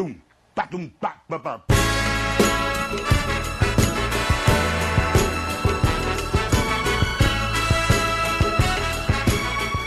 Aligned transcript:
tum, 0.00 0.14
pa, 0.54 0.66
tum, 0.66 0.88
pa, 0.88 1.22
pa, 1.28 1.38
pa. 1.38 1.64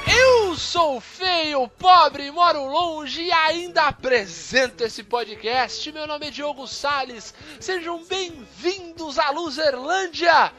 Eu 0.06 0.56
sou 0.56 1.02
feio, 1.02 1.68
pobre, 1.68 2.30
moro 2.30 2.64
longe 2.64 3.24
e 3.24 3.32
ainda 3.32 3.88
apresento 3.88 4.84
esse 4.84 5.04
podcast. 5.04 5.92
Meu 5.92 6.06
nome 6.06 6.28
é 6.28 6.30
Diogo 6.30 6.68
Sales. 6.68 7.34
Sejam 7.60 8.04
bem-vindos 8.06 9.18
à 9.18 9.32
Luzerlândia, 9.32 10.54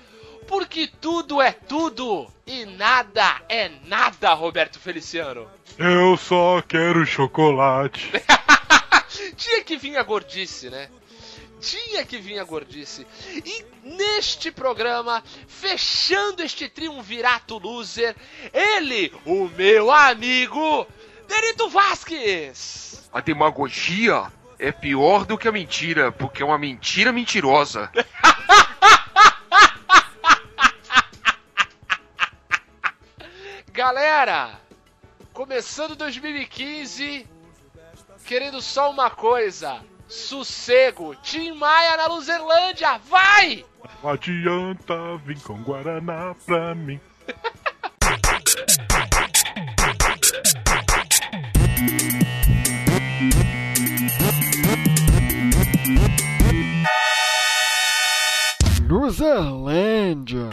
porque 0.49 0.89
tudo 1.01 1.41
é 1.41 1.53
tudo 1.53 2.27
e 2.45 2.65
nada 2.65 3.41
é 3.49 3.71
nada, 3.87 4.35
Roberto 4.35 4.81
Feliciano. 4.81 5.49
Eu 5.79 6.17
só 6.17 6.61
quero 6.61 7.07
chocolate. 7.07 8.11
Tinha 9.37 9.63
que 9.63 9.77
vir 9.77 9.97
a 9.97 10.03
gordice, 10.03 10.71
né? 10.71 10.89
Tinha 11.61 12.05
que 12.05 12.19
vir 12.19 12.39
a 12.39 12.45
gordice. 12.45 13.07
E 13.45 13.65
neste 13.83 14.51
programa, 14.51 15.23
fechando 15.49 16.43
este 16.43 16.69
triunvirato 16.69 17.59
loser, 17.59 18.15
ele, 18.53 19.13
o 19.25 19.49
meu 19.49 19.91
amigo, 19.91 20.87
Benito 21.27 21.69
Vasquez. 21.71 23.09
A 23.13 23.21
demagogia 23.21 24.31
é 24.59 24.71
pior 24.71 25.25
do 25.25 25.39
que 25.39 25.49
a 25.49 25.53
mentira, 25.53 26.13
porque 26.13 26.43
é 26.43 26.45
uma 26.45 26.59
mentira 26.59 27.13
mentirosa. 27.13 27.91
Galera, 33.73 34.61
começando 35.33 35.97
2015, 35.97 37.27
querendo 38.25 38.61
só 38.61 38.91
uma 38.91 39.11
coisa: 39.11 39.81
sossego. 40.09 41.15
Tim 41.23 41.53
Maia 41.53 41.97
na 41.97 42.07
Luzerlândia, 42.07 42.99
vai! 42.99 43.65
Não 44.03 44.11
adianta 44.11 45.17
vir 45.25 45.39
com 45.41 45.63
Guaraná 45.63 46.35
pra 46.47 46.75
mim. 46.75 47.01
Luzerlândia. 58.89 60.51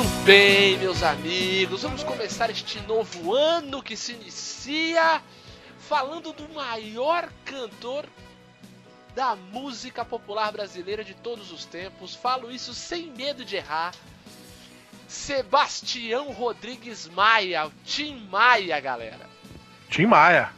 Muito 0.00 0.24
bem, 0.24 0.78
meus 0.78 1.02
amigos, 1.02 1.82
vamos 1.82 2.02
começar 2.02 2.48
este 2.48 2.80
novo 2.88 3.34
ano 3.34 3.82
que 3.82 3.94
se 3.94 4.14
inicia 4.14 5.20
falando 5.78 6.32
do 6.32 6.48
maior 6.54 7.28
cantor 7.44 8.06
da 9.14 9.36
música 9.36 10.02
popular 10.02 10.52
brasileira 10.52 11.04
de 11.04 11.12
todos 11.12 11.52
os 11.52 11.66
tempos. 11.66 12.14
Falo 12.14 12.50
isso 12.50 12.72
sem 12.72 13.10
medo 13.10 13.44
de 13.44 13.56
errar. 13.56 13.92
Sebastião 15.06 16.32
Rodrigues 16.32 17.06
Maia, 17.06 17.66
o 17.66 17.72
Tim 17.84 18.26
Maia, 18.30 18.80
galera. 18.80 19.28
Tim 19.90 20.06
Maia. 20.06 20.48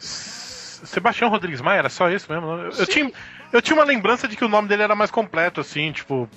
Sebastião 0.00 1.30
Rodrigues 1.30 1.60
Maia, 1.60 1.78
era 1.78 1.88
só 1.88 2.10
isso 2.10 2.26
mesmo? 2.32 2.48
Eu, 2.50 2.64
eu 2.64 2.72
Sim. 2.72 2.86
tinha, 2.86 3.12
eu 3.52 3.62
tinha 3.62 3.76
uma 3.76 3.84
lembrança 3.84 4.26
de 4.26 4.34
que 4.36 4.44
o 4.44 4.48
nome 4.48 4.66
dele 4.66 4.82
era 4.82 4.96
mais 4.96 5.12
completo, 5.12 5.60
assim, 5.60 5.92
tipo. 5.92 6.28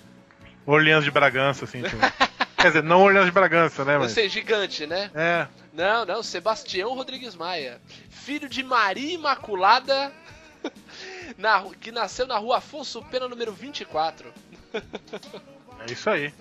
Orleans 0.63 1.03
de 1.03 1.11
Bragança, 1.11 1.65
assim. 1.65 1.81
Tipo. 1.81 1.97
Quer 2.65 2.69
dizer, 2.69 2.83
não 2.83 3.03
Orleans 3.03 3.25
de 3.25 3.31
Bragança, 3.31 3.85
né? 3.85 3.95
Mas... 3.99 4.11
sei, 4.11 4.27
gigante, 4.27 4.87
né? 4.87 5.11
É. 5.13 5.47
Não, 5.71 6.03
não, 6.03 6.23
Sebastião 6.23 6.95
Rodrigues 6.95 7.35
Maia. 7.35 7.79
Filho 8.09 8.49
de 8.49 8.63
Maria 8.63 9.13
Imaculada, 9.13 10.11
na 11.37 11.63
que 11.79 11.91
nasceu 11.91 12.25
na 12.25 12.39
rua 12.39 12.57
Afonso 12.57 13.03
Pena, 13.03 13.27
número 13.27 13.51
24. 13.53 14.33
É 15.87 15.91
isso 15.91 16.09
aí. 16.09 16.33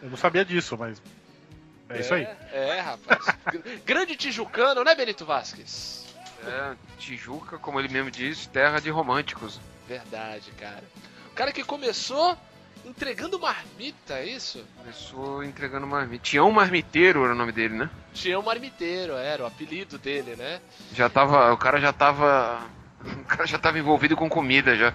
Eu 0.00 0.10
não 0.10 0.16
sabia 0.16 0.44
disso, 0.44 0.76
mas. 0.78 1.02
É 1.88 1.98
isso 1.98 2.14
aí. 2.14 2.28
É, 2.52 2.78
rapaz. 2.80 3.24
Gr- 3.46 3.78
Grande 3.84 4.14
tijucano, 4.14 4.84
né, 4.84 4.94
Benito 4.94 5.24
Vasquez? 5.24 6.06
É, 6.46 6.76
Tijuca, 6.98 7.58
como 7.58 7.80
ele 7.80 7.88
mesmo 7.88 8.12
diz, 8.12 8.46
terra 8.46 8.78
de 8.78 8.90
românticos. 8.90 9.58
Verdade, 9.88 10.52
cara. 10.52 10.84
O 11.32 11.34
cara 11.34 11.50
que 11.52 11.64
começou 11.64 12.38
entregando 12.84 13.38
marmita, 13.38 14.14
é 14.14 14.26
isso? 14.26 14.64
Começou 14.76 15.42
entregando 15.42 15.86
marmita. 15.86 16.24
Tião 16.24 16.50
Marmiteiro 16.50 17.24
era 17.24 17.32
o 17.32 17.36
nome 17.36 17.52
dele, 17.52 17.74
né? 17.74 17.90
Tinha 18.12 18.38
um 18.38 18.42
marmiteiro, 18.42 19.14
era 19.14 19.42
o 19.42 19.46
apelido 19.46 19.98
dele, 19.98 20.36
né? 20.36 20.60
Já 20.92 21.08
tava. 21.08 21.52
O 21.52 21.56
cara 21.56 21.80
já 21.80 21.92
tava. 21.92 22.62
O 23.04 23.24
cara 23.26 23.46
já 23.46 23.58
tava 23.58 23.78
envolvido 23.78 24.16
com 24.16 24.30
comida 24.30 24.74
já. 24.74 24.94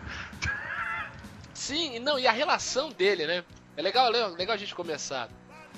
Sim, 1.53 1.97
e 1.97 2.00
não, 2.00 2.17
e 2.17 2.25
a 2.25 2.31
relação 2.31 2.89
dele, 2.89 3.27
né? 3.27 3.44
É 3.77 3.83
legal, 3.83 4.09
legal 4.09 4.31
legal 4.31 4.56
a 4.56 4.57
gente 4.57 4.73
começar 4.73 5.29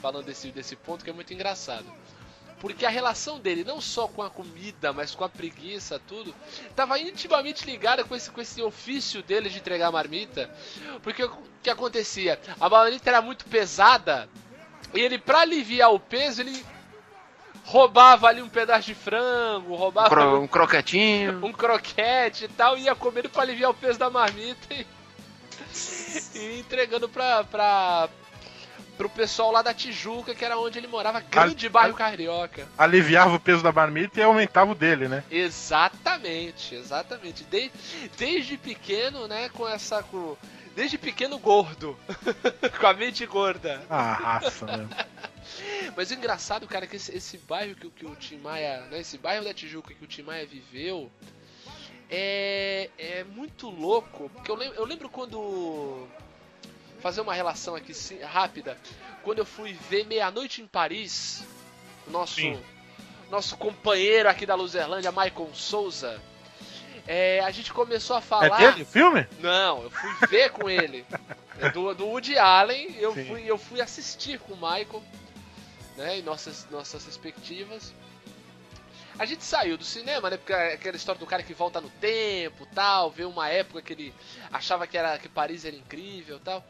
falando 0.01 0.25
desse, 0.25 0.49
desse 0.51 0.77
ponto 0.77 1.03
que 1.03 1.09
é 1.09 1.13
muito 1.13 1.33
engraçado. 1.33 1.85
Porque 2.61 2.85
a 2.85 2.89
relação 2.89 3.39
dele, 3.39 3.63
não 3.65 3.81
só 3.81 4.07
com 4.07 4.21
a 4.21 4.29
comida, 4.29 4.93
mas 4.93 5.13
com 5.15 5.23
a 5.23 5.29
preguiça, 5.29 5.99
tudo, 6.07 6.33
tava 6.75 6.97
intimamente 6.99 7.65
ligada 7.65 8.03
com 8.05 8.15
esse, 8.15 8.29
com 8.29 8.39
esse 8.39 8.61
ofício 8.61 9.21
dele 9.23 9.49
de 9.49 9.57
entregar 9.57 9.91
marmita. 9.91 10.47
Porque 11.01 11.23
o 11.23 11.35
que 11.63 11.69
acontecia? 11.71 12.39
A 12.59 12.69
marmita 12.69 13.09
era 13.09 13.19
muito 13.21 13.45
pesada, 13.45 14.29
e 14.93 14.99
ele, 14.99 15.17
pra 15.17 15.39
aliviar 15.41 15.91
o 15.91 15.99
peso, 15.99 16.41
ele 16.41 16.63
roubava 17.65 18.27
ali 18.27 18.41
um 18.43 18.49
pedaço 18.49 18.85
de 18.87 18.95
frango, 18.95 19.75
roubava 19.75 20.09
Cro- 20.09 20.39
um 20.41 20.47
croquetinho. 20.47 21.39
um 21.45 21.51
croquete 21.51 22.45
e 22.45 22.47
tal, 22.47 22.77
ia 22.77 22.93
comendo 22.93 23.29
pra 23.29 23.41
aliviar 23.41 23.71
o 23.71 23.75
peso 23.75 23.97
da 23.97 24.09
marmita 24.09 24.71
e, 24.73 24.85
e 26.37 26.59
entregando 26.59 27.07
pra, 27.09 27.43
pra, 27.43 28.09
pro 29.01 29.09
pessoal 29.09 29.51
lá 29.51 29.61
da 29.63 29.73
Tijuca, 29.73 30.35
que 30.35 30.45
era 30.45 30.57
onde 30.59 30.77
ele 30.77 30.87
morava, 30.87 31.19
grande 31.21 31.65
Al- 31.65 31.71
bairro 31.71 31.91
al- 31.91 31.97
carioca. 31.97 32.67
Aliviava 32.77 33.33
o 33.35 33.39
peso 33.39 33.63
da 33.63 33.71
marmita 33.71 34.19
e 34.19 34.23
aumentava 34.23 34.71
o 34.71 34.75
dele, 34.75 35.07
né? 35.07 35.23
Exatamente, 35.31 36.75
exatamente. 36.75 37.43
De- 37.45 37.71
desde 38.17 38.57
pequeno, 38.57 39.27
né, 39.27 39.49
com 39.49 39.67
essa. 39.67 40.03
Com, 40.03 40.37
desde 40.75 40.97
pequeno 40.97 41.39
gordo. 41.39 41.97
com 42.79 42.87
a 42.87 42.93
mente 42.93 43.25
gorda. 43.25 43.81
Ah, 43.89 44.13
raça, 44.13 44.65
né? 44.65 44.87
Mas 45.97 46.11
o 46.11 46.13
engraçado, 46.13 46.67
cara, 46.67 46.85
é 46.85 46.87
que 46.87 46.95
esse, 46.97 47.15
esse 47.17 47.37
bairro 47.39 47.75
que, 47.75 47.87
o- 47.87 47.91
que 47.91 48.05
o 48.05 48.15
Tim 48.15 48.37
Maia, 48.37 48.81
né, 48.91 48.99
esse 48.99 49.17
bairro 49.17 49.43
da 49.43 49.53
Tijuca 49.53 49.93
que 49.93 50.03
o 50.03 50.07
Tim 50.07 50.21
Maia 50.21 50.45
viveu, 50.45 51.11
é, 52.09 52.89
é 52.99 53.23
muito 53.23 53.67
louco. 53.69 54.29
Porque 54.29 54.51
eu 54.51 54.55
lembro, 54.55 54.75
eu 54.77 54.85
lembro 54.85 55.09
quando. 55.09 56.07
Fazer 57.01 57.21
uma 57.21 57.33
relação 57.33 57.75
aqui 57.75 57.93
rápida. 58.23 58.77
Quando 59.23 59.39
eu 59.39 59.45
fui 59.45 59.73
ver 59.89 60.05
Meia-Noite 60.05 60.61
em 60.61 60.67
Paris, 60.67 61.43
o 62.07 62.11
nosso, 62.11 62.35
Sim. 62.35 62.59
nosso 63.29 63.57
companheiro 63.57 64.29
aqui 64.29 64.45
da 64.45 64.55
Luzerlândia, 64.55 65.11
Michael 65.11 65.49
Souza. 65.53 66.19
é, 67.07 67.39
a 67.41 67.49
gente 67.51 67.73
começou 67.73 68.15
a 68.15 68.19
É 68.19 68.21
falar. 68.21 68.57
dele 68.57 68.83
o 68.83 68.85
filme? 68.85 69.27
Não, 69.39 69.83
eu 69.83 69.89
fui 69.89 70.11
ver 70.27 70.51
com 70.51 70.69
ele. 70.69 71.05
É 71.59 71.69
do, 71.69 71.93
do 71.93 72.05
Woody 72.07 72.37
Allen, 72.37 72.95
eu 72.99 73.13
Sim. 73.13 73.25
fui, 73.25 73.43
eu 73.45 73.57
fui 73.57 73.81
assistir 73.81 74.39
com 74.39 74.53
o 74.53 74.55
Michael, 74.55 75.03
né, 75.97 76.19
em 76.19 76.21
nossas, 76.21 76.67
nossas 76.69 77.05
respectivas. 77.05 77.93
A 79.19 79.25
gente 79.25 79.43
saiu 79.43 79.77
do 79.77 79.83
cinema, 79.83 80.29
né, 80.31 80.37
porque 80.37 80.53
é 80.53 80.73
aquela 80.73 80.95
história 80.95 81.19
do 81.19 81.27
cara 81.27 81.43
que 81.43 81.53
volta 81.53 81.79
no 81.81 81.89
tempo, 81.89 82.65
tal, 82.73 83.11
vê 83.11 83.23
uma 83.25 83.49
época 83.49 83.81
que 83.81 83.93
ele 83.93 84.13
achava 84.51 84.87
que, 84.87 84.97
era, 84.97 85.17
que 85.19 85.29
Paris 85.29 85.65
era 85.65 85.75
incrível, 85.75 86.39
tal. 86.39 86.63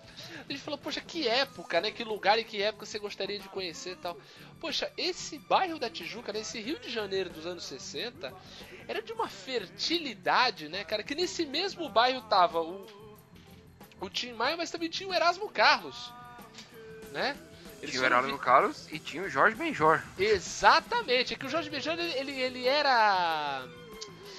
A 0.47 0.51
gente 0.51 0.61
falou, 0.63 0.77
poxa, 0.77 0.99
que 1.01 1.27
época, 1.27 1.79
né, 1.81 1.91
que 1.91 2.03
lugar 2.03 2.37
e 2.39 2.43
que 2.43 2.61
época 2.61 2.85
você 2.85 2.99
gostaria 2.99 3.39
de 3.39 3.47
conhecer, 3.49 3.95
tal. 3.97 4.17
Poxa, 4.59 4.91
esse 4.97 5.37
bairro 5.39 5.79
da 5.79 5.89
Tijuca, 5.89 6.31
né, 6.33 6.39
esse 6.41 6.59
Rio 6.59 6.79
de 6.79 6.89
Janeiro 6.89 7.29
dos 7.29 7.45
anos 7.45 7.63
60, 7.65 8.33
era 8.87 9.01
de 9.01 9.11
uma 9.13 9.27
fertilidade, 9.29 10.67
né, 10.69 10.83
cara, 10.83 11.03
que 11.03 11.15
nesse 11.15 11.45
mesmo 11.45 11.89
bairro 11.89 12.21
tava 12.23 12.61
o, 12.61 12.85
o 13.99 14.09
Tim 14.09 14.33
Maia, 14.33 14.57
mas 14.57 14.69
também 14.71 14.89
tinha 14.89 15.09
o 15.09 15.13
Erasmo 15.13 15.49
Carlos, 15.49 16.11
né? 17.11 17.35
Eles 17.81 17.91
Tinha 17.95 18.03
o 18.03 18.05
foram 18.05 18.17
Heraldo 18.19 18.37
Carlos 18.37 18.87
e 18.91 18.99
tinha 18.99 19.23
o 19.23 19.29
Jorge 19.29 19.55
Benjor. 19.55 20.01
vi- 20.15 20.25
Exatamente, 20.25 21.33
é 21.33 21.37
que 21.37 21.45
o 21.47 21.49
Jorge 21.49 21.69
Benjor, 21.69 21.93
ele, 21.93 22.11
ele, 22.13 22.31
ele 22.39 22.67
era... 22.67 23.67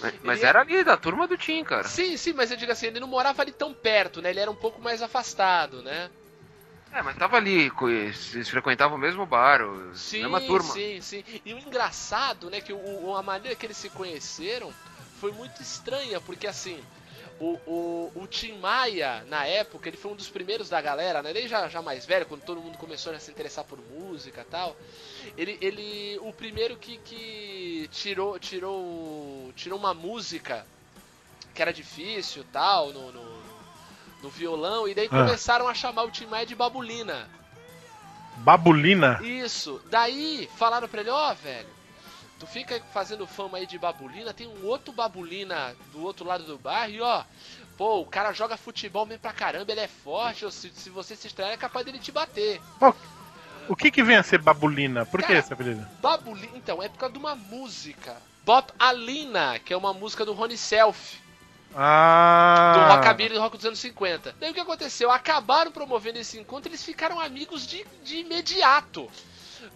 Mas- 0.02 0.14
Mas 0.22 0.38
Ele- 0.38 0.46
era 0.46 0.60
ali 0.60 0.84
da 0.84 0.96
turma 0.96 1.26
do 1.26 1.36
Tim, 1.36 1.62
cara. 1.64 1.88
Sim, 1.88 2.16
sim, 2.16 2.32
mas 2.32 2.50
eu 2.50 2.56
digo 2.56 2.72
assim, 2.72 2.86
ele 2.86 3.00
não 3.00 3.08
morava 3.08 3.42
ali 3.42 3.52
tão 3.52 3.72
perto, 3.72 4.20
né? 4.20 4.30
Ele 4.30 4.40
era 4.40 4.50
um 4.50 4.54
pouco 4.56 4.80
mais 4.80 5.02
afastado, 5.02 5.82
né? 5.82 6.10
É, 6.92 7.00
mas 7.02 7.16
tava 7.16 7.38
ali, 7.38 7.72
eles 7.88 8.48
frequentavam 8.50 8.96
o 8.98 9.00
mesmo 9.00 9.24
bar, 9.24 9.62
o- 9.62 9.94
Sim, 9.94 10.22
mesma 10.22 10.40
turma. 10.42 10.74
sim, 10.74 11.00
sim. 11.00 11.24
E 11.44 11.54
o 11.54 11.58
engraçado, 11.58 12.50
né, 12.50 12.60
que 12.60 12.72
o- 12.72 13.14
a 13.16 13.22
maneira 13.22 13.56
que 13.56 13.64
eles 13.64 13.78
se 13.78 13.88
conheceram 13.88 14.70
foi 15.18 15.32
muito 15.32 15.62
estranha, 15.62 16.20
porque 16.20 16.46
assim, 16.46 16.84
O, 17.44 17.58
o, 17.66 18.12
o 18.22 18.26
Tim 18.28 18.52
Maia, 18.58 19.24
na 19.28 19.44
época, 19.44 19.88
ele 19.88 19.96
foi 19.96 20.12
um 20.12 20.14
dos 20.14 20.28
primeiros 20.28 20.68
da 20.68 20.80
galera, 20.80 21.22
né? 21.24 21.30
Ele 21.30 21.48
já, 21.48 21.68
já 21.68 21.82
mais 21.82 22.06
velho, 22.06 22.24
quando 22.26 22.42
todo 22.44 22.60
mundo 22.60 22.78
começou 22.78 23.12
a 23.12 23.18
se 23.18 23.32
interessar 23.32 23.64
por 23.64 23.80
música 23.90 24.42
e 24.42 24.44
tal. 24.44 24.76
Ele, 25.36 25.58
ele 25.60 26.18
o 26.22 26.32
primeiro 26.32 26.76
que, 26.76 26.98
que 26.98 27.88
tirou, 27.90 28.38
tirou, 28.38 29.52
tirou 29.56 29.76
uma 29.76 29.92
música 29.92 30.64
que 31.52 31.60
era 31.60 31.72
difícil 31.72 32.44
tal, 32.52 32.92
no, 32.92 33.10
no, 33.10 33.42
no 34.22 34.30
violão, 34.30 34.86
e 34.86 34.94
daí 34.94 35.06
Ah. 35.10 35.24
começaram 35.24 35.66
a 35.66 35.74
chamar 35.74 36.04
o 36.04 36.12
Tim 36.12 36.26
Maia 36.26 36.46
de 36.46 36.54
Babulina. 36.54 37.28
Babulina. 38.36 39.20
Isso. 39.20 39.82
Daí 39.90 40.48
falaram 40.56 40.86
pra 40.88 41.00
ele, 41.00 41.10
ó, 41.10 41.34
velho, 41.34 41.68
tu 42.42 42.46
fica 42.48 42.82
fazendo 42.92 43.24
fama 43.24 43.58
aí 43.58 43.66
de 43.66 43.78
babulina, 43.78 44.34
tem 44.34 44.48
um 44.48 44.66
outro 44.66 44.92
babulina 44.92 45.76
do 45.92 46.02
outro 46.02 46.26
lado 46.26 46.42
do 46.42 46.58
bar 46.58 46.90
e 46.90 47.00
ó, 47.00 47.22
pô, 47.78 48.00
o 48.00 48.04
cara 48.06 48.32
joga 48.32 48.56
futebol 48.56 49.06
mesmo 49.06 49.20
pra 49.20 49.32
caramba, 49.32 49.70
ele 49.70 49.80
é 49.80 49.86
forte, 49.86 50.50
se, 50.50 50.70
se 50.70 50.90
você 50.90 51.14
se 51.14 51.28
estranhar 51.28 51.52
é 51.52 51.56
capaz 51.56 51.86
dele 51.86 52.00
te 52.00 52.10
bater. 52.10 52.60
O 53.68 53.76
que 53.76 53.92
que 53.92 54.02
vem 54.02 54.16
a 54.16 54.24
ser 54.24 54.38
babulina? 54.38 55.06
Por 55.06 55.20
que 55.20 55.28
Cara, 55.28 55.38
esse 55.38 55.52
apelido? 55.52 55.86
Babulina, 56.00 56.50
então, 56.56 56.82
é 56.82 56.88
por 56.88 56.98
causa 56.98 57.12
de 57.12 57.18
uma 57.20 57.36
música. 57.36 58.16
Bob 58.44 58.72
Alina, 58.76 59.60
que 59.60 59.72
é 59.72 59.76
uma 59.76 59.92
música 59.94 60.24
do 60.24 60.32
Rony 60.32 60.56
Self, 60.56 61.20
Ah. 61.76 62.72
do 62.74 62.92
rockabilly 62.96 63.34
do 63.34 63.40
rock 63.40 63.56
dos 63.56 63.66
anos 63.66 63.78
50. 63.78 64.34
Daí 64.40 64.50
o 64.50 64.54
que 64.54 64.58
aconteceu? 64.58 65.12
Acabaram 65.12 65.70
promovendo 65.70 66.18
esse 66.18 66.40
encontro, 66.40 66.68
eles 66.68 66.82
ficaram 66.82 67.20
amigos 67.20 67.64
de, 67.64 67.86
de 68.02 68.16
imediato. 68.16 69.08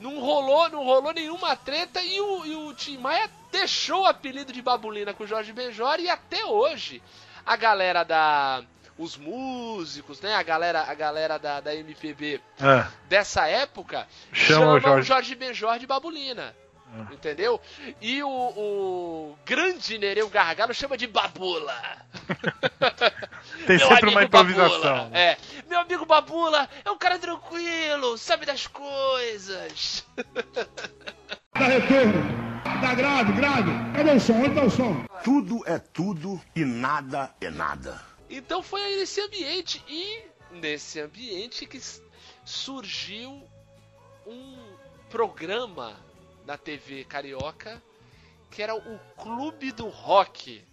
Não 0.00 0.18
rolou, 0.20 0.68
não 0.70 0.84
rolou 0.84 1.12
nenhuma 1.12 1.54
treta 1.56 2.02
e 2.02 2.20
o, 2.20 2.44
e 2.46 2.54
o 2.56 2.74
Tim 2.74 2.98
Maia 2.98 3.30
deixou 3.52 4.02
o 4.02 4.06
apelido 4.06 4.52
de 4.52 4.60
Babulina 4.62 5.14
com 5.14 5.24
o 5.24 5.26
Jorge 5.26 5.52
Benjor 5.52 5.98
e 6.00 6.08
até 6.08 6.44
hoje 6.44 7.02
a 7.44 7.56
galera 7.56 8.04
da 8.04 8.62
os 8.98 9.16
músicos, 9.16 10.22
né, 10.22 10.34
a 10.34 10.42
galera 10.42 10.82
a 10.88 10.94
galera 10.94 11.38
da, 11.38 11.60
da 11.60 11.74
MPB 11.74 12.40
Ah, 12.60 12.88
dessa 13.08 13.46
época 13.46 14.08
Chama 14.32 14.60
chama 14.60 14.72
o 14.72 14.76
o 14.76 14.80
Jorge. 14.80 15.08
Jorge 15.08 15.34
Benjor 15.34 15.78
de 15.78 15.86
Babulina. 15.86 16.54
Ah. 16.98 17.12
Entendeu? 17.12 17.60
E 18.00 18.22
o, 18.22 18.28
o 18.28 19.38
grande 19.44 19.98
Nereu 19.98 20.28
Gargalo 20.28 20.72
chama 20.72 20.96
de 20.96 21.06
Babula. 21.06 21.76
tem 23.66 23.76
Meu 23.76 23.88
sempre 23.88 24.10
uma 24.10 24.24
improvisação. 24.24 24.80
Babula. 24.80 25.18
É. 25.18 25.36
Meu 25.68 25.80
amigo 25.80 26.06
Babula 26.06 26.68
é 26.84 26.90
um 26.90 26.98
cara 26.98 27.18
tranquilo, 27.18 28.16
sabe 28.16 28.46
das 28.46 28.66
coisas. 28.66 30.06
Dá 31.52 31.66
retorno. 31.66 32.46
Dá 32.80 32.94
grave, 32.94 33.32
grave. 33.32 33.70
Cadê 33.94 34.10
o 34.12 34.20
som? 34.20 34.34
Onde 34.34 34.54
tá 34.54 34.64
o 34.64 34.70
som? 34.70 35.04
Tudo 35.24 35.62
é 35.66 35.78
tudo 35.78 36.40
e 36.54 36.64
nada 36.64 37.34
é 37.40 37.50
nada. 37.50 38.00
Então 38.28 38.62
foi 38.62 38.82
aí 38.82 38.96
nesse 38.96 39.20
ambiente 39.20 39.82
e 39.88 40.22
nesse 40.50 41.00
ambiente 41.00 41.66
que 41.66 41.80
surgiu 42.44 43.42
um 44.26 44.56
programa 45.10 45.96
na 46.46 46.56
TV 46.56 47.04
carioca 47.04 47.82
que 48.50 48.62
era 48.62 48.74
o 48.74 48.98
Clube 49.16 49.72
do 49.72 49.88
Rock. 49.88 50.64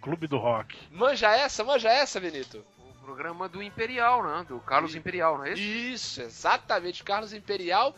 Clube 0.00 0.26
do 0.26 0.36
Rock. 0.38 0.76
Manja 0.90 1.30
essa, 1.34 1.62
manja 1.62 1.88
essa, 1.88 2.18
Benito. 2.18 2.64
O 2.78 3.04
programa 3.04 3.48
do 3.48 3.62
Imperial, 3.62 4.22
né? 4.22 4.44
Do 4.48 4.58
Carlos 4.60 4.94
Imperial, 4.94 5.38
não 5.38 5.44
é 5.44 5.52
isso? 5.52 5.62
Isso, 5.62 6.22
exatamente, 6.22 7.04
Carlos 7.04 7.32
Imperial, 7.32 7.94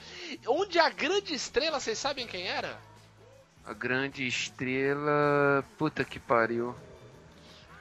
onde 0.49 0.79
a 0.79 0.89
grande 0.91 1.35
estrela, 1.35 1.81
vocês 1.81 1.99
sabem 1.99 2.27
quem 2.27 2.47
era? 2.47 2.77
A 3.65 3.73
grande 3.73 4.27
estrela. 4.27 5.65
Puta 5.79 6.05
que 6.05 6.19
pariu. 6.19 6.75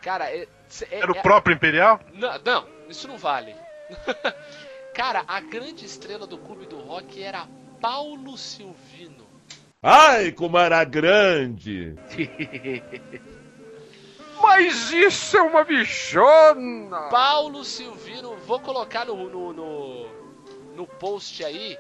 Cara, 0.02 0.30
é, 0.30 0.48
é- 0.92 1.00
Era 1.00 1.12
o 1.12 1.18
é- 1.18 1.22
próprio 1.22 1.56
Imperial? 1.56 2.00
Não, 2.14 2.38
não, 2.40 2.68
isso 2.88 3.08
não 3.08 3.18
vale. 3.18 3.56
Cara, 4.96 5.26
a 5.28 5.42
grande 5.42 5.86
estrela 5.86 6.26
do 6.26 6.38
Clube 6.38 6.66
do 6.68 6.80
Rock 6.80 7.22
era 7.22 7.46
Paulo 7.80 8.38
Silvino. 8.38 9.26
Ai, 9.82 10.32
como 10.32 10.58
era 10.58 10.84
grande! 10.84 11.96
Mas 14.42 14.92
isso 14.92 15.38
é 15.38 15.42
uma 15.42 15.64
bichona! 15.64 17.10
Paulo 17.10 17.64
Silvino, 17.64 18.36
vou 18.46 18.60
colocar 18.60 19.06
no, 19.06 19.30
no, 19.30 19.54
no, 19.54 20.08
no 20.76 20.88
post 20.88 21.44
aí. 21.44 21.78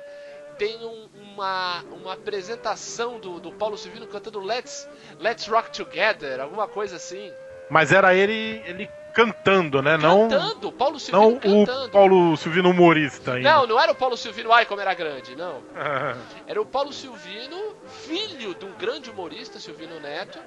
Tem 0.57 0.77
um- 0.86 1.09
uma, 1.33 1.83
uma 1.92 2.13
apresentação 2.13 3.19
do, 3.19 3.39
do 3.41 3.51
Paulo 3.51 3.77
Silvino 3.77 4.07
cantando 4.07 4.39
Let's, 4.39 4.88
Let's 5.19 5.48
Rock 5.48 5.69
Together, 5.71 6.39
alguma 6.39 6.65
coisa 6.68 6.95
assim. 6.95 7.31
Mas 7.69 7.91
era 7.91 8.15
ele, 8.15 8.62
ele 8.65 8.89
cantando, 9.15 9.81
né? 9.81 9.95
Não, 9.97 10.27
Cantando, 10.27 10.71
Paulo 10.73 10.94
não 10.94 11.00
Silvino 11.00 11.38
o 11.38 11.65
cantando. 11.65 11.89
Paulo 11.89 12.38
Silvino 12.38 12.69
humorista 12.69 13.33
ainda. 13.33 13.50
Não, 13.50 13.65
não 13.65 13.79
era 13.79 13.94
o 13.94 13.95
Paulo 13.95 14.17
Silvino, 14.17 14.51
ai 14.51 14.65
como 14.65 14.81
era 14.81 14.94
grande, 14.94 15.35
não. 15.35 15.63
Era 16.45 16.62
o 16.62 16.65
Paulo 16.65 16.91
Silvino, 16.91 17.75
filho 17.88 18.53
de 18.53 18.65
um 18.65 18.73
grande 18.73 19.09
humorista, 19.09 19.59
Silvino 19.59 20.00
Neto, 20.00 20.38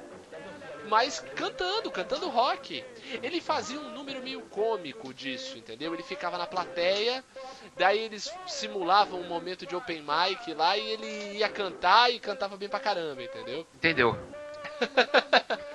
mas 0.88 1.24
cantando, 1.34 1.90
cantando 1.90 2.28
rock. 2.28 2.84
Ele 3.22 3.40
fazia 3.40 3.80
um 3.80 3.90
número 3.90 4.22
meio 4.22 4.42
cômico 4.42 5.12
disso, 5.14 5.56
entendeu? 5.56 5.92
Ele 5.94 6.02
ficava 6.02 6.36
na 6.38 6.46
plateia, 6.46 7.24
daí 7.76 7.98
eles 7.98 8.32
simulavam 8.46 9.20
um 9.20 9.26
momento 9.26 9.66
de 9.66 9.74
open 9.74 10.02
mic 10.02 10.52
lá 10.54 10.76
e 10.76 10.90
ele 10.90 11.38
ia 11.38 11.48
cantar 11.48 12.10
e 12.12 12.20
cantava 12.20 12.56
bem 12.56 12.68
pra 12.68 12.78
caramba, 12.78 13.22
entendeu? 13.22 13.66
Entendeu? 13.74 14.18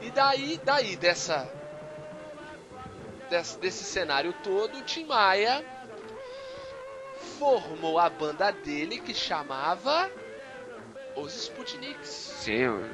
E 0.00 0.10
daí, 0.10 0.60
daí 0.64 0.96
dessa, 0.96 1.48
desse, 3.32 3.58
desse 3.58 3.84
cenário 3.84 4.34
todo, 4.44 4.78
o 4.78 4.82
Tim 4.82 5.06
Maia 5.06 5.64
formou 7.38 7.98
a 7.98 8.10
banda 8.10 8.52
dele 8.52 8.98
que 8.98 9.14
chamava 9.14 10.10
Os 11.16 11.34
Sputniks. 11.34 12.08
Sim, 12.08 12.84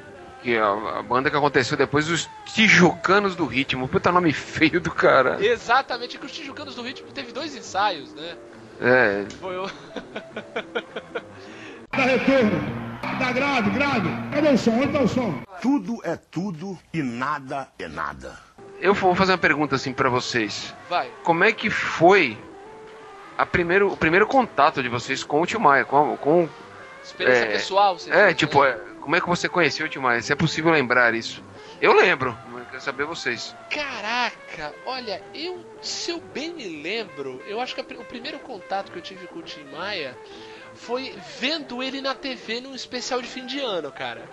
que 0.41 0.57
a, 0.57 0.99
a 0.99 1.03
banda 1.03 1.29
que 1.29 1.35
aconteceu 1.35 1.75
depois, 1.75 2.09
os 2.09 2.29
Tijucanos 2.45 3.35
do 3.35 3.45
Ritmo. 3.45 3.89
Puta 3.89 4.11
nome 4.11 4.31
feio 4.31 4.79
do 4.79 4.91
cara. 4.91 5.45
Exatamente, 5.45 6.17
que 6.17 6.25
os 6.25 6.31
Tijucanos 6.31 6.75
do 6.75 6.81
Ritmo 6.81 7.11
teve 7.11 7.33
dois 7.33 7.55
ensaios, 7.55 8.13
né? 8.13 8.37
É, 8.79 9.25
Foi 9.41 9.57
o... 9.57 9.67
Dá 11.91 12.05
retorno. 12.05 12.79
Dá 13.19 13.33
grave, 13.33 13.69
grave. 13.71 14.09
Cadê 14.33 14.49
o 14.49 14.57
som? 14.57 14.71
Onde 14.71 14.93
tá 14.93 15.01
o 15.01 15.07
som? 15.07 15.43
Tudo 15.61 15.99
é 16.05 16.15
tudo 16.15 16.79
e 16.93 17.03
nada 17.03 17.67
é 17.77 17.89
nada. 17.89 18.48
Eu 18.79 18.93
vou 18.93 19.15
fazer 19.15 19.33
uma 19.33 19.37
pergunta 19.37 19.75
assim 19.75 19.93
pra 19.93 20.09
vocês. 20.09 20.73
Vai. 20.89 21.09
Como 21.23 21.43
é 21.43 21.51
que 21.51 21.69
foi 21.69 22.37
a 23.37 23.45
primeiro, 23.45 23.91
o 23.93 23.97
primeiro 23.97 24.27
contato 24.27 24.81
de 24.81 24.89
vocês 24.89 25.23
com 25.23 25.41
o 25.41 25.45
Tio 25.45 25.59
Maia? 25.59 25.85
Com, 25.85 26.17
com, 26.17 26.49
Experiência 27.03 27.45
É, 27.45 27.51
pessoal, 27.51 27.97
você 27.97 28.11
é, 28.11 28.33
tipo, 28.33 28.63
é, 28.63 28.77
como 29.01 29.15
é 29.15 29.21
que 29.21 29.27
você 29.27 29.47
conheceu 29.47 29.85
o 29.85 29.89
Tio 29.89 30.01
Maia? 30.01 30.21
Se 30.21 30.33
é 30.33 30.35
possível 30.35 30.71
lembrar 30.71 31.13
isso. 31.13 31.43
Eu 31.81 31.93
lembro, 31.93 32.37
mas 32.51 32.67
quero 32.67 32.81
saber 32.81 33.05
vocês. 33.05 33.55
Caraca, 33.69 34.73
olha, 34.85 35.21
eu, 35.33 35.65
se 35.81 36.11
eu 36.11 36.19
bem 36.19 36.53
me 36.53 36.81
lembro, 36.81 37.41
eu 37.47 37.61
acho 37.61 37.73
que 37.73 37.81
a 37.81 37.99
o 37.99 38.03
primeiro 38.03 38.37
contato 38.39 38.91
que 38.91 38.97
eu 38.97 39.01
tive 39.01 39.27
com 39.27 39.39
o 39.39 39.41
Tim 39.41 39.63
Maia 39.71 40.17
foi 40.73 41.15
vendo 41.39 41.81
ele 41.81 42.01
na 42.01 42.13
TV 42.13 42.59
num 42.59 42.75
especial 42.75 43.21
de 43.21 43.27
fim 43.27 43.45
de 43.45 43.59
ano, 43.59 43.91
cara. 43.91 44.23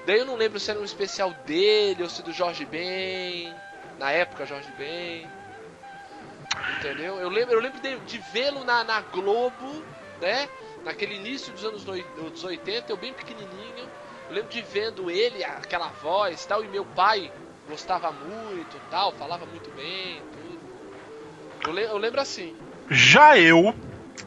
Daí 0.00 0.18
eu 0.20 0.24
não 0.26 0.36
lembro 0.36 0.58
se 0.60 0.70
era 0.70 0.80
um 0.80 0.84
especial 0.84 1.32
dele 1.32 2.02
ou 2.02 2.08
se 2.08 2.22
do 2.22 2.32
Jorge 2.32 2.64
Ben, 2.64 3.56
na 3.98 4.10
época 4.10 4.46
Jorge 4.46 4.72
Ben. 4.72 5.30
Entendeu? 6.68 7.18
Eu 7.20 7.28
lembro, 7.28 7.54
eu 7.54 7.60
lembro 7.60 7.80
de, 7.80 7.98
de 8.00 8.18
vê-lo 8.18 8.64
na, 8.64 8.82
na 8.84 9.00
Globo, 9.02 9.84
né? 10.20 10.48
Naquele 10.82 11.14
início 11.16 11.52
dos 11.52 11.64
anos 11.64 11.84
noi- 11.84 12.04
dos 12.14 12.42
80, 12.44 12.90
eu 12.92 12.96
bem 12.96 13.12
pequenininho. 13.12 13.90
Eu 14.28 14.34
lembro 14.34 14.50
de 14.50 14.62
vendo 14.62 15.10
ele, 15.10 15.44
aquela 15.44 15.88
voz 15.88 16.42
e 16.42 16.48
tal, 16.48 16.64
e 16.64 16.68
meu 16.68 16.84
pai 16.84 17.30
gostava 17.66 18.12
muito 18.12 18.80
tal, 18.90 19.12
falava 19.12 19.44
muito 19.46 19.70
bem, 19.72 20.22
tudo. 20.32 20.58
Eu, 21.66 21.72
le- 21.72 21.84
eu 21.84 21.98
lembro 21.98 22.20
assim. 22.20 22.54
Já 22.90 23.38
eu 23.38 23.74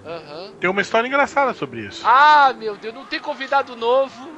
Aham. 0.05 0.53
tenho 0.59 0.71
uma 0.71 0.81
história 0.81 1.07
engraçada 1.07 1.53
sobre 1.53 1.81
isso. 1.87 2.01
Ah, 2.05 2.53
meu 2.53 2.77
Deus, 2.77 2.93
não 2.93 3.05
tem 3.05 3.19
convidado 3.19 3.75
novo. 3.75 4.36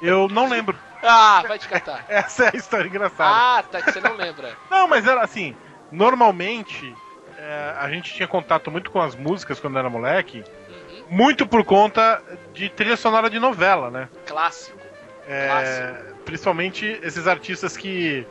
Eu 0.00 0.28
não 0.28 0.48
lembro. 0.48 0.78
Ah, 1.02 1.42
vai 1.46 1.58
te 1.58 1.68
catar. 1.68 2.04
Essa 2.08 2.46
é 2.46 2.50
a 2.54 2.56
história 2.56 2.88
engraçada. 2.88 3.58
Ah, 3.58 3.62
tá, 3.62 3.82
que 3.82 3.92
você 3.92 4.00
não 4.00 4.14
lembra. 4.14 4.56
Não, 4.70 4.88
mas 4.88 5.06
era 5.06 5.22
assim, 5.22 5.54
normalmente 5.90 6.94
é, 7.36 7.74
a 7.78 7.88
gente 7.90 8.12
tinha 8.14 8.26
contato 8.28 8.70
muito 8.70 8.90
com 8.90 9.00
as 9.00 9.14
músicas 9.14 9.60
quando 9.60 9.78
era 9.78 9.88
moleque, 9.90 10.42
Uhum. 10.68 11.04
muito 11.10 11.46
por 11.46 11.64
conta 11.64 12.22
de 12.52 12.68
trilha 12.70 12.96
sonora 12.96 13.30
de 13.30 13.38
novela, 13.38 13.90
né? 13.90 14.08
Clássico. 14.26 14.78
É, 15.26 15.46
Clássico. 15.46 16.24
principalmente 16.24 16.98
esses 17.02 17.26
artistas 17.26 17.76
que 17.76 18.26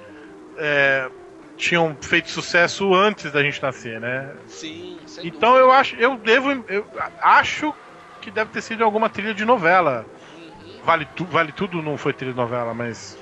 é, 0.57 1.10
tinham 1.55 1.96
feito 2.01 2.29
sucesso 2.29 2.93
antes 2.93 3.31
da 3.31 3.41
gente 3.41 3.62
nascer, 3.62 4.00
né? 4.00 4.36
Sim, 4.48 5.00
sem 5.05 5.27
Então 5.27 5.55
eu 5.55 5.72
acho, 5.72 5.96
eu 5.96 6.17
devo, 6.17 6.51
eu 6.67 6.86
acho 7.22 7.74
que 8.22 8.29
deve 8.31 8.51
ter 8.51 8.62
sido 8.62 8.84
alguma 8.84 9.10
trilha 9.10 9.34
de 9.34 9.46
novela. 9.46 10.05
Vale, 10.88 11.06
tu, 11.17 11.25
vale 11.25 11.51
tudo 11.51 11.82
não 11.82 11.98
foi 11.98 12.13
trilha 12.13 12.32
de 12.32 12.38
novela, 12.38 12.74
mas 12.74 13.17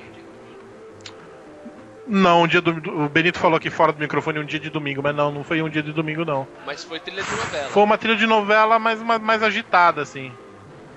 Não, 2.05 2.43
um 2.43 2.47
dia 2.47 2.61
do. 2.61 2.71
O 3.05 3.09
Benito 3.09 3.39
falou 3.39 3.57
aqui 3.57 3.71
fora 3.71 3.91
do 3.91 3.97
microfone 3.97 4.37
um 4.37 4.45
dia 4.45 4.59
de 4.59 4.69
domingo, 4.69 5.01
mas 5.01 5.15
não, 5.15 5.31
não 5.31 5.43
foi 5.43 5.63
um 5.63 5.69
dia 5.69 5.81
de 5.81 5.91
domingo, 5.91 6.23
não. 6.23 6.47
Mas 6.63 6.83
foi 6.83 6.99
trilha 6.99 7.23
de 7.23 7.31
novela. 7.35 7.69
Foi 7.71 7.81
uma 7.81 7.97
trilha 7.97 8.15
de 8.15 8.27
novela 8.27 8.77
mais, 8.77 9.01
mais, 9.01 9.19
mais 9.19 9.41
agitada, 9.41 10.03
assim. 10.03 10.31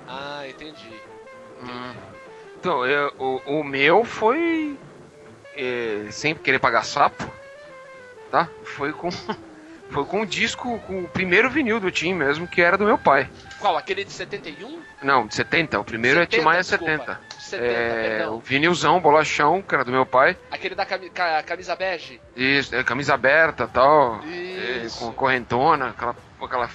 Ah, 0.07 0.43
entendi. 0.47 1.01
Hum. 1.59 1.93
Então, 2.59 2.85
eu- 2.85 3.11
o, 3.17 3.61
o 3.61 3.63
meu 3.63 4.05
foi. 4.05 4.77
é, 5.55 6.05
sem 6.11 6.35
querer 6.35 6.59
pagar 6.59 6.83
sapo, 6.83 7.27
tá? 8.29 8.47
Foi 8.63 8.93
com. 8.93 9.09
Foi 9.91 10.05
com 10.05 10.21
o 10.21 10.25
disco, 10.25 10.79
com 10.81 11.03
o 11.03 11.07
primeiro 11.07 11.49
vinil 11.49 11.79
do 11.79 11.89
Tim 11.89 12.13
mesmo, 12.13 12.47
que 12.47 12.61
era 12.61 12.77
do 12.77 12.85
meu 12.85 12.97
pai. 12.97 13.27
Qual? 13.59 13.75
Aquele 13.75 14.03
de 14.05 14.11
71? 14.11 14.79
Não, 15.01 15.25
de 15.25 15.33
70. 15.33 15.79
O 15.79 15.83
primeiro 15.83 16.19
70, 16.19 16.35
é 16.35 16.39
Tim 16.39 16.45
Maia 16.45 16.61
desculpa. 16.61 16.85
70. 16.85 17.19
70, 17.39 17.65
É, 17.65 18.09
perdão. 18.17 18.35
o 18.35 18.39
vinilzão, 18.39 18.99
bolachão, 19.01 19.61
que 19.63 19.73
era 19.73 19.83
do 19.83 19.91
meu 19.91 20.05
pai. 20.05 20.37
Aquele 20.51 20.75
da 20.75 20.85
cami- 20.85 21.09
ca- 21.09 21.41
camisa 21.43 21.75
bege? 21.75 22.21
Isso, 22.35 22.75
é, 22.75 22.83
camisa 22.83 23.15
aberta 23.15 23.67
tal. 23.67 24.23
Isso. 24.25 24.97
É, 24.97 25.07
com 25.07 25.13
correntona, 25.13 25.89
aquela, 25.89 26.15
aquela 26.39 26.69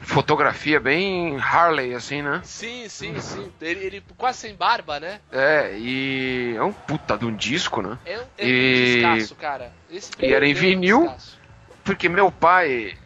fotografia 0.00 0.80
bem 0.80 1.36
Harley, 1.38 1.94
assim, 1.94 2.22
né? 2.22 2.40
Sim, 2.44 2.88
sim, 2.88 3.20
sim. 3.20 3.52
Ele, 3.60 3.84
ele 3.86 4.04
quase 4.16 4.38
sem 4.38 4.54
barba, 4.54 4.98
né? 5.00 5.20
É, 5.30 5.76
e 5.78 6.54
é 6.56 6.62
um 6.62 6.72
puta 6.72 7.18
de 7.18 7.26
um 7.26 7.34
disco, 7.34 7.82
né? 7.82 7.98
É 8.06 8.18
um, 8.18 8.22
é 8.38 8.46
E- 8.48 9.02
um 9.04 9.14
descasso, 9.14 9.34
cara. 9.36 9.72
Esse 9.90 10.10
e 10.20 10.32
era 10.32 10.46
em 10.46 10.52
é 10.52 10.54
vinil? 10.54 11.02
descasso. 11.02 11.35
Porque 11.86 12.08
meu 12.08 12.30
pai, 12.30 12.98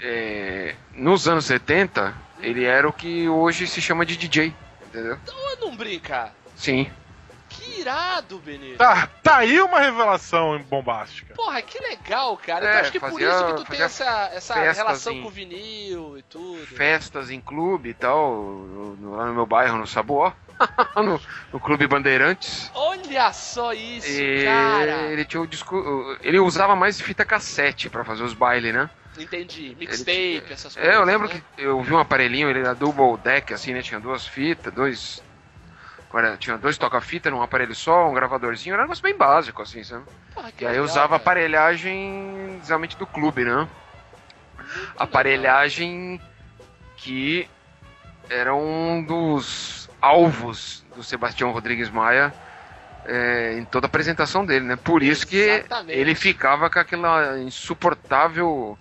é, 0.00 0.74
nos 0.92 1.26
anos 1.26 1.46
70, 1.46 2.14
ele 2.40 2.64
era 2.64 2.86
o 2.88 2.92
que 2.92 3.28
hoje 3.28 3.66
se 3.66 3.80
chama 3.82 4.04
de 4.06 4.16
DJ, 4.16 4.54
entendeu? 4.86 5.18
Ô, 5.28 5.64
não 5.66 5.74
brinca. 5.76 6.32
Sim. 6.54 6.88
Que 7.48 7.80
irado, 7.80 8.38
Benito. 8.38 8.76
Tá, 8.76 9.08
tá 9.22 9.36
aí 9.38 9.60
uma 9.62 9.80
revelação 9.80 10.58
bombástica. 10.68 11.34
Porra, 11.34 11.62
que 11.62 11.78
legal, 11.78 12.36
cara. 12.36 12.66
É, 12.66 12.68
então 12.68 12.80
acho 12.82 12.92
que 12.92 13.00
por 13.00 13.10
fazia- 13.12 13.28
isso 13.30 13.46
que 13.46 13.52
tu 13.54 13.64
tem 13.64 13.80
essa, 13.80 14.30
essa 14.34 14.54
relação 14.54 15.12
em- 15.14 15.22
com 15.22 15.28
o 15.28 15.30
vinil 15.30 16.18
e 16.18 16.22
tudo. 16.22 16.66
Festas 16.66 17.30
em 17.30 17.40
clube 17.40 17.90
e 17.90 17.94
tal, 17.94 18.66
lá 19.00 19.26
no 19.26 19.34
meu 19.34 19.46
bairro, 19.46 19.78
no 19.78 19.86
Sabuó, 19.86 20.32
no, 20.96 21.20
no 21.52 21.60
Clube 21.60 21.86
Bandeirantes. 21.86 22.70
Olha 22.74 23.32
só 23.32 23.72
isso, 23.72 24.08
E 24.08 24.42
cara. 24.44 25.12
ele 25.12 25.24
tinha 25.24 25.40
o 25.40 25.46
disco. 25.46 26.16
Ele 26.22 26.38
usava 26.38 26.74
mais 26.76 27.00
fita 27.00 27.24
cassete 27.24 27.88
pra 27.90 28.04
fazer 28.04 28.22
os 28.22 28.34
bailes, 28.34 28.72
né? 28.74 28.88
Entendi. 29.18 29.74
Mixtape, 29.78 30.12
tinha- 30.12 30.42
essas 30.52 30.74
coisas. 30.74 30.92
É, 30.92 30.96
eu 30.96 31.04
lembro 31.04 31.28
né? 31.28 31.34
que 31.56 31.62
eu 31.62 31.80
vi 31.82 31.92
um 31.92 31.98
aparelhinho, 31.98 32.50
ele 32.50 32.60
era 32.60 32.74
double 32.74 33.16
deck, 33.22 33.52
assim, 33.54 33.72
né? 33.72 33.82
Tinha 33.82 34.00
duas 34.00 34.26
fitas, 34.26 34.72
dois. 34.72 35.22
Agora, 36.08 36.36
tinha 36.36 36.56
dois 36.56 36.78
toca-fita 36.78 37.30
num 37.30 37.42
aparelho 37.42 37.74
só, 37.74 38.08
um 38.08 38.14
gravadorzinho, 38.14 38.72
era 38.74 38.82
um 38.82 38.86
negócio 38.86 39.02
bem 39.02 39.16
básico, 39.16 39.60
assim, 39.62 39.82
sabe? 39.84 40.04
Porra, 40.34 40.48
E 40.60 40.64
aí 40.64 40.76
eu 40.76 40.82
legal, 40.82 40.84
usava 40.84 41.08
cara. 41.10 41.16
aparelhagem, 41.22 42.60
geralmente 42.64 42.96
do 42.96 43.06
clube, 43.06 43.44
né? 43.44 43.68
Aparelhagem 44.96 46.20
que 46.96 47.48
era 48.28 48.54
um 48.54 49.02
dos 49.04 49.85
alvos 50.00 50.84
do 50.94 51.02
Sebastião 51.02 51.50
Rodrigues 51.50 51.90
Maia 51.90 52.32
é, 53.04 53.56
em 53.58 53.64
toda 53.64 53.86
a 53.86 53.88
apresentação 53.88 54.44
dele, 54.44 54.64
né? 54.64 54.76
Por 54.76 55.02
isso 55.02 55.26
que 55.26 55.36
Exatamente. 55.36 55.98
ele 55.98 56.14
ficava 56.14 56.68
com 56.68 56.78
aquela 56.78 57.38
insuportável 57.38 58.78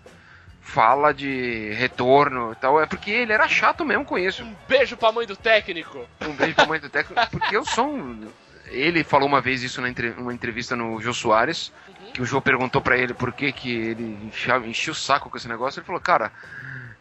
fala 0.61 1.13
de 1.13 1.71
retorno 1.73 2.51
e 2.51 2.55
tal. 2.55 2.81
É 2.81 2.85
porque 2.85 3.11
ele 3.11 3.31
era 3.31 3.47
chato 3.47 3.85
mesmo 3.85 4.03
com 4.03 4.17
isso. 4.17 4.43
Um 4.43 4.55
beijo 4.67 4.97
pra 4.97 5.11
mãe 5.11 5.27
do 5.27 5.35
técnico. 5.35 6.05
Um 6.21 6.33
beijo 6.33 6.55
pra 6.55 6.65
mãe 6.65 6.79
do 6.79 6.89
técnico. 6.89 7.29
Porque 7.29 7.55
eu 7.55 7.63
sou 7.63 7.87
um... 7.87 8.27
Ele 8.67 9.03
falou 9.03 9.27
uma 9.27 9.39
vez 9.39 9.61
isso 9.61 9.79
numa 9.79 10.33
entrevista 10.33 10.75
no 10.75 10.99
Jô 10.99 11.13
Soares, 11.13 11.71
que 12.11 12.21
o 12.21 12.25
Jô 12.25 12.41
perguntou 12.41 12.81
pra 12.81 12.97
ele 12.97 13.13
por 13.13 13.31
que, 13.31 13.51
que 13.51 13.71
ele 13.71 14.17
enchia, 14.23 14.57
enchia 14.57 14.91
o 14.91 14.95
saco 14.95 15.29
com 15.29 15.37
esse 15.37 15.47
negócio. 15.47 15.79
Ele 15.79 15.85
falou, 15.85 16.01
cara, 16.01 16.31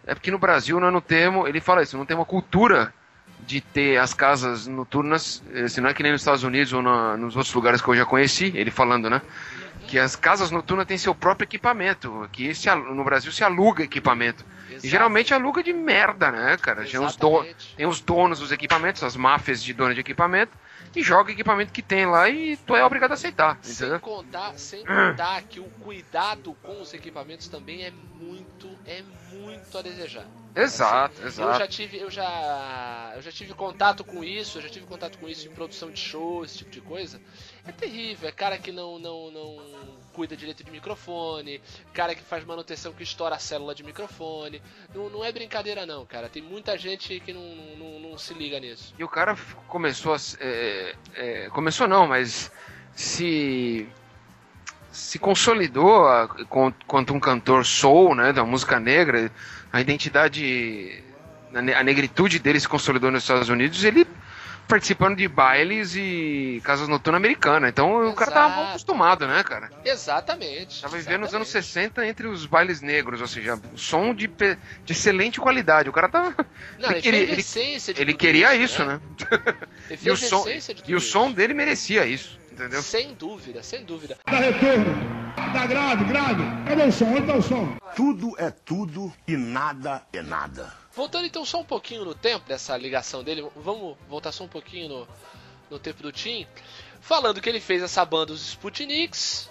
é 0.06 0.14
porque 0.14 0.30
no 0.30 0.38
Brasil 0.38 0.78
nós 0.78 0.92
não 0.92 1.00
temos... 1.00 1.48
Ele 1.48 1.60
fala 1.60 1.82
isso, 1.82 1.96
não 1.96 2.04
tem 2.04 2.14
uma 2.14 2.26
cultura 2.26 2.92
de 3.46 3.60
ter 3.60 3.98
as 3.98 4.14
casas 4.14 4.66
noturnas, 4.66 5.42
eh, 5.52 5.68
se 5.68 5.80
não 5.80 5.88
é 5.88 5.94
que 5.94 6.02
nem 6.02 6.12
nos 6.12 6.20
Estados 6.20 6.42
Unidos 6.42 6.72
ou 6.72 6.82
na- 6.82 7.16
nos 7.16 7.36
outros 7.36 7.54
lugares 7.54 7.80
que 7.80 7.88
eu 7.88 7.94
já 7.96 8.04
conheci, 8.04 8.52
ele 8.54 8.70
falando, 8.70 9.08
né? 9.10 9.20
Que 9.86 9.98
as 9.98 10.16
casas 10.16 10.50
noturnas 10.50 10.86
têm 10.86 10.96
seu 10.96 11.14
próprio 11.14 11.44
equipamento, 11.44 12.28
que 12.32 12.54
se, 12.54 12.74
no 12.74 13.04
Brasil 13.04 13.30
se 13.30 13.44
aluga 13.44 13.84
equipamento. 13.84 14.44
E 14.82 14.88
geralmente 14.88 15.34
aluga 15.34 15.62
de 15.62 15.72
merda, 15.72 16.30
né, 16.32 16.56
cara? 16.56 16.84
Tem 16.84 16.98
os, 16.98 17.16
do, 17.16 17.44
tem 17.76 17.86
os 17.86 18.00
donos 18.00 18.38
dos 18.38 18.50
equipamentos, 18.50 19.02
as 19.02 19.14
máfias 19.14 19.62
de 19.62 19.72
dono 19.74 19.94
de 19.94 20.00
equipamento, 20.00 20.52
e 20.96 21.02
joga 21.02 21.30
o 21.30 21.32
equipamento 21.32 21.72
que 21.72 21.82
tem 21.82 22.06
lá 22.06 22.28
e 22.30 22.56
tu 22.56 22.74
é 22.74 22.84
obrigado 22.84 23.10
a 23.10 23.14
aceitar, 23.14 23.58
Sem 23.62 23.74
entendeu? 23.74 24.00
contar, 24.00 24.52
sem 24.56 24.84
contar 24.84 25.42
que 25.42 25.60
o 25.60 25.64
cuidado 25.64 26.54
com 26.62 26.80
os 26.80 26.94
equipamentos 26.94 27.48
também 27.48 27.84
é 27.84 27.90
muito, 27.90 28.68
é 28.86 29.02
muito 29.32 29.76
a 29.76 29.82
desejar. 29.82 30.24
Exato, 30.56 31.20
Eu 31.20 31.26
exato. 31.26 31.58
já 31.58 31.66
tive, 31.66 31.98
eu 31.98 32.08
já, 32.10 33.12
eu 33.16 33.22
já 33.22 33.32
tive 33.32 33.52
contato 33.54 34.04
com 34.04 34.22
isso, 34.22 34.58
eu 34.58 34.62
já 34.62 34.68
tive 34.68 34.86
contato 34.86 35.18
com 35.18 35.28
isso 35.28 35.48
em 35.48 35.50
produção 35.50 35.90
de 35.90 35.98
show, 35.98 36.44
esse 36.44 36.58
tipo 36.58 36.70
de 36.70 36.80
coisa. 36.80 37.20
É 37.66 37.72
terrível, 37.72 38.28
é 38.28 38.32
cara 38.32 38.56
que 38.56 38.70
não, 38.70 38.98
não, 38.98 39.30
não 39.32 39.56
cuida 40.12 40.36
direito 40.36 40.62
de 40.62 40.70
microfone, 40.70 41.60
cara 41.92 42.14
que 42.14 42.22
faz 42.22 42.44
manutenção 42.44 42.92
que 42.92 43.02
estoura 43.02 43.34
a 43.34 43.38
célula 43.40 43.74
de 43.74 43.82
microfone. 43.82 44.62
Não, 44.94 45.10
não 45.10 45.24
é 45.24 45.32
brincadeira 45.32 45.84
não, 45.84 46.06
cara. 46.06 46.28
Tem 46.28 46.40
muita 46.42 46.78
gente 46.78 47.18
que 47.18 47.32
não, 47.32 47.42
não, 47.76 48.10
não 48.10 48.18
se 48.18 48.32
liga 48.32 48.60
nisso. 48.60 48.94
E 48.96 49.02
o 49.02 49.08
cara 49.08 49.36
começou 49.66 50.14
a. 50.14 50.18
se- 50.20 50.36
é, 50.40 50.94
é, 51.16 51.48
começou 51.50 51.88
não, 51.88 52.06
mas 52.06 52.52
se. 52.94 53.88
Se 54.92 55.18
consolidou 55.18 56.06
a- 56.06 56.28
quanto 56.86 57.12
um 57.12 57.18
cantor 57.18 57.66
soul, 57.66 58.14
né, 58.14 58.32
da 58.32 58.44
música 58.44 58.78
negra, 58.78 59.28
a 59.74 59.80
identidade, 59.80 61.02
a 61.52 61.60
ne- 61.60 61.74
a 61.74 61.82
negritude 61.82 62.38
dele 62.38 62.60
se 62.60 62.68
consolidou 62.68 63.10
nos 63.10 63.24
Estados 63.24 63.48
Unidos, 63.48 63.82
ele 63.82 64.06
participando 64.68 65.16
de 65.16 65.26
bailes 65.28 65.94
e 65.96 66.60
casas 66.64 66.86
noturnas 66.88 67.18
americanas. 67.18 67.68
Então 67.70 68.08
o 68.08 68.14
cara 68.14 68.30
tava 68.30 68.48
mal 68.48 68.56
Exato. 68.58 68.70
acostumado, 68.70 69.26
né, 69.26 69.42
cara? 69.42 69.70
Exatamente. 69.84 70.80
Tava 70.80 70.96
vivendo 70.96 71.22
nos 71.22 71.34
anos 71.34 71.48
exatamente. 71.48 71.92
60 71.98 72.06
entre 72.06 72.26
os 72.28 72.46
bailes 72.46 72.80
negros, 72.80 73.20
ou 73.20 73.26
seja, 73.26 73.58
som 73.76 74.14
de, 74.14 74.28
de 74.28 74.92
excelente 74.92 75.40
qualidade. 75.40 75.88
O 75.88 75.92
cara 75.92 76.08
tava. 76.08 76.34
Não, 76.78 76.92
ele 76.92 77.02
queria- 77.02 77.20
ele- 77.24 77.44
Ele 77.98 78.14
queria 78.14 78.54
isso, 78.54 78.84
né? 78.84 79.00
Ele 79.90 79.98
E 80.04 80.10
o, 80.10 80.16
som, 80.16 80.44
e 80.86 80.94
o 80.94 81.00
som 81.00 81.32
dele 81.32 81.52
merecia 81.52 82.06
isso, 82.06 82.38
entendeu? 82.54 82.82
Sem 82.82 83.14
dúvida, 83.14 83.62
sem 83.62 83.84
dúvida. 83.84 84.16
Dá 84.24 84.38
retorno. 84.38 85.24
Dá 85.52 85.66
grave, 85.66 86.04
grave. 86.04 86.42
Cadê 86.66 86.82
o 86.84 86.92
som? 86.92 87.06
Onde 87.06 87.26
tá 87.26 87.36
o 87.36 87.42
som? 87.42 87.76
Tudo 87.94 88.34
é 88.38 88.50
tudo 88.50 89.12
e 89.26 89.36
nada 89.36 90.06
é 90.12 90.22
nada. 90.22 90.72
Voltando 90.94 91.26
então 91.26 91.44
só 91.44 91.60
um 91.60 91.64
pouquinho 91.64 92.04
no 92.04 92.14
tempo 92.14 92.46
dessa 92.48 92.76
ligação 92.76 93.22
dele, 93.22 93.48
vamos 93.56 93.96
voltar 94.08 94.30
só 94.30 94.44
um 94.44 94.48
pouquinho 94.48 94.88
no, 94.88 95.08
no 95.70 95.78
tempo 95.78 96.02
do 96.02 96.12
Tim. 96.12 96.46
Falando 97.00 97.40
que 97.40 97.48
ele 97.48 97.60
fez 97.60 97.82
essa 97.82 98.04
banda, 98.04 98.32
os 98.32 98.40
Sputniks, 98.50 99.50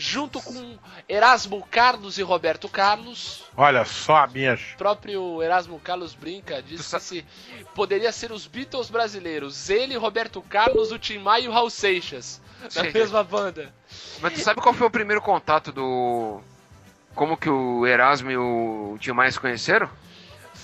junto 0.00 0.40
com 0.40 0.78
Erasmo 1.08 1.64
Carlos 1.70 2.18
e 2.18 2.22
Roberto 2.22 2.68
Carlos. 2.68 3.44
Olha 3.56 3.84
só, 3.84 4.26
minhas. 4.26 4.60
O 4.74 4.78
próprio 4.78 5.42
Erasmo 5.42 5.78
Carlos 5.78 6.14
brinca, 6.14 6.62
diz 6.62 6.90
que 6.90 7.00
se 7.00 7.26
poderia 7.74 8.10
ser 8.10 8.32
os 8.32 8.46
Beatles 8.46 8.88
brasileiros, 8.88 9.68
ele, 9.68 9.96
Roberto 9.96 10.40
Carlos, 10.42 10.90
o 10.90 10.98
Tim 10.98 11.18
Maia 11.18 11.44
e 11.44 11.48
o 11.48 11.52
Raul 11.52 11.70
Seixas, 11.70 12.40
na 12.62 12.70
Sim. 12.70 12.90
mesma 12.92 13.22
banda. 13.22 13.72
Mas 14.20 14.32
tu 14.32 14.40
sabe 14.40 14.60
qual 14.60 14.74
foi 14.74 14.86
o 14.86 14.90
primeiro 14.90 15.20
contato 15.20 15.70
do. 15.70 16.40
Como 17.14 17.36
que 17.36 17.50
o 17.50 17.86
Erasmo 17.86 18.30
e 18.30 18.36
o 18.36 18.96
Tio 18.98 19.14
Maia 19.14 19.30
se 19.30 19.38
conheceram? 19.38 19.90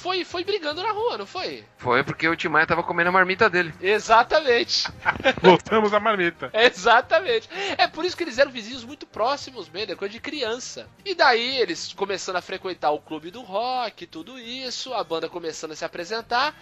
Foi, 0.06 0.25
foi 0.25 0.44
brigando 0.44 0.84
na 0.84 0.92
rua, 0.92 1.18
não 1.18 1.26
foi? 1.26 1.64
Foi 1.78 2.04
porque 2.04 2.28
o 2.28 2.36
Tio 2.36 2.48
Maia 2.48 2.64
tava 2.64 2.84
comendo 2.84 3.08
a 3.08 3.12
marmita 3.12 3.50
dele. 3.50 3.75
Exatamente. 3.80 4.86
Voltamos 5.42 5.92
à 5.92 5.98
marmita. 5.98 6.48
Exatamente. 6.54 7.48
É 7.76 7.88
por 7.88 8.04
isso 8.04 8.16
que 8.16 8.22
eles 8.22 8.38
eram 8.38 8.52
vizinhos 8.52 8.84
muito 8.84 9.04
próximos 9.04 9.68
mesmo, 9.68 9.94
é 9.94 9.96
coisa 9.96 10.12
de 10.12 10.20
criança. 10.20 10.88
E 11.04 11.12
daí 11.12 11.58
eles 11.58 11.92
começando 11.92 12.36
a 12.36 12.40
frequentar 12.40 12.92
o 12.92 13.00
clube 13.00 13.32
do 13.32 13.42
rock, 13.42 14.06
tudo 14.06 14.38
isso, 14.38 14.94
a 14.94 15.02
banda 15.02 15.28
começando 15.28 15.72
a 15.72 15.76
se 15.76 15.84
apresentar. 15.84 16.54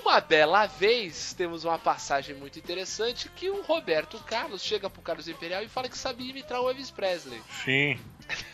Uma 0.00 0.18
bela 0.22 0.64
vez 0.64 1.34
temos 1.34 1.64
uma 1.64 1.78
passagem 1.78 2.34
muito 2.34 2.58
interessante 2.58 3.28
que 3.36 3.50
o 3.50 3.60
Roberto 3.60 4.18
Carlos 4.24 4.62
chega 4.62 4.88
pro 4.88 5.02
Carlos 5.02 5.28
Imperial 5.28 5.62
e 5.62 5.68
fala 5.68 5.90
que 5.90 5.98
sabia 5.98 6.30
imitar 6.30 6.58
o 6.58 6.70
Elvis 6.70 6.90
Presley. 6.90 7.42
Sim. 7.66 8.00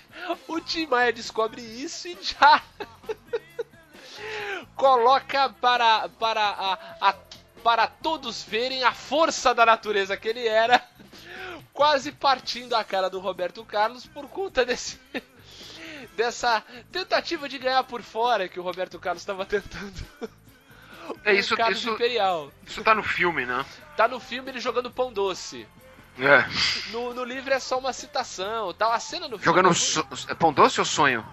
O 0.48 0.60
Tim 0.60 0.86
Maia 0.86 1.12
descobre 1.12 1.62
isso 1.62 2.08
e 2.08 2.18
já 2.20 2.60
coloca 4.76 5.48
para 5.60 6.08
para 6.08 6.40
a, 6.42 6.78
a- 7.10 7.14
para 7.62 7.86
todos 7.88 8.42
verem 8.42 8.84
a 8.84 8.92
força 8.92 9.52
da 9.54 9.66
natureza 9.66 10.16
que 10.16 10.28
ele 10.28 10.46
era, 10.46 10.80
quase 11.72 12.12
partindo 12.12 12.74
a 12.74 12.84
cara 12.84 13.10
do 13.10 13.18
Roberto 13.18 13.64
Carlos 13.64 14.06
por 14.06 14.28
conta 14.28 14.64
desse 14.64 14.98
dessa 16.16 16.62
tentativa 16.92 17.48
de 17.48 17.58
ganhar 17.58 17.82
por 17.84 18.02
fora 18.02 18.48
que 18.48 18.58
o 18.58 18.62
Roberto 18.62 18.98
Carlos 18.98 19.22
estava 19.22 19.44
tentando. 19.44 19.94
É, 21.24 21.32
isso- 21.34 21.56
Carlos 21.56 21.78
isso- 21.78 21.90
Imperial. 21.90 22.50
Isso 22.66 22.82
tá 22.84 22.94
no 22.94 23.02
filme, 23.02 23.44
né? 23.46 23.64
Tá 23.96 24.06
no 24.06 24.20
filme 24.20 24.50
ele 24.50 24.60
jogando 24.60 24.90
pão 24.90 25.12
doce. 25.12 25.66
É. 26.18 26.44
No, 26.90 27.14
no 27.14 27.24
livro 27.24 27.52
é 27.54 27.58
só 27.60 27.78
uma 27.78 27.92
citação 27.92 28.72
tal. 28.74 28.92
A 28.92 28.98
cena 29.00 29.26
no 29.28 29.38
filme. 29.38 29.44
Jogando 29.44 29.70
é 29.70 29.74
so... 29.74 30.06
é 30.28 30.34
pão 30.34 30.52
doce 30.52 30.80
ou 30.80 30.84
sonho? 30.84 31.24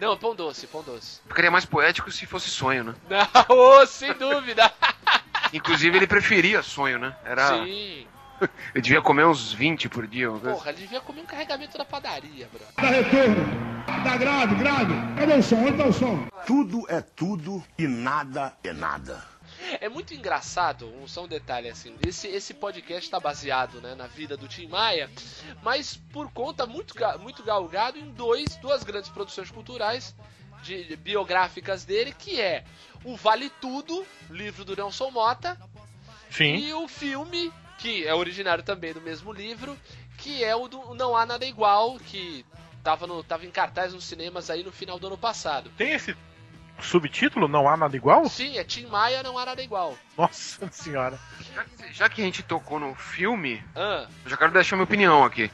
Não, 0.00 0.16
pão 0.16 0.34
doce, 0.34 0.66
pão 0.66 0.82
doce. 0.82 1.20
Ficaria 1.26 1.50
mais 1.50 1.64
poético 1.64 2.10
se 2.10 2.24
fosse 2.26 2.48
sonho, 2.48 2.84
né? 2.84 2.94
Não, 3.10 3.56
ô, 3.56 3.86
sem 3.86 4.12
dúvida. 4.14 4.72
Inclusive 5.52 5.96
ele 5.96 6.06
preferia 6.06 6.62
sonho, 6.62 6.98
né? 6.98 7.16
Era. 7.24 7.64
Sim. 7.64 8.06
Eu 8.74 8.80
devia 8.80 9.02
comer 9.02 9.26
uns 9.26 9.52
20 9.52 9.88
por 9.88 10.06
dia. 10.06 10.30
Porra, 10.30 10.70
ele 10.70 10.82
devia 10.82 11.00
comer 11.00 11.22
um 11.22 11.26
carregamento 11.26 11.76
da 11.76 11.84
padaria, 11.84 12.48
bro. 12.52 12.62
Dá 12.76 12.88
retorno. 12.88 13.68
Dá 14.04 14.16
grave, 14.16 14.54
grave. 14.54 14.94
Cadê 15.18 15.34
o 15.34 15.42
som? 15.42 15.56
Onde 15.56 15.76
tá 15.76 15.86
o 15.86 15.92
som? 15.92 16.28
Tudo 16.46 16.84
é 16.88 17.00
tudo 17.00 17.64
e 17.76 17.88
nada 17.88 18.54
é 18.62 18.72
nada. 18.72 19.24
É 19.80 19.88
muito 19.88 20.14
engraçado, 20.14 20.92
só 21.06 21.24
um 21.24 21.28
detalhe 21.28 21.68
assim, 21.68 21.94
esse, 22.06 22.26
esse 22.28 22.54
podcast 22.54 23.04
está 23.04 23.20
baseado 23.20 23.80
né, 23.80 23.94
na 23.94 24.06
vida 24.06 24.36
do 24.36 24.48
Tim 24.48 24.66
Maia, 24.68 25.10
mas 25.62 25.96
por 26.12 26.30
conta 26.30 26.66
muito, 26.66 26.94
muito 27.20 27.42
galgado 27.42 27.98
em 27.98 28.10
dois, 28.10 28.56
duas 28.56 28.82
grandes 28.84 29.10
produções 29.10 29.50
culturais 29.50 30.14
de, 30.62 30.96
biográficas 30.96 31.84
dele, 31.84 32.14
que 32.16 32.40
é 32.40 32.64
o 33.04 33.16
Vale 33.16 33.50
Tudo, 33.60 34.06
livro 34.30 34.64
do 34.64 34.76
Nelson 34.76 35.10
Mota, 35.10 35.58
Sim. 36.30 36.56
e 36.56 36.72
o 36.74 36.88
filme, 36.88 37.52
que 37.78 38.06
é 38.06 38.14
originário 38.14 38.64
também 38.64 38.92
do 38.92 39.00
mesmo 39.00 39.32
livro, 39.32 39.78
que 40.18 40.42
é 40.42 40.54
o 40.54 40.68
do 40.68 40.94
Não 40.94 41.16
Há 41.16 41.24
Nada 41.24 41.46
Igual, 41.46 41.98
que 41.98 42.44
tava, 42.82 43.06
no, 43.06 43.22
tava 43.22 43.46
em 43.46 43.50
cartaz 43.50 43.92
nos 43.92 44.04
cinemas 44.04 44.50
aí 44.50 44.64
no 44.64 44.72
final 44.72 44.98
do 44.98 45.06
ano 45.06 45.18
passado. 45.18 45.70
Tem 45.76 45.92
esse 45.92 46.16
subtítulo? 46.80 47.48
Não 47.48 47.68
há 47.68 47.76
nada 47.76 47.96
igual? 47.96 48.28
Sim, 48.28 48.58
é 48.58 48.64
Tim 48.64 48.86
Maia 48.86 49.22
Não 49.22 49.36
Há 49.38 49.46
Nada 49.46 49.62
Igual. 49.62 49.96
Nossa 50.16 50.68
senhora. 50.72 51.18
Já 51.54 51.64
que, 51.64 51.92
já 51.92 52.08
que 52.08 52.22
a 52.22 52.24
gente 52.24 52.42
tocou 52.42 52.78
no 52.78 52.94
filme, 52.94 53.62
Ah, 53.74 54.06
eu 54.24 54.30
já 54.30 54.36
quero 54.36 54.52
deixar 54.52 54.76
minha 54.76 54.84
opinião 54.84 55.24
aqui. 55.24 55.50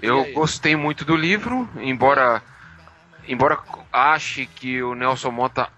Eu 0.00 0.32
gostei 0.32 0.76
muito 0.76 1.04
do 1.04 1.16
livro, 1.16 1.68
embora 1.80 2.42
embora 3.26 3.58
ache 3.92 4.46
que 4.46 4.82
o 4.82 4.94
Nelson 4.94 5.30
Mota 5.30 5.68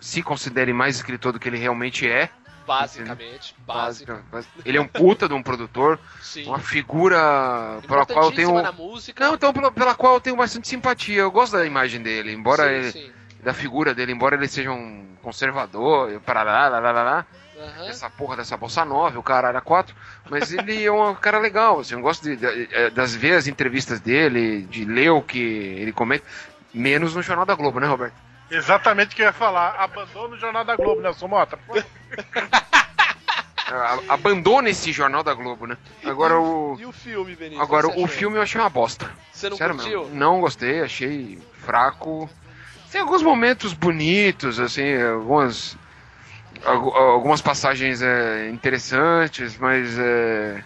se 0.00 0.22
considere 0.22 0.72
mais 0.72 0.96
escritor 0.96 1.32
do 1.32 1.40
que 1.40 1.48
ele 1.48 1.58
realmente 1.58 2.08
é. 2.08 2.30
basicamente, 2.66 3.54
básico. 3.58 4.12
Básica- 4.30 4.50
Ele 4.64 4.78
é 4.78 4.80
um 4.80 4.86
puta 4.88 5.28
de 5.28 5.34
um 5.34 5.42
produtor, 5.42 5.98
Sim. 6.20 6.46
uma 6.46 6.58
figura 6.58 7.80
pela 7.86 8.06
qual 8.06 8.24
eu 8.26 8.32
tenho. 8.32 8.62
Na 8.62 8.72
música. 8.72 9.24
Não, 9.24 9.34
então 9.34 9.52
pela, 9.52 9.70
pela 9.72 9.94
qual 9.94 10.14
eu 10.14 10.20
tenho 10.20 10.36
bastante 10.36 10.68
simpatia. 10.68 11.22
Eu 11.22 11.30
gosto 11.30 11.52
da 11.52 11.64
imagem 11.66 12.00
dele, 12.02 12.32
embora 12.32 12.62
sim, 12.64 12.68
ele- 12.74 12.92
sim. 12.92 13.12
Da 13.46 13.54
figura 13.54 13.94
dele, 13.94 14.10
embora 14.10 14.34
ele 14.34 14.48
seja 14.48 14.72
um 14.72 15.06
conservador, 15.22 16.20
para 16.26 16.42
lá, 16.42 16.68
lá, 16.68 16.80
lá, 16.80 16.90
lá, 16.90 17.02
lá. 17.02 17.26
Aham. 17.58 17.88
essa 17.88 18.10
porra 18.10 18.36
dessa 18.36 18.54
bolsa 18.56 18.84
nova, 18.84 19.18
o 19.18 19.22
caralho 19.22 19.56
a 19.56 19.60
quatro, 19.62 19.94
mas 20.28 20.52
ele 20.52 20.84
é 20.84 20.92
um 20.92 21.14
cara 21.14 21.38
legal, 21.38 21.78
assim, 21.80 21.94
eu 21.94 22.00
gosto 22.02 22.22
de, 22.24 22.36
de- 22.36 22.66
de- 22.66 22.90
das 22.90 23.14
ver 23.14 23.32
as 23.36 23.46
entrevistas 23.46 23.98
dele, 23.98 24.62
de 24.62 24.84
ler 24.84 25.08
o 25.10 25.22
que 25.22 25.38
ele 25.38 25.90
comenta, 25.92 26.24
menos 26.74 27.14
no 27.14 27.22
Jornal 27.22 27.46
da 27.46 27.54
Globo, 27.54 27.80
né, 27.80 27.86
Roberto? 27.86 28.12
Exatamente 28.50 29.12
o 29.12 29.16
que 29.16 29.22
eu 29.22 29.26
ia 29.26 29.32
falar. 29.32 29.76
Abandona 29.78 30.34
o 30.34 30.38
Jornal 30.38 30.64
da 30.64 30.76
Globo, 30.76 31.00
Nelson 31.00 31.28
Mota. 31.28 31.58
Abandona 34.08 34.68
esse 34.70 34.92
Jornal 34.92 35.22
da 35.24 35.34
Globo, 35.34 35.66
né? 35.66 35.76
Agora 36.04 36.38
o. 36.38 36.76
E 36.78 36.86
o 36.86 36.92
filme, 36.92 37.34
Benito? 37.34 37.60
Agora, 37.60 37.86
o 37.88 37.90
achou? 37.90 38.06
filme 38.06 38.36
eu 38.36 38.42
achei 38.42 38.60
uma 38.60 38.70
bosta. 38.70 39.10
Você 39.32 39.48
não 39.50 39.56
Sério 39.56 39.74
curtiu? 39.76 40.02
mesmo. 40.02 40.14
Não 40.14 40.40
gostei, 40.40 40.82
achei 40.82 41.38
fraco. 41.64 42.28
Tem 42.90 43.00
alguns 43.00 43.22
momentos 43.22 43.72
bonitos, 43.72 44.58
assim, 44.60 44.96
algumas. 45.02 45.76
algu- 46.64 46.90
Algumas 46.94 47.40
passagens 47.42 48.00
é, 48.02 48.48
interessantes, 48.50 49.56
mas 49.58 49.98
é, 49.98 50.62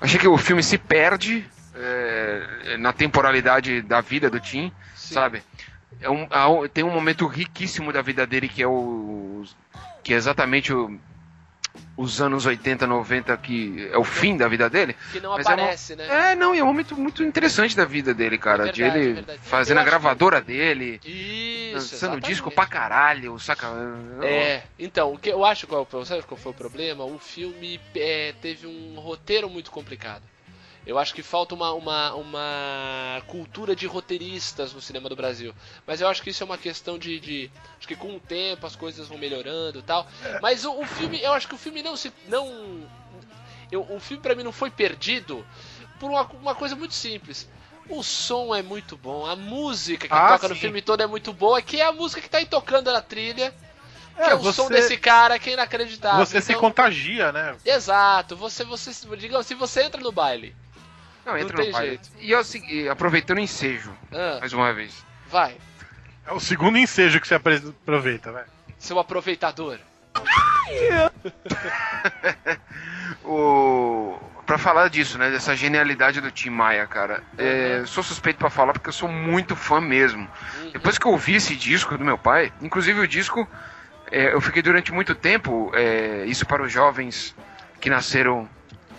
achei 0.00 0.18
que 0.18 0.28
o 0.28 0.36
filme 0.38 0.62
se 0.62 0.78
perde 0.78 1.44
é, 1.74 2.76
na 2.78 2.92
temporalidade 2.92 3.80
da 3.82 4.00
vida 4.00 4.28
do 4.28 4.40
Tim, 4.40 4.72
Sim. 4.94 5.14
sabe? 5.14 5.42
É 6.00 6.08
um- 6.10 6.26
tem 6.68 6.82
um 6.84 6.90
momento 6.90 7.26
riquíssimo 7.26 7.92
da 7.92 8.02
vida 8.02 8.26
dele 8.26 8.48
que 8.48 8.62
é 8.62 8.66
o. 8.66 9.44
que 10.02 10.12
é 10.12 10.16
exatamente 10.16 10.72
o- 10.72 10.98
os 11.96 12.20
anos 12.20 12.46
80, 12.46 12.86
90, 12.86 13.36
que 13.36 13.88
é 13.92 13.98
o 13.98 14.04
fim 14.04 14.36
da 14.36 14.48
vida 14.48 14.68
dele. 14.70 14.96
Que 15.12 15.20
não 15.20 15.32
Mas 15.32 15.46
é 15.46 15.50
uma- 15.50 15.62
aparece, 15.62 15.94
né? 15.96 16.32
É, 16.32 16.34
não, 16.34 16.54
e 16.54 16.58
é 16.58 16.62
um 16.64 16.66
momento 16.66 16.96
muito 16.96 17.22
interessante 17.22 17.76
da 17.76 17.84
vida 17.84 18.14
dele, 18.14 18.38
cara. 18.38 18.68
É 18.68 18.72
de 18.72 18.82
verdade, 18.82 19.04
ele 19.08 19.24
é 19.28 19.38
fazendo 19.38 19.78
Eu 19.78 19.82
a 19.82 19.84
gravadora 19.84 20.40
dele, 20.40 21.00
Isso, 21.04 21.74
lançando 21.74 22.20
disco 22.20 22.50
pra 22.50 22.66
caralho, 22.66 23.38
saca? 23.38 23.68
É, 24.22 24.62
então, 24.78 25.12
o 25.12 25.18
que 25.18 25.28
eu 25.28 25.44
acho 25.44 25.66
qual, 25.66 25.86
sabe 26.04 26.22
qual 26.22 26.38
foi 26.38 26.52
o 26.52 26.54
problema? 26.54 27.04
O 27.04 27.18
filme 27.18 27.80
é, 27.94 28.34
teve 28.40 28.66
um 28.66 28.98
roteiro 28.98 29.48
muito 29.50 29.70
complicado. 29.70 30.22
Eu 30.84 30.98
acho 30.98 31.14
que 31.14 31.22
falta 31.22 31.54
uma, 31.54 31.72
uma, 31.72 32.14
uma 32.14 33.22
cultura 33.28 33.74
de 33.76 33.86
roteiristas 33.86 34.72
no 34.72 34.80
cinema 34.80 35.08
do 35.08 35.14
Brasil. 35.14 35.54
Mas 35.86 36.00
eu 36.00 36.08
acho 36.08 36.20
que 36.22 36.30
isso 36.30 36.42
é 36.42 36.46
uma 36.46 36.58
questão 36.58 36.98
de. 36.98 37.20
de- 37.20 37.50
acho 37.78 37.86
que 37.86 37.94
com 37.94 38.16
o 38.16 38.20
tempo 38.20 38.66
as 38.66 38.74
coisas 38.74 39.06
vão 39.06 39.16
melhorando 39.16 39.78
e 39.78 39.82
tal. 39.82 40.06
Mas 40.40 40.64
o, 40.64 40.72
o 40.80 40.84
filme, 40.84 41.20
eu 41.22 41.32
acho 41.32 41.46
que 41.46 41.54
o 41.54 41.58
filme 41.58 41.82
não 41.82 41.96
se. 41.96 42.12
Não, 42.26 42.88
eu, 43.70 43.86
o 43.88 44.00
filme 44.00 44.22
pra 44.22 44.34
mim 44.34 44.42
não 44.42 44.52
foi 44.52 44.70
perdido 44.70 45.46
por 46.00 46.10
uma, 46.10 46.22
uma 46.32 46.54
coisa 46.54 46.74
muito 46.74 46.94
simples. 46.94 47.48
O 47.88 48.02
som 48.02 48.54
é 48.54 48.62
muito 48.62 48.96
bom, 48.96 49.26
a 49.26 49.34
música 49.36 50.08
que 50.08 50.14
Ah, 50.14 50.28
toca 50.28 50.48
no 50.48 50.54
sim. 50.54 50.60
filme 50.62 50.82
todo 50.82 51.00
é 51.02 51.06
muito 51.06 51.32
boa, 51.32 51.60
que 51.62 51.80
é 51.80 51.84
a 51.86 51.92
música 51.92 52.20
que 52.20 52.28
tá 52.28 52.38
aí 52.38 52.46
tocando 52.46 52.92
na 52.92 53.00
trilha. 53.00 53.52
Que 54.16 54.20
é, 54.22 54.30
É, 54.30 54.34
o 54.34 54.42
som 54.44 54.64
você- 54.64 54.74
desse 54.74 54.96
cara 54.96 55.38
que 55.38 55.50
é 55.50 55.52
inacreditável. 55.54 56.24
Você 56.26 56.40
se 56.40 56.50
Então, 56.52 56.60
contagia, 56.60 57.32
né? 57.32 57.56
Exato, 57.64 58.36
você, 58.36 58.64
você, 58.64 58.90
digamos, 59.16 59.46
se 59.46 59.54
você 59.54 59.82
entra 59.84 60.00
no 60.00 60.12
baile, 60.12 60.54
Não, 61.24 61.36
entra 61.38 61.56
Não 61.56 61.58
no 61.58 61.62
tem 61.64 61.72
baile. 61.72 61.88
jeito. 61.90 62.08
E 62.20 62.34
é 62.34 62.38
o 62.38 62.44
segui- 62.44 62.88
aproveitando 62.88 63.38
o 63.38 63.40
ensejo, 63.40 63.92
ah, 64.12 64.38
mais 64.40 64.52
uma 64.52 64.72
vez. 64.72 65.04
vai, 65.28 65.56
É 66.26 66.32
o 66.32 66.40
segundo 66.40 66.78
ensejo 66.78 67.20
que 67.20 67.26
você 67.28 67.34
apre- 67.34 67.62
aproveita, 67.82 68.32
vai. 68.32 68.44
seu 68.78 68.98
aproveitador. 68.98 69.78
O... 73.24 74.18
Pra 74.46 74.58
falar 74.58 74.88
disso, 74.88 75.16
né? 75.18 75.30
Dessa 75.30 75.54
genialidade 75.54 76.20
do 76.20 76.30
Tim 76.30 76.50
Maia, 76.50 76.86
cara. 76.86 77.22
é, 77.38 77.82
sou 77.86 78.02
suspeito 78.02 78.38
pra 78.38 78.50
falar 78.50 78.72
porque 78.72 78.88
eu 78.88 78.92
sou 78.92 79.08
muito 79.08 79.54
fã 79.54 79.80
mesmo. 79.80 80.28
Uhum. 80.62 80.70
Depois 80.72 80.98
que 80.98 81.06
eu 81.06 81.12
ouvi 81.12 81.36
esse 81.36 81.54
disco 81.54 81.96
do 81.96 82.04
meu 82.04 82.18
pai, 82.18 82.52
inclusive 82.60 82.98
o 83.00 83.06
disco, 83.08 83.48
é, 84.10 84.34
eu 84.34 84.40
fiquei 84.40 84.60
durante 84.60 84.92
muito 84.92 85.14
tempo, 85.14 85.70
é, 85.74 86.24
isso 86.26 86.44
para 86.44 86.62
os 86.62 86.72
jovens 86.72 87.34
que 87.80 87.88
nasceram, 87.88 88.48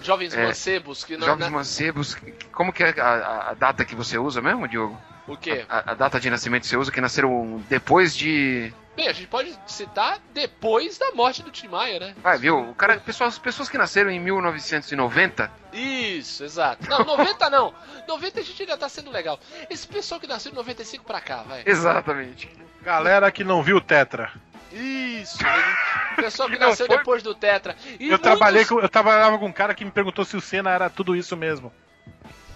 Jovens 0.04 0.34
É, 0.36 0.46
mancebos 0.46 1.04
que 1.04 1.18
não. 1.18 1.26
jovens 1.26 1.46
na- 1.46 1.50
mancebos, 1.50 2.18
como 2.52 2.72
que 2.74 2.84
é 2.84 2.94
a, 3.00 3.50
a- 3.50 3.54
data 3.54 3.84
que 3.86 3.96
você 3.96 4.18
usa 4.18 4.42
mesmo, 4.42 4.68
Diogo? 4.68 5.00
O 5.28 5.38
quê? 5.38 5.66
A, 5.70 5.92
a 5.92 5.94
data 5.94 6.20
de 6.20 6.30
nascimento 6.30 6.64
que 6.64 6.68
você 6.68 6.76
usa, 6.78 6.92
que 6.92 7.00
nasceram 7.00 7.64
depois 7.70 8.16
de... 8.16 8.74
Bem, 8.96 9.08
a 9.08 9.14
gente 9.14 9.28
pode 9.28 9.58
citar 9.66 10.20
depois 10.34 10.98
da 11.00 11.12
morte 11.14 11.42
do 11.42 11.50
Tim 11.50 11.68
Maia, 11.70 12.00
né? 12.00 12.16
Vai, 12.22 12.38
viu? 12.38 12.70
O 12.70 12.76
cara, 12.76 12.98
pessoas, 12.98 13.40
pessoas 13.40 13.68
que 13.70 13.78
nasceram 13.78 14.12
em 14.12 14.20
1990, 14.20 15.50
Isso, 15.72 16.44
exato. 16.44 16.88
Não, 16.90 17.00
90 17.04 17.50
não. 17.50 17.74
90 18.08 18.40
a 18.40 18.44
gente 18.44 18.62
ainda 18.62 18.78
tá 18.78 18.88
sendo 18.90 19.10
legal. 19.12 19.40
Esse 19.70 19.88
pessoal 19.88 20.20
que 20.22 20.28
nasceu 20.28 20.52
de 20.52 20.58
95 20.58 21.04
pra 21.06 21.22
cá, 21.22 21.44
vai. 21.44 21.64
exatamente. 21.66 22.50
Galera 22.84 23.32
que 23.32 23.44
não 23.44 23.64
viu 23.64 23.78
o 23.78 23.82
Tetra. 23.82 24.32
Isso. 24.74 25.38
ele- 25.46 26.16
Pessoal 26.16 26.50
que 26.50 26.58
nasceu 26.58 26.88
foi- 26.88 26.98
depois 26.98 27.24
do 27.24 27.34
Tetra. 27.36 27.76
E 27.86 28.04
Eu 28.06 28.10
muitos- 28.10 28.20
trabalhei 28.22 28.66
com, 28.66 28.80
eu 28.80 28.90
trabalhava 28.90 29.38
com 29.38 29.46
um 29.46 29.52
cara 29.54 29.74
que 29.74 29.86
me 29.86 29.92
perguntou 29.92 30.26
se 30.26 30.36
o 30.36 30.42
Senna 30.42 30.70
era 30.72 30.90
tudo 30.90 31.16
isso 31.16 31.36
mesmo. 31.38 31.72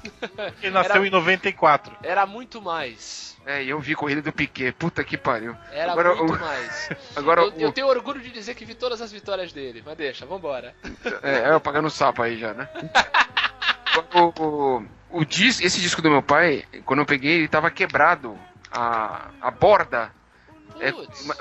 Ele 0.62 0.72
nasceu 0.72 0.96
Era- 0.98 1.08
em 1.08 1.10
94. 1.10 1.96
Era 2.04 2.26
muito 2.26 2.62
mais. 2.62 3.36
É, 3.46 3.64
e 3.64 3.70
eu 3.70 3.80
vi 3.80 3.96
corrida 3.96 4.22
do 4.22 4.32
Piquet, 4.32 4.74
puta 4.74 5.04
que 5.04 5.18
pariu. 5.18 5.56
Era 5.72 5.94
Agora, 5.94 6.16
muito 6.16 6.34
o- 6.34 6.40
mais. 6.40 6.90
Agora, 7.16 7.42
eu, 7.42 7.54
o, 7.54 7.60
eu 7.62 7.72
tenho 7.72 7.88
orgulho 7.88 8.20
de 8.20 8.30
dizer 8.30 8.56
que 8.56 8.66
vi 8.66 8.74
todas 8.76 9.02
as 9.02 9.12
vitórias 9.12 9.54
dele, 9.54 9.82
mas 9.86 9.96
deixa, 9.98 10.26
vambora. 10.26 10.76
É, 11.24 11.50
eu 11.52 11.60
pagando 11.62 11.90
sapo 11.90 12.22
aí 12.24 12.38
já, 12.38 12.54
né? 12.54 12.68
o, 14.14 14.44
o, 14.44 14.86
o 15.12 15.26
dis, 15.26 15.62
esse 15.62 15.80
disco 15.80 16.02
do 16.02 16.10
meu 16.12 16.22
pai, 16.22 16.66
quando 16.86 17.00
eu 17.00 17.06
peguei, 17.06 17.38
ele 17.40 17.48
tava 17.48 17.72
quebrado. 17.72 18.38
A, 18.70 19.30
a 19.42 19.50
borda, 19.50 20.12
é, 20.82 20.92
Putz, 20.92 21.22
uma- 21.24 21.36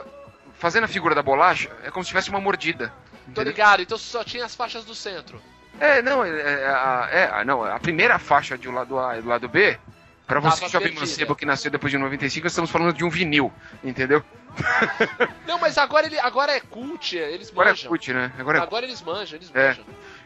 fazendo 0.58 0.84
a 0.84 0.88
figura 0.88 1.14
da 1.14 1.22
bolacha, 1.22 1.70
é 1.84 1.90
como 1.90 2.04
se 2.04 2.08
tivesse 2.08 2.30
uma 2.30 2.40
mordida. 2.40 2.92
tô 3.26 3.30
entendeu? 3.32 3.44
ligado, 3.52 3.82
então 3.82 3.98
só 3.98 4.22
tinha 4.24 4.44
as 4.44 4.54
faixas 4.54 4.84
do 4.84 4.94
centro. 4.94 5.40
É, 5.78 6.00
não, 6.00 6.24
é, 6.24 6.30
é, 6.30 6.66
a, 6.66 7.08
é, 7.12 7.30
a- 7.40 7.44
não, 7.44 7.62
a 7.64 7.78
primeira 7.78 8.18
faixa 8.18 8.56
de 8.56 8.68
um 8.68 8.72
lado 8.72 8.98
A 8.98 9.18
e 9.18 9.22
do 9.22 9.28
lado 9.28 9.46
B, 9.48 9.78
pra 10.26 10.40
você, 10.40 10.60
Tava 10.60 10.72
jovem 10.72 10.94
mancebo 10.94 11.36
que 11.36 11.44
nasceu 11.44 11.70
depois 11.70 11.90
de 11.92 11.98
95, 11.98 12.44
nós 12.44 12.52
estamos 12.52 12.70
falando 12.70 12.92
de 12.94 13.04
um 13.04 13.10
vinil, 13.10 13.52
entendeu? 13.84 14.24
Não, 15.46 15.58
mas 15.60 15.76
agora 15.76 16.06
ele 16.06 16.18
agora 16.18 16.52
é 16.52 16.60
cult, 16.60 17.14
eles 17.14 17.50
Agora 17.50 17.68
é 17.68 17.72
manjam. 17.72 17.88
cult, 17.90 18.12
né? 18.12 18.32
Agora 18.38 18.58
é 18.58 18.62
Agora 18.62 18.86
eles 18.86 19.02
manjam, 19.02 19.36
eles 19.38 19.50
É. 19.54 19.68
manjam. 19.68 19.84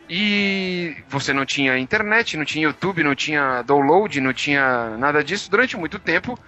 E 0.08 0.96
você 1.08 1.32
não 1.32 1.44
tinha 1.44 1.78
internet, 1.78 2.36
não 2.36 2.44
tinha 2.44 2.64
YouTube, 2.64 3.02
não 3.02 3.14
tinha 3.14 3.62
download, 3.62 4.20
não 4.20 4.32
tinha 4.32 4.96
nada 4.98 5.22
disso. 5.22 5.50
Durante 5.50 5.76
muito 5.76 5.98
tempo, 6.00 6.38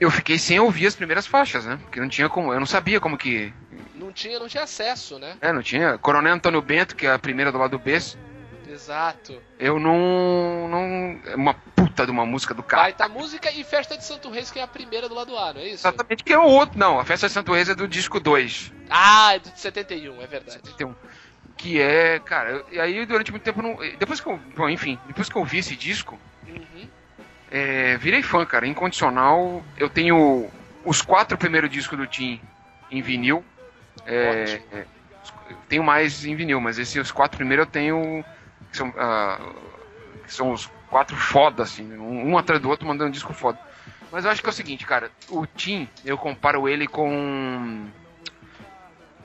eu 0.00 0.10
fiquei 0.10 0.38
sem 0.38 0.58
ouvir 0.60 0.86
as 0.86 0.94
primeiras 0.94 1.26
faixas, 1.26 1.64
né? 1.64 1.78
Porque 1.82 2.00
não 2.00 2.08
tinha 2.08 2.28
como, 2.28 2.52
eu 2.52 2.60
não 2.60 2.66
sabia 2.66 3.00
como 3.00 3.16
que. 3.16 3.52
Não 3.94 4.12
tinha, 4.12 4.38
não 4.38 4.48
tinha 4.48 4.62
acesso, 4.62 5.18
né? 5.18 5.36
É, 5.40 5.52
não 5.52 5.62
tinha. 5.62 5.98
Coronel 5.98 6.34
Antônio 6.34 6.60
Bento, 6.62 6.94
que 6.94 7.06
é 7.06 7.12
a 7.12 7.18
primeira 7.18 7.50
do 7.50 7.58
lado 7.58 7.78
B. 7.78 7.98
Exato. 8.68 9.40
Eu 9.58 9.80
não. 9.80 10.68
não 10.68 11.20
é 11.24 11.34
uma 11.34 11.54
puta 11.54 12.04
de 12.04 12.10
uma 12.10 12.26
música 12.26 12.52
do 12.52 12.62
cara. 12.62 12.82
Baita 12.82 13.08
música 13.08 13.50
e 13.50 13.64
Festa 13.64 13.96
de 13.96 14.04
Santo 14.04 14.28
Reis, 14.30 14.50
que 14.50 14.58
é 14.58 14.62
a 14.62 14.66
primeira 14.66 15.08
do 15.08 15.14
lado 15.14 15.36
A, 15.36 15.54
não 15.54 15.60
é 15.60 15.68
isso? 15.68 15.86
Exatamente, 15.86 16.22
que 16.22 16.32
é 16.32 16.38
o 16.38 16.44
outro. 16.44 16.78
Não, 16.78 16.98
a 16.98 17.04
Festa 17.04 17.26
de 17.26 17.32
Santo 17.32 17.52
Reis 17.52 17.68
é 17.68 17.74
do 17.74 17.88
disco 17.88 18.20
2. 18.20 18.72
Ah, 18.90 19.34
é 19.34 19.38
do 19.38 19.50
de 19.50 19.60
71, 19.60 20.20
é 20.20 20.26
verdade. 20.26 20.52
71. 20.52 20.94
Que 21.56 21.80
é, 21.80 22.18
cara, 22.18 22.64
e 22.70 22.78
aí 22.78 23.06
durante 23.06 23.30
muito 23.30 23.42
tempo 23.42 23.60
eu 23.60 23.62
não. 23.62 23.76
Depois 23.98 24.20
que 24.20 24.26
eu. 24.28 24.38
Bom, 24.54 24.68
enfim, 24.68 24.98
depois 25.06 25.28
que 25.28 25.36
eu 25.36 25.40
ouvi 25.40 25.58
esse 25.58 25.74
disco, 25.74 26.18
Uhum. 26.46 26.88
É, 27.50 27.96
virei 27.96 28.22
fã, 28.22 28.44
cara. 28.44 28.66
Incondicional. 28.66 29.64
Eu 29.76 29.88
tenho 29.88 30.48
os 30.84 31.02
quatro 31.02 31.36
primeiros 31.38 31.70
discos 31.70 31.98
do 31.98 32.06
Tim 32.06 32.40
em 32.90 33.02
vinil. 33.02 33.44
É, 34.06 34.60
é, 34.72 34.84
tenho 35.68 35.82
mais 35.82 36.24
em 36.24 36.34
vinil, 36.34 36.60
mas 36.60 36.78
esses 36.78 36.96
os 36.96 37.12
quatro 37.12 37.36
primeiros 37.36 37.66
eu 37.66 37.70
tenho. 37.70 38.24
Que 38.70 38.76
são, 38.76 38.92
ah, 38.96 39.40
que 40.24 40.32
são 40.32 40.52
os 40.52 40.70
quatro 40.88 41.16
foda, 41.16 41.62
assim, 41.62 41.92
um, 41.96 42.30
um 42.30 42.38
atrás 42.38 42.60
do 42.60 42.68
outro 42.68 42.86
mandando 42.86 43.08
um 43.08 43.12
disco 43.12 43.32
foda. 43.32 43.58
Mas 44.10 44.24
eu 44.24 44.30
acho 44.30 44.40
que 44.40 44.48
é 44.48 44.50
o 44.50 44.54
seguinte, 44.54 44.86
cara, 44.86 45.10
o 45.28 45.46
Tim, 45.46 45.88
eu 46.04 46.16
comparo 46.16 46.68
ele 46.68 46.86
com. 46.86 47.86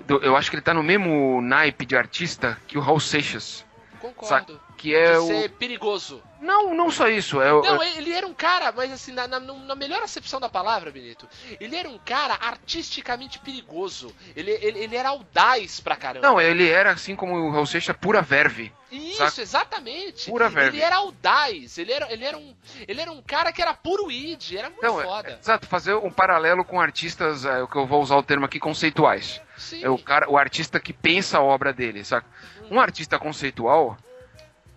eu 0.08 0.36
acho 0.36 0.50
que 0.50 0.56
ele 0.56 0.64
tá 0.64 0.74
no 0.74 0.84
mesmo 0.84 1.42
naipe 1.42 1.86
de 1.86 1.96
artista 1.96 2.58
que 2.68 2.78
o 2.78 2.82
Raul 2.82 3.00
Seixas. 3.00 3.66
Concordo. 4.00 4.60
Que 4.78 4.96
é 4.96 5.14
de 5.14 5.18
o. 5.18 5.50
perigoso. 5.50 6.22
Não, 6.42 6.74
não 6.74 6.90
só 6.90 7.08
isso. 7.08 7.40
É 7.40 7.54
o, 7.54 7.62
Não, 7.62 7.82
ele 7.84 8.12
era 8.12 8.26
um 8.26 8.34
cara, 8.34 8.72
mas 8.72 8.92
assim, 8.92 9.12
na, 9.12 9.28
na- 9.28 9.40
na 9.40 9.76
melhor 9.76 10.02
acepção 10.02 10.40
da 10.40 10.50
palavra, 10.50 10.92
Benito, 10.92 11.28
ele 11.60 11.76
era 11.76 11.88
um 11.88 12.00
cara 12.00 12.34
artisticamente 12.42 13.38
perigoso. 13.40 14.14
Ele, 14.36 14.52
ele, 14.62 14.80
ele 14.80 14.96
era 14.96 15.10
audaz 15.10 15.80
pra 15.80 15.96
caramba. 15.96 16.28
Não, 16.28 16.42
ele 16.42 16.68
era 16.68 16.92
assim 16.92 17.16
como 17.16 17.36
o 17.36 17.52
Raul 17.52 17.66
Seixas, 17.68 17.96
pura 17.96 18.22
verve. 18.22 18.74
Isso, 18.92 19.18
saca? 19.20 19.42
exatamente. 19.42 20.30
Pura 20.30 20.50
verve. 20.50 20.78
Ele 20.78 20.84
era 20.84 20.98
audaz, 20.98 21.78
ele 21.78 21.92
era, 21.94 22.12
ele, 22.12 22.26
era 22.26 22.38
um, 22.38 22.54
ele 22.88 23.00
era 23.00 23.12
um 23.12 23.22
cara 23.22 23.54
que 23.54 23.62
era 23.62 23.74
puro 23.74 24.12
id, 24.12 24.54
era 24.54 24.70
muito 24.70 24.82
Não, 24.82 25.00
é- 25.00 25.06
foda. 25.06 25.30
é- 25.32 25.40
exato, 25.40 25.68
fazer 25.68 25.94
um 25.96 26.12
paralelo 26.12 26.66
com 26.66 26.82
artistas, 26.82 27.46
é, 27.46 27.66
que 27.68 27.76
eu 27.78 27.86
vou 27.86 28.02
usar 28.02 28.18
o 28.18 28.24
termo 28.24 28.46
aqui, 28.46 28.60
conceituais. 28.60 29.40
Sim. 29.58 29.84
É 29.84 29.90
o, 29.90 29.98
cara, 29.98 30.30
o 30.30 30.38
artista 30.38 30.80
que 30.80 30.92
pensa 30.92 31.38
a 31.38 31.42
obra 31.42 31.72
dele, 31.72 32.04
saca? 32.04 32.28
Um 32.70 32.80
artista 32.82 33.18
conceitual, 33.20 33.98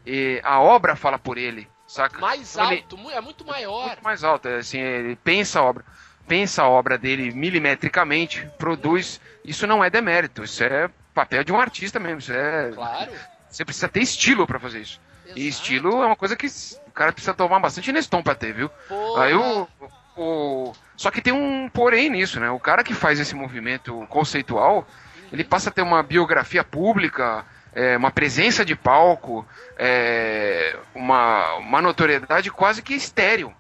e 0.07 0.41
a 0.45 0.61
obra 0.61 0.97
fala 0.97 1.19
por 1.19 1.39
ele, 1.39 1.69
saca? 1.87 2.19
Mais 2.21 2.55
Então 2.55 2.71
ele- 2.73 2.81
alto, 2.83 2.99
mu- 2.99 3.11
é 3.11 3.21
muito 3.21 3.45
maior. 3.45 3.87
muito 3.89 4.05
mais 4.05 4.23
alto. 4.25 4.49
é 4.49 4.57
Assim, 4.59 4.79
ele 4.81 5.17
pensa 5.17 5.61
a 5.61 5.63
obra, 5.63 5.85
pensa 6.29 6.63
a 6.63 6.69
obra 6.69 6.97
dele 6.99 7.31
milimetricamente, 7.33 8.49
produz. 8.59 9.21
Isso 9.45 9.67
não 9.67 9.83
é 9.83 9.91
demérito, 9.91 10.45
isso 10.45 10.63
é 10.65 10.89
papel 11.13 11.45
de 11.45 11.53
um 11.53 11.61
artista 11.61 11.99
mesmo. 11.99 12.19
Isso 12.19 12.33
é, 12.33 12.71
Claro. 12.73 13.13
Você 13.49 13.65
precisa 13.65 13.89
ter 13.89 14.01
estilo 14.03 14.47
pra 14.47 14.59
fazer 14.59 14.81
isso. 14.81 15.01
E 15.27 15.29
Exato. 15.29 15.41
estilo 15.41 16.03
é 16.03 16.07
uma 16.07 16.17
coisa 16.17 16.35
que 16.37 16.47
o 16.89 16.91
cara 16.91 17.13
precisa 17.13 17.33
tomar 17.33 17.61
bastante 17.61 17.93
Neston 17.93 18.21
pra 18.23 18.35
ter, 18.35 18.53
viu? 18.53 18.69
Porra. 18.89 19.25
Aí 19.25 19.35
o, 19.35 19.69
o- 20.17 20.73
Só 20.97 21.11
que 21.11 21.21
tem 21.23 21.33
um 21.33 21.69
porém 21.69 22.11
nisso, 22.11 22.39
né? 22.41 22.51
O 22.51 22.59
cara 22.61 22.83
que 22.85 22.95
faz 22.95 23.19
esse 23.21 23.35
movimento 23.35 24.07
conceitual, 24.09 24.87
ele 25.33 25.43
passa 25.45 25.69
a 25.71 25.73
ter 25.73 25.83
uma 25.83 26.03
biografia 26.03 26.63
pública, 26.63 27.45
é, 27.75 27.97
uma 27.97 28.11
presença 28.11 28.65
de 28.65 28.75
palco, 28.77 29.47
é, 29.77 30.77
uma, 30.95 31.55
uma 31.57 31.83
notoriedade 31.83 32.51
quase 32.51 32.83
que 32.83 32.95
estéreo. 32.95 33.55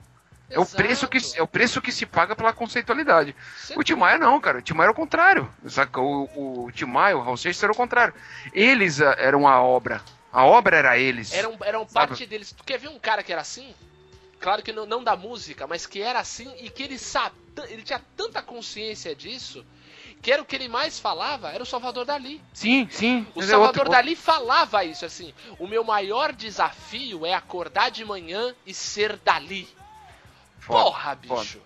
É 0.50 0.58
o, 0.58 0.66
preço 0.66 1.08
que, 1.08 1.18
é 1.36 1.42
o 1.42 1.48
preço 1.48 1.80
que 1.82 1.90
se 1.90 2.06
paga 2.06 2.36
pela 2.36 2.52
conceitualidade. 2.52 3.34
O 3.74 3.82
Tim 3.82 3.94
Maia 3.94 4.18
não, 4.18 4.38
cara. 4.40 4.58
O 4.58 4.62
Tim 4.62 4.74
Maia 4.74 4.86
era 4.86 4.92
o 4.92 4.94
contrário. 4.94 5.50
Saca? 5.66 6.00
O, 6.00 6.66
o 6.66 6.70
Tim 6.70 6.84
Maia, 6.84 7.16
o 7.16 7.22
Raul 7.22 7.36
Seixas 7.36 7.62
era 7.62 7.72
o 7.72 7.76
contrário. 7.76 8.14
Eles 8.52 9.00
ah, 9.00 9.16
eram 9.18 9.48
a 9.48 9.60
obra. 9.60 10.00
A 10.32 10.44
obra 10.44 10.76
era 10.76 10.98
eles. 10.98 11.32
Eram, 11.32 11.56
eram 11.64 11.88
Sabe? 11.88 12.08
parte 12.08 12.26
deles. 12.26 12.52
Tu 12.52 12.62
quer 12.62 12.78
ver 12.78 12.88
um 12.88 12.98
cara 12.98 13.22
que 13.22 13.32
era 13.32 13.40
assim? 13.40 13.74
Claro 14.38 14.62
que 14.62 14.72
não, 14.72 14.84
não 14.84 15.02
da 15.02 15.16
música, 15.16 15.66
mas 15.66 15.86
que 15.86 16.02
era 16.02 16.20
assim 16.20 16.52
e 16.60 16.68
que 16.68 16.82
ele 16.82 16.98
sabe, 16.98 17.34
ele 17.70 17.82
tinha 17.82 18.00
tanta 18.14 18.42
consciência 18.42 19.14
disso, 19.16 19.64
que 20.24 20.32
era 20.32 20.40
o 20.40 20.44
que 20.46 20.56
ele 20.56 20.68
mais 20.68 20.98
falava, 20.98 21.50
era 21.50 21.62
o 21.62 21.66
Salvador 21.66 22.06
Dali. 22.06 22.40
Sim, 22.54 22.88
sim. 22.90 23.26
O 23.34 23.42
é 23.42 23.46
Salvador 23.46 23.82
outro- 23.82 23.92
Dali 23.92 24.16
falava 24.16 24.82
isso 24.82 25.04
assim: 25.04 25.34
o 25.58 25.66
meu 25.68 25.84
maior 25.84 26.32
desafio 26.32 27.26
é 27.26 27.34
acordar 27.34 27.90
de 27.90 28.04
manhã 28.06 28.54
e 28.66 28.72
ser 28.72 29.18
Dali. 29.18 29.68
Foda, 30.60 30.82
Porra, 30.82 31.18
foda, 31.26 31.40
bicho. 31.42 31.60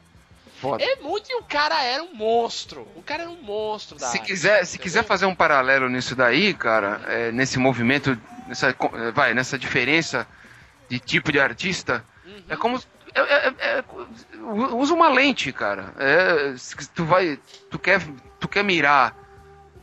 foda. 0.60 0.82
É 0.82 0.96
muito 0.96 1.30
e 1.30 1.36
o 1.36 1.42
cara 1.44 1.80
era 1.84 2.02
um 2.02 2.12
monstro. 2.12 2.82
O 2.96 3.02
cara 3.02 3.22
era 3.22 3.30
um 3.30 3.40
monstro 3.40 3.96
da 3.96 4.08
Se 4.08 4.18
arte, 4.18 4.26
quiser, 4.26 4.64
se 4.66 4.76
quiser 4.76 5.04
fazer 5.04 5.26
um 5.26 5.34
paralelo 5.36 5.88
nisso 5.88 6.16
daí, 6.16 6.52
cara, 6.52 7.00
é, 7.06 7.30
nesse 7.30 7.60
movimento, 7.60 8.20
nessa, 8.48 8.70
é, 8.70 9.10
vai, 9.12 9.34
nessa 9.34 9.56
diferença 9.56 10.26
de 10.88 10.98
tipo 10.98 11.30
de 11.30 11.38
artista, 11.38 12.04
Uhum. 12.26 12.42
é 12.48 12.56
como 12.56 12.82
é- 13.14 13.20
é- 13.20 13.54
é- 13.78 13.84
usa 14.74 14.92
uma 14.94 15.08
lente, 15.08 15.52
cara. 15.52 15.94
É, 15.96 16.56
se 16.56 16.74
tu 16.90 17.04
vai, 17.04 17.38
tu 17.70 17.78
quer, 17.78 18.00
tu 18.38 18.48
quer 18.48 18.62
mirar 18.64 19.16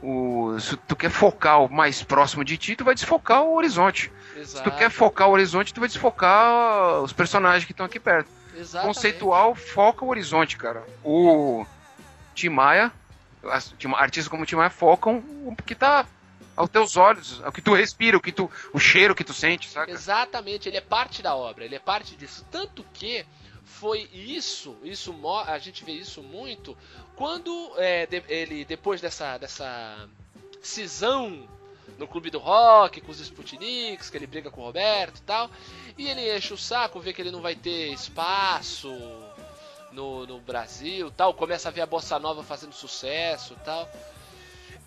o, 0.01 0.59
se 0.59 0.77
tu 0.77 0.95
quer 0.95 1.09
focar 1.09 1.63
o 1.63 1.71
mais 1.71 2.03
próximo 2.03 2.43
de 2.43 2.57
ti, 2.57 2.75
tu 2.75 2.83
vai 2.83 2.93
desfocar 2.93 3.43
o 3.43 3.55
horizonte. 3.55 4.11
Se 4.33 4.39
Exato, 4.39 4.69
tu 4.69 4.77
quer 4.77 4.89
focar 4.89 5.29
o 5.29 5.31
horizonte, 5.31 5.73
tu 5.73 5.79
vai 5.79 5.89
desfocar 5.89 7.01
os 7.01 7.13
personagens 7.13 7.65
que 7.65 7.71
estão 7.71 7.85
aqui 7.85 7.99
perto. 7.99 8.29
exatamente. 8.55 8.95
Conceitual 8.95 9.55
foca 9.55 10.05
o 10.05 10.09
horizonte, 10.09 10.57
cara. 10.57 10.83
O 11.03 11.65
Tim 12.33 12.49
Maia, 12.49 12.91
artistas 13.95 14.27
como 14.27 14.43
o 14.43 14.45
Tim 14.45 14.55
Maia 14.55 14.69
focam 14.69 15.23
o 15.45 15.55
que 15.55 15.73
tá 15.73 16.05
aos 16.55 16.69
teus 16.69 16.95
olhos, 16.95 17.39
o 17.39 17.51
que 17.51 17.61
tu 17.61 17.73
respira, 17.73 18.17
o 18.17 18.21
que 18.21 18.31
tu, 18.31 18.49
o 18.73 18.79
cheiro 18.79 19.15
que 19.15 19.23
tu 19.23 19.33
sente, 19.33 19.69
saca? 19.69 19.91
Exatamente, 19.91 20.69
ele 20.69 20.77
é 20.77 20.81
parte 20.81 21.21
da 21.21 21.35
obra, 21.35 21.65
ele 21.65 21.75
é 21.75 21.79
parte 21.79 22.15
disso. 22.15 22.45
Tanto 22.49 22.85
que 22.93 23.25
foi 23.63 24.09
isso, 24.13 24.77
isso 24.83 25.13
a 25.47 25.57
gente 25.57 25.83
vê 25.83 25.91
isso 25.93 26.21
muito 26.21 26.77
quando 27.15 27.71
é, 27.77 28.05
de- 28.05 28.23
ele 28.27 28.65
depois 28.65 29.01
dessa 29.01 29.37
dessa 29.37 30.07
cisão 30.61 31.47
no 31.97 32.07
clube 32.07 32.29
do 32.29 32.39
rock 32.39 32.99
com 33.01 33.11
os 33.11 33.19
Sputniks, 33.19 34.09
que 34.09 34.17
ele 34.17 34.27
briga 34.27 34.49
com 34.51 34.61
o 34.61 34.65
Roberto 34.65 35.19
e 35.19 35.21
tal, 35.21 35.49
e 35.97 36.09
ele 36.09 36.35
enche 36.35 36.53
o 36.53 36.57
saco, 36.57 36.99
vê 36.99 37.13
que 37.13 37.21
ele 37.21 37.31
não 37.31 37.41
vai 37.41 37.55
ter 37.55 37.93
espaço 37.93 38.89
no, 39.91 40.25
no 40.25 40.39
Brasil, 40.41 41.09
tal, 41.11 41.33
começa 41.33 41.69
a 41.69 41.71
ver 41.71 41.81
a 41.81 41.85
bossa 41.85 42.19
nova 42.19 42.43
fazendo 42.43 42.73
sucesso, 42.73 43.55
tal. 43.63 43.87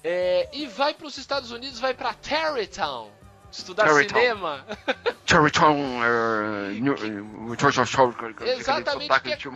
É, 0.05 0.49
e 0.53 0.67
vai 0.67 0.93
para 0.93 1.07
os 1.07 1.17
Estados 1.17 1.51
Unidos, 1.51 1.79
vai 1.81 1.95
para 1.95 2.13
Tarrytown 2.15 3.11
estudar 3.51 3.87
Tarrytown. 3.87 4.19
cinema. 4.21 4.67
Uh, 5.73 6.71
New- 6.81 6.95
uh, 8.55 8.59
Exatamente, 8.61 9.09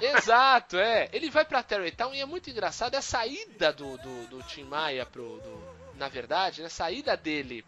é- 0.02 0.16
exato, 0.18 0.76
é. 0.76 1.09
Ele 1.12 1.31
vai 1.31 1.44
pra 1.44 1.62
Tarrytown 1.62 2.14
e 2.14 2.20
é 2.20 2.26
muito 2.26 2.50
engraçado 2.50 2.94
é 2.94 2.98
a 2.98 3.02
saída 3.02 3.72
do, 3.72 3.96
do, 3.98 4.26
do 4.28 4.42
Tim 4.44 4.64
Maia 4.64 5.05
pro. 5.07 5.22
do- 5.38 5.72
na 5.96 6.09
verdade, 6.09 6.61
né, 6.62 6.66
a 6.66 6.70
saída 6.70 7.16
dele 7.16 7.64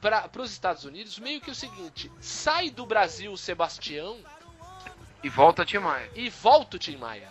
para 0.00 0.30
os 0.38 0.50
Estados 0.52 0.84
Unidos, 0.84 1.18
meio 1.18 1.40
que 1.40 1.50
o 1.50 1.54
seguinte: 1.54 2.10
sai 2.20 2.70
do 2.70 2.86
Brasil 2.86 3.32
o 3.32 3.36
Sebastião 3.38 4.18
E 5.22 5.28
volta 5.28 5.62
a 5.62 5.66
Tim 5.66 5.78
Maia. 5.78 6.08
e 6.14 6.28
volta 6.30 6.76
o 6.76 6.78
Tim 6.78 6.96
Maia. 6.96 7.28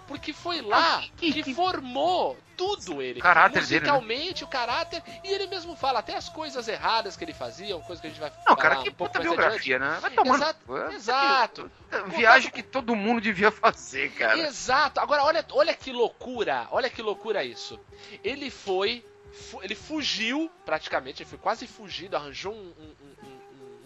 Porque 0.00 0.32
foi 0.32 0.60
lá 0.60 1.02
que- 1.16 1.54
formou 1.54 2.36
tudo 2.56 3.02
ele. 3.02 3.20
Caráter 3.20 3.64
dele, 3.66 3.86
né? 3.86 3.92
Musicalmente, 3.92 4.44
o 4.44 4.46
caráter. 4.46 5.02
E 5.22 5.28
ele 5.28 5.46
mesmo 5.46 5.76
fala 5.76 5.98
até 5.98 6.16
as 6.16 6.28
coisas 6.28 6.66
erradas 6.68 7.16
que 7.16 7.24
ele 7.24 7.34
fazia, 7.34 7.76
coisa 7.80 8.00
que 8.00 8.06
a 8.08 8.10
gente 8.10 8.18
vai 8.20 8.32
Não, 8.46 8.56
cara, 8.56 8.76
que 8.76 8.88
um 8.90 8.92
pouco 8.94 9.12
puta 9.12 9.22
biografia, 9.22 9.78
né? 9.78 9.98
Vai 10.00 10.12
Exato, 10.12 10.60
cu, 10.66 10.76
é- 10.76 10.94
exato. 10.94 11.70
é 11.90 12.02
Viagem 12.16 12.50
que 12.50 12.62
todo 12.62 12.96
mundo 12.96 13.20
devia 13.20 13.50
fazer, 13.50 14.10
cara. 14.12 14.38
Exato. 14.38 15.00
Agora 15.00 15.22
olha, 15.24 15.44
olha 15.52 15.74
que 15.74 15.92
loucura, 15.92 16.66
olha 16.70 16.88
que 16.88 17.02
loucura 17.02 17.44
isso. 17.44 17.78
Ele 18.24 18.50
foi, 18.50 19.04
fu- 19.32 19.62
ele 19.62 19.74
fugiu 19.74 20.50
praticamente, 20.64 21.22
ele 21.22 21.28
foi 21.30 21.38
quase 21.38 21.66
fugido, 21.66 22.16
arranjou 22.16 22.54
um- 22.54 22.72
um- 22.80 22.96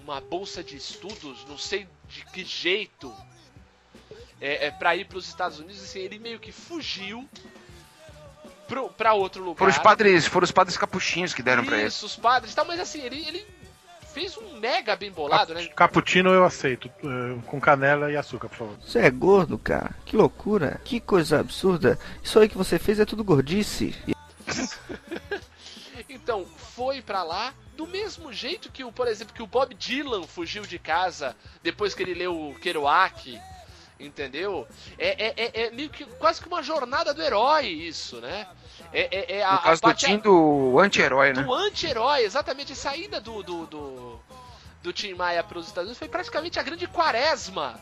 uma 0.02 0.20
bolsa 0.20 0.62
de 0.62 0.76
estudos, 0.76 1.44
não 1.46 1.58
sei 1.58 1.86
de 2.08 2.24
que 2.26 2.44
jeito, 2.44 3.14
é, 4.40 4.66
é, 4.66 4.70
para 4.70 4.96
ir 4.96 5.06
para 5.06 5.18
os 5.18 5.28
Estados 5.28 5.58
Unidos. 5.58 5.82
Assim, 5.82 6.00
ele 6.00 6.18
meio 6.18 6.38
que 6.38 6.52
fugiu 6.52 7.28
pro, 8.66 8.88
pra 8.90 9.12
outro 9.12 9.42
lugar. 9.42 9.58
Foram 9.58 9.72
os 9.72 9.78
padres, 9.78 10.26
foram 10.26 10.44
os 10.44 10.52
padres 10.52 10.76
capuchinhos 10.76 11.34
que 11.34 11.42
deram 11.42 11.64
pra 11.64 11.78
ele. 11.78 11.88
Isso, 11.88 12.06
os 12.06 12.16
padres, 12.16 12.52
e 12.52 12.56
tal, 12.56 12.64
mas 12.64 12.80
assim 12.80 13.00
ele, 13.00 13.24
ele 13.26 13.46
fez 14.12 14.36
um 14.36 14.58
mega 14.58 14.96
bem 14.96 15.10
bolado, 15.10 15.54
né? 15.54 15.66
Cappuccino 15.68 16.30
eu 16.30 16.44
aceito, 16.44 16.90
eh, 17.02 17.38
com 17.46 17.60
canela 17.60 18.10
e 18.10 18.16
açúcar, 18.16 18.48
por 18.48 18.56
favor. 18.56 18.76
Você 18.80 18.98
é 18.98 19.10
gordo, 19.10 19.58
cara? 19.58 19.94
Que 20.04 20.16
loucura. 20.16 20.80
Que 20.84 21.00
coisa 21.00 21.40
absurda. 21.40 21.98
Isso 22.22 22.38
aí 22.38 22.48
que 22.48 22.56
você 22.56 22.78
fez 22.78 22.98
é 22.98 23.04
tudo 23.04 23.24
gordice. 23.24 23.94
Então, 26.12 26.44
foi 26.74 27.00
pra 27.00 27.22
lá 27.22 27.54
do 27.76 27.86
mesmo 27.86 28.32
jeito 28.32 28.70
que 28.70 28.84
o, 28.84 28.92
por 28.92 29.08
exemplo, 29.08 29.34
que 29.34 29.42
o 29.42 29.46
Bob 29.46 29.74
Dylan 29.74 30.24
fugiu 30.24 30.62
de 30.62 30.78
casa 30.78 31.34
depois 31.62 31.94
que 31.94 32.02
ele 32.02 32.14
leu 32.14 32.50
o 32.50 32.54
Kerouac, 32.56 33.40
entendeu? 34.00 34.66
É, 34.98 35.26
é, 35.26 35.34
é, 35.36 35.66
é 35.66 35.70
meio 35.70 35.90
que 35.90 36.04
quase 36.04 36.40
que 36.40 36.48
uma 36.48 36.62
jornada 36.62 37.12
do 37.14 37.22
herói 37.22 37.66
isso, 37.66 38.16
né? 38.20 38.46
É, 38.92 39.34
é, 39.34 39.36
é 39.38 39.44
a, 39.44 39.52
No 39.52 39.58
caso 39.58 39.70
a 39.70 39.74
do 39.74 39.80
parte- 39.80 40.06
Tim, 40.06 40.18
do 40.18 40.78
anti-herói, 40.80 41.32
né? 41.32 41.42
do 41.42 41.54
anti-herói, 41.54 42.22
exatamente, 42.22 42.72
a 42.72 42.76
saída 42.76 43.20
do, 43.20 43.42
do, 43.42 43.66
do, 43.66 44.20
do 44.82 44.92
Tim 44.92 45.14
Maia 45.14 45.44
para 45.44 45.58
os 45.58 45.66
Estados 45.66 45.88
Unidos 45.88 45.98
foi 45.98 46.08
praticamente 46.08 46.58
a 46.58 46.62
grande 46.62 46.86
quaresma 46.86 47.80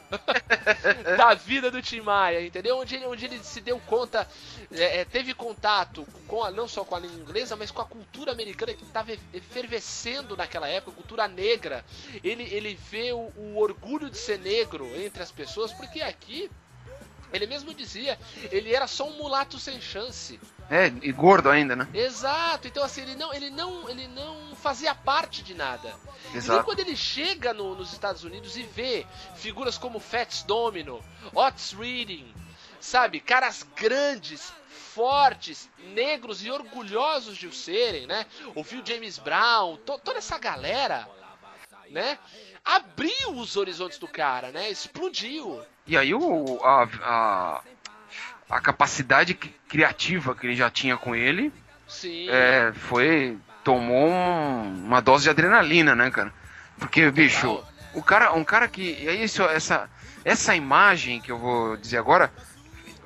da 1.16 1.34
vida 1.34 1.70
do 1.70 1.80
Tim 1.80 2.00
Maia, 2.00 2.44
entendeu? 2.44 2.76
Onde 2.78 2.96
ele, 2.96 3.06
onde 3.06 3.24
ele 3.24 3.38
se 3.42 3.60
deu 3.60 3.78
conta, 3.80 4.28
é, 4.72 5.00
é 5.00 5.04
teve 5.04 5.32
contato 5.32 6.06
com 6.26 6.42
a, 6.42 6.50
não 6.50 6.66
só 6.66 6.84
com 6.84 6.96
a 6.96 6.98
língua 6.98 7.20
inglesa, 7.20 7.54
mas 7.54 7.70
com 7.70 7.80
a 7.80 7.84
cultura 7.84 8.32
americana 8.32 8.74
que 8.74 8.82
estava 8.82 9.12
efervescendo 9.32 10.36
naquela 10.36 10.68
época, 10.68 10.96
cultura 10.96 11.28
negra. 11.28 11.84
Ele, 12.24 12.42
ele 12.42 12.74
vê 12.74 13.12
o, 13.12 13.32
o 13.36 13.58
orgulho 13.58 14.10
de 14.10 14.18
ser 14.18 14.38
negro 14.38 14.84
entre 15.00 15.22
as 15.22 15.30
pessoas, 15.30 15.72
porque 15.72 16.00
aqui 16.00 16.50
ele 17.32 17.46
mesmo 17.46 17.74
dizia, 17.74 18.18
ele 18.50 18.74
era 18.74 18.86
só 18.86 19.08
um 19.08 19.16
mulato 19.16 19.58
sem 19.58 19.80
chance. 19.80 20.40
É, 20.70 20.86
e 21.02 21.12
gordo 21.12 21.48
ainda, 21.48 21.74
né? 21.74 21.88
Exato. 21.94 22.68
Então 22.68 22.84
assim, 22.84 23.02
ele 23.02 23.16
não, 23.16 23.32
ele 23.32 23.50
não, 23.50 23.88
ele 23.88 24.06
não 24.08 24.54
fazia 24.56 24.94
parte 24.94 25.42
de 25.42 25.54
nada. 25.54 25.94
Exato. 26.34 26.60
E 26.60 26.64
quando 26.64 26.80
ele 26.80 26.96
chega 26.96 27.54
no, 27.54 27.74
nos 27.74 27.92
Estados 27.92 28.24
Unidos 28.24 28.56
e 28.56 28.62
vê 28.62 29.06
figuras 29.36 29.78
como 29.78 29.98
Fats 29.98 30.42
Domino, 30.42 31.02
Otis 31.34 31.72
Reading, 31.72 32.34
sabe, 32.80 33.20
caras 33.20 33.66
grandes, 33.76 34.52
fortes, 34.94 35.70
negros 35.94 36.44
e 36.44 36.50
orgulhosos 36.50 37.36
de 37.36 37.46
o 37.46 37.52
serem, 37.52 38.06
né? 38.06 38.26
Ouviu 38.54 38.82
James 38.84 39.18
Brown, 39.18 39.76
to, 39.78 39.98
toda 39.98 40.18
essa 40.18 40.38
galera, 40.38 41.08
né? 41.90 42.18
Abriu 42.68 43.30
os 43.34 43.56
horizontes 43.56 43.98
do 43.98 44.06
cara, 44.06 44.50
né? 44.50 44.68
Explodiu. 44.68 45.62
E 45.86 45.96
aí 45.96 46.12
o, 46.12 46.60
a, 46.62 46.88
a, 47.02 47.60
a 48.50 48.60
capacidade 48.60 49.32
criativa 49.32 50.34
que 50.34 50.46
ele 50.46 50.54
já 50.54 50.68
tinha 50.68 50.94
com 50.94 51.16
ele 51.16 51.50
Sim. 51.86 52.28
é, 52.28 52.70
foi. 52.74 53.38
tomou 53.64 54.10
um, 54.10 54.84
uma 54.84 55.00
dose 55.00 55.24
de 55.24 55.30
adrenalina, 55.30 55.94
né, 55.94 56.10
cara? 56.10 56.30
Porque, 56.78 57.10
bicho, 57.10 57.64
o 57.94 58.02
cara, 58.02 58.34
um 58.34 58.44
cara 58.44 58.68
que. 58.68 58.98
E 59.00 59.08
aí, 59.08 59.24
isso, 59.24 59.42
essa, 59.44 59.88
essa 60.22 60.54
imagem 60.54 61.22
que 61.22 61.32
eu 61.32 61.38
vou 61.38 61.74
dizer 61.74 61.96
agora, 61.96 62.30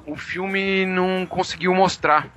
o 0.05 0.17
filme 0.17 0.85
não 0.87 1.25
conseguiu 1.25 1.73
mostrar. 1.73 2.29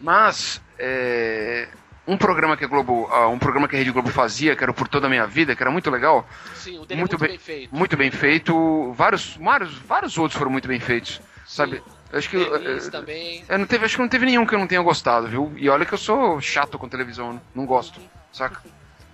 Mas 0.00 0.60
é, 0.76 1.68
um 2.06 2.16
programa 2.16 2.56
que 2.56 2.64
a 2.64 2.68
Globo, 2.68 3.08
uh, 3.10 3.28
um 3.28 3.38
programa 3.38 3.68
que 3.68 3.76
a 3.76 3.78
Rede 3.78 3.90
Globo 3.90 4.08
fazia, 4.08 4.56
que 4.56 4.62
era 4.62 4.72
Por 4.72 4.88
Toda 4.88 5.06
a 5.06 5.10
Minha 5.10 5.26
Vida, 5.26 5.54
que 5.54 5.62
era 5.62 5.70
muito 5.70 5.90
legal. 5.90 6.26
Sim, 6.54 6.78
o 6.78 6.86
dele 6.86 7.00
muito, 7.00 7.16
é 7.16 7.18
muito 7.18 7.18
bem, 7.18 7.28
bem, 7.28 7.38
feito. 7.38 7.74
Muito 7.74 7.96
bem 7.96 8.10
feito. 8.10 8.92
Vários, 8.92 9.36
vários, 9.36 9.74
vários 9.76 10.18
outros 10.18 10.36
foram 10.38 10.50
muito 10.50 10.68
bem 10.68 10.80
feitos, 10.80 11.20
sabe? 11.46 11.82
Acho 12.12 12.28
que 12.28 12.44
Feliz 12.44 12.88
também. 12.88 13.44
É, 13.48 13.56
não 13.56 13.66
teve, 13.66 13.84
acho 13.84 13.96
que 13.96 14.02
não 14.02 14.08
teve 14.08 14.26
nenhum 14.26 14.44
que 14.44 14.54
eu 14.54 14.58
não 14.58 14.66
tenha 14.66 14.82
gostado, 14.82 15.28
viu? 15.28 15.52
E 15.56 15.68
olha 15.68 15.86
que 15.86 15.94
eu 15.94 15.98
sou 15.98 16.40
chato 16.40 16.78
com 16.78 16.88
televisão, 16.88 17.40
não 17.54 17.64
gosto, 17.64 18.00
saca? 18.32 18.60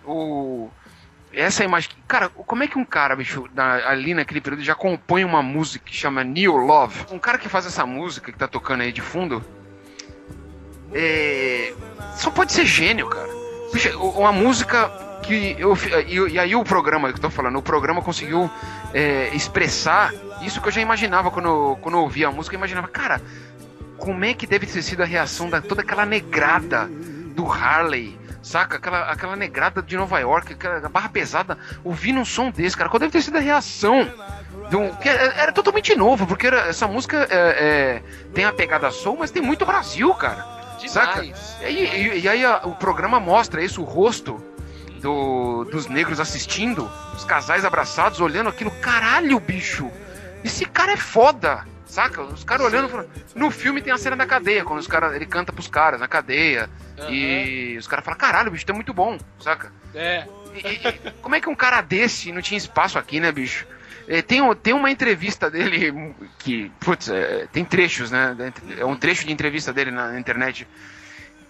O 0.05 0.71
essa 1.33 1.63
imagem, 1.63 1.91
cara, 2.07 2.29
como 2.31 2.63
é 2.63 2.67
que 2.67 2.79
um 2.79 2.85
cara, 2.85 3.15
bicho, 3.15 3.49
na, 3.55 3.75
ali 3.89 4.15
naquele 4.15 4.41
período 4.41 4.65
já 4.65 4.75
compõe 4.75 5.25
uma 5.25 5.43
música 5.43 5.85
que 5.85 5.95
chama 5.95 6.25
New 6.25 6.57
Love? 6.57 7.07
Um 7.11 7.19
cara 7.19 7.39
que 7.39 7.49
faz 7.49 7.67
essa 7.67 7.85
música 7.85 8.33
que 8.33 8.39
tá 8.39 8.49
tocando 8.49 8.83
aí 8.83 8.93
de 8.93 9.03
fundo, 9.03 9.45
é, 10.93 11.73
só 12.17 12.31
pode 12.31 12.53
ser 12.53 12.67
gênio, 12.67 13.07
cara. 13.09 13.29
Uma 14.17 14.33
música 14.33 14.91
que 15.23 15.57
eu 15.59 15.77
e, 16.07 16.39
aí 16.39 16.55
o 16.55 16.65
programa 16.65 17.09
que 17.13 17.19
eu 17.19 17.23
tô 17.23 17.31
falando, 17.31 17.59
o 17.59 17.63
programa 17.63 18.01
conseguiu 18.01 18.51
é, 18.95 19.29
expressar 19.35 20.13
isso 20.43 20.61
que 20.61 20.69
eu 20.69 20.73
já 20.73 20.81
imaginava 20.81 21.31
quando, 21.31 21.77
quando 21.83 21.97
eu 21.97 22.03
ouvia 22.03 22.29
a 22.29 22.33
música, 22.33 22.55
eu 22.55 22.59
imaginava, 22.59 22.89
cara, 22.89 23.21
como 23.99 24.25
é 24.25 24.33
que 24.33 24.47
deve 24.47 24.67
ter 24.67 24.83
sido 24.83 25.03
a 25.03 25.07
reação 25.07 25.51
da 25.51 25.61
toda 25.61 25.83
aquela 25.83 26.07
negrada 26.07 26.89
do 27.35 27.51
Harley, 27.51 28.19
saca? 28.43 28.77
Aquela, 28.77 29.11
aquela 29.11 29.37
negrada 29.37 29.83
de 29.83 29.97
Nova 29.97 30.19
York, 30.19 30.55
aquela 30.55 30.89
barra 30.89 31.09
pesada, 31.09 31.59
ouvindo 31.85 32.21
um 32.21 32.25
som 32.25 32.51
desse, 32.51 32.77
cara, 32.77 32.89
qual 32.89 33.01
deve 33.01 33.13
ter 33.13 33.23
sido 33.23 33.37
a 33.37 33.41
reação? 33.41 34.01
Um, 34.73 34.91
era, 35.37 35.51
totalmente 35.51 35.95
novo, 35.97 36.27
porque 36.27 36.47
era, 36.47 36.69
essa 36.69 36.87
música 36.87 37.27
é, 37.31 37.37
é, 37.39 38.03
tem 38.35 38.45
a 38.45 38.53
pegada 38.53 38.91
soul, 38.91 39.17
mas 39.19 39.31
tem 39.31 39.43
muito 39.43 39.67
Brasil, 39.67 40.13
cara. 40.15 40.58
Demais. 40.79 40.91
Saca? 40.91 41.25
E, 41.25 41.35
e, 41.69 42.21
e 42.21 42.29
aí 42.29 42.45
a, 42.45 42.63
o 42.65 42.75
programa 42.75 43.21
mostra 43.21 43.63
isso, 43.63 43.83
o 43.83 43.85
rosto 43.85 44.43
do, 45.01 45.65
dos 45.65 45.87
negros 45.87 46.21
assistindo, 46.21 46.91
os 47.15 47.25
casais 47.25 47.65
abraçados, 47.65 48.21
olhando 48.21 48.49
aquilo. 48.49 48.71
Caralho, 48.81 49.39
bicho! 49.41 49.91
Esse 50.45 50.65
cara 50.65 50.93
é 50.93 50.97
foda! 50.97 51.65
Saca? 51.87 52.23
Os 52.23 52.45
caras 52.45 52.67
olhando. 52.67 53.09
No 53.35 53.51
filme 53.51 53.81
tem 53.81 53.93
a 53.93 53.97
cena 53.97 54.15
da 54.15 54.27
cadeia, 54.27 54.63
quando 54.63 54.79
os 54.79 54.87
cara, 54.87 55.17
ele 55.17 55.25
canta 55.25 55.53
pros 55.53 55.69
caras 55.69 55.99
na 55.99 56.07
cadeia. 56.07 56.69
Uhum. 56.99 57.11
E 57.11 57.77
os 57.79 57.89
caras 57.89 58.05
falam: 58.05 58.19
caralho, 58.19 58.51
bicho, 58.51 58.67
tá 58.67 58.75
muito 58.75 58.93
bom, 58.93 59.19
saca? 59.41 59.73
É. 59.95 60.27
E, 60.55 60.59
e, 60.59 61.13
como 61.23 61.35
é 61.35 61.41
que 61.41 61.49
um 61.49 61.55
cara 61.55 61.81
desse 61.81 62.31
não 62.31 62.43
tinha 62.43 62.59
espaço 62.59 62.99
aqui, 62.99 63.21
né, 63.21 63.33
bicho? 63.33 63.67
É, 64.09 64.23
tem, 64.23 64.41
tem 64.57 64.73
uma 64.73 64.91
entrevista 64.91 65.51
dele 65.51 66.15
que, 66.39 66.73
putz, 66.81 67.11
é, 67.11 67.47
tem 67.53 67.63
trechos, 67.63 68.11
né? 68.11 68.35
É 68.79 68.85
um 68.85 68.97
trecho 68.97 69.27
de 69.27 69.33
entrevista 69.33 69.71
dele 69.71 69.91
na 69.91 70.19
internet 70.19 70.67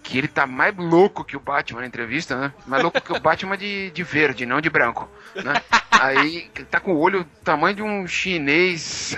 que 0.03 0.17
ele 0.17 0.27
tá 0.27 0.45
mais 0.45 0.75
louco 0.75 1.23
que 1.23 1.37
o 1.37 1.39
Batman 1.39 1.81
na 1.81 1.87
entrevista, 1.87 2.35
né? 2.37 2.53
Mais 2.67 2.83
louco 2.83 2.99
que 2.99 3.13
o 3.13 3.19
Batman 3.19 3.57
de, 3.57 3.91
de 3.91 4.03
verde, 4.03 4.45
não 4.45 4.59
de 4.59 4.69
branco, 4.69 5.09
né? 5.35 5.53
Aí 5.89 6.49
tá 6.69 6.81
com 6.81 6.93
o 6.93 6.99
olho 6.99 7.25
tamanho 7.45 7.77
de 7.77 7.81
um 7.81 8.05
chinês 8.05 9.17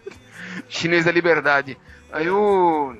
chinês 0.68 1.06
da 1.06 1.12
liberdade. 1.12 1.78
Aí 2.12 2.28
o 2.28 2.94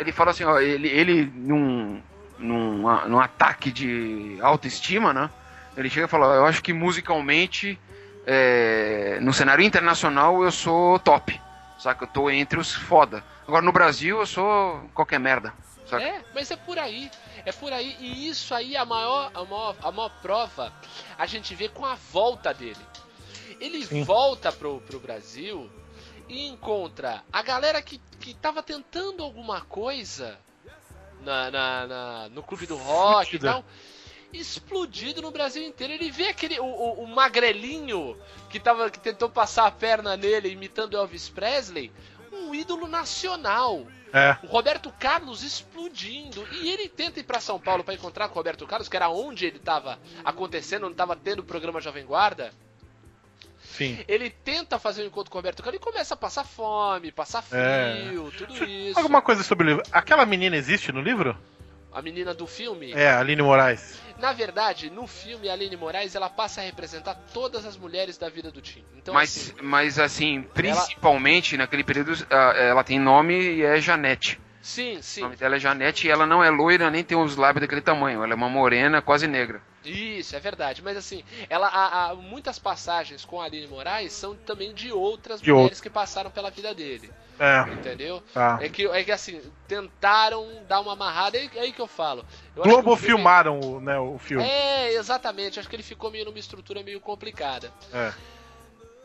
ele 0.00 0.10
fala 0.10 0.32
assim, 0.32 0.42
ó, 0.42 0.58
ele, 0.58 0.88
ele 0.88 1.32
num, 1.36 2.02
num, 2.36 2.82
num 3.08 3.20
ataque 3.20 3.70
de 3.70 4.38
autoestima, 4.40 5.12
né? 5.12 5.30
Ele 5.76 5.88
chega 5.88 6.06
e 6.06 6.10
fala, 6.10 6.34
eu 6.34 6.46
acho 6.46 6.62
que 6.62 6.72
musicalmente 6.72 7.78
é, 8.32 9.18
no 9.20 9.32
cenário 9.32 9.64
internacional 9.64 10.44
eu 10.44 10.52
sou 10.52 11.00
top. 11.00 11.40
Saca? 11.80 12.04
Eu 12.04 12.08
tô 12.08 12.30
entre 12.30 12.60
os 12.60 12.72
foda. 12.72 13.24
Agora 13.44 13.60
no 13.60 13.72
Brasil 13.72 14.20
eu 14.20 14.26
sou 14.26 14.88
qualquer 14.94 15.18
merda. 15.18 15.52
Saca? 15.84 16.04
É, 16.04 16.22
mas 16.32 16.48
é 16.48 16.56
por 16.56 16.78
aí. 16.78 17.10
É 17.44 17.50
por 17.50 17.72
aí. 17.72 17.96
E 17.98 18.28
isso 18.28 18.54
aí, 18.54 18.76
a 18.76 18.84
maior, 18.84 19.32
a 19.34 19.44
maior, 19.44 19.76
a 19.82 19.90
maior 19.90 20.10
prova, 20.22 20.72
a 21.18 21.26
gente 21.26 21.56
vê 21.56 21.68
com 21.68 21.84
a 21.84 21.96
volta 21.96 22.54
dele. 22.54 22.78
Ele 23.58 23.84
Sim. 23.84 24.04
volta 24.04 24.52
pro, 24.52 24.80
pro 24.82 25.00
Brasil 25.00 25.68
e 26.28 26.46
encontra 26.46 27.24
a 27.32 27.42
galera 27.42 27.82
que, 27.82 28.00
que 28.20 28.32
tava 28.34 28.62
tentando 28.62 29.24
alguma 29.24 29.62
coisa 29.62 30.38
na, 31.22 31.50
na, 31.50 31.86
na 31.86 32.28
no 32.28 32.44
clube 32.44 32.64
do 32.64 32.76
rock 32.76 33.34
e 33.34 33.38
tal 33.40 33.64
explodido 34.32 35.22
no 35.22 35.30
Brasil 35.30 35.62
inteiro. 35.62 35.92
Ele 35.92 36.10
vê 36.10 36.28
aquele 36.28 36.58
o, 36.60 36.64
o, 36.64 37.04
o, 37.04 37.06
magrelinho 37.06 38.16
que 38.48 38.60
tava 38.60 38.90
que 38.90 38.98
tentou 38.98 39.28
passar 39.28 39.66
a 39.66 39.70
perna 39.70 40.16
nele 40.16 40.48
imitando 40.48 40.96
Elvis 40.96 41.28
Presley, 41.28 41.92
um 42.32 42.54
ídolo 42.54 42.86
nacional. 42.86 43.86
É. 44.12 44.36
O 44.42 44.48
Roberto 44.48 44.92
Carlos 44.98 45.44
explodindo. 45.44 46.46
E 46.52 46.68
ele 46.68 46.88
tenta 46.88 47.20
ir 47.20 47.22
para 47.22 47.40
São 47.40 47.60
Paulo 47.60 47.84
para 47.84 47.94
encontrar 47.94 48.28
com 48.28 48.34
o 48.34 48.36
Roberto 48.38 48.66
Carlos, 48.66 48.88
que 48.88 48.96
era 48.96 49.08
onde 49.08 49.46
ele 49.46 49.58
estava 49.58 50.00
acontecendo, 50.24 50.84
onde 50.84 50.94
estava 50.94 51.14
tendo 51.14 51.40
o 51.40 51.44
programa 51.44 51.80
Jovem 51.80 52.04
Guarda. 52.04 52.52
Sim. 53.62 53.98
Ele 54.08 54.28
tenta 54.28 54.78
fazer 54.78 55.02
um 55.02 55.06
encontro 55.06 55.30
com 55.30 55.38
o 55.38 55.40
Roberto 55.40 55.62
Carlos 55.62 55.80
e 55.80 55.84
começa 55.84 56.14
a 56.14 56.16
passar 56.16 56.44
fome, 56.44 57.12
passar 57.12 57.44
é. 57.52 58.06
frio, 58.08 58.28
é. 58.28 58.36
tudo 58.36 58.64
isso. 58.64 58.98
Alguma 58.98 59.22
coisa 59.22 59.42
sobre 59.44 59.66
o 59.66 59.70
livro. 59.70 59.84
Aquela 59.92 60.26
menina 60.26 60.56
existe 60.56 60.90
no 60.90 61.00
livro? 61.00 61.38
A 61.92 62.00
menina 62.00 62.32
do 62.32 62.46
filme? 62.46 62.92
É, 62.92 63.10
Aline 63.10 63.42
Moraes. 63.42 64.00
Na 64.18 64.32
verdade, 64.32 64.90
no 64.90 65.06
filme, 65.06 65.48
a 65.48 65.52
Aline 65.52 65.76
Moraes 65.76 66.14
ela 66.14 66.28
passa 66.28 66.60
a 66.60 66.64
representar 66.64 67.14
todas 67.32 67.64
as 67.64 67.76
mulheres 67.76 68.16
da 68.16 68.28
vida 68.28 68.50
do 68.50 68.60
Tim. 68.60 68.84
Então, 68.96 69.14
mas, 69.14 69.30
assim, 69.36 69.62
mas 69.62 69.98
assim, 69.98 70.42
principalmente 70.54 71.54
ela... 71.54 71.64
naquele 71.64 71.82
período, 71.82 72.12
ela 72.30 72.84
tem 72.84 72.98
nome 72.98 73.34
e 73.34 73.62
é 73.62 73.80
Janete. 73.80 74.40
Sim, 74.62 75.00
sim. 75.00 75.22
O 75.22 75.24
nome 75.24 75.36
dela 75.36 75.56
é 75.56 75.58
Janete 75.58 76.06
e 76.06 76.10
ela 76.10 76.26
não 76.26 76.44
é 76.44 76.50
loira 76.50 76.90
nem 76.90 77.02
tem 77.02 77.16
os 77.16 77.36
lábios 77.36 77.62
daquele 77.62 77.80
tamanho. 77.80 78.22
Ela 78.22 78.32
é 78.32 78.36
uma 78.36 78.48
morena, 78.48 79.00
quase 79.00 79.26
negra. 79.26 79.62
Isso, 79.84 80.36
é 80.36 80.40
verdade. 80.40 80.82
Mas 80.82 80.96
assim, 80.96 81.24
ela, 81.48 81.68
a, 81.68 82.10
a, 82.10 82.14
muitas 82.14 82.58
passagens 82.58 83.24
com 83.24 83.40
a 83.40 83.44
Aline 83.44 83.66
Moraes 83.66 84.12
são 84.12 84.34
também 84.34 84.74
de 84.74 84.92
outras 84.92 85.40
de 85.40 85.50
mulheres 85.50 85.78
outro. 85.78 85.82
que 85.82 85.90
passaram 85.90 86.30
pela 86.30 86.50
vida 86.50 86.74
dele. 86.74 87.10
É. 87.38 87.72
Entendeu? 87.72 88.22
Tá. 88.34 88.58
É, 88.60 88.68
que, 88.68 88.86
é 88.86 89.02
que 89.02 89.10
assim, 89.10 89.40
tentaram 89.66 90.46
dar 90.68 90.80
uma 90.80 90.92
amarrada, 90.92 91.38
é, 91.38 91.48
é 91.54 91.60
aí 91.60 91.72
que 91.72 91.80
eu 91.80 91.86
falo. 91.86 92.24
Eu 92.54 92.62
Globo 92.62 92.94
filme... 92.96 93.14
filmaram 93.14 93.58
o, 93.58 93.80
né, 93.80 93.98
o 93.98 94.18
filme. 94.18 94.44
É, 94.44 94.92
exatamente. 94.92 95.58
Acho 95.58 95.68
que 95.68 95.76
ele 95.76 95.82
ficou 95.82 96.10
meio 96.10 96.26
numa 96.26 96.38
estrutura 96.38 96.82
meio 96.82 97.00
complicada. 97.00 97.72
É. 97.92 98.12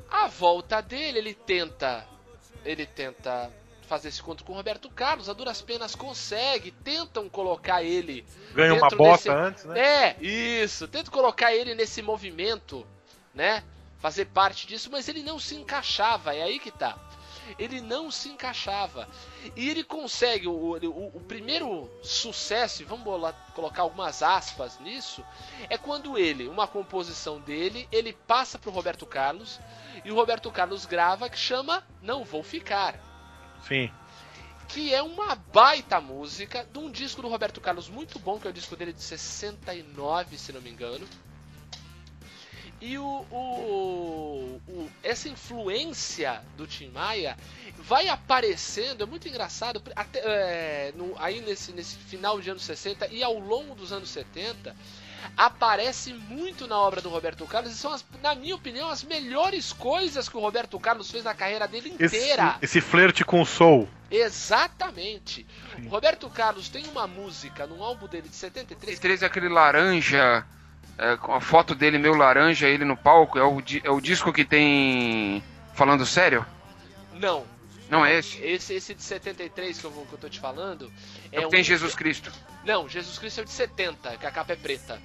A 0.10 0.28
volta 0.28 0.82
dele, 0.82 1.20
ele 1.20 1.34
tenta. 1.34 2.06
Ele 2.66 2.86
tenta 2.86 3.50
fazer 3.86 4.10
esse 4.10 4.22
encontro 4.22 4.46
com 4.46 4.54
o 4.54 4.56
Roberto 4.56 4.90
Carlos, 4.90 5.30
a 5.30 5.34
duras 5.34 5.62
penas 5.62 5.96
consegue, 5.96 6.72
tentam 6.72 7.30
colocar 7.30 7.84
ele. 7.84 8.26
Ganha 8.54 8.74
uma 8.74 8.90
bota 8.90 9.16
desse... 9.16 9.30
antes, 9.30 9.66
né? 9.66 9.80
É, 9.80 10.16
isso. 10.22 10.88
Tentam 10.88 11.14
colocar 11.14 11.54
ele 11.54 11.74
nesse 11.76 12.02
movimento, 12.02 12.86
né? 13.34 13.64
Fazer 14.00 14.26
parte 14.26 14.68
disso, 14.68 14.90
mas 14.92 15.08
ele 15.08 15.24
não 15.24 15.40
se 15.40 15.56
encaixava, 15.56 16.36
é 16.36 16.44
aí 16.44 16.60
que 16.60 16.72
tá. 16.72 16.98
ele 17.58 17.82
não 17.82 18.12
se 18.12 18.30
encaixava. 18.30 19.08
E 19.56 19.70
ele 19.70 19.84
consegue 19.84 20.48
o, 20.48 20.52
o, 20.52 21.12
o 21.16 21.20
primeiro 21.22 21.90
sucesso, 22.02 22.82
e 22.82 22.86
vamos 22.86 23.04
bolar, 23.04 23.34
colocar 23.54 23.84
algumas 23.84 24.24
aspas 24.24 24.80
nisso, 24.80 25.24
é 25.70 25.78
quando 25.78 26.18
ele, 26.18 26.48
uma 26.48 26.68
composição 26.68 27.40
dele, 27.40 27.88
ele 27.92 28.14
passa 28.14 28.58
para 28.58 28.70
o 28.70 28.74
Roberto 28.74 29.06
Carlos 29.06 29.60
e 30.04 30.12
o 30.12 30.16
Roberto 30.16 30.52
Carlos 30.52 30.86
grava 30.86 31.30
que 31.30 31.38
chama 31.38 31.84
Não 32.02 32.24
Vou 32.24 32.44
Ficar. 32.44 33.15
Sim. 33.68 33.92
Que 34.68 34.94
é 34.94 35.02
uma 35.02 35.36
baita 35.36 36.02
música 36.02 36.66
de 36.72 36.80
um 36.80 36.92
disco 36.92 37.22
do 37.22 37.28
Roberto 37.28 37.62
Carlos 37.62 37.90
muito 37.90 38.20
bom, 38.20 38.40
que 38.40 38.48
é 38.48 38.50
o 38.50 38.54
disco 38.54 38.76
dele 38.76 38.94
de 38.94 39.02
69, 39.02 40.38
se 40.38 40.52
não 40.52 40.62
me 40.62 40.70
engano. 40.70 41.08
E 42.82 42.98
o, 42.98 43.26
o, 43.32 44.62
o, 44.68 44.92
essa 45.02 45.30
influência 45.30 46.44
do 46.58 46.68
Tim 46.68 46.90
Maia 46.90 47.38
vai 47.80 48.10
aparecendo, 48.10 49.02
é 49.02 49.06
muito 49.06 49.28
engraçado, 49.28 49.82
até, 49.96 50.20
é, 50.20 50.94
no, 50.96 51.16
aí 51.18 51.42
nesse, 51.42 51.72
nesse 51.72 51.96
final 51.96 52.40
de 52.42 52.50
anos 52.50 52.64
60 52.64 53.08
e 53.08 53.24
ao 53.24 53.40
longo 53.40 53.76
dos 53.76 53.94
anos 53.94 54.10
70, 54.10 54.76
aparece 55.36 56.14
muito 56.14 56.68
na 56.68 56.78
obra 56.78 57.02
do 57.02 57.10
Roberto 57.10 57.46
Carlos 57.46 57.74
e 57.74 57.76
são, 57.76 57.92
as, 57.92 58.06
na 58.22 58.36
minha 58.36 58.56
opinião, 58.56 58.90
as 58.90 59.04
melhores 59.04 59.74
coisas 59.74 60.30
que 60.30 60.38
o 60.38 60.40
Roberto 60.40 60.80
Carlos 60.80 61.10
fez 61.10 61.24
na 61.24 61.34
carreira 61.34 61.68
dele 61.68 61.90
inteira. 61.90 62.56
Esse, 62.62 62.78
esse 62.78 62.82
flerte 62.82 63.24
com 63.24 63.42
o 63.42 63.46
soul. 63.46 63.88
Exatamente. 64.10 65.46
Sim. 65.76 65.88
O 65.88 65.90
Roberto 65.90 66.30
Carlos 66.30 66.70
tem 66.70 66.86
uma 66.88 67.08
música 67.08 67.66
num 67.66 67.84
álbum 67.84 68.08
dele 68.08 68.30
de 68.30 68.36
73. 68.36 68.98
73 68.98 69.24
é 69.24 69.26
aquele 69.26 69.50
laranja 69.50 70.46
é, 70.98 71.18
com 71.18 71.34
a 71.34 71.42
foto 71.42 71.76
dele 71.76 71.98
meio 71.98 72.16
laranja, 72.16 72.68
ele 72.68 72.86
no 72.86 72.96
palco, 72.96 73.38
é 73.38 73.44
o, 73.44 73.62
é 73.84 73.90
o 73.90 74.00
disco 74.00 74.32
que 74.32 74.46
tem. 74.46 75.44
Falando 75.74 76.06
sério? 76.06 76.46
Não. 77.14 77.44
Não 77.90 78.06
é 78.06 78.18
esse? 78.18 78.42
Esse, 78.42 78.74
esse 78.74 78.94
de 78.94 79.04
73 79.04 79.78
que 79.78 79.86
eu, 79.86 79.92
vou, 79.92 80.06
que 80.06 80.14
eu 80.14 80.20
tô 80.20 80.30
te 80.30 80.40
falando. 80.40 80.92
É, 81.32 81.42
é 81.42 81.48
um... 81.48 81.50
tem 81.50 81.64
Jesus 81.64 81.96
Cristo. 81.96 82.32
Não, 82.64 82.90
Jesus 82.90 83.18
Cristo 83.20 83.40
é 83.40 83.44
o 83.44 83.46
de 83.46 83.52
70, 83.52 84.18
que 84.18 84.26
a 84.26 84.32
capa 84.32 84.54
é 84.54 84.56
preta. 84.56 85.00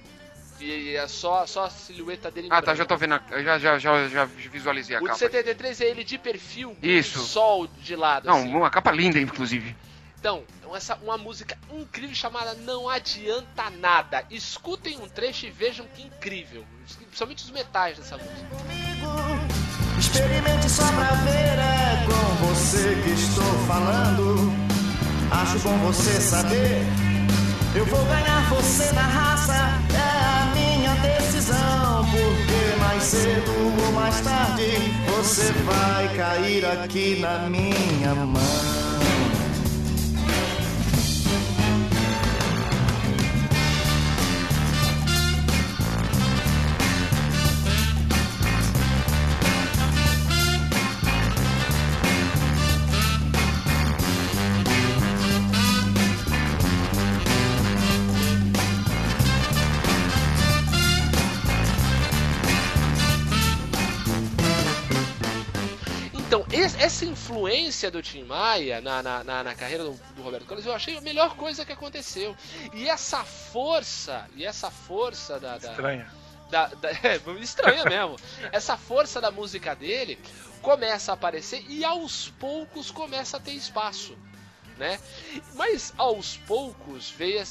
E 0.59 0.95
é 0.95 1.07
só, 1.07 1.45
só 1.47 1.65
a 1.65 1.69
silhueta 1.71 2.29
dele 2.29 2.47
Ah, 2.51 2.61
tá, 2.61 2.75
já 2.75 2.85
tô 2.85 2.95
vendo. 2.95 3.19
Já, 3.43 3.57
já, 3.57 3.79
já, 3.79 4.07
já 4.07 4.25
visualizei 4.25 4.95
a 4.95 4.99
o 4.99 5.03
capa. 5.03 5.13
O 5.13 5.15
de 5.15 5.19
73 5.19 5.81
é 5.81 5.85
ele 5.85 6.03
de 6.03 6.17
perfil, 6.17 6.77
Isso. 6.81 7.19
sol 7.19 7.67
de 7.67 7.95
lado. 7.95 8.27
Não, 8.27 8.37
assim. 8.37 8.55
uma 8.55 8.69
capa 8.69 8.91
linda, 8.91 9.19
inclusive. 9.19 9.75
Então, 10.19 10.43
essa, 10.75 10.95
uma 10.97 11.17
música 11.17 11.57
incrível 11.71 12.15
chamada 12.15 12.53
Não 12.53 12.87
Adianta 12.87 13.71
Nada. 13.71 14.23
Escutem 14.29 14.99
um 14.99 15.09
trecho 15.09 15.47
e 15.47 15.49
vejam 15.49 15.87
que 15.87 16.03
incrível. 16.03 16.63
Principalmente 17.07 17.43
os 17.43 17.49
metais 17.49 17.97
dessa 17.97 18.17
música. 18.17 18.47
Comigo, 18.49 19.50
experimente 20.11 20.69
só 20.69 20.83
pra 20.91 21.11
ver, 21.23 21.57
é 21.57 22.05
com 22.05 22.45
você 22.45 23.01
que 23.03 23.11
estou 23.11 23.53
falando. 23.65 24.51
Acho 25.31 25.59
bom 25.59 25.77
você 25.77 26.19
saber. 26.19 26.85
Eu 27.73 27.85
vou 27.85 28.03
ganhar 28.05 28.49
você 28.49 28.91
na 28.91 29.01
raça, 29.01 29.53
é 29.93 30.41
a 30.41 30.53
minha 30.53 30.93
decisão. 30.95 32.05
Porque 32.11 32.79
mais 32.79 33.03
cedo 33.03 33.51
ou 33.85 33.91
mais 33.93 34.19
tarde 34.19 34.93
você 35.07 35.51
vai 35.63 36.15
cair 36.15 36.65
aqui 36.65 37.19
na 37.21 37.49
minha 37.49 38.13
mão. 38.13 38.90
Essa 66.53 67.05
influência 67.05 67.89
do 67.89 68.01
Tim 68.01 68.23
Maia 68.23 68.81
na, 68.81 69.01
na, 69.01 69.23
na, 69.23 69.43
na 69.43 69.55
carreira 69.55 69.83
do, 69.83 69.91
do, 70.15 70.21
Roberto 70.21 70.45
Carlos 70.45 70.65
eu 70.65 70.73
achei 70.73 70.97
a 70.97 71.01
melhor 71.01 71.35
coisa 71.35 71.65
que 71.65 71.71
aconteceu. 71.71 72.35
E 72.73 72.89
essa 72.89 73.23
força, 73.23 74.27
e 74.35 74.45
essa 74.45 74.69
força 74.69 75.39
da. 75.39 75.57
da 75.57 75.69
estranha. 75.69 76.11
Da, 76.49 76.67
da, 76.67 76.89
é, 77.03 77.21
estranha 77.39 77.85
mesmo. 77.85 78.17
essa 78.51 78.75
força 78.75 79.21
da 79.21 79.31
música 79.31 79.73
dele 79.73 80.19
começa 80.61 81.11
a 81.11 81.13
aparecer 81.13 81.63
e 81.69 81.85
aos 81.85 82.29
poucos 82.39 82.91
começa 82.91 83.37
a 83.37 83.39
ter 83.39 83.53
espaço. 83.53 84.17
Né? 84.77 84.99
Mas 85.55 85.93
aos 85.97 86.37
poucos 86.37 87.09
veio, 87.11 87.43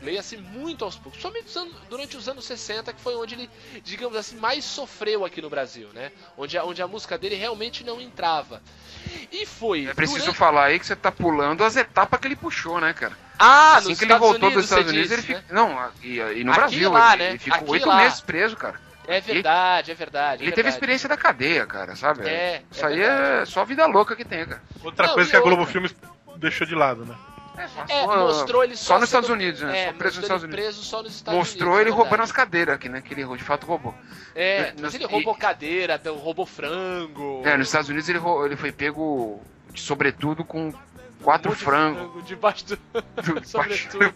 leia-se 0.00 0.36
muito 0.36 0.84
aos 0.84 0.96
poucos, 0.96 1.20
somente 1.20 1.46
durante 1.88 2.16
os 2.16 2.28
anos 2.28 2.44
60, 2.44 2.92
que 2.92 3.00
foi 3.00 3.14
onde 3.16 3.34
ele, 3.34 3.50
digamos 3.82 4.16
assim, 4.16 4.36
mais 4.36 4.64
sofreu 4.64 5.24
aqui 5.24 5.40
no 5.40 5.50
Brasil, 5.50 5.88
né? 5.94 6.12
Onde 6.36 6.58
a, 6.58 6.64
onde 6.64 6.82
a 6.82 6.86
música 6.86 7.16
dele 7.16 7.34
realmente 7.34 7.84
não 7.84 8.00
entrava. 8.00 8.62
E 9.32 9.46
foi. 9.46 9.86
É 9.86 9.94
preciso 9.94 10.20
durante... 10.20 10.36
falar 10.36 10.64
aí 10.66 10.78
que 10.78 10.86
você 10.86 10.96
tá 10.96 11.10
pulando 11.10 11.64
as 11.64 11.76
etapas 11.76 12.20
que 12.20 12.28
ele 12.28 12.36
puxou, 12.36 12.80
né, 12.80 12.92
cara? 12.92 13.16
Ah, 13.38 13.76
assim 13.76 13.94
que 13.94 14.04
ele 14.04 14.14
voltou 14.16 14.50
dos 14.50 14.64
Estados 14.64 14.90
Unidos, 14.90 15.08
disse, 15.08 15.30
ele 15.30 15.40
fica... 15.40 15.54
Não, 15.54 15.90
e, 16.02 16.18
e 16.18 16.44
no 16.44 16.52
aqui 16.52 16.60
Brasil, 16.60 16.90
lá, 16.92 17.14
ele, 17.14 17.22
né? 17.22 17.30
ele 17.30 17.38
ficou 17.38 17.70
oito 17.70 17.94
meses 17.94 18.20
preso, 18.20 18.56
cara. 18.56 18.80
É 19.06 19.20
verdade, 19.20 19.92
é 19.92 19.94
verdade. 19.94 20.42
Ele 20.42 20.50
é 20.50 20.54
teve 20.54 20.68
a 20.68 20.72
experiência 20.72 21.08
da 21.08 21.16
cadeia, 21.16 21.64
cara, 21.64 21.94
sabe? 21.94 22.26
É. 22.28 22.62
Isso 22.70 22.84
é 22.84 22.88
aí 22.88 23.00
é 23.00 23.44
só 23.46 23.64
vida 23.64 23.86
louca 23.86 24.16
que 24.16 24.24
tem, 24.24 24.44
cara. 24.44 24.62
Outra 24.82 25.06
não, 25.06 25.14
coisa 25.14 25.30
que 25.30 25.36
a 25.36 25.40
Globo 25.40 25.64
Filmes 25.64 25.94
deixou 26.36 26.66
de 26.66 26.74
lado, 26.74 27.04
né? 27.04 27.14
É, 27.88 28.02
é 28.02 28.06
mostrou 28.06 28.64
ele 28.64 28.76
só, 28.76 28.94
só 28.94 28.98
nos 28.98 29.08
Estados 29.08 29.28
Unidos, 29.28 29.60
né? 29.62 29.78
É, 29.78 29.86
só 29.86 29.92
preso 29.92 30.16
nos 30.16 30.24
Estados 30.24 30.42
Unidos. 30.44 30.60
preso 30.60 30.82
só 30.82 31.02
nos 31.02 31.14
Estados 31.14 31.38
mostrou 31.38 31.74
Unidos, 31.74 31.86
ele 31.86 31.96
roubando 31.96 32.22
as 32.22 32.32
cadeiras 32.32 32.74
aqui, 32.74 32.88
né? 32.88 33.00
Que 33.00 33.14
ele 33.14 33.36
de 33.36 33.44
fato 33.44 33.66
roubou. 33.66 33.94
É, 34.34 34.74
mas 34.80 34.94
ele 34.94 35.06
roubou 35.06 35.34
e... 35.34 35.38
cadeira, 35.38 36.00
roubou 36.06 36.46
frango. 36.46 37.42
É, 37.44 37.56
nos 37.56 37.68
Estados 37.68 37.88
Unidos 37.88 38.08
ele, 38.08 38.20
ele 38.44 38.56
foi 38.56 38.72
pego 38.72 39.40
de 39.72 39.80
sobretudo 39.80 40.44
com 40.44 40.72
quatro 41.22 41.52
um 41.52 41.54
frangos. 41.54 42.02
Frango 42.02 42.22
debaixo 42.22 42.64
do. 42.66 42.78
sobretudo. 43.44 44.14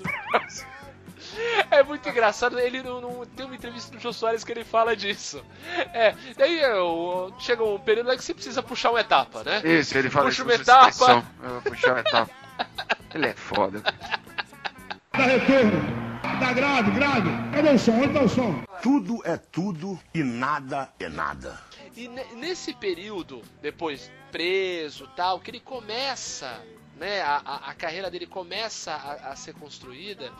É 1.70 1.82
muito 1.82 2.08
engraçado, 2.08 2.58
ele 2.58 2.82
não, 2.82 3.00
não, 3.00 3.26
tem 3.26 3.46
uma 3.46 3.54
entrevista 3.54 3.94
do 3.94 4.00
Jô 4.00 4.12
Soares 4.12 4.42
que 4.42 4.52
ele 4.52 4.64
fala 4.64 4.96
disso. 4.96 5.44
É, 5.92 6.14
daí 6.36 6.60
eu, 6.60 7.32
chega 7.38 7.62
um 7.62 7.78
período 7.78 8.08
lá 8.08 8.16
que 8.16 8.24
você 8.24 8.34
precisa 8.34 8.62
puxar 8.62 8.90
uma 8.90 9.00
etapa, 9.00 9.44
né? 9.44 9.60
Isso, 9.64 9.96
ele 9.96 10.10
fala 10.10 10.26
Puxa 10.26 10.42
uma 10.42 10.54
etapa. 10.54 11.24
Puxar 11.64 11.92
uma 11.92 12.00
etapa. 12.00 12.30
Ele 13.14 13.26
é 13.26 13.34
foda. 13.34 13.82
Dá 15.12 15.24
retorno. 15.24 16.00
Dá 16.40 16.52
grave, 16.52 16.90
grave. 16.92 17.28
Cadê 17.52 17.70
o 17.70 17.78
som? 17.78 17.92
Onde 17.92 18.14
tá 18.14 18.22
o 18.22 18.28
som? 18.28 18.62
Tudo 18.82 19.20
é 19.24 19.36
tudo 19.36 19.98
e 20.14 20.22
nada 20.22 20.92
é 20.98 21.08
nada. 21.08 21.60
E 21.96 22.08
nesse 22.08 22.72
período, 22.72 23.42
depois 23.60 24.10
preso 24.30 25.08
tal, 25.16 25.40
que 25.40 25.50
ele 25.50 25.60
começa, 25.60 26.64
né, 26.96 27.20
a, 27.20 27.36
a, 27.44 27.56
a 27.70 27.74
carreira 27.74 28.10
dele 28.10 28.26
começa 28.26 28.92
a, 28.92 29.32
a 29.32 29.36
ser 29.36 29.54
construída, 29.54 30.32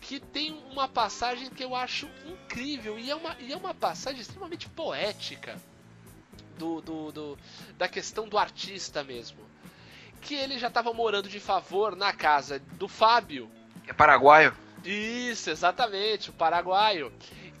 que 0.00 0.20
tem 0.20 0.52
uma 0.70 0.86
passagem 0.86 1.48
que 1.48 1.64
eu 1.64 1.74
acho 1.74 2.08
incrível 2.26 2.98
e 2.98 3.10
é 3.10 3.16
uma, 3.16 3.36
e 3.40 3.52
é 3.52 3.56
uma 3.56 3.74
passagem 3.74 4.20
extremamente 4.20 4.68
poética 4.68 5.56
do, 6.58 6.80
do, 6.80 7.12
do 7.12 7.38
da 7.76 7.88
questão 7.88 8.28
do 8.28 8.38
artista 8.38 9.02
mesmo 9.02 9.38
que 10.26 10.34
ele 10.34 10.58
já 10.58 10.66
estava 10.66 10.92
morando 10.92 11.28
de 11.28 11.38
favor 11.38 11.94
na 11.94 12.12
casa 12.12 12.58
do 12.58 12.88
Fábio. 12.88 13.48
É 13.86 13.92
paraguaio? 13.92 14.52
Isso, 14.84 15.50
exatamente, 15.50 16.30
o 16.30 16.32
paraguaio. 16.32 17.12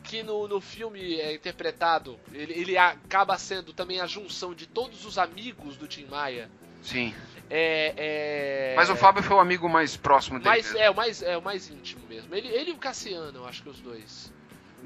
Que 0.02 0.22
no, 0.22 0.46
no 0.46 0.60
filme 0.60 1.20
é 1.20 1.34
interpretado, 1.34 2.18
ele, 2.32 2.52
ele 2.52 2.78
acaba 2.78 3.36
sendo 3.38 3.72
também 3.72 4.00
a 4.00 4.06
junção 4.06 4.54
de 4.54 4.66
todos 4.66 5.04
os 5.04 5.18
amigos 5.18 5.76
do 5.76 5.88
Tim 5.88 6.06
Maia. 6.06 6.48
Sim. 6.82 7.12
É, 7.50 7.94
é... 7.96 8.74
Mas 8.76 8.88
o 8.88 8.94
Fábio 8.94 9.22
foi 9.22 9.36
o 9.36 9.40
amigo 9.40 9.68
mais 9.68 9.96
próximo 9.96 10.38
dele. 10.38 10.48
Mais, 10.48 10.74
é, 10.74 10.90
o 10.90 10.94
mais, 10.94 11.22
é 11.22 11.36
o 11.36 11.42
mais 11.42 11.68
íntimo 11.68 12.06
mesmo. 12.08 12.32
Ele, 12.34 12.48
ele 12.48 12.70
e 12.70 12.74
o 12.74 12.78
Cassiano, 12.78 13.38
eu 13.38 13.46
acho 13.46 13.62
que 13.62 13.68
os 13.68 13.80
dois. 13.80 14.32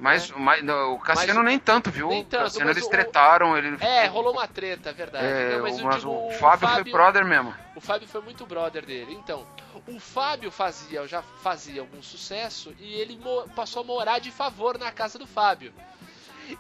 Mas, 0.01 0.31
é. 0.31 0.35
mas 0.37 0.63
o 0.63 0.99
Cassiano 0.99 1.41
mas, 1.41 1.45
nem 1.45 1.59
tanto, 1.59 1.91
viu? 1.91 2.09
Nem 2.09 2.25
tanto, 2.25 2.41
o 2.41 2.45
Cassiano 2.45 2.71
eles 2.71 2.85
o, 2.85 2.91
tretaram. 2.91 3.57
Ele... 3.57 3.77
É, 3.81 4.07
rolou 4.07 4.33
uma 4.33 4.49
treta, 4.49 4.91
é 4.91 4.93
verdade. 4.93 5.27
É, 5.27 5.57
não, 5.57 5.63
mas, 5.63 5.81
mas 5.81 6.05
o, 6.05 6.11
o, 6.11 6.31
Fábio 6.33 6.67
o, 6.67 6.71
Fábio 6.71 6.85
foi 6.85 6.93
brother 6.93 7.25
mesmo. 7.25 7.55
O 7.77 7.81
Fábio 7.81 8.09
foi 8.09 8.23
muito 8.23 8.47
brother 8.47 8.85
dele. 8.85 9.13
Então, 9.13 9.47
o 9.87 10.01
Fábio 10.01 10.51
fazia, 10.51 11.07
já 11.07 11.23
fazia 11.23 11.83
algum 11.83 12.03
sucesso 12.03 12.75
e 12.81 12.95
ele 12.95 13.21
passou 13.55 13.83
a 13.83 13.85
morar 13.85 14.19
de 14.19 14.31
favor 14.31 14.79
na 14.79 14.91
casa 14.91 15.19
do 15.19 15.27
Fábio. 15.27 15.73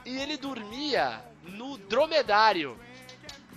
E 0.05 0.19
ele 0.19 0.37
dormia 0.37 1.21
no 1.43 1.79
dromedário. 1.79 2.79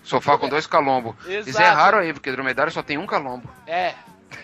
Sofá 0.03 0.38
com 0.38 0.49
dois 0.49 0.65
calombos. 0.65 1.15
Eles 1.25 1.55
erraram 1.55 1.99
aí, 1.99 2.13
porque 2.13 2.31
dromedário 2.31 2.71
só 2.71 2.81
tem 2.81 2.97
um 2.97 3.05
calombo. 3.05 3.49
É, 3.67 3.95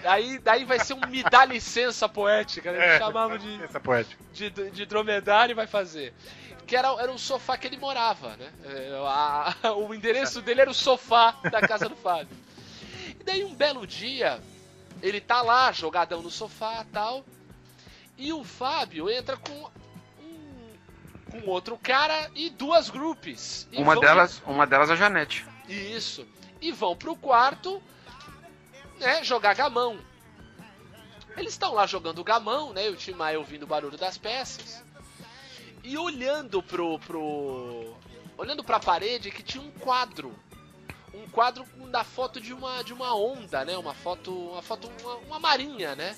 Daí, 0.03 0.37
daí 0.39 0.65
vai 0.65 0.79
ser 0.79 0.93
um 0.93 1.01
me 1.07 1.23
dá 1.23 1.45
licença 1.45 2.07
poética, 2.07 2.71
né? 2.71 2.95
É, 2.95 2.97
chamava 2.99 3.37
de, 3.37 3.59
poética. 3.83 4.23
De, 4.33 4.49
de 4.49 4.85
dromedário 4.85 5.53
e 5.53 5.55
vai 5.55 5.67
fazer. 5.67 6.13
que 6.65 6.75
era, 6.75 6.89
era 7.01 7.11
o 7.11 7.17
sofá 7.19 7.57
que 7.57 7.67
ele 7.67 7.77
morava, 7.77 8.35
né? 8.37 8.51
É, 8.65 8.91
a- 9.05 9.55
a- 9.63 9.73
o 9.73 9.93
endereço 9.93 10.41
dele 10.41 10.61
era 10.61 10.69
o 10.69 10.73
sofá 10.73 11.31
da 11.51 11.61
casa 11.61 11.89
do 11.89 11.95
Fábio. 11.95 12.35
E 13.19 13.23
daí 13.23 13.43
um 13.43 13.53
belo 13.55 13.85
dia, 13.87 14.39
ele 15.01 15.19
tá 15.19 15.41
lá, 15.41 15.71
jogadão 15.71 16.21
no 16.21 16.29
sofá 16.29 16.85
tal, 16.93 17.25
e 18.17 18.31
o 18.31 18.43
Fábio 18.43 19.09
entra 19.09 19.35
com 19.37 19.69
um, 20.21 20.69
com 21.31 21.49
outro 21.49 21.77
cara 21.77 22.29
e 22.35 22.49
duas 22.49 22.89
grupos. 22.89 23.67
E 23.71 23.81
Uma 23.81 23.93
vão- 23.95 24.01
delas, 24.03 24.41
uma 24.45 24.65
delas 24.67 24.89
é 24.89 24.93
a 24.93 24.95
Janete. 24.95 25.45
Isso. 25.67 26.27
E 26.61 26.71
vão 26.71 26.95
pro 26.95 27.15
quarto, 27.15 27.81
né, 28.99 29.23
jogar 29.23 29.55
gamão. 29.55 29.99
Eles 31.37 31.53
estão 31.53 31.73
lá 31.73 31.87
jogando 31.87 32.23
gamão, 32.23 32.73
né? 32.73 32.87
E 32.87 32.89
o 32.89 32.95
Tim 32.95 33.15
ouvindo 33.37 33.63
o 33.63 33.67
barulho 33.67 33.97
das 33.97 34.17
peças. 34.17 34.83
E 35.83 35.97
olhando 35.97 36.61
pro. 36.61 36.99
pro. 36.99 37.95
olhando 38.37 38.63
pra 38.63 38.79
parede 38.79 39.31
que 39.31 39.41
tinha 39.41 39.63
um 39.63 39.71
quadro. 39.71 40.37
Um 41.13 41.27
quadro 41.29 41.65
da 41.89 42.03
foto 42.03 42.39
de 42.39 42.53
uma, 42.53 42.83
de 42.83 42.93
uma 42.93 43.15
onda, 43.15 43.63
né? 43.63 43.77
Uma 43.77 43.93
foto. 43.93 44.31
Uma 44.31 44.61
foto. 44.61 44.91
Uma, 45.01 45.15
uma 45.15 45.39
marinha, 45.39 45.95
né? 45.95 46.15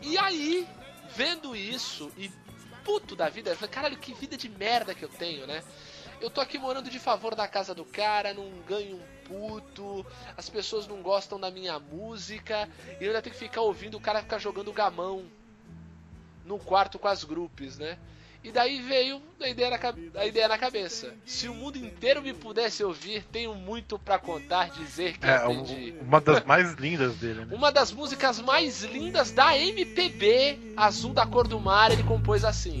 E 0.00 0.16
aí, 0.16 0.66
vendo 1.14 1.54
isso 1.54 2.10
e 2.16 2.30
puto 2.84 3.14
da 3.14 3.28
vida, 3.28 3.50
eu 3.50 3.56
falei, 3.56 3.70
caralho, 3.70 3.98
que 3.98 4.14
vida 4.14 4.36
de 4.36 4.48
merda 4.48 4.94
que 4.94 5.04
eu 5.04 5.08
tenho, 5.08 5.46
né? 5.46 5.62
Eu 6.20 6.30
tô 6.30 6.40
aqui 6.40 6.58
morando 6.58 6.88
de 6.90 6.98
favor 6.98 7.34
da 7.34 7.46
casa 7.46 7.74
do 7.74 7.84
cara, 7.84 8.32
não 8.32 8.50
ganho 8.66 8.96
um 8.96 9.19
puto, 9.30 10.04
as 10.36 10.48
pessoas 10.50 10.86
não 10.88 11.00
gostam 11.02 11.38
da 11.38 11.50
minha 11.50 11.78
música, 11.78 12.68
e 13.00 13.04
eu 13.04 13.08
ainda 13.10 13.22
tenho 13.22 13.32
que 13.34 13.38
ficar 13.40 13.60
ouvindo 13.60 13.96
o 13.96 14.00
cara 14.00 14.20
ficar 14.22 14.38
jogando 14.38 14.72
gamão 14.72 15.24
no 16.44 16.58
quarto 16.58 16.98
com 16.98 17.06
as 17.08 17.22
grupos, 17.22 17.78
né? 17.78 17.96
E 18.42 18.50
daí 18.50 18.80
veio 18.80 19.20
a 19.40 19.48
ideia, 19.48 19.70
na, 19.70 20.20
a 20.20 20.26
ideia 20.26 20.48
na 20.48 20.56
cabeça. 20.56 21.12
Se 21.26 21.46
o 21.46 21.54
mundo 21.54 21.76
inteiro 21.76 22.22
me 22.22 22.32
pudesse 22.32 22.82
ouvir, 22.82 23.22
tenho 23.30 23.54
muito 23.54 23.98
pra 23.98 24.18
contar, 24.18 24.70
dizer 24.70 25.18
que 25.18 25.26
É, 25.26 25.46
um- 25.46 25.60
aprendi. 25.60 25.94
uma 26.00 26.20
das 26.22 26.44
mais 26.46 26.72
lindas 26.72 27.14
dele, 27.16 27.44
né? 27.44 27.54
Uma 27.54 27.70
das 27.70 27.92
músicas 27.92 28.40
mais 28.40 28.82
lindas 28.82 29.30
da 29.30 29.56
MPB, 29.58 30.72
Azul 30.74 31.12
da 31.12 31.26
Cor 31.26 31.46
do 31.46 31.60
Mar, 31.60 31.92
ele 31.92 32.02
compôs 32.02 32.42
assim. 32.42 32.80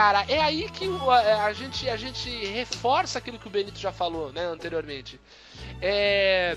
Cara, 0.00 0.24
é 0.30 0.40
aí 0.40 0.66
que 0.70 0.86
a, 0.86 1.44
a 1.44 1.52
gente, 1.52 1.86
a 1.86 1.96
gente 1.96 2.30
reforça 2.46 3.18
aquilo 3.18 3.38
que 3.38 3.46
o 3.46 3.50
Benito 3.50 3.78
já 3.78 3.92
falou, 3.92 4.32
né, 4.32 4.46
anteriormente. 4.46 5.20
É, 5.82 6.56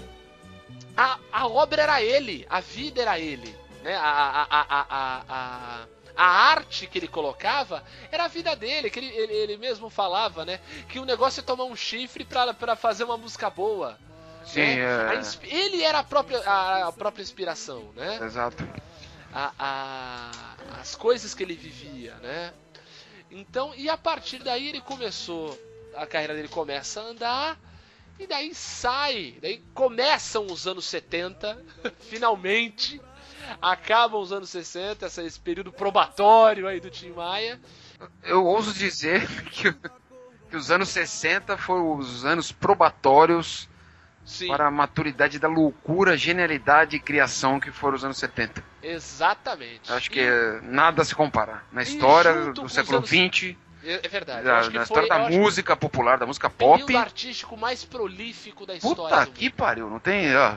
a, 0.95 1.19
a 1.29 1.45
obra 1.47 1.81
era 1.81 2.01
ele, 2.01 2.47
a 2.49 2.61
vida 2.61 3.01
era 3.01 3.19
ele, 3.19 3.53
né? 3.83 3.95
A, 3.97 4.47
a, 4.49 4.61
a, 4.61 5.23
a, 5.27 5.85
a, 6.15 6.25
arte 6.25 6.87
que 6.87 6.97
ele 6.97 7.07
colocava 7.09 7.83
era 8.09 8.23
a 8.23 8.27
vida 8.29 8.55
dele, 8.55 8.89
que 8.89 8.99
ele, 8.99 9.07
ele, 9.07 9.33
ele 9.33 9.57
mesmo 9.57 9.89
falava, 9.89 10.45
né? 10.45 10.61
Que 10.87 10.99
o 10.99 11.05
negócio 11.05 11.41
é 11.41 11.43
tomar 11.43 11.65
um 11.65 11.75
chifre 11.75 12.23
pra, 12.23 12.53
pra 12.53 12.77
fazer 12.77 13.03
uma 13.03 13.17
música 13.17 13.49
boa. 13.49 13.97
Sim, 14.45 14.61
né? 14.61 15.19
É. 15.41 15.53
Ele 15.53 15.83
era 15.83 15.99
a 15.99 16.03
própria, 16.03 16.39
a, 16.49 16.87
a 16.87 16.91
própria 16.93 17.21
inspiração, 17.21 17.91
né? 17.93 18.19
Exato. 18.23 18.65
a- 19.33 19.51
a- 19.59 20.79
as 20.79 20.95
coisas 20.95 21.33
que 21.33 21.43
ele 21.43 21.55
vivia, 21.55 22.13
né? 22.21 22.53
Então, 23.33 23.73
e 23.75 23.89
a 23.89 23.97
partir 23.97 24.39
daí 24.43 24.67
ele 24.69 24.79
começou, 24.81 25.57
a 25.95 26.05
carreira 26.05 26.35
dele 26.35 26.47
começa 26.47 27.01
a 27.01 27.05
andar, 27.05 27.59
e 28.19 28.27
daí 28.27 28.53
sai, 28.53 29.37
daí 29.41 29.57
começam 29.73 30.45
os 30.45 30.67
anos 30.67 30.85
70, 30.85 31.59
finalmente, 32.09 33.01
acabam 33.61 34.21
os 34.21 34.31
anos 34.31 34.49
60, 34.49 35.05
essa- 35.07 35.23
esse 35.23 35.39
período 35.39 35.71
probatório 35.71 36.67
aí 36.67 36.79
do 36.79 36.91
Tim 36.91 37.09
Maia. 37.11 37.59
Eu 38.23 38.45
ouso 38.45 38.71
dizer 38.73 39.27
que, 39.49 39.73
que 40.49 40.55
os 40.55 40.69
anos 40.69 40.89
60 40.89 41.57
foram 41.57 41.97
os 41.97 42.23
anos 42.25 42.51
probatórios 42.51 43.67
Sim, 44.25 44.47
para 44.47 44.67
a 44.67 44.71
maturidade 44.71 45.37
da 45.39 45.47
loucura, 45.47 46.15
genialidade 46.17 46.95
e 46.95 46.99
criação 46.99 47.59
que 47.59 47.71
foram 47.71 47.95
os 47.97 48.05
anos 48.05 48.17
70. 48.17 48.63
exatamente. 48.81 49.91
Acho 49.91 50.09
que 50.09 50.19
E- 50.21 50.59
nada 50.63 51.03
se 51.03 51.13
compara. 51.15 51.61
Na 51.71 51.81
história 51.83 52.51
do 52.53 52.67
século 52.69 52.97
anos- 52.97 53.09
XX, 53.09 53.55
é 53.83 53.99
é 54.03 54.07
verdade. 54.07 54.45
na, 54.45 54.53
na 54.55 54.61
foi 54.71 54.81
história 54.83 55.09
da 55.09 55.29
música 55.29 55.75
popular, 55.75 56.17
da 56.17 56.25
música 56.25 56.47
o 56.47 56.51
pop. 56.51 56.85
período 56.85 57.01
artístico 57.01 57.57
mais 57.57 57.83
prolífico 57.83 58.65
da 58.65 58.75
história 58.75 58.95
Puta 59.17 59.25
que 59.31 59.45
mundo. 59.45 59.53
pariu, 59.55 59.89
não 59.89 59.99
tem. 59.99 60.33
ó, 60.35 60.55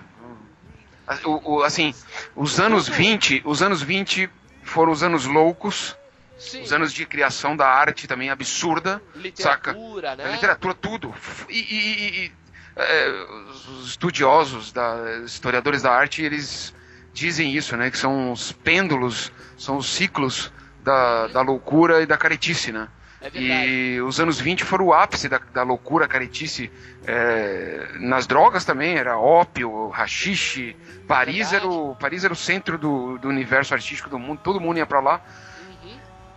o- 1.24 1.56
o- 1.56 1.62
assim, 1.62 1.94
os 2.34 2.58
anos 2.60 2.88
20, 2.88 3.42
os 3.44 3.62
anos 3.62 3.82
20 3.82 4.28
foram 4.62 4.92
os 4.92 5.02
anos 5.02 5.24
loucos, 5.26 5.96
Sim, 6.38 6.62
os 6.62 6.72
anos 6.72 6.92
de 6.92 7.06
criação 7.06 7.56
da 7.56 7.66
arte 7.68 8.06
também 8.08 8.30
absurda, 8.30 9.00
saca? 9.34 9.72
literatura, 9.72 10.16
né? 10.16 10.24
A 10.24 10.28
literatura, 10.28 10.74
tudo. 10.74 11.14
E- 11.48 11.54
e- 11.58 12.26
e, 12.26 12.32
é, 12.76 13.26
os 13.50 13.88
estudiosos, 13.88 14.72
da, 14.72 15.22
historiadores 15.24 15.82
da 15.82 15.92
arte, 15.92 16.22
eles 16.22 16.74
dizem 17.12 17.54
isso, 17.54 17.76
né? 17.76 17.90
Que 17.90 17.98
são 17.98 18.32
os 18.32 18.52
pêndulos, 18.52 19.32
são 19.56 19.78
os 19.78 19.86
ciclos 19.86 20.52
da, 20.84 21.26
da 21.28 21.40
loucura 21.40 22.02
e 22.02 22.06
da 22.06 22.16
caretice, 22.16 22.70
né? 22.70 22.88
É. 23.22 23.30
E 23.34 24.00
os 24.02 24.20
anos 24.20 24.38
20 24.38 24.62
foram 24.62 24.86
o 24.86 24.92
ápice 24.94 25.28
da, 25.28 25.40
da 25.52 25.62
loucura, 25.62 26.06
caretice. 26.06 26.70
é, 27.06 27.88
nas 27.98 28.26
drogas 28.26 28.64
também, 28.64 28.96
era 28.96 29.18
ópio, 29.18 29.88
rachixe. 29.88 30.76
Paris 31.08 31.50
Verdade. 31.50 31.56
era, 31.56 31.68
o, 31.68 31.96
Paris 31.96 32.24
era 32.24 32.32
o 32.32 32.36
centro 32.36 32.76
do, 32.76 33.18
do 33.18 33.28
universo 33.28 33.72
artístico 33.74 34.10
do 34.10 34.18
mundo, 34.18 34.40
todo 34.42 34.60
mundo 34.60 34.76
ia 34.76 34.86
pra 34.86 35.00
lá. 35.00 35.20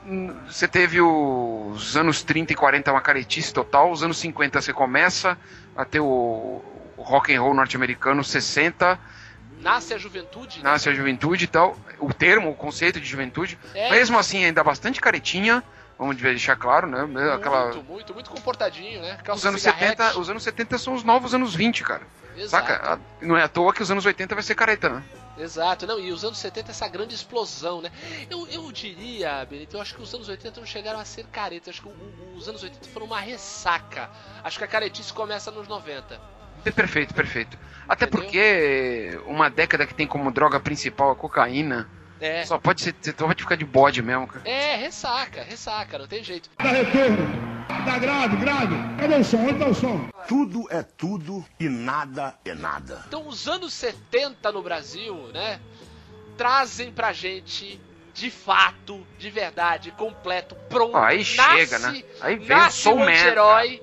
Uhum. 0.05 0.33
Você 0.47 0.67
teve 0.67 1.01
os 1.01 1.97
anos 1.97 2.23
30 2.23 2.53
e 2.53 2.55
40 2.55 2.91
uma 2.91 3.01
caretice 3.01 3.53
total, 3.53 3.91
os 3.91 4.01
anos 4.01 4.17
50 4.17 4.61
você 4.61 4.73
começa 4.73 5.37
a 5.79 5.85
ter 5.85 6.01
o, 6.01 6.61
o 6.97 7.01
rock 7.01 7.33
and 7.33 7.41
roll 7.41 7.53
norte-americano, 7.53 8.21
60 8.21 8.99
Nasce 9.61 9.93
a 9.93 9.97
juventude, 9.97 10.57
né? 10.57 10.63
nasce 10.69 10.89
a 10.89 10.93
juventude 10.93 11.45
e 11.45 11.47
tal, 11.47 11.77
o 11.99 12.13
termo, 12.13 12.49
o 12.49 12.55
conceito 12.55 12.99
de 12.99 13.05
juventude, 13.05 13.57
É. 13.73 13.89
mesmo 13.91 14.17
assim 14.19 14.43
ainda 14.43 14.61
bastante 14.63 14.99
caretinha, 15.01 15.63
vamos 15.97 16.17
deixar 16.17 16.55
claro, 16.57 16.87
né? 16.87 17.01
Aquela, 17.33 17.65
Muito, 17.65 17.83
muito, 17.83 18.13
muito 18.13 18.29
comportadinho, 18.29 19.01
né? 19.01 19.17
Calça 19.23 19.39
os 19.39 19.45
anos 19.45 19.61
cigarrete. 19.61 19.97
70, 19.97 20.19
os 20.19 20.29
anos 20.29 20.43
70 20.43 20.77
são 20.77 20.93
os 20.93 21.03
novos 21.03 21.33
anos 21.33 21.55
20, 21.55 21.83
cara. 21.83 22.03
Exato. 22.37 22.67
Saca? 22.67 22.99
Não 23.21 23.35
é 23.37 23.43
à 23.43 23.47
toa 23.49 23.73
que 23.73 23.81
os 23.83 23.91
anos 23.91 24.05
80 24.05 24.33
vai 24.33 24.43
ser 24.43 24.55
careta, 24.55 24.87
né? 24.89 25.03
Exato, 25.39 25.87
não, 25.87 25.99
e 25.99 26.11
os 26.11 26.23
anos 26.25 26.37
70 26.37 26.71
essa 26.71 26.87
grande 26.87 27.15
explosão, 27.15 27.81
né? 27.81 27.89
Eu, 28.29 28.45
eu 28.47 28.71
diria, 28.71 29.45
Benito, 29.45 29.77
eu 29.77 29.81
acho 29.81 29.95
que 29.95 30.01
os 30.01 30.13
anos 30.13 30.27
80 30.27 30.59
não 30.59 30.67
chegaram 30.67 30.99
a 30.99 31.05
ser 31.05 31.25
caretas, 31.27 31.69
acho 31.69 31.81
que 31.81 31.87
o- 31.87 31.91
o- 31.91 32.35
os 32.35 32.47
anos 32.49 32.61
80 32.61 32.89
foram 32.89 33.05
uma 33.05 33.19
ressaca. 33.19 34.09
Acho 34.43 34.57
que 34.57 34.63
a 34.65 34.67
caretice 34.67 35.13
começa 35.13 35.49
nos 35.49 35.67
90. 35.67 36.19
Perfeito, 36.75 37.13
perfeito. 37.13 37.57
Até 37.87 38.05
Entendeu? 38.05 38.21
porque 38.25 39.19
uma 39.25 39.49
década 39.49 39.87
que 39.87 39.93
tem 39.93 40.05
como 40.05 40.29
droga 40.31 40.59
principal 40.59 41.09
a 41.11 41.15
cocaína, 41.15 41.89
É. 42.21 42.45
só 42.45 42.57
pode 42.57 42.81
ser, 42.81 42.95
você 42.99 43.13
pode 43.13 43.43
ficar 43.43 43.55
de 43.55 43.65
bode 43.65 44.01
mesmo, 44.01 44.27
cara. 44.27 44.47
É, 44.47 44.75
ressaca, 44.75 45.43
ressaca, 45.43 45.97
não 45.97 46.07
tem 46.07 46.23
jeito. 46.23 46.49
Dá 46.57 46.69
retorno, 46.69 47.49
Tá 47.85 47.97
grave, 47.97 48.35
grave. 48.37 48.75
Cadê 48.99 49.15
o 49.15 49.23
som? 49.23 49.37
Onde 49.37 49.59
tá 49.59 49.67
o 49.67 49.73
som? 49.73 50.09
Tudo 50.27 50.67
é 50.69 50.83
tudo 50.83 51.45
e 51.59 51.69
nada 51.69 52.35
é 52.43 52.53
nada. 52.53 53.03
Então, 53.07 53.27
os 53.27 53.47
anos 53.47 53.73
70 53.73 54.51
no 54.51 54.61
Brasil, 54.61 55.15
né? 55.33 55.59
Trazem 56.37 56.91
pra 56.91 57.13
gente, 57.13 57.79
de 58.13 58.29
fato, 58.29 59.05
de 59.17 59.29
verdade, 59.29 59.91
completo, 59.91 60.55
pronto. 60.67 60.97
Aí 60.97 61.19
nasce, 61.19 61.33
chega, 61.33 61.79
né? 61.79 62.03
Aí 62.21 62.35
vem 62.37 62.57
o 62.57 62.59
nasce 62.59 62.81
Soul 62.81 62.95
o 62.95 62.99
Man, 62.99 63.11
anti-herói, 63.11 63.81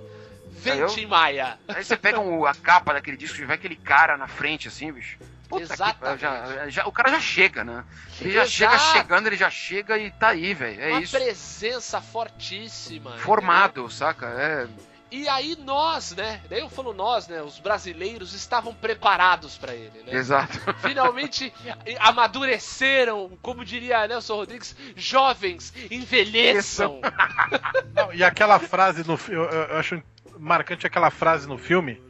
vem 0.74 0.86
Tim 0.86 1.06
Maia. 1.06 1.58
Aí 1.68 1.84
você 1.84 1.96
pega 1.96 2.18
um- 2.18 2.44
a 2.46 2.54
capa 2.54 2.92
daquele 2.94 3.16
disco 3.16 3.40
e 3.40 3.44
vai 3.44 3.56
aquele 3.56 3.76
cara 3.76 4.16
na 4.16 4.26
frente, 4.26 4.68
assim, 4.68 4.90
bicho. 4.92 5.18
Puta 5.48 5.62
Exatamente. 5.62 6.20
já, 6.20 6.68
já- 6.68 6.86
o 6.86 6.92
cara 6.92 7.08
já 7.10 7.20
chega, 7.20 7.62
né? 7.62 7.84
Ele 8.20 8.32
já 8.32 8.42
Exato. 8.42 8.50
chega 8.50 8.78
chegando, 8.78 9.26
ele 9.28 9.36
já 9.36 9.48
chega 9.48 9.96
e 9.96 10.10
tá 10.10 10.28
aí, 10.28 10.52
velho. 10.54 10.80
É 10.82 10.88
Uma 10.90 11.00
isso. 11.02 11.16
presença 11.16 12.00
fortíssima. 12.00 13.10
entendeu? 13.10 13.24
Formado, 13.24 13.88
saca? 13.88 14.26
É. 14.26 14.66
E 15.08 15.28
aí 15.28 15.56
nós, 15.64 16.16
né? 16.16 16.40
Daí 16.50 16.58
eu 16.58 16.68
falo 16.68 16.92
nós, 16.92 17.28
né? 17.28 17.40
Os 17.40 17.60
brasileiros 17.60 18.32
estavam 18.34 18.74
preparados 18.74 19.56
pra 19.56 19.72
ele, 19.72 20.02
né? 20.04 20.12
Exato. 20.12 20.58
Finalmente 20.82 21.52
amadureceram, 22.00 23.30
como 23.40 23.64
diria 23.64 24.06
Nelson 24.08 24.34
Rodrigues, 24.34 24.74
jovens, 24.96 25.72
envelheçam. 25.90 27.00
Não, 27.94 28.12
e 28.12 28.24
aquela 28.24 28.58
frase 28.58 29.04
no 29.06 29.18
eu- 29.28 29.44
eu 29.44 29.76
acho 29.78 30.02
marcante 30.38 30.86
aquela 30.86 31.10
frase 31.10 31.48
no 31.48 31.58
filme 31.58 32.00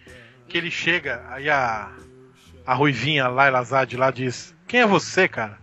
que 0.49 0.57
ele 0.59 0.71
chega, 0.71 1.25
aí 1.29 1.49
a 1.51 1.91
a 2.67 2.75
ruivinha 2.75 3.29
Laila 3.29 3.63
Zad 3.63 3.97
lá 3.97 4.11
diz: 4.11 4.55
"Quem 4.67 4.81
é 4.81 4.87
você, 4.87 5.29
cara?" 5.29 5.59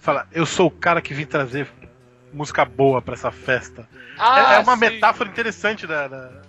Fala: 0.00 0.26
"Eu 0.32 0.46
sou 0.46 0.68
o 0.68 0.70
cara 0.70 1.02
que 1.02 1.12
vim 1.14 1.26
trazer 1.26 1.68
música 2.32 2.64
boa 2.64 3.02
pra 3.02 3.14
essa 3.14 3.30
festa". 3.30 3.86
Ah, 4.18 4.52
é, 4.52 4.54
é 4.56 4.58
uma 4.58 4.74
sim. 4.74 4.80
metáfora 4.80 5.28
interessante 5.28 5.86
da, 5.86 6.08
da- 6.08 6.42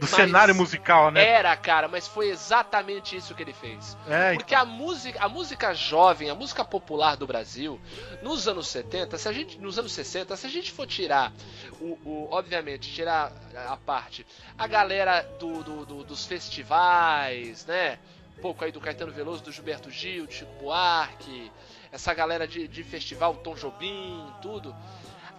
do 0.00 0.06
Mas 0.06 0.10
cenário 0.10 0.54
musical, 0.54 1.10
né? 1.10 1.22
Era, 1.22 1.54
cara, 1.56 1.86
mas 1.86 2.08
foi 2.08 2.30
exatamente 2.30 3.14
isso 3.14 3.34
que 3.34 3.42
ele 3.42 3.52
fez. 3.52 3.96
É, 4.08 4.34
Porque 4.34 4.54
a 4.54 4.64
música, 4.64 5.22
a 5.22 5.28
música 5.28 5.74
jovem, 5.74 6.30
a 6.30 6.34
música 6.34 6.64
popular 6.64 7.16
do 7.16 7.26
Brasil, 7.26 7.78
nos 8.22 8.48
anos 8.48 8.66
70, 8.68 9.18
se 9.18 9.28
a 9.28 9.32
gente, 9.32 9.58
nos 9.58 9.78
anos 9.78 9.92
60, 9.92 10.34
se 10.36 10.46
a 10.46 10.50
gente 10.50 10.72
for 10.72 10.86
tirar 10.86 11.32
o, 11.80 11.98
o- 12.04 12.28
obviamente, 12.30 12.90
tirar 12.90 13.30
a 13.68 13.76
parte, 13.76 14.26
a 14.56 14.66
galera 14.66 15.20
do, 15.38 15.62
do- 15.62 15.84
do- 15.84 16.04
dos 16.04 16.24
festivais, 16.26 17.66
né? 17.66 17.98
Um 18.38 18.40
pouco 18.40 18.64
aí 18.64 18.72
do 18.72 18.80
Caetano 18.80 19.12
Veloso, 19.12 19.42
do 19.42 19.52
Gilberto 19.52 19.90
Gil, 19.90 20.26
do 20.26 20.32
Chico 20.32 20.52
Buarque, 20.58 21.52
essa 21.92 22.14
galera 22.14 22.48
de, 22.48 22.66
de 22.66 22.82
festival, 22.82 23.34
Tom 23.36 23.54
Jobim, 23.54 24.24
tudo. 24.40 24.74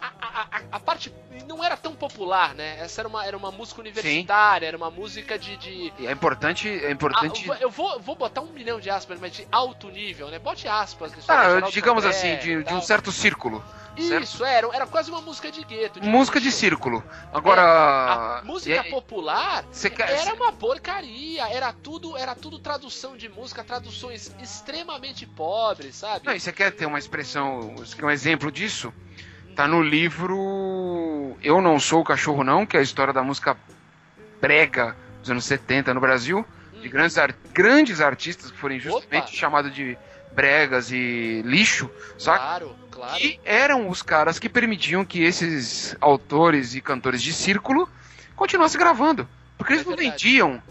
A, 0.01 0.07
a- 0.19 0.47
a- 0.57 0.61
a 0.71 0.79
parte 0.79 1.13
não 1.47 1.63
era 1.63 1.77
tão 1.77 1.93
popular, 1.93 2.55
né? 2.55 2.79
Essa 2.79 3.01
era 3.01 3.07
uma, 3.07 3.25
era 3.25 3.37
uma 3.37 3.51
música 3.51 3.81
universitária, 3.81 4.65
era 4.65 4.75
uma 4.77 4.89
música 4.89 5.37
de- 5.37 5.57
de, 5.57 5.93
é 6.05 6.11
importante. 6.11 6.67
É 6.67 6.87
ah, 6.87 6.91
importante. 6.91 7.47
eu 7.59 7.69
vou, 7.69 7.99
vou 7.99 8.15
botar 8.15 8.41
um 8.41 8.51
milhão 8.51 8.79
de 8.79 8.89
aspas, 8.89 9.19
mas 9.19 9.31
de 9.33 9.47
alto 9.51 9.89
nível, 9.89 10.29
né? 10.29 10.39
Bote 10.39 10.67
aspas. 10.67 11.11
Ah, 11.27 11.61
digamos 11.71 12.05
assim, 12.05 12.37
de, 12.37 12.63
de 12.63 12.73
um 12.73 12.81
certo 12.81 13.11
círculo. 13.11 13.63
certo? 13.97 14.23
Isso, 14.23 14.43
era, 14.45 14.67
era 14.73 14.87
quase 14.87 15.11
uma 15.11 15.21
música 15.21 15.51
de 15.51 15.63
gueto. 15.63 15.99
de 15.99 16.07
Música 16.07 16.39
de 16.39 16.51
círculo. 16.51 17.03
É, 17.07 17.37
Agora. 17.37 17.61
a 17.61 18.41
música 18.43 18.87
e- 18.87 18.89
popular 18.89 19.65
era 19.97 20.33
uma 20.33 20.53
porcaria, 20.53 21.47
era 21.49 21.71
tudo, 21.73 22.17
era 22.17 22.33
tudo 22.33 22.57
tradução 22.57 23.15
de 23.17 23.27
música, 23.29 23.63
traduções 23.63 24.33
extremamente 24.41 25.25
pobres, 25.25 25.95
sabe? 25.97 26.25
Não, 26.25 26.33
e 26.33 26.39
você 26.39 26.51
quer 26.51 26.71
ter 26.71 26.85
uma 26.85 26.97
expressão, 26.99 27.75
um 28.01 28.09
exemplo 28.09 28.51
disso? 28.51 28.93
Tá 29.55 29.67
no 29.67 29.81
livro 29.81 31.35
Eu 31.43 31.61
Não 31.61 31.79
Sou 31.79 32.01
o 32.01 32.03
Cachorro 32.03 32.43
Não, 32.43 32.65
que 32.65 32.77
é 32.77 32.79
a 32.79 32.83
história 32.83 33.13
da 33.13 33.21
música 33.23 33.57
brega 34.39 34.95
dos 35.21 35.29
anos 35.29 35.45
70 35.45 35.93
no 35.93 35.99
Brasil, 35.99 36.45
de 36.81 36.89
grandes, 36.89 37.17
ar- 37.17 37.35
grandes 37.53 38.01
artistas 38.01 38.49
que 38.49 38.57
foram 38.57 38.75
injustamente 38.75 39.35
chamados 39.35 39.73
de 39.73 39.97
bregas 40.31 40.91
e 40.91 41.41
lixo, 41.45 41.91
saca? 42.17 42.39
Claro, 42.39 42.75
claro. 42.89 43.21
E 43.23 43.39
eram 43.43 43.89
os 43.89 44.01
caras 44.01 44.39
que 44.39 44.49
permitiam 44.49 45.03
que 45.05 45.21
esses 45.23 45.95
autores 46.01 46.73
e 46.73 46.81
cantores 46.81 47.21
de 47.21 47.33
círculo 47.33 47.87
continuassem 48.35 48.79
gravando. 48.79 49.27
Porque 49.57 49.73
eles 49.73 49.85
É 49.85 49.89
não 49.89 49.95
vendiam. 49.97 50.63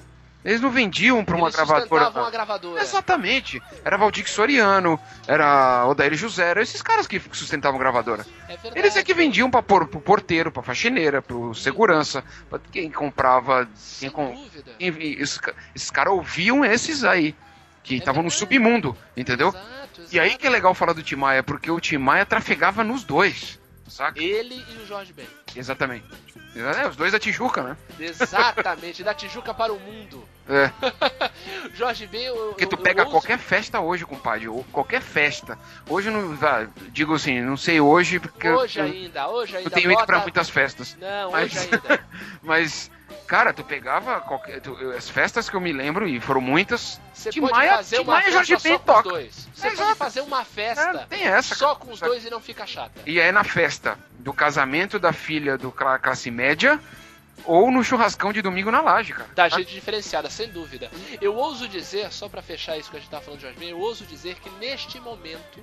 Eles 0.42 0.60
não 0.60 0.70
vendiam 0.70 1.22
para 1.22 1.36
uma 1.36 1.46
Eles 1.48 1.56
gravadora. 1.56 1.82
sustentavam 2.04 2.24
a 2.26 2.30
gravadora. 2.30 2.80
Exatamente. 2.82 3.62
Era 3.84 3.98
Valdir 3.98 4.26
Soriano, 4.28 4.98
era 5.28 5.86
Odair 5.86 6.14
José, 6.14 6.48
eram 6.50 6.62
esses 6.62 6.80
caras 6.80 7.06
que 7.06 7.20
sustentavam 7.32 7.78
a 7.78 7.82
gravadora. 7.82 8.24
É 8.48 8.56
verdade. 8.56 8.78
Eles 8.78 8.96
é 8.96 9.02
que 9.02 9.12
vendiam 9.12 9.50
para 9.50 9.62
por, 9.62 9.86
pro 9.86 10.00
porteiro, 10.00 10.50
pra 10.50 10.62
faxineira, 10.62 11.20
pro 11.20 11.54
segurança, 11.54 12.24
pra 12.48 12.58
quem 12.72 12.90
comprava. 12.90 13.66
Quem 13.66 13.74
Sem 13.76 14.10
com, 14.10 14.32
dúvida. 14.34 14.72
quem- 14.78 14.88
esses, 15.20 15.38
esses 15.74 15.90
caras 15.90 16.14
ouviam 16.14 16.64
esses 16.64 17.04
aí, 17.04 17.34
que 17.82 17.96
É 17.96 17.98
estavam 17.98 18.22
no 18.22 18.30
verdade. 18.30 18.38
submundo, 18.38 18.96
entendeu? 19.14 19.48
Exato, 19.48 20.02
E 20.10 20.18
aí 20.18 20.28
exato. 20.28 20.40
que 20.40 20.46
é 20.46 20.50
legal 20.50 20.74
falar 20.74 20.94
do 20.94 21.02
Tim 21.02 21.16
Maia, 21.16 21.42
porque 21.42 21.70
o 21.70 21.78
Tim 21.78 21.98
Maia 21.98 22.24
trafegava 22.24 22.82
nos 22.82 23.04
dois, 23.04 23.60
saca? 23.86 24.18
Ele 24.18 24.64
e 24.70 24.82
o 24.82 24.86
Jorge 24.86 25.12
Ben. 25.12 25.26
Exatamente. 25.54 26.06
É, 26.56 26.88
os 26.88 26.96
dois 26.96 27.12
da 27.12 27.18
Tijuca, 27.18 27.62
né? 27.62 27.76
Exatamente, 27.98 29.02
da 29.04 29.14
Tijuca 29.14 29.54
para 29.54 29.72
o 29.72 29.78
mundo. 29.78 30.26
É. 30.48 30.70
Jorge 31.74 32.06
Ben, 32.06 32.24
eu, 32.24 32.34
Porque 32.50 32.66
tu 32.66 32.74
eu- 32.74 32.78
eu 32.78 32.82
pega 32.82 33.02
ouso- 33.02 33.12
qualquer 33.12 33.38
festa 33.38 33.80
hoje, 33.80 34.04
compadre, 34.04 34.48
ou 34.48 34.64
qualquer 34.64 35.00
festa. 35.00 35.58
Hoje 35.88 36.08
eu 36.08 36.12
não. 36.12 36.36
ah, 36.46 36.66
digo 36.88 37.14
assim, 37.14 37.40
não 37.40 37.56
sei 37.56 37.80
hoje, 37.80 38.18
porque 38.18 38.48
eu- 38.48 38.56
Hoje 38.56 38.78
eu, 38.80 38.84
ainda, 38.84 39.28
hoje 39.28 39.56
ainda. 39.56 39.68
eu 39.68 39.72
tenho 39.72 39.92
ido 39.92 40.04
pra 40.06 40.18
muitas 40.20 40.50
festas. 40.50 40.96
Não, 41.00 41.30
Mas- 41.32 41.52
hoje 41.54 41.68
ainda. 41.72 42.04
Mas, 42.42 42.90
cara, 43.26 43.52
tu 43.52 43.62
pegava 43.62 44.20
qualquer. 44.20 44.60
tu- 44.60 44.76
as 44.96 45.08
festas 45.08 45.48
que 45.48 45.54
eu 45.54 45.60
me 45.60 45.72
lembro, 45.72 46.08
e 46.08 46.20
foram 46.20 46.40
muitas. 46.40 47.00
Você 47.14 47.30
pode 47.40 47.52
Maia- 47.52 47.76
fazer 47.76 47.96
Tim 47.96 48.02
uma 48.02 48.12
Maia 48.14 48.24
festa 48.24 48.44
Jorge 48.44 48.68
só 48.68 48.78
com 48.78 48.84
toca. 48.84 48.98
os 49.08 49.12
dois. 49.14 49.48
Você 49.54 49.66
Exato. 49.68 49.82
pode 49.86 49.98
fazer 49.98 50.20
uma 50.22 50.40
É, 50.40 50.44
festa 50.44 51.06
tem 51.08 51.22
essa, 51.24 51.54
só 51.54 51.74
com 51.76 51.92
os 51.92 52.00
dois 52.00 52.24
e 52.24 52.30
não 52.30 52.40
fica 52.40 52.66
chata. 52.66 53.00
E 53.06 53.20
é 53.20 53.30
na 53.30 53.44
festa 53.44 53.96
do 54.18 54.32
casamento 54.32 54.98
da 54.98 55.12
filha 55.12 55.56
do 55.56 55.70
cla- 55.70 55.98
classe 55.98 56.30
média 56.30 56.80
ou 57.50 57.70
no 57.70 57.82
churrascão 57.82 58.32
de 58.32 58.40
domingo 58.42 58.70
na 58.70 58.80
laje, 58.80 59.12
cara. 59.12 59.28
Da 59.34 59.48
gente 59.48 59.72
diferenciada, 59.72 60.30
sem 60.30 60.48
dúvida. 60.50 60.90
Eu 61.20 61.34
ouso 61.34 61.66
dizer, 61.68 62.12
só 62.12 62.28
pra 62.28 62.40
fechar 62.42 62.78
isso 62.78 62.90
que 62.90 62.96
a 62.96 63.00
gente 63.00 63.10
tá 63.10 63.20
falando 63.20 63.40
de 63.40 63.46
Jorge 63.46 63.58
Ben, 63.58 63.70
eu 63.70 63.78
ouso 63.80 64.04
dizer 64.06 64.36
que 64.36 64.48
neste 64.58 65.00
momento 65.00 65.58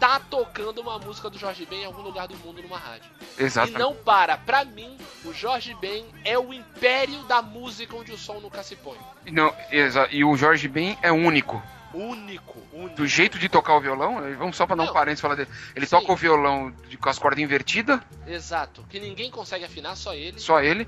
tá 0.00 0.20
tocando 0.30 0.80
uma 0.80 0.98
música 0.98 1.28
do 1.28 1.38
Jorge 1.38 1.66
Ben 1.66 1.82
em 1.82 1.84
algum 1.84 2.02
lugar 2.02 2.28
do 2.28 2.36
mundo 2.38 2.62
numa 2.62 2.78
rádio. 2.78 3.10
Exato. 3.36 3.68
E 3.68 3.72
não 3.72 3.94
para. 3.94 4.36
Pra 4.36 4.64
mim, 4.64 4.96
o 5.24 5.32
Jorge 5.32 5.74
Ben 5.80 6.06
é 6.24 6.38
o 6.38 6.52
império 6.54 7.18
da 7.24 7.42
música 7.42 7.96
onde 7.96 8.12
o 8.12 8.18
som 8.18 8.40
nunca 8.40 8.62
se 8.62 8.76
põe. 8.76 8.96
Não, 9.30 9.52
exa- 9.70 10.08
e 10.10 10.24
o 10.24 10.36
Jorge 10.36 10.68
Ben 10.68 10.96
é 11.02 11.10
único. 11.12 11.60
Único, 11.94 12.58
único. 12.72 12.94
Do 12.96 13.06
jeito 13.06 13.38
de 13.38 13.48
tocar 13.48 13.74
o 13.76 13.80
violão, 13.80 14.24
eh, 14.26 14.34
vamos 14.34 14.56
só 14.56 14.66
dar 14.66 14.74
um 14.74 14.86
Não. 14.86 14.92
parênteses 14.92 15.20
falar 15.20 15.34
dele. 15.36 15.48
Ele 15.74 15.86
Sim. 15.86 15.96
toca 15.98 16.12
o 16.12 16.16
violão 16.16 16.70
de- 16.88 16.96
com 16.98 17.08
as 17.08 17.18
cordas 17.18 17.42
invertidas, 17.42 18.00
Exato. 18.26 18.84
Que 18.90 19.00
ninguém 19.00 19.30
consegue 19.30 19.64
afinar, 19.64 19.96
só 19.96 20.14
ele. 20.14 20.38
só 20.38 20.60
ele. 20.60 20.86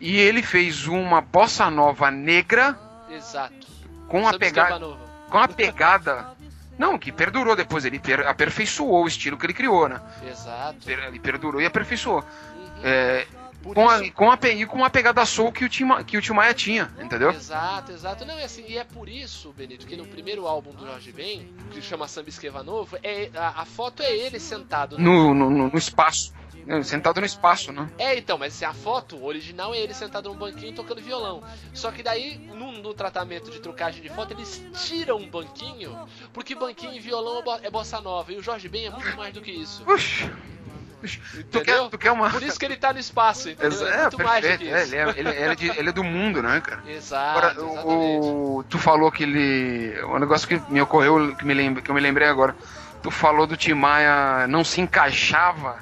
E 0.00 0.16
ele 0.18 0.42
fez 0.42 0.86
uma 0.86 1.20
bossa 1.20 1.70
nova 1.70 2.10
negra 2.10 2.78
Exato. 3.10 3.66
com 4.08 4.20
a 4.26 4.32
Samba 4.32 4.38
pegada. 4.38 4.80
Com 5.30 5.38
a 5.38 5.48
pegada. 5.48 6.36
Não, 6.78 6.98
que 6.98 7.10
perdurou 7.10 7.56
depois. 7.56 7.84
Ele 7.86 7.98
per- 7.98 8.26
aperfeiçoou 8.26 9.04
o 9.04 9.08
estilo 9.08 9.38
que 9.38 9.46
ele 9.46 9.54
criou, 9.54 9.88
né? 9.88 10.00
Exato. 10.28 10.84
Per- 10.84 11.04
Ele 11.04 11.18
perdurou 11.18 11.60
e 11.62 11.64
aperfeiçoou. 11.66 12.18
Uhum. 12.18 12.80
É, 12.84 13.26
Por 13.66 13.74
com, 13.74 13.88
a, 13.88 14.10
com, 14.12 14.30
a, 14.30 14.38
e 14.48 14.64
com 14.66 14.84
a 14.84 14.90
pegada 14.90 15.24
soul 15.26 15.50
que 15.50 15.64
o 15.64 15.68
Tim, 15.68 15.88
que 16.06 16.16
o 16.16 16.22
Tim 16.22 16.32
Maia 16.34 16.54
tinha, 16.54 16.88
entendeu? 17.02 17.30
Exato, 17.30 17.90
exato. 17.90 18.24
Não, 18.24 18.38
é 18.38 18.44
assim, 18.44 18.64
e 18.68 18.78
é 18.78 18.84
por 18.84 19.08
isso, 19.08 19.52
Benito, 19.52 19.86
que 19.86 19.96
no 19.96 20.06
primeiro 20.06 20.46
álbum 20.46 20.70
do 20.70 20.86
Jorge 20.86 21.10
Ben, 21.10 21.52
que 21.72 21.82
chama 21.82 22.06
Samba 22.06 22.28
Esqueva 22.28 22.62
Novo, 22.62 22.96
é, 23.02 23.28
a, 23.34 23.62
a 23.62 23.64
foto 23.64 24.02
é 24.02 24.16
ele 24.16 24.38
sentado. 24.38 24.96
No, 24.98 25.34
no, 25.34 25.50
no- 25.50 25.68
no 25.68 25.78
espaço. 25.78 26.32
Sentado 26.82 27.20
no 27.20 27.26
espaço, 27.26 27.70
né? 27.70 27.88
É, 27.96 28.18
então, 28.18 28.36
mas 28.36 28.60
a 28.60 28.72
foto 28.72 29.24
original 29.24 29.72
é 29.72 29.78
ele 29.78 29.94
sentado 29.94 30.28
num 30.28 30.34
banquinho 30.34 30.72
tocando 30.74 31.00
violão. 31.00 31.40
Só 31.72 31.92
que 31.92 32.02
daí, 32.02 32.38
no, 32.38 32.72
no 32.72 32.92
tratamento 32.92 33.52
de 33.52 33.60
trucagem 33.60 34.02
de 34.02 34.08
foto, 34.08 34.32
eles 34.32 34.64
tiram 34.84 35.16
um 35.18 35.28
banquinho, 35.30 35.96
porque 36.32 36.56
banquinho 36.56 36.92
e 36.94 36.98
violão 36.98 37.40
é 37.62 37.66
é 37.68 37.70
bossa 37.70 38.00
nova. 38.00 38.32
E 38.32 38.36
o 38.36 38.42
Jorge 38.42 38.68
Ben 38.68 38.86
é 38.86 38.90
muito 38.90 39.16
mais 39.16 39.32
do 39.32 39.40
que 39.40 39.52
isso. 39.52 39.84
Puxa. 39.84 40.32
Tu 41.50 41.60
quer, 41.60 41.88
tu 41.90 41.98
quer 41.98 42.10
uma. 42.10 42.30
Por 42.30 42.42
isso 42.42 42.58
que 42.58 42.64
ele 42.64 42.76
tá 42.76 42.92
no 42.92 42.98
espaço, 42.98 43.50
entendeu? 43.50 43.86
É, 43.86 43.94
É, 43.94 44.00
muito 44.02 44.22
mais 44.22 44.44
do 44.46 44.58
que 44.58 44.68
É, 44.68 44.82
isso. 44.82 44.94
ele, 44.94 44.96
é, 45.10 45.14
ele, 45.18 45.28
é 45.28 45.54
de- 45.54 45.78
ele 45.78 45.88
é 45.90 45.92
do 45.92 46.02
mundo, 46.02 46.42
né, 46.42 46.60
cara? 46.60 46.82
Exato, 46.88 47.38
Agora, 47.38 47.86
o, 47.86 48.64
tu 48.68 48.78
falou 48.78 49.12
que 49.12 49.22
ele. 49.22 50.02
Um 50.04 50.18
negócio 50.18 50.48
que 50.48 50.60
me 50.70 50.80
ocorreu, 50.80 51.36
que, 51.36 51.44
me 51.44 51.54
lembra, 51.54 51.82
que 51.82 51.90
eu 51.90 51.94
me 51.94 52.00
lembrei 52.00 52.26
agora. 52.28 52.56
Tu 53.02 53.10
falou 53.10 53.46
do 53.46 53.56
Tim 53.56 53.74
Maia 53.74 54.46
não 54.48 54.64
se 54.64 54.80
encaixava 54.80 55.78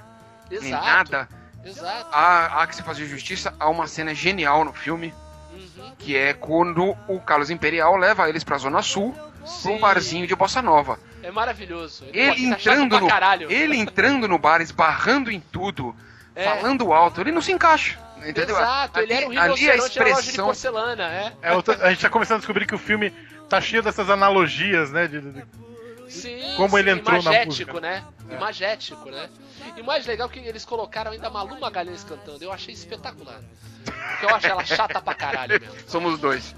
em 0.50 0.56
Exato, 0.56 0.84
nada. 1.12 1.28
exato. 1.64 2.06
Há, 2.12 2.62
há 2.62 2.66
que 2.66 2.76
se 2.76 2.82
fazer 2.82 3.06
justiça, 3.06 3.54
há 3.58 3.68
uma 3.68 3.86
cena 3.86 4.14
genial 4.14 4.64
no 4.64 4.72
filme, 4.72 5.14
Uhum. 5.54 5.92
que 5.98 6.16
é 6.16 6.34
quando 6.34 6.96
o 7.08 7.20
Carlos 7.20 7.48
Imperial 7.48 7.96
leva 7.96 8.28
eles 8.28 8.42
pra 8.42 8.58
Zona 8.58 8.82
Sul, 8.82 9.12
pra 9.14 9.42
um 9.44 9.46
Sim. 9.46 9.78
barzinho 9.78 10.26
de 10.26 10.34
bossa 10.34 10.60
nova. 10.60 10.98
É 11.24 11.30
maravilhoso. 11.30 12.04
Ele 12.12 12.50
chato 12.58 12.60
entrando 12.80 13.00
no. 13.00 13.08
caralho. 13.08 13.50
Ele 13.50 13.76
entrando 13.76 14.28
no 14.28 14.38
bar, 14.38 14.60
esbarrando 14.60 15.30
em 15.30 15.40
tudo, 15.40 15.94
É. 16.34 16.44
falando 16.44 16.92
alto, 16.92 17.20
ele 17.20 17.32
não 17.32 17.40
se 17.40 17.50
encaixa. 17.52 17.98
Entendeu? 18.18 18.56
Exato, 18.56 19.00
ele 19.00 19.12
era 19.12 19.26
um 19.26 19.30
Ali- 19.30 19.38
ali 19.38 19.70
a 19.70 19.76
de 19.76 19.80
expressão- 19.82 20.46
porcelana, 20.46 21.04
é. 21.04 21.32
É, 21.42 21.52
outra- 21.52 21.76
a 21.86 21.90
gente 21.90 22.00
tá 22.00 22.08
começando 22.08 22.36
a 22.36 22.38
descobrir 22.38 22.64
que 22.66 22.74
o 22.74 22.78
filme 22.78 23.10
tá 23.50 23.60
cheio 23.60 23.82
dessas 23.82 24.08
analogias, 24.08 24.90
né? 24.90 25.06
de- 25.06 25.20
de- 25.20 25.44
Sim, 26.08 26.54
Como 26.56 26.70
sim, 26.70 26.78
ele 26.78 26.90
entrou 26.90 27.22
na 27.22 27.44
música. 27.44 27.80
né? 27.80 28.02
Imagético, 28.30 29.10
né? 29.10 29.28
E 29.76 29.80
o 29.80 29.84
mais 29.84 30.06
legal 30.06 30.28
é 30.28 30.30
que 30.32 30.38
eles 30.40 30.64
colocaram 30.64 31.12
ainda 31.12 31.26
a 31.26 31.30
Malu 31.30 31.58
Magalhães 31.60 32.04
cantando. 32.04 32.42
Eu 32.42 32.52
achei 32.52 32.72
espetacular. 32.74 33.40
Porque 33.84 34.24
eu 34.26 34.34
acho 34.34 34.46
ela 34.46 34.64
chata 34.64 35.00
pra 35.00 35.14
caralho 35.14 35.60
mesmo. 35.60 35.74
Somos 35.86 36.18
dois. 36.18 36.54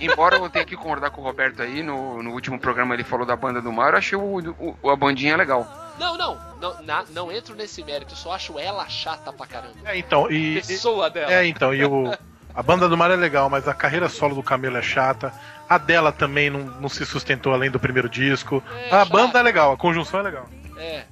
Embora 0.00 0.36
eu 0.36 0.48
tenha 0.50 0.64
que 0.64 0.76
concordar 0.76 1.10
com 1.10 1.20
o 1.20 1.24
Roberto 1.24 1.62
aí, 1.62 1.82
no, 1.82 2.22
no 2.22 2.30
último 2.32 2.58
programa 2.58 2.94
ele 2.94 3.04
falou 3.04 3.26
da 3.26 3.36
banda 3.36 3.60
do 3.60 3.72
mar, 3.72 3.92
eu 3.92 3.98
achei 3.98 4.16
o, 4.18 4.76
o- 4.82 4.90
a 4.90 4.96
bandinha 4.96 5.36
legal. 5.36 5.66
Não, 5.98 6.16
não, 6.16 6.38
não, 6.60 6.82
na- 6.82 7.04
não 7.10 7.32
entro 7.32 7.54
nesse 7.54 7.82
mérito, 7.84 8.12
eu 8.12 8.16
só 8.16 8.32
acho 8.32 8.58
ela 8.58 8.86
chata 8.88 9.32
pra 9.32 9.46
caramba. 9.46 9.74
É, 9.84 9.96
então, 9.98 10.30
e. 10.30 10.56
Pessoa 10.62 11.08
dela. 11.10 11.32
É, 11.32 11.46
então, 11.46 11.74
e 11.74 11.84
o. 11.84 12.12
A 12.54 12.62
banda 12.62 12.88
do 12.88 12.96
mar 12.96 13.10
é 13.10 13.16
legal, 13.16 13.50
mas 13.50 13.68
a 13.68 13.74
carreira 13.74 14.08
solo 14.08 14.34
do 14.34 14.42
Camelo 14.42 14.78
é 14.78 14.82
chata. 14.82 15.30
A 15.68 15.76
dela 15.76 16.10
também 16.10 16.48
não, 16.48 16.60
não 16.60 16.88
se 16.88 17.04
sustentou 17.04 17.52
além 17.52 17.70
do 17.70 17.78
primeiro 17.78 18.08
disco. 18.08 18.62
É, 18.74 18.86
a 18.86 19.00
chato. 19.00 19.10
banda 19.10 19.38
é 19.38 19.42
legal, 19.42 19.72
a 19.72 19.76
conjunção 19.76 20.20
é 20.20 20.22
legal. 20.22 20.46
É. 20.76 21.04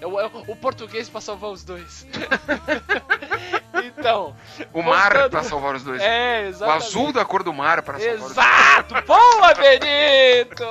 É 0.00 0.06
o, 0.06 0.20
é 0.20 0.26
o- 0.26 0.44
o 0.52 0.56
português 0.56 1.08
pra 1.08 1.20
salvar 1.20 1.50
os 1.50 1.64
dois. 1.64 2.06
então. 3.84 4.36
O 4.72 4.82
mar 4.82 5.12
voltando- 5.12 5.30
pra 5.30 5.42
salvar 5.42 5.74
os 5.74 5.82
dois. 5.82 6.02
É, 6.02 6.42
o 6.44 6.48
exatamente. 6.48 6.84
azul 6.86 7.12
da 7.12 7.24
cor 7.24 7.42
do 7.42 7.52
mar 7.52 7.82
para 7.82 7.98
salvar 7.98 8.14
os 8.14 8.20
dois. 8.20 8.32
Exato! 8.32 8.94
Boa, 9.06 9.54
Benito! 9.54 10.64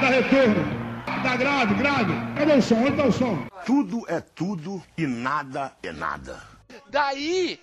Dá 0.00 0.06
retorno. 0.08 0.86
Dá 1.22 1.36
grave, 1.36 1.74
grave. 1.74 2.12
Cadê 2.36 2.52
o 2.54 2.62
som? 2.62 2.74
Onde 2.76 2.96
tá 2.96 3.04
o 3.04 3.12
som? 3.12 3.46
Tudo 3.64 4.04
é 4.08 4.20
tudo 4.20 4.82
e 4.96 5.06
nada 5.06 5.72
é 5.82 5.92
nada. 5.92 6.40
Daí, 6.88 7.60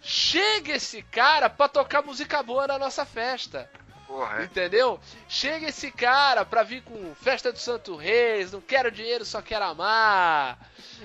chega 0.00 0.74
esse 0.76 1.02
cara 1.02 1.48
pra 1.48 1.68
tocar 1.68 2.02
música 2.02 2.42
boa 2.42 2.66
na 2.66 2.78
nossa 2.78 3.04
festa. 3.04 3.68
Porra, 4.06 4.40
é. 4.40 4.44
Entendeu? 4.44 5.00
Chega 5.28 5.68
esse 5.68 5.90
cara 5.90 6.44
pra 6.44 6.62
vir 6.62 6.82
com 6.82 7.14
Festa 7.16 7.52
do 7.52 7.58
Santo 7.58 7.96
Reis, 7.96 8.52
não 8.52 8.60
quero 8.60 8.90
dinheiro, 8.90 9.24
só 9.24 9.42
quero 9.42 9.64
amar. 9.64 10.58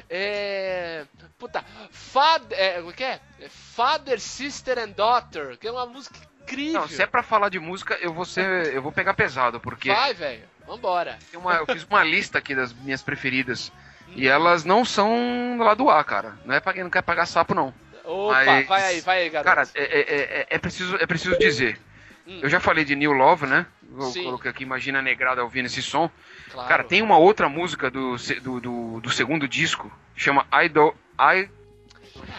É. 0.09 1.05
Puta, 1.39 1.63
Father. 1.91 2.57
É, 2.59 2.73
como 2.77 2.91
é 2.91 2.93
que 2.93 3.03
é? 3.03 3.19
É 3.39 3.49
Father, 3.49 4.19
Sister 4.19 4.77
and 4.79 4.89
Daughter, 4.91 5.57
que 5.57 5.67
é 5.67 5.71
uma 5.71 5.85
música 5.85 6.15
incrível. 6.43 6.81
Não, 6.81 6.87
se 6.87 7.01
é 7.01 7.07
pra 7.07 7.23
falar 7.23 7.49
de 7.49 7.59
música, 7.59 7.95
eu 8.01 8.13
vou 8.13 8.25
ser. 8.25 8.73
Eu 8.73 8.81
vou 8.81 8.91
pegar 8.91 9.13
pesado, 9.13 9.59
porque 9.59 9.89
Vai, 9.91 10.13
velho, 10.13 10.43
vambora. 10.67 11.17
uma- 11.33 11.55
eu 11.55 11.65
fiz 11.65 11.83
uma 11.83 12.03
lista 12.03 12.37
aqui 12.37 12.53
das 12.53 12.71
minhas 12.73 13.01
preferidas. 13.01 13.71
E 14.13 14.27
elas 14.27 14.65
não 14.65 14.83
são 14.83 15.57
lá 15.59 15.73
do 15.73 15.89
A, 15.89 16.03
cara. 16.03 16.37
Não 16.43 16.53
é 16.53 16.59
pra 16.59 16.73
quem 16.73 16.83
não 16.83 16.89
quer 16.89 17.01
pagar 17.01 17.25
sapo, 17.25 17.55
não. 17.55 17.73
Opa, 18.03 18.43
Mas, 18.45 18.67
vai 18.67 18.83
aí, 18.83 19.01
vai 19.01 19.21
aí, 19.21 19.29
garoto. 19.29 19.55
Cara, 19.55 19.69
é, 19.73 19.83
é- 19.83 20.01
é- 20.41 20.47
é 20.49 20.57
preciso, 20.59 20.97
é 20.97 21.05
preciso 21.07 21.37
dizer. 21.39 21.79
Hum. 22.27 22.39
Eu 22.41 22.49
já 22.49 22.59
falei 22.59 22.85
de 22.85 22.95
New 22.95 23.11
Love, 23.11 23.45
né? 23.45 23.65
Eu 23.93 24.03
Sim. 24.03 24.23
coloquei 24.23 24.51
aqui, 24.51 24.63
imagina 24.63 24.99
a 24.99 25.01
negrada 25.01 25.43
ouvindo 25.43 25.65
esse 25.65 25.81
som. 25.81 26.09
Claro. 26.51 26.69
Cara, 26.69 26.83
tem 26.83 27.01
uma 27.01 27.17
outra 27.17 27.49
música 27.49 27.89
do, 27.89 28.15
do, 28.41 28.61
do, 28.61 29.01
do 29.01 29.09
segundo 29.09 29.47
disco, 29.47 29.91
chama 30.15 30.45
I 30.53 30.69
Do... 30.69 30.93
I... 31.19 31.49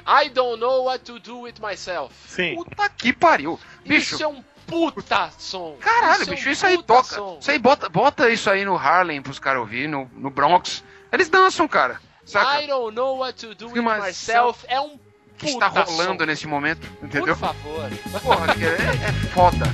I 0.06 0.28
don't 0.30 0.60
know 0.60 0.84
what 0.84 1.04
to 1.04 1.18
do 1.18 1.40
with 1.40 1.54
myself. 1.60 2.14
Sim. 2.26 2.54
Puta 2.54 2.88
que 2.88 3.12
pariu. 3.12 3.58
Bicho, 3.84 4.14
Isso 4.14 4.22
é 4.22 4.28
um 4.28 4.42
puta 4.66 5.30
som. 5.38 5.76
caralho, 5.80 6.22
é 6.22 6.26
um 6.26 6.30
bicho, 6.30 6.48
isso 6.48 6.66
aí 6.66 6.82
toca. 6.82 7.04
som. 7.04 7.38
Isso 7.40 7.50
aí 7.50 7.58
bota, 7.58 7.88
bota 7.88 8.30
isso 8.30 8.48
aí 8.48 8.64
no 8.64 8.76
Harlem 8.76 9.20
pros 9.20 9.38
caras 9.38 9.60
ouvir, 9.60 9.88
no, 9.88 10.10
no 10.14 10.30
Bronx. 10.30 10.84
Eles 11.10 11.28
dançam, 11.28 11.66
cara. 11.68 12.00
Saca? 12.24 12.62
I 12.62 12.66
don't 12.66 12.94
know 12.94 13.18
what 13.18 13.38
to 13.38 13.54
do 13.54 13.68
with 13.70 13.82
Mas 13.82 14.04
myself 14.04 14.64
é 14.68 14.80
um 14.80 14.98
O 15.42 15.44
que 15.44 15.50
está 15.50 15.68
rolando 15.68 16.20
som. 16.22 16.26
nesse 16.26 16.46
momento, 16.46 16.86
Por 16.98 17.06
entendeu? 17.06 17.34
favor. 17.36 17.90
Porra, 18.22 18.46
é, 18.54 19.08
é 19.08 19.12
foda. 19.34 19.66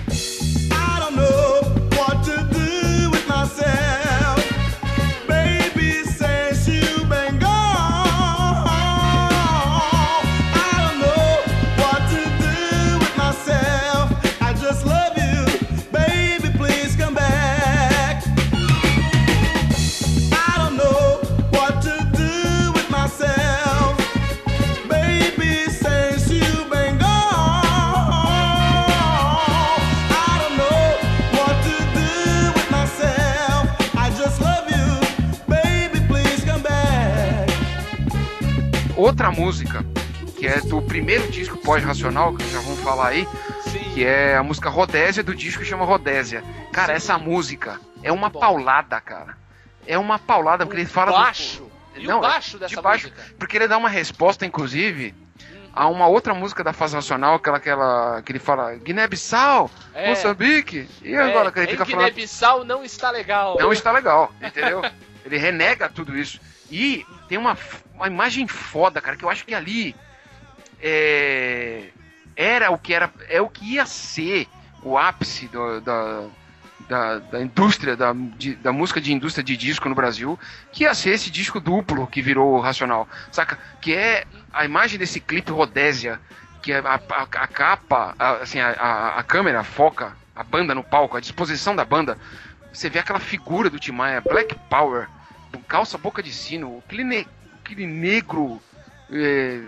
Outra 39.18 39.32
música, 39.32 39.84
que 40.36 40.46
é 40.46 40.60
do 40.60 40.80
primeiro 40.80 41.26
disco 41.28 41.56
pós-racional, 41.56 42.32
que 42.36 42.48
já 42.52 42.60
vamos 42.60 42.78
falar 42.78 43.08
aí, 43.08 43.26
Sim. 43.64 43.80
que 43.92 44.04
é 44.04 44.36
a 44.36 44.44
música 44.44 44.70
Rodésia 44.70 45.24
do 45.24 45.34
disco 45.34 45.60
que 45.60 45.68
chama 45.68 45.84
Rodésia. 45.84 46.44
Cara, 46.72 46.92
essa 46.92 47.18
música 47.18 47.80
é 48.00 48.12
uma 48.12 48.28
Bom. 48.30 48.38
paulada, 48.38 49.00
cara. 49.00 49.36
É 49.84 49.98
uma 49.98 50.20
paulada, 50.20 50.64
porque 50.64 50.80
ele 50.82 50.88
fala. 50.88 51.10
do- 51.10 51.18
baixo. 51.18 51.68
E 51.96 52.06
Não, 52.06 52.18
o 52.18 52.20
baixo 52.20 52.58
dessa 52.60 52.76
de 52.76 52.80
baixo, 52.80 53.08
música? 53.08 53.34
Porque 53.40 53.56
ele 53.56 53.66
dá 53.66 53.76
uma 53.76 53.88
resposta, 53.88 54.46
inclusive, 54.46 55.12
a 55.74 55.88
uma 55.88 56.06
outra 56.06 56.32
música 56.32 56.62
da 56.62 56.72
fase 56.72 56.94
nacional, 56.94 57.34
aquela, 57.34 57.56
aquela 57.56 58.22
que 58.22 58.30
ele 58.30 58.38
fala 58.38 58.76
Guiné-Bissau, 58.76 59.68
É. 59.94 60.10
Moçambique, 60.10 60.88
e 61.02 61.16
agora 61.16 61.50
que 61.50 61.58
ele 61.58 61.66
é, 61.66 61.70
fica 61.72 61.82
em 61.82 61.86
falando. 61.90 62.04
Guiné-Bissau 62.06 62.64
não 62.64 62.84
está 62.84 63.10
legal. 63.10 63.56
Não 63.58 63.72
está 63.72 63.90
legal, 63.90 64.32
entendeu? 64.40 64.80
Ele 65.24 65.38
renega 65.38 65.88
tudo 65.88 66.16
isso. 66.16 66.38
E 66.70 67.06
tem 67.28 67.38
uma, 67.38 67.56
uma 67.94 68.06
imagem 68.06 68.46
foda, 68.46 69.00
cara, 69.00 69.16
que 69.16 69.24
eu 69.24 69.30
acho 69.30 69.44
que 69.44 69.54
ali 69.54 69.96
é, 70.80 71.84
era 72.36 72.70
o 72.70 72.78
que 72.78 72.92
era, 72.94 73.10
é 73.28 73.40
o 73.40 73.48
que 73.48 73.74
ia 73.74 73.86
ser 73.86 74.48
o 74.82 74.96
ápice 74.96 75.48
do- 75.48 75.80
da, 75.80 76.24
da, 76.88 77.18
da 77.18 77.40
indústria, 77.40 77.96
da, 77.96 78.12
de- 78.12 78.54
da 78.56 78.72
música 78.72 79.00
de 79.00 79.12
indústria 79.12 79.42
de 79.42 79.56
disco 79.56 79.88
no 79.88 79.94
Brasil, 79.94 80.38
que 80.72 80.84
ia 80.84 80.94
ser 80.94 81.10
esse 81.10 81.30
disco 81.30 81.58
duplo 81.60 82.06
que 82.06 82.22
virou 82.22 82.60
Racional, 82.60 83.08
saca? 83.32 83.58
Que 83.80 83.94
é 83.94 84.24
a 84.52 84.64
imagem 84.64 84.98
desse 84.98 85.20
clipe 85.20 85.50
Rodésia, 85.50 86.20
que 86.62 86.72
é 86.72 86.78
a, 86.78 86.94
a- 86.94 87.22
a 87.22 87.46
capa, 87.46 88.14
a- 88.18 88.32
assim, 88.42 88.60
a 88.60 89.24
câmera 89.26 89.64
foca 89.64 90.16
a 90.34 90.44
banda 90.44 90.72
no 90.74 90.84
palco, 90.84 91.16
a 91.16 91.20
disposição 91.20 91.74
da 91.74 91.84
banda, 91.84 92.16
você 92.72 92.88
vê 92.88 93.00
aquela 93.00 93.18
figura 93.18 93.68
do 93.68 93.80
Tim 93.80 93.90
Maia, 93.90 94.20
Black 94.20 94.54
Power, 94.70 95.08
calça 95.66 95.96
boca 95.98 96.22
de 96.22 96.32
sino, 96.32 96.82
aquele, 96.86 97.04
ne- 97.04 97.26
aquele 97.64 97.86
negro 97.86 98.60
é, 99.10 99.60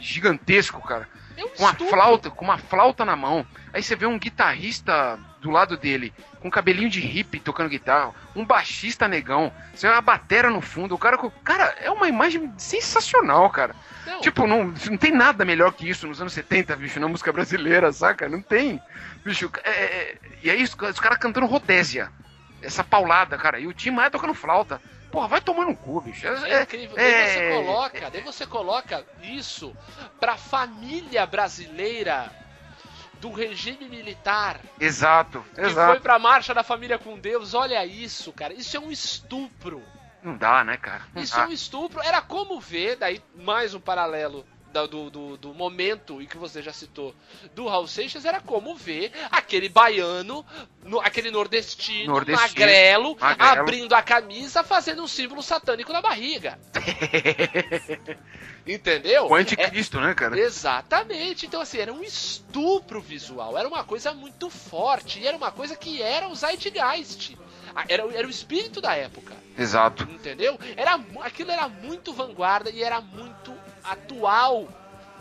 gigantesco, 0.00 0.80
cara. 0.82 1.08
É 1.36 1.44
um 1.44 1.48
Com 1.50 1.62
uma 1.62 1.74
flauta, 1.74 2.30
com 2.30 2.44
uma 2.44 2.58
flauta 2.58 3.04
na 3.04 3.14
mão. 3.14 3.46
Aí 3.72 3.82
você 3.82 3.94
vê 3.94 4.06
um 4.06 4.18
guitarrista 4.18 5.18
do 5.40 5.50
lado 5.50 5.76
dele, 5.76 6.12
com 6.40 6.50
cabelinho 6.50 6.90
de 6.90 6.98
hippie 7.00 7.38
tocando 7.38 7.68
guitarra, 7.68 8.12
um 8.34 8.44
baixista 8.44 9.06
negão, 9.06 9.52
você 9.72 9.86
vê 9.86 9.92
uma 9.92 10.00
batera 10.02 10.50
no 10.50 10.60
fundo, 10.60 10.96
o 10.96 10.98
cara. 10.98 11.16
Cara, 11.44 11.76
é 11.80 11.88
uma 11.90 12.08
imagem 12.08 12.52
sensacional, 12.58 13.48
cara. 13.50 13.74
Não, 14.04 14.20
Tipo, 14.20 14.46
não, 14.48 14.64
não 14.90 14.96
tem 14.96 15.12
nada 15.12 15.44
melhor 15.44 15.72
que 15.72 15.88
isso 15.88 16.08
nos 16.08 16.20
anos 16.20 16.32
70, 16.32 16.74
bicho, 16.74 16.98
na 16.98 17.06
música 17.08 17.32
brasileira, 17.32 17.92
saca? 17.92 18.28
Não 18.28 18.42
tem. 18.42 18.80
Bicho, 19.24 19.48
é, 19.62 19.70
é- 19.70 20.18
e 20.42 20.50
aí 20.50 20.62
os, 20.62 20.74
os 20.74 20.98
caras 21.00 21.18
cantando 21.18 21.46
Rodésia. 21.46 22.10
Essa 22.60 22.82
paulada, 22.82 23.38
cara. 23.38 23.60
E 23.60 23.68
o 23.68 23.72
Tim 23.72 23.90
Maia 23.92 24.10
tocando 24.10 24.34
flauta. 24.34 24.80
Porra, 25.10 25.28
vai 25.28 25.40
tomar 25.40 25.64
no 25.64 25.74
cu, 25.76 26.00
bicho. 26.02 26.26
É 26.26 26.50
É, 26.58 26.62
incrível. 26.62 26.98
é- 26.98 27.10
daí 27.12 27.28
você 27.32 27.50
coloca, 27.64 28.10
daí 28.10 28.20
você 28.22 28.46
coloca 28.46 29.06
isso 29.22 29.76
pra 30.20 30.36
família 30.36 31.24
brasileira 31.26 32.30
do 33.14 33.32
regime 33.32 33.88
militar 33.88 34.60
Exato, 34.78 35.44
que 35.54 35.60
foi 35.62 35.70
exato. 35.70 36.00
pra 36.02 36.18
marcha 36.18 36.54
da 36.54 36.62
família 36.62 36.98
com 36.98 37.18
Deus. 37.18 37.52
Olha 37.54 37.84
isso, 37.84 38.32
cara. 38.32 38.52
Isso 38.52 38.76
é 38.76 38.80
um 38.80 38.90
estupro. 38.92 39.82
Não 40.22 40.36
dá, 40.36 40.62
né, 40.62 40.76
cara? 40.76 41.02
Não 41.14 41.22
Isso 41.22 41.34
dá. 41.36 41.42
é 41.42 41.46
um 41.46 41.52
estupro. 41.52 42.00
Era 42.02 42.20
como 42.20 42.60
ver, 42.60 42.96
daí 42.96 43.22
mais 43.34 43.72
um 43.74 43.80
paralelo 43.80 44.44
do, 44.72 45.10
do, 45.10 45.36
do 45.36 45.54
momento 45.54 46.20
em 46.20 46.26
que 46.26 46.36
você 46.36 46.62
já 46.62 46.72
citou 46.72 47.14
do 47.54 47.66
Raul 47.66 47.86
Seixas, 47.86 48.24
era 48.24 48.40
como 48.40 48.74
ver 48.76 49.10
aquele 49.30 49.68
baiano, 49.68 50.44
no- 50.84 51.00
aquele 51.00 51.30
nordestino, 51.30 52.12
Nordestino, 52.12 52.48
magrelo, 52.48 53.16
magrelo. 53.18 53.60
abrindo 53.62 53.92
a 53.94 54.02
camisa, 54.02 54.62
fazendo 54.62 55.02
um 55.02 55.08
símbolo 55.08 55.42
satânico 55.42 55.92
na 55.92 56.00
barriga. 56.02 56.58
Entendeu? 58.66 59.26
O 59.26 59.34
anticristo, 59.34 59.98
né, 60.00 60.14
cara? 60.14 60.38
É, 60.38 60.42
exatamente. 60.42 61.46
Então, 61.46 61.60
assim, 61.60 61.78
era 61.78 61.92
um 61.92 62.02
estupro 62.02 63.00
visual. 63.00 63.56
Era 63.56 63.66
uma 63.66 63.82
coisa 63.82 64.12
muito 64.12 64.50
forte. 64.50 65.20
E 65.20 65.26
era 65.26 65.36
uma 65.36 65.50
coisa 65.50 65.74
que 65.74 66.02
era 66.02 66.28
o 66.28 66.34
Zeitgeist. 66.34 67.36
Era, 67.88 68.02
era 68.14 68.26
o 68.26 68.30
espírito 68.30 68.80
da 68.80 68.94
época. 68.94 69.34
Exato. 69.56 70.02
Entendeu? 70.10 70.58
Era, 70.76 71.00
aquilo 71.22 71.50
era 71.50 71.66
muito 71.68 72.12
vanguarda 72.12 72.70
e 72.70 72.82
era 72.82 73.00
muito 73.00 73.54
atual. 73.90 74.68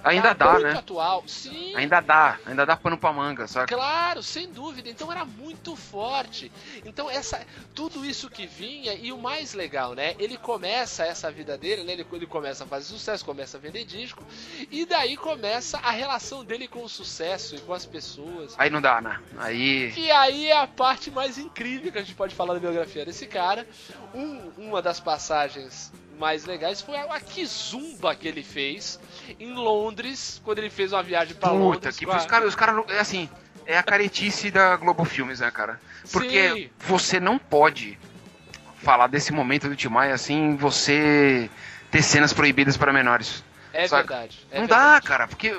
Ainda 0.04 0.34
dá, 0.34 0.54
muito 0.54 0.68
né? 0.68 0.74
atual. 0.78 1.24
Sim. 1.28 1.76
Ainda 1.76 2.00
dá, 2.00 2.40
ainda 2.46 2.66
dá 2.66 2.78
pano 2.78 2.98
pra 2.98 3.12
manga, 3.12 3.46
saca? 3.48 3.76
Claro, 3.76 4.22
sem 4.24 4.50
dúvida. 4.50 4.90
Então 4.90 5.12
era 5.12 5.26
muito 5.26 5.76
forte. 5.76 6.52
Então 6.86 7.10
essa, 7.10 7.46
tudo 7.74 8.06
isso 8.06 8.30
que 8.30 8.46
vinha 8.46 8.94
e 8.94 9.12
o 9.12 9.18
mais 9.18 9.54
legal, 9.54 9.94
né? 9.96 10.16
Ele 10.20 10.38
começa 10.38 11.04
essa 11.04 11.30
vida 11.32 11.58
dele, 11.58 11.84
né? 11.84 11.94
Ele, 11.94 12.06
ele 12.14 12.28
começa 12.28 12.64
a 12.64 12.68
fazer 12.68 12.86
sucesso, 12.86 13.26
começa 13.26 13.58
a 13.58 13.60
vender 13.60 13.84
disco 13.86 14.24
e 14.72 14.86
daí 14.86 15.18
começa 15.18 15.78
a 15.80 15.92
relação 15.92 16.46
dele 16.46 16.68
com 16.68 16.84
o 16.84 16.90
sucesso 16.90 17.56
e 17.56 17.60
com 17.60 17.74
as 17.74 17.86
pessoas. 17.86 18.56
Aí 18.58 18.70
não 18.70 18.80
dá, 18.80 19.02
né? 19.02 19.20
Aí. 19.38 19.94
E 19.98 20.12
aí 20.12 20.46
é 20.46 20.58
a 20.58 20.68
parte 20.68 21.12
mais 21.12 21.38
incrível 21.38 21.92
que 21.92 21.98
a 21.98 22.02
gente 22.04 22.16
pode 22.16 22.34
falar 22.36 22.54
da 22.54 22.60
biografia 22.60 23.04
desse 23.04 23.26
cara. 23.26 23.68
Um- 24.14 24.52
uma 24.58 24.82
das 24.82 25.00
passagens 25.00 25.92
mais 26.18 26.46
legais 26.46 26.82
foi 26.82 26.98
a 26.98 27.20
Kizumba 27.20 28.16
que 28.16 28.28
ele 28.28 28.44
fez 28.44 29.00
em 29.40 29.54
Londres, 29.54 30.42
quando 30.44 30.60
ele 30.60 30.70
fez 30.70 30.92
uma 30.94 31.04
viagem 31.04 31.36
pra 31.36 31.50
Puta, 31.50 31.60
Londres. 31.62 31.98
que 31.98 32.06
com 32.06 32.12
a- 32.12 32.18
os 32.18 32.26
caras, 32.26 32.50
os 32.50 32.56
cara, 32.56 32.84
é 32.90 33.00
assim, 33.00 33.30
é 33.66 33.78
a 33.78 33.84
caretice 33.84 34.50
da 34.52 34.76
Globo 34.76 35.06
Filmes, 35.06 35.40
né, 35.40 35.52
cara? 35.52 35.80
Porque 36.12 36.54
Sim. 36.54 36.70
você 36.80 37.20
não 37.20 37.38
pode 37.38 37.98
falar 38.82 39.08
desse 39.08 39.32
momento 39.32 39.68
do 39.70 39.76
Timaya 39.76 40.14
assim, 40.14 40.56
você 40.56 41.50
ter 41.92 42.02
cenas 42.02 42.34
proibidas 42.34 42.78
para 42.78 42.92
menores. 42.94 43.44
É 43.74 43.88
saca? 43.88 44.08
verdade. 44.16 44.48
é 44.52 44.60
não 44.60 44.68
dá, 44.68 44.76
verdade. 44.78 45.06
cara, 45.06 45.28
porque 45.28 45.58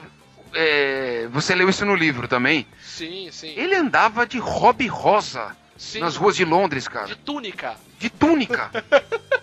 é, 0.55 1.29
você 1.31 1.55
leu 1.55 1.69
isso 1.69 1.85
no 1.85 1.95
livro 1.95 2.27
também. 2.27 2.67
Sim, 2.83 3.29
sim. 3.31 3.53
Ele 3.57 3.75
andava 3.75 4.27
de 4.27 4.39
hobby 4.39 4.87
rosa 4.87 5.55
Sim. 5.77 6.01
nas 6.01 6.17
ruas 6.17 6.35
de 6.35 6.45
Londres, 6.45 6.89
cara. 6.89 7.07
De 7.07 7.17
túnica. 7.17 7.77
De 7.99 8.09
túnica. 8.11 8.71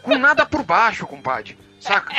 com 0.01 0.17
nada 0.17 0.45
por 0.45 0.63
baixo, 0.63 1.05
compadre. 1.05 1.57
Saca? 1.79 2.15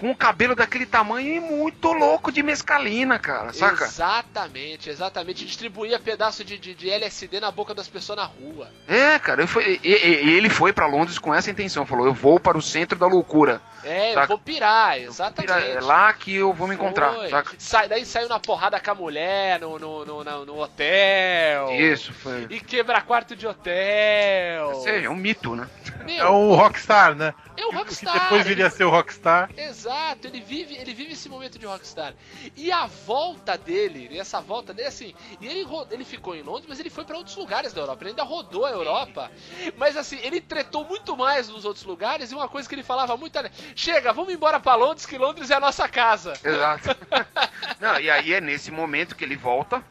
Com 0.00 0.10
o 0.10 0.16
cabelo 0.16 0.54
daquele 0.54 0.84
tamanho 0.84 1.32
e 1.34 1.40
muito 1.40 1.92
louco 1.92 2.30
de 2.30 2.42
mescalina, 2.42 3.18
cara. 3.18 3.52
Saca? 3.52 3.84
Exatamente, 3.84 4.90
exatamente. 4.90 5.44
Distribuía 5.46 5.98
pedaço 5.98 6.44
de, 6.44 6.58
de, 6.58 6.74
de 6.74 6.90
LSD 6.90 7.40
na 7.40 7.50
boca 7.50 7.74
das 7.74 7.88
pessoas 7.88 8.18
na 8.18 8.24
rua. 8.24 8.68
É, 8.86 9.18
cara, 9.18 9.42
eu 9.42 9.48
fui- 9.48 9.80
e- 9.82 9.88
e- 9.88 10.24
e 10.26 10.32
ele 10.36 10.50
foi 10.50 10.72
pra 10.72 10.86
Londres 10.86 11.18
com 11.18 11.34
essa 11.34 11.50
intenção. 11.50 11.86
Falou, 11.86 12.06
eu 12.06 12.12
vou 12.12 12.38
para 12.38 12.58
o 12.58 12.62
centro 12.62 12.98
da 12.98 13.06
loucura. 13.06 13.60
É, 13.84 14.10
eu 14.10 14.14
Saca? 14.14 14.26
vou 14.26 14.38
pirar, 14.38 14.98
exatamente. 14.98 15.52
É 15.76 15.80
lá 15.80 16.12
que 16.12 16.34
eu 16.34 16.52
vou 16.52 16.66
me 16.66 16.74
encontrar, 16.74 17.14
Foi. 17.14 17.28
saca? 17.30 17.54
Sai, 17.56 17.88
daí 17.88 18.04
saiu 18.04 18.28
na 18.28 18.40
porrada 18.40 18.80
com 18.80 18.90
a 18.90 18.94
mulher 18.94 19.60
no, 19.60 19.78
no, 19.78 20.04
no, 20.04 20.44
no 20.44 20.58
hotel. 20.60 21.70
Isso, 21.72 22.12
foi. 22.12 22.46
E 22.50 22.58
quebra 22.60 23.00
quarto 23.00 23.36
de 23.36 23.46
hotel. 23.46 24.68
Ou 24.68 24.82
seja, 24.82 25.06
é 25.06 25.10
um 25.10 25.14
mito, 25.14 25.54
né? 25.54 25.68
Meu, 26.04 26.26
É 26.26 26.28
o 26.28 26.54
Rockstar, 26.54 27.14
né? 27.14 27.32
É 27.56 27.64
o 27.64 27.68
O 27.68 27.70
que 27.72 27.76
Rockstar. 27.76 28.22
depois 28.22 28.46
viria 28.46 28.66
a 28.66 28.70
ser 28.70 28.84
o 28.84 28.90
Rockstar. 28.90 29.50
Exato, 29.56 30.26
ele 30.26 30.40
vive, 30.40 30.74
ele 30.76 30.94
vive 30.94 31.12
esse 31.12 31.28
momento 31.28 31.58
de 31.58 31.66
rockstar. 31.66 32.14
E 32.56 32.70
a 32.72 32.86
volta 32.86 33.56
dele, 33.56 34.08
e 34.10 34.18
essa 34.18 34.40
volta 34.40 34.72
dele, 34.72 34.88
assim, 34.88 35.14
e 35.40 35.46
ele, 35.46 35.66
ele 35.90 36.04
ficou 36.04 36.34
em 36.34 36.42
Londres, 36.42 36.66
mas 36.68 36.80
ele 36.80 36.90
foi 36.90 37.04
pra 37.04 37.16
outros 37.16 37.36
lugares 37.36 37.72
da 37.72 37.80
Europa. 37.80 38.02
Ele 38.02 38.10
ainda 38.10 38.22
rodou 38.22 38.64
a 38.64 38.70
Europa. 38.70 39.30
Mas 39.76 39.96
assim, 39.96 40.18
ele 40.22 40.40
tretou 40.40 40.84
muito 40.84 41.16
mais 41.16 41.48
nos 41.48 41.64
outros 41.64 41.84
lugares. 41.84 42.30
E 42.30 42.34
uma 42.34 42.48
coisa 42.48 42.68
que 42.68 42.74
ele 42.74 42.82
falava 42.82 43.16
muito 43.16 43.36
era: 43.38 43.50
chega, 43.74 44.12
vamos 44.12 44.32
embora 44.32 44.58
pra 44.60 44.74
Londres, 44.74 45.06
que 45.06 45.18
Londres 45.18 45.50
é 45.50 45.54
a 45.54 45.60
nossa 45.60 45.88
casa. 45.88 46.32
Exato. 46.44 46.96
Não, 47.80 47.98
e 48.00 48.10
aí 48.10 48.32
é 48.32 48.40
nesse 48.40 48.70
momento 48.70 49.14
que 49.16 49.24
ele 49.24 49.36
volta, 49.36 49.82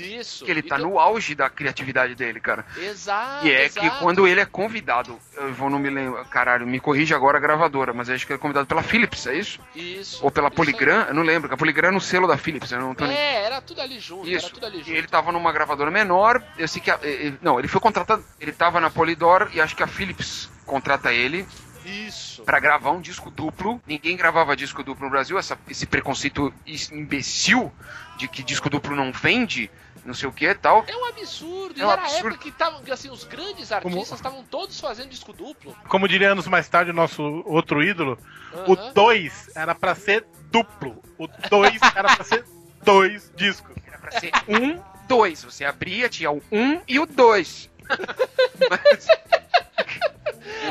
Isso. 0.00 0.44
que 0.44 0.50
ele 0.50 0.62
tá 0.62 0.76
Então- 0.76 0.90
no 0.90 0.98
auge 0.98 1.34
da 1.34 1.48
criatividade 1.50 2.14
dele, 2.14 2.40
cara. 2.40 2.64
Exato. 2.76 3.46
E 3.46 3.50
é 3.50 3.64
exato. 3.66 3.88
que 3.90 3.98
quando 3.98 4.26
ele 4.26 4.40
é 4.40 4.44
convidado, 4.46 5.18
eu 5.36 5.52
vou 5.54 5.68
não 5.70 5.78
me 5.78 5.90
lembrar, 5.90 6.24
caralho, 6.26 6.66
me 6.66 6.78
corrige 6.80 7.14
agora 7.14 7.38
a 7.38 7.40
gravadora, 7.40 7.92
mas 7.92 8.08
acho 8.10 8.26
que 8.26 8.32
ele 8.32 8.38
é 8.38 8.42
convidado 8.42 8.66
pela 8.66 8.82
Philips, 8.82 9.26
é 9.26 9.34
isso? 9.34 9.60
Isso. 9.74 10.24
Ou 10.24 10.30
pela 10.30 10.48
isso 10.48 10.56
Polygram, 10.56 11.06
eu 11.08 11.14
não 11.14 11.22
lembro, 11.22 11.52
a 11.52 11.56
Polygram 11.56 11.88
é 11.88 11.92
no 11.92 12.00
selo 12.00 12.26
da 12.26 12.36
Philips, 12.36 12.70
eu 12.72 12.80
não 12.80 12.94
tô 12.94 13.04
aí. 13.04 13.10
nem... 13.10 13.18
É, 13.18 13.44
era 13.44 13.60
tudo 13.60 13.80
ali 13.80 13.98
junto. 13.98 14.28
Isso. 14.28 14.46
Era 14.46 14.54
tudo 14.54 14.66
ali 14.66 14.76
E 14.76 14.84
junto. 14.84 14.92
ele 14.96 15.06
tava 15.08 15.32
numa 15.32 15.52
gravadora 15.52 15.90
menor, 15.90 16.42
eu 16.58 16.68
sei 16.68 16.80
que 16.80 16.90
a, 16.90 16.98
eh, 17.02 17.32
não, 17.42 17.58
ele 17.58 17.68
foi 17.68 17.80
contratado, 17.80 18.24
ele 18.40 18.52
tava 18.52 18.80
na 18.80 18.90
Polydor 18.90 19.50
e 19.52 19.60
acho 19.60 19.74
que 19.76 19.82
a 19.82 19.86
Philips 19.86 20.48
contrata 20.64 21.12
ele 21.12 21.46
Isso. 21.84 22.42
Pra 22.42 22.58
gravar 22.58 22.90
um 22.90 23.00
disco 23.00 23.30
duplo. 23.30 23.80
Ninguém 23.86 24.16
gravava 24.16 24.56
disco 24.56 24.82
duplo 24.82 25.04
no 25.04 25.10
Brasil, 25.10 25.38
essa- 25.38 25.56
esse 25.70 25.86
preconceito 25.86 26.52
imbecil 26.90 27.72
de 28.16 28.26
que 28.28 28.42
disco 28.42 28.68
duplo 28.68 28.96
não 28.96 29.12
vende, 29.12 29.70
não 30.06 30.14
sei 30.14 30.28
o 30.28 30.32
que 30.32 30.46
e 30.46 30.54
tal. 30.54 30.84
É 30.86 30.96
um 30.96 31.04
absurdo. 31.06 31.78
É 31.78 31.82
e 31.82 31.84
um 31.86 31.90
era 31.90 32.00
a 32.00 32.04
absurdo. 32.04 32.28
época 32.28 32.42
que 32.42 32.52
tavam, 32.52 32.80
assim, 32.90 33.10
os 33.10 33.24
grandes 33.24 33.72
artistas 33.72 34.12
estavam 34.12 34.42
todos 34.44 34.78
fazendo 34.80 35.08
disco 35.10 35.32
duplo. 35.32 35.76
Como 35.88 36.06
diria 36.08 36.30
anos 36.32 36.46
mais 36.46 36.68
tarde 36.68 36.90
o 36.90 36.94
nosso 36.94 37.42
outro 37.46 37.82
ídolo, 37.82 38.18
o 38.66 38.72
Aham. 38.74 38.92
2 38.94 39.50
era 39.56 39.74
pra 39.74 39.94
ser 39.94 40.24
duplo. 40.50 41.02
O 41.18 41.26
2 41.50 41.80
era 41.94 42.14
pra 42.16 42.24
ser 42.24 42.44
dois 42.84 43.32
discos. 43.36 43.74
Era 43.86 43.98
pra 43.98 44.10
ser 44.12 44.30
um, 44.48 44.80
dois. 45.08 45.42
Você 45.44 45.64
abria, 45.64 46.08
tinha 46.08 46.30
o 46.30 46.42
um 46.52 46.80
e 46.86 46.98
o 46.98 47.06
dois. 47.06 47.68
Mas- 48.70 49.06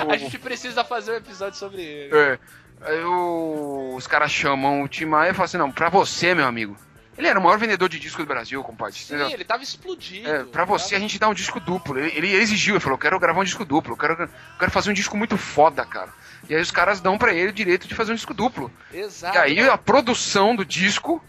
A 0.10 0.18
gente 0.18 0.38
precisa 0.38 0.84
fazer 0.84 1.12
um 1.14 1.16
episódio 1.16 1.58
sobre 1.58 1.82
ele. 1.82 2.16
É. 2.18 2.40
Aí 2.82 3.04
o- 3.04 3.94
os 3.96 4.06
caras 4.06 4.32
chamam 4.32 4.82
o 4.84 4.88
Tim 4.88 5.06
Maia 5.06 5.32
e 5.32 5.34
falam 5.34 5.46
assim, 5.46 5.58
não, 5.58 5.72
pra 5.72 5.90
você, 5.90 6.36
meu 6.36 6.46
amigo. 6.46 6.76
Ele 7.18 7.28
era 7.28 7.40
o 7.40 7.44
maior 7.44 7.58
vendedor 7.58 7.88
de 7.88 8.00
disco 8.00 8.22
do 8.22 8.28
Brasil, 8.28 8.62
compadre. 8.64 8.96
Sim, 8.96 9.16
entendeu? 9.16 9.30
ele 9.30 9.46
tava 9.46 9.64
explodindo. 9.64 10.30
É, 10.30 10.44
pra 10.44 10.66
você 10.66 10.96
a 10.96 11.00
gente 11.00 11.18
dá 11.18 11.30
um 11.30 11.34
disco 11.34 11.60
duplo. 11.60 11.98
Ele, 11.98 12.12
ele 12.16 12.36
exigiu, 12.36 12.76
ele 12.76 12.84
falou, 12.84 12.98
quero 12.98 13.20
gravar 13.20 13.40
um 13.40 13.46
disco 13.46 13.64
duplo, 13.64 13.94
eu 13.94 13.98
quero, 13.98 14.30
quero 14.60 14.72
fazer 14.72 14.90
um 14.92 14.94
disco 14.94 15.16
muito 15.16 15.38
foda, 15.38 15.86
cara. 15.86 16.14
E 16.50 16.56
aí 16.56 16.62
os 16.62 16.72
caras 16.72 17.00
dão 17.00 17.18
pra 17.18 17.34
ele 17.34 17.50
o 17.50 17.54
direito 17.54 17.88
de 17.88 17.96
fazer 17.96 18.12
um 18.12 18.16
disco 18.16 18.34
duplo. 18.34 18.72
Exato. 18.94 19.38
E 19.38 19.40
aí 19.40 19.60
a 19.70 19.78
produção 19.78 20.56
do 20.56 20.66
disco, 20.66 21.24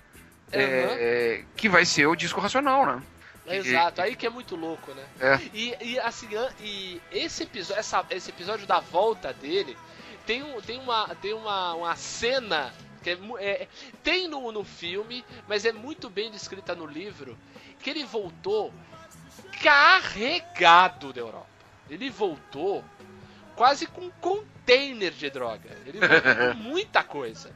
é, 0.50 0.64
Aham. 0.64 0.96
é, 0.98 1.44
que 1.56 1.68
vai 1.68 1.84
ser 1.84 2.06
o 2.06 2.16
disco 2.16 2.40
racional, 2.40 2.84
né? 2.84 3.02
Exato, 3.48 4.02
aí 4.02 4.16
que 4.16 4.26
é 4.26 4.30
muito 4.30 4.56
louco, 4.56 4.92
né? 4.92 5.04
É. 5.20 5.40
E, 5.54 5.76
e 5.80 6.00
assim, 6.00 6.26
e 6.60 7.00
esse 7.12 7.44
episódio, 7.44 7.78
essa, 7.78 8.04
esse 8.10 8.30
episódio 8.30 8.66
da 8.66 8.80
volta 8.80 9.32
dele 9.32 9.76
tem, 10.26 10.42
um, 10.42 10.60
tem, 10.60 10.80
uma, 10.80 11.14
tem 11.22 11.32
uma, 11.32 11.74
uma 11.74 11.96
cena 11.96 12.74
que 13.06 13.10
é, 13.10 13.16
mu- 13.16 13.38
é- 13.38 13.68
tem 14.02 14.26
no, 14.26 14.50
no 14.50 14.64
filme, 14.64 15.24
mas 15.46 15.64
é 15.64 15.70
muito 15.70 16.10
bem 16.10 16.28
descrita 16.28 16.74
no 16.74 16.84
livro, 16.84 17.38
que 17.80 17.88
ele 17.88 18.04
voltou 18.04 18.74
carregado 19.62 21.12
da 21.12 21.20
Europa. 21.20 21.46
Ele 21.88 22.10
voltou 22.10 22.84
quase 23.54 23.86
com 23.86 24.00
um 24.02 24.10
container 24.20 25.12
de 25.12 25.30
droga. 25.30 25.70
Ele 25.86 26.00
voltou 26.00 26.34
com 26.34 26.54
muita 26.58 27.04
coisa. 27.04 27.54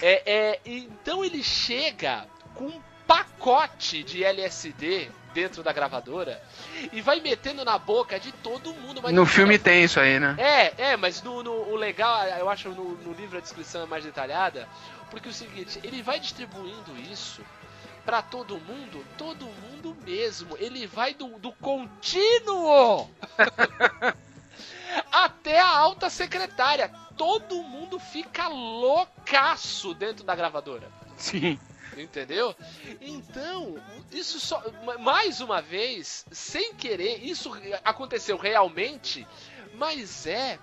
É, 0.00 0.22
é, 0.24 0.60
então 0.64 1.22
ele 1.22 1.42
chega 1.42 2.26
com 2.54 2.64
um 2.68 2.80
pacote 3.06 4.02
de 4.02 4.24
LSD 4.24 5.10
dentro 5.34 5.62
da 5.62 5.72
gravadora 5.72 6.40
e 6.92 7.02
vai 7.02 7.20
metendo 7.20 7.64
na 7.64 7.76
boca 7.76 8.18
de 8.18 8.30
todo 8.32 8.72
mundo. 8.72 9.02
No 9.12 9.26
filme 9.26 9.58
tem 9.58 9.84
isso 9.84 9.98
aí, 10.00 10.18
né? 10.20 10.36
É, 10.38 10.92
é, 10.92 10.96
mas 10.96 11.20
no, 11.22 11.42
no- 11.42 11.68
o 11.70 11.76
legal, 11.76 12.24
eu 12.38 12.48
acho 12.48 12.68
no, 12.70 12.90
no 12.98 13.12
livro 13.12 13.36
a 13.36 13.40
descrição 13.40 13.82
é 13.82 13.86
mais 13.86 14.04
detalhada, 14.04 14.68
porque 15.10 15.28
é 15.28 15.30
o 15.30 15.34
seguinte, 15.34 15.80
ele 15.82 16.00
vai 16.02 16.18
distribuindo 16.20 16.96
isso 17.10 17.42
pra 18.04 18.22
todo 18.22 18.58
mundo, 18.60 19.04
todo 19.18 19.44
mundo 19.46 19.96
mesmo. 20.04 20.56
Ele 20.58 20.86
vai 20.86 21.12
do, 21.14 21.38
do 21.38 21.50
contínuo 21.52 23.10
até 25.12 25.58
a 25.58 25.76
alta 25.76 26.08
secretária. 26.08 26.90
Todo 27.16 27.56
mundo 27.62 27.98
fica 27.98 28.48
loucaço 28.48 29.94
dentro 29.94 30.24
da 30.24 30.34
gravadora. 30.34 30.88
Sim. 31.16 31.58
Entendeu? 31.98 32.54
Então, 33.00 33.74
isso 34.12 34.38
só. 34.40 34.62
ma- 34.84 34.98
Mais 34.98 35.40
uma 35.40 35.60
vez, 35.62 36.24
sem 36.30 36.74
querer, 36.74 37.22
isso 37.24 37.50
aconteceu 37.84 38.36
realmente, 38.36 39.26
mas 39.74 40.26
é 40.26 40.58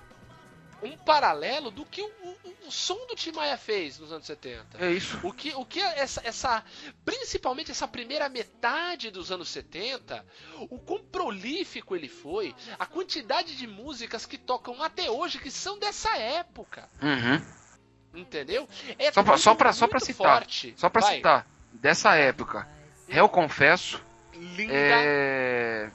um 0.84 0.98
paralelo 0.98 1.70
do 1.70 1.86
que 1.86 2.02
o, 2.02 2.06
o- 2.08 2.38
o 2.68 2.72
som 2.72 3.06
do 3.08 3.16
Tim 3.16 3.32
Maia 3.34 3.56
fez 3.58 4.00
nos 4.00 4.12
anos 4.12 4.26
70. 4.26 4.84
É 4.84 4.92
isso. 4.92 5.20
O 5.24 5.32
que, 5.32 5.54
o 5.56 5.64
que 5.66 5.80
essa, 5.80 6.22
essa. 6.24 6.64
Principalmente 7.06 7.70
essa 7.72 7.88
primeira 7.88 8.28
metade 8.30 9.12
dos 9.12 9.32
anos 9.32 9.50
70, 9.50 10.26
o 10.70 10.80
quão 10.80 11.04
prolífico 11.04 11.96
ele 11.96 12.08
foi, 12.10 12.56
a 12.80 12.86
quantidade 12.86 13.56
de 13.58 13.68
músicas 13.68 14.26
que 14.26 14.38
tocam 14.38 14.82
até 14.82 15.10
hoje 15.12 15.38
que 15.40 15.52
são 15.52 15.78
dessa 15.78 16.16
época. 16.18 16.90
Uhum. 17.02 17.61
Entendeu? 18.14 18.68
É 19.00 19.12
Só 19.12 19.24
pra, 19.24 19.32
muito, 19.34 19.44
só 19.44 19.56
pra, 19.56 19.74
só 19.74 19.88
pra 19.88 20.00
citar. 20.00 20.38
forte. 20.40 20.74
Só 20.78 20.90
pra 20.90 21.02
Vai. 21.02 21.16
citar. 21.16 21.48
Dessa 21.74 22.16
época. 22.16 22.68
Réu 23.08 23.30
Confesso. 23.30 24.02
Linda. 24.34 24.74
É... 24.74 25.90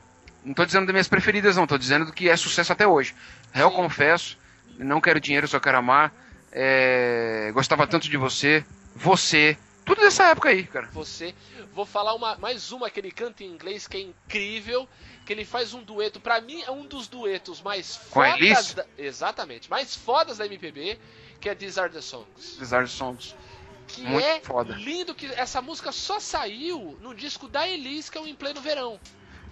Não 0.44 0.54
tô 0.54 0.64
dizendo 0.64 0.86
das 0.86 0.92
minhas 0.92 1.08
preferidas, 1.08 1.56
não. 1.56 1.66
Tô 1.66 1.76
dizendo 1.76 2.06
do 2.06 2.12
que 2.12 2.28
é 2.28 2.36
sucesso 2.36 2.72
até 2.72 2.86
hoje. 2.86 3.14
Réu 3.52 3.70
Sim. 3.70 3.76
Confesso. 3.76 4.38
Não 4.78 5.00
quero 5.00 5.20
dinheiro, 5.20 5.46
só 5.48 5.58
quero 5.60 5.78
amar. 5.78 6.12
É... 6.52 7.50
Gostava 7.52 7.86
tanto 7.86 8.08
de 8.08 8.16
você. 8.16 8.64
Você. 8.94 9.58
tudo 9.84 10.00
dessa 10.00 10.24
época 10.24 10.48
aí, 10.48 10.64
cara. 10.64 10.88
Você. 10.92 11.34
Vou 11.74 11.84
falar 11.84 12.14
uma, 12.14 12.36
mais 12.36 12.72
uma 12.72 12.88
que 12.88 12.98
ele 12.98 13.10
canta 13.10 13.44
em 13.44 13.48
inglês 13.48 13.86
que 13.86 13.98
é 13.98 14.00
incrível. 14.00 14.88
Que 15.26 15.32
ele 15.32 15.44
faz 15.44 15.74
um 15.74 15.82
dueto. 15.82 16.20
Pra 16.20 16.40
mim 16.40 16.62
é 16.62 16.70
um 16.70 16.86
dos 16.86 17.08
duetos 17.08 17.60
mais 17.60 17.96
Com 18.10 18.22
a 18.22 18.30
fodas. 18.30 18.40
Elis? 18.40 18.74
Da, 18.74 18.86
exatamente. 18.96 19.68
Mais 19.68 19.94
fodas 19.94 20.38
da 20.38 20.46
MPB. 20.46 20.98
Que 21.40 21.48
é 21.48 21.54
These 21.54 21.78
Are 21.80 21.90
the 21.92 22.00
Songs. 22.00 22.56
Bizarre 22.58 22.86
Songs. 22.88 23.34
Que 23.88 24.02
Muito 24.02 24.24
é 24.26 24.40
foda. 24.40 24.74
lindo. 24.74 25.14
que 25.14 25.26
Essa 25.34 25.62
música 25.62 25.92
só 25.92 26.18
saiu 26.18 26.98
no 27.00 27.14
disco 27.14 27.48
da 27.48 27.66
Elis, 27.68 28.10
que 28.10 28.18
é 28.18 28.20
o 28.20 28.26
Em 28.26 28.34
Pleno 28.34 28.60
Verão. 28.60 28.98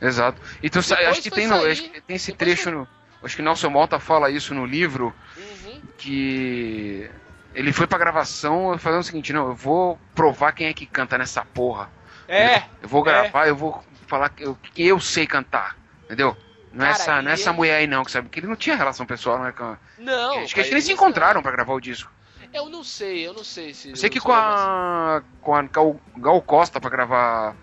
Exato. 0.01 0.41
Então, 0.63 0.83
sa- 0.83 0.97
Depois 0.97 1.13
acho 1.13 1.23
que 1.23 1.31
tem, 1.31 1.47
no, 1.47 1.57
sair- 1.57 1.71
acho 1.73 1.83
que 1.91 2.01
tem 2.01 2.17
esse 2.17 2.33
trecho 2.33 2.71
no. 2.71 2.89
Acho 3.23 3.37
que 3.37 3.43
Nelson 3.43 3.71
Malta 3.71 3.99
fala 3.99 4.31
isso 4.31 4.53
no 4.55 4.67
livro. 4.67 5.15
Uhum. 5.37 5.81
que 5.97 7.09
ele 7.55 7.73
foi 7.73 7.87
pra 7.87 7.97
gravação 7.99 8.77
fazendo 8.79 9.01
o 9.01 9.05
seguinte, 9.05 9.33
não, 9.33 9.49
eu 9.49 9.55
vou 9.55 9.99
provar 10.15 10.53
quem 10.53 10.67
é 10.67 10.75
que 10.75 10.85
canta 10.85 11.17
nessa 11.17 11.45
porra. 11.45 11.91
É. 12.27 12.65
Eu 12.83 12.89
vou 12.89 13.01
é. 13.03 13.05
gravar, 13.05 13.47
eu 13.47 13.57
vou 13.57 13.83
falar 14.07 14.29
que 14.31 14.43
eu, 14.43 14.55
que 14.57 14.85
eu 14.87 14.99
sei 15.01 15.27
cantar, 15.27 15.77
entendeu? 16.05 16.37
Não 16.75 16.85
é 16.87 16.91
essa, 16.91 17.23
não 17.23 17.31
é 17.31 17.35
essa 17.35 17.51
ele- 17.51 17.57
mulher 17.57 17.77
aí 17.77 17.87
não, 17.87 18.05
que 18.05 18.11
sabe? 18.11 18.29
Que 18.29 18.41
ele 18.41 18.47
não 18.47 18.57
tinha 18.57 18.77
relação 18.77 19.07
pessoal, 19.07 19.39
né? 19.43 19.53
Com... 19.53 19.77
Não. 19.99 20.39
acho 20.41 20.55
que 20.55 20.61
eles 20.61 20.85
se 20.85 20.93
encontraram 20.93 21.43
pra 21.43 21.53
gravar 21.53 21.73
o 21.75 21.81
disco. 21.81 22.11
Eu 22.53 22.69
não 22.69 22.85
sei, 22.85 23.27
eu 23.27 23.33
não 23.33 23.43
sei 23.45 23.75
se. 23.75 23.91
Eu 23.91 23.97
sei 23.97 24.09
que 24.11 24.21
com 24.21 24.33
a, 24.33 25.23
com 25.41 25.55
a 25.55 25.63
Gal, 25.63 26.01
Gal 26.17 26.41
Costa 26.43 26.81
pra 26.81 26.91
gravar. 26.91 27.57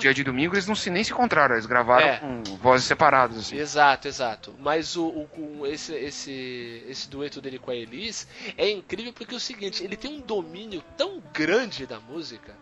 Dia 0.00 0.12
de 0.12 0.22
Domingo, 0.22 0.54
eles 0.54 0.66
não 0.66 0.74
se, 0.74 0.90
nem 0.90 1.02
se 1.02 1.12
encontraram, 1.12 1.54
eles 1.54 1.64
gravaram 1.64 2.06
É. 2.06 2.16
com 2.18 2.42
vozes 2.60 2.86
separadas, 2.86 3.38
assim. 3.38 3.56
Exato, 3.56 4.06
exato. 4.06 4.54
Mas 4.58 4.96
o, 4.96 5.06
o- 5.06 5.26
com 5.28 5.66
esse, 5.66 5.94
esse, 5.94 6.84
esse 6.86 7.08
dueto 7.08 7.40
dele 7.40 7.58
com 7.58 7.70
a 7.70 7.74
Elis 7.74 8.28
é 8.58 8.68
incrível 8.70 9.14
porque 9.14 9.32
é 9.32 9.36
o 9.38 9.40
seguinte, 9.40 9.82
ele 9.82 9.96
tem 9.96 10.10
um 10.10 10.20
domínio 10.20 10.82
tão 10.94 11.22
grande 11.32 11.86
da 11.86 11.98
música 11.98 12.52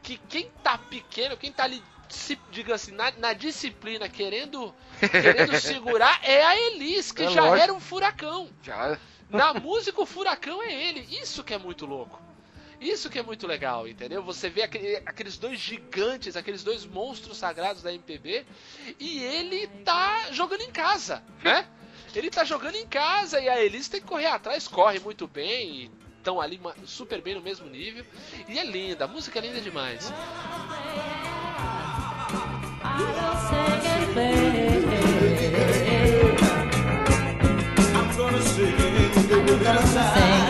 que 0.00 0.16
quem 0.28 0.48
tá 0.62 0.78
pequeno, 0.78 1.36
quem 1.36 1.50
tá 1.50 1.64
ali, 1.64 1.82
diga 2.50 2.74
assim, 2.74 2.92
na, 2.92 3.10
na 3.12 3.32
disciplina, 3.32 4.08
querendo, 4.08 4.74
querendo 4.98 5.56
segurar, 5.60 6.20
é 6.22 6.42
a 6.44 6.56
Elis, 6.58 7.12
que 7.12 7.24
É 7.24 7.30
já 7.30 7.42
lógico. 7.42 7.62
era 7.62 7.72
um 7.72 7.80
furacão. 7.80 8.48
Já. 8.62 8.98
Na 9.30 9.54
música, 9.58 10.00
o 10.00 10.06
furacão 10.06 10.62
é 10.62 10.72
ele. 10.72 11.00
Isso 11.20 11.42
que 11.42 11.54
é 11.54 11.58
muito 11.58 11.86
louco. 11.86 12.20
Isso 12.80 13.08
que 13.08 13.18
é 13.18 13.22
muito 13.22 13.46
legal, 13.46 13.86
entendeu? 13.86 14.22
Você 14.24 14.50
vê 14.50 14.62
aquele- 14.62 14.96
aqueles 15.06 15.38
dois 15.38 15.58
gigantes, 15.60 16.36
aqueles 16.36 16.64
dois 16.64 16.84
monstros 16.84 17.36
sagrados 17.38 17.80
da 17.82 17.92
MPB, 17.92 18.44
e 18.98 19.22
ele 19.22 19.68
tá 19.84 20.32
jogando 20.32 20.62
em 20.62 20.70
casa, 20.70 21.22
né? 21.42 21.66
Ele 22.14 22.28
tá 22.28 22.44
jogando 22.44 22.74
em 22.74 22.86
casa 22.86 23.40
e 23.40 23.48
a 23.48 23.58
Elis 23.64 23.88
tem 23.88 23.98
que 23.98 24.06
correr 24.06 24.26
atrás, 24.26 24.68
corre 24.68 24.98
muito 24.98 25.26
bem 25.26 25.70
e 25.84 25.90
estão 26.18 26.42
ali 26.42 26.60
super 26.84 27.22
bem 27.22 27.34
no 27.36 27.40
mesmo 27.40 27.66
nível. 27.70 28.04
E 28.46 28.58
é 28.58 28.64
linda, 28.64 29.06
a 29.06 29.08
música 29.08 29.38
é 29.38 29.42
linda 29.42 29.62
demais. 29.62 30.12
I'm 32.94 33.14
gonna 38.16 39.82
sing 39.86 40.41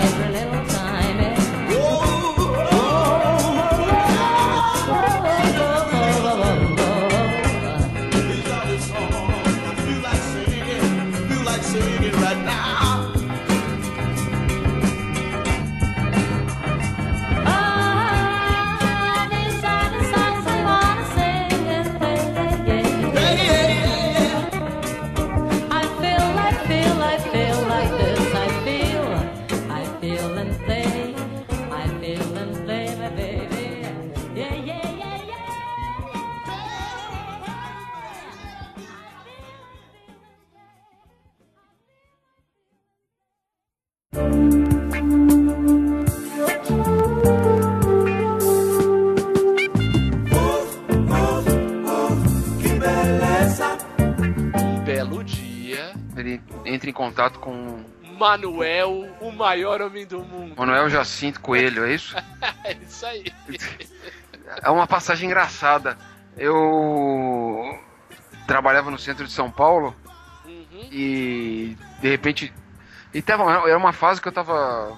contato 57.13 57.39
com 57.41 57.85
Manuel, 58.19 59.15
o 59.21 59.31
maior 59.31 59.83
homem 59.83 60.07
do 60.07 60.21
mundo. 60.21 60.55
Manuel 60.57 60.89
Jacinto 60.89 61.41
Coelho, 61.41 61.85
é 61.85 61.95
isso? 61.95 62.17
É 62.65 62.75
isso 62.75 63.05
aí. 63.05 63.25
É 64.63 64.71
uma 64.71 64.87
passagem 64.87 65.27
engraçada. 65.29 65.99
Eu 66.37 67.77
trabalhava 68.47 68.89
no 68.91 68.99
centro 68.99 69.27
de 69.27 69.33
São 69.33 69.51
Paulo 69.51 69.95
Uhum. 70.47 70.89
e 70.91 71.77
de 72.01 72.09
repente. 72.09 72.53
E 73.13 73.21
tava, 73.21 73.69
era 73.69 73.77
uma 73.77 73.93
fase 73.93 74.21
que 74.23 74.29
eu 74.29 74.33
tava. 74.33 74.97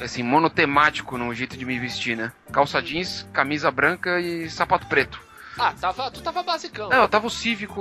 Assim, 0.00 0.22
monotemático 0.22 1.16
no 1.18 1.32
jeito 1.34 1.56
de 1.56 1.64
me 1.66 1.78
vestir, 1.78 2.16
né? 2.16 2.32
Calça 2.50 2.80
jeans, 2.82 3.28
camisa 3.32 3.70
branca 3.70 4.18
e 4.20 4.48
sapato 4.50 4.86
preto. 4.86 5.20
Ah, 5.58 5.74
tava, 5.78 6.10
tu 6.10 6.22
tava 6.22 6.42
basicão. 6.42 6.88
Não, 6.88 7.02
eu 7.02 7.08
tava 7.08 7.26
o 7.26 7.30
cívico. 7.30 7.80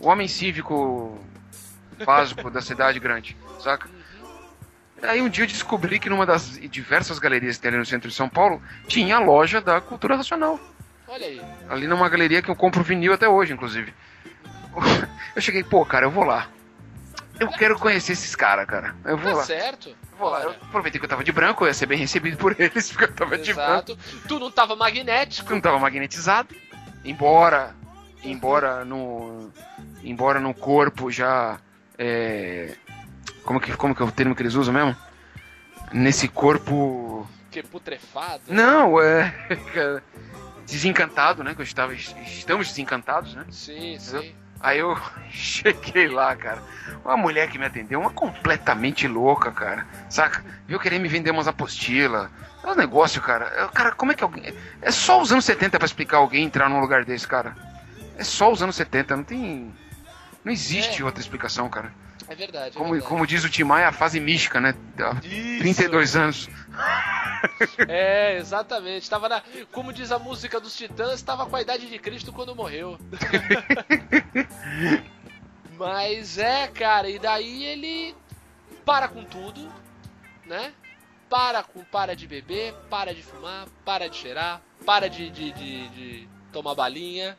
O 0.00 0.08
homem 0.08 0.26
cívico 0.26 1.18
básico 2.04 2.50
da 2.50 2.60
cidade 2.60 2.98
grande, 2.98 3.36
saca? 3.60 3.88
Aí 5.02 5.20
um 5.20 5.28
dia 5.28 5.44
eu 5.44 5.48
descobri 5.48 5.98
que 5.98 6.08
numa 6.08 6.24
das 6.24 6.58
diversas 6.70 7.18
galerias 7.18 7.56
que 7.56 7.62
tem 7.62 7.68
ali 7.68 7.78
no 7.78 7.84
centro 7.86 8.08
de 8.08 8.14
São 8.14 8.28
Paulo 8.28 8.62
tinha 8.88 9.16
a 9.16 9.20
loja 9.20 9.60
da 9.60 9.80
Cultura 9.80 10.16
Racional. 10.16 10.58
Olha 11.06 11.26
aí. 11.26 11.40
Ali 11.68 11.86
numa 11.86 12.08
galeria 12.08 12.40
que 12.42 12.48
eu 12.50 12.56
compro 12.56 12.82
vinil 12.82 13.12
até 13.12 13.28
hoje, 13.28 13.52
inclusive. 13.52 13.92
Eu 15.34 15.42
cheguei, 15.42 15.62
pô, 15.62 15.84
cara, 15.84 16.06
eu 16.06 16.10
vou 16.10 16.24
lá. 16.24 16.48
Eu 17.38 17.48
quero 17.48 17.78
conhecer 17.78 18.12
esses 18.12 18.34
caras, 18.34 18.66
cara. 18.66 18.94
Eu 19.04 19.18
vou 19.18 19.30
Tá 19.32 19.36
lá. 19.38 19.44
certo? 19.44 19.90
Eu 19.90 20.18
vou 20.18 20.30
lá. 20.30 20.42
Eu 20.42 20.50
aproveitei 20.50 20.98
que 20.98 21.04
eu 21.04 21.08
tava 21.10 21.22
de 21.22 21.30
branco, 21.32 21.64
eu 21.64 21.68
ia 21.68 21.74
ser 21.74 21.84
bem 21.86 21.98
recebido 21.98 22.38
por 22.38 22.56
eles, 22.58 22.90
porque 22.90 23.04
eu 23.04 23.12
tava 23.14 23.36
de 23.36 23.52
branco. 23.52 23.92
Exato. 23.92 23.98
Tu 24.26 24.38
não 24.38 24.50
tava 24.50 24.74
magnético. 24.74 25.52
não 25.52 25.60
tava 25.60 25.78
magnetizado. 25.78 26.54
Embora. 27.04 27.74
Embora 28.24 28.84
no. 28.84 29.50
Embora 30.02 30.40
no 30.40 30.54
corpo 30.54 31.10
já. 31.10 31.58
É, 31.98 32.74
como, 33.44 33.60
que, 33.60 33.72
como 33.76 33.94
que 33.94 34.02
é 34.02 34.04
o 34.04 34.10
termo 34.12 34.34
que 34.34 34.42
eles 34.42 34.54
usam 34.54 34.72
mesmo? 34.74 34.96
Nesse 35.92 36.28
corpo. 36.28 37.26
Que 37.50 37.62
putrefado. 37.62 38.42
Não, 38.48 39.00
é. 39.00 39.32
Desencantado, 40.66 41.44
né? 41.44 41.54
Que 41.54 41.60
eu 41.60 41.64
estava. 41.64 41.94
Estamos 41.94 42.68
desencantados, 42.68 43.34
né? 43.34 43.44
Sim, 43.50 43.96
sim. 43.98 44.34
Aí 44.60 44.78
eu 44.78 44.98
cheguei 45.30 46.08
lá, 46.08 46.34
cara. 46.34 46.60
Uma 47.04 47.16
mulher 47.16 47.48
que 47.48 47.58
me 47.58 47.66
atendeu, 47.66 48.00
uma 48.00 48.10
completamente 48.10 49.06
louca, 49.06 49.50
cara. 49.52 49.86
Saca? 50.10 50.44
Viu 50.66 50.80
querer 50.80 50.98
me 50.98 51.08
vender 51.08 51.30
umas 51.30 51.46
apostilas. 51.46 52.28
É 52.64 52.68
um 52.70 52.74
negócio, 52.74 53.22
cara. 53.22 53.46
Eu- 53.56 53.68
Cara, 53.68 53.92
como 53.92 54.10
é 54.10 54.14
que 54.14 54.24
alguém. 54.24 54.52
É 54.82 54.90
só 54.90 55.20
os 55.20 55.30
anos 55.30 55.44
70 55.44 55.78
pra 55.78 55.86
explicar 55.86 56.16
alguém 56.18 56.44
entrar 56.44 56.68
num 56.68 56.80
lugar 56.80 57.04
desse, 57.04 57.28
cara. 57.28 57.54
É 58.18 58.24
só 58.24 58.50
os 58.50 58.60
anos 58.62 58.74
70, 58.74 59.16
não 59.16 59.22
tem. 59.24 59.72
Não 60.46 60.52
existe 60.52 61.02
É. 61.02 61.04
outra 61.04 61.20
explicação, 61.20 61.68
cara. 61.68 61.92
É 62.28 62.34
verdade. 62.36 62.76
é 62.76 62.78
Como, 62.78 62.92
verdade. 62.92 63.08
como 63.10 63.26
diz 63.26 63.42
o 63.42 63.50
Tim 63.50 63.64
Maia, 63.64 63.88
a 63.88 63.92
fase 63.92 64.20
mística, 64.20 64.60
né? 64.60 64.76
Isso. 65.24 65.58
32 65.58 66.14
anos. 66.14 66.48
É, 67.88 68.36
exatamente. 68.36 69.10
Tava 69.10 69.28
na, 69.28 69.42
como 69.72 69.92
diz 69.92 70.12
a 70.12 70.20
música 70.20 70.60
dos 70.60 70.76
Titãs, 70.76 71.14
estava 71.14 71.46
com 71.46 71.56
a 71.56 71.60
idade 71.62 71.88
de 71.88 71.98
Cristo 71.98 72.32
quando 72.32 72.54
morreu. 72.54 72.96
Mas 75.76 76.38
é, 76.38 76.68
cara, 76.68 77.10
e 77.10 77.18
daí 77.18 77.64
ele 77.64 78.14
para 78.84 79.08
com 79.08 79.24
tudo, 79.24 79.68
né? 80.46 80.72
Para 81.28 81.64
com, 81.64 81.82
para 81.84 82.14
de 82.14 82.26
beber, 82.28 82.72
para 82.88 83.12
de 83.12 83.22
fumar, 83.22 83.66
para 83.84 84.08
de 84.08 84.16
cheirar, 84.16 84.62
para 84.84 85.10
de, 85.10 85.28
de, 85.28 85.50
de, 85.52 85.88
de 85.88 86.28
tomar 86.52 86.74
balinha, 86.76 87.36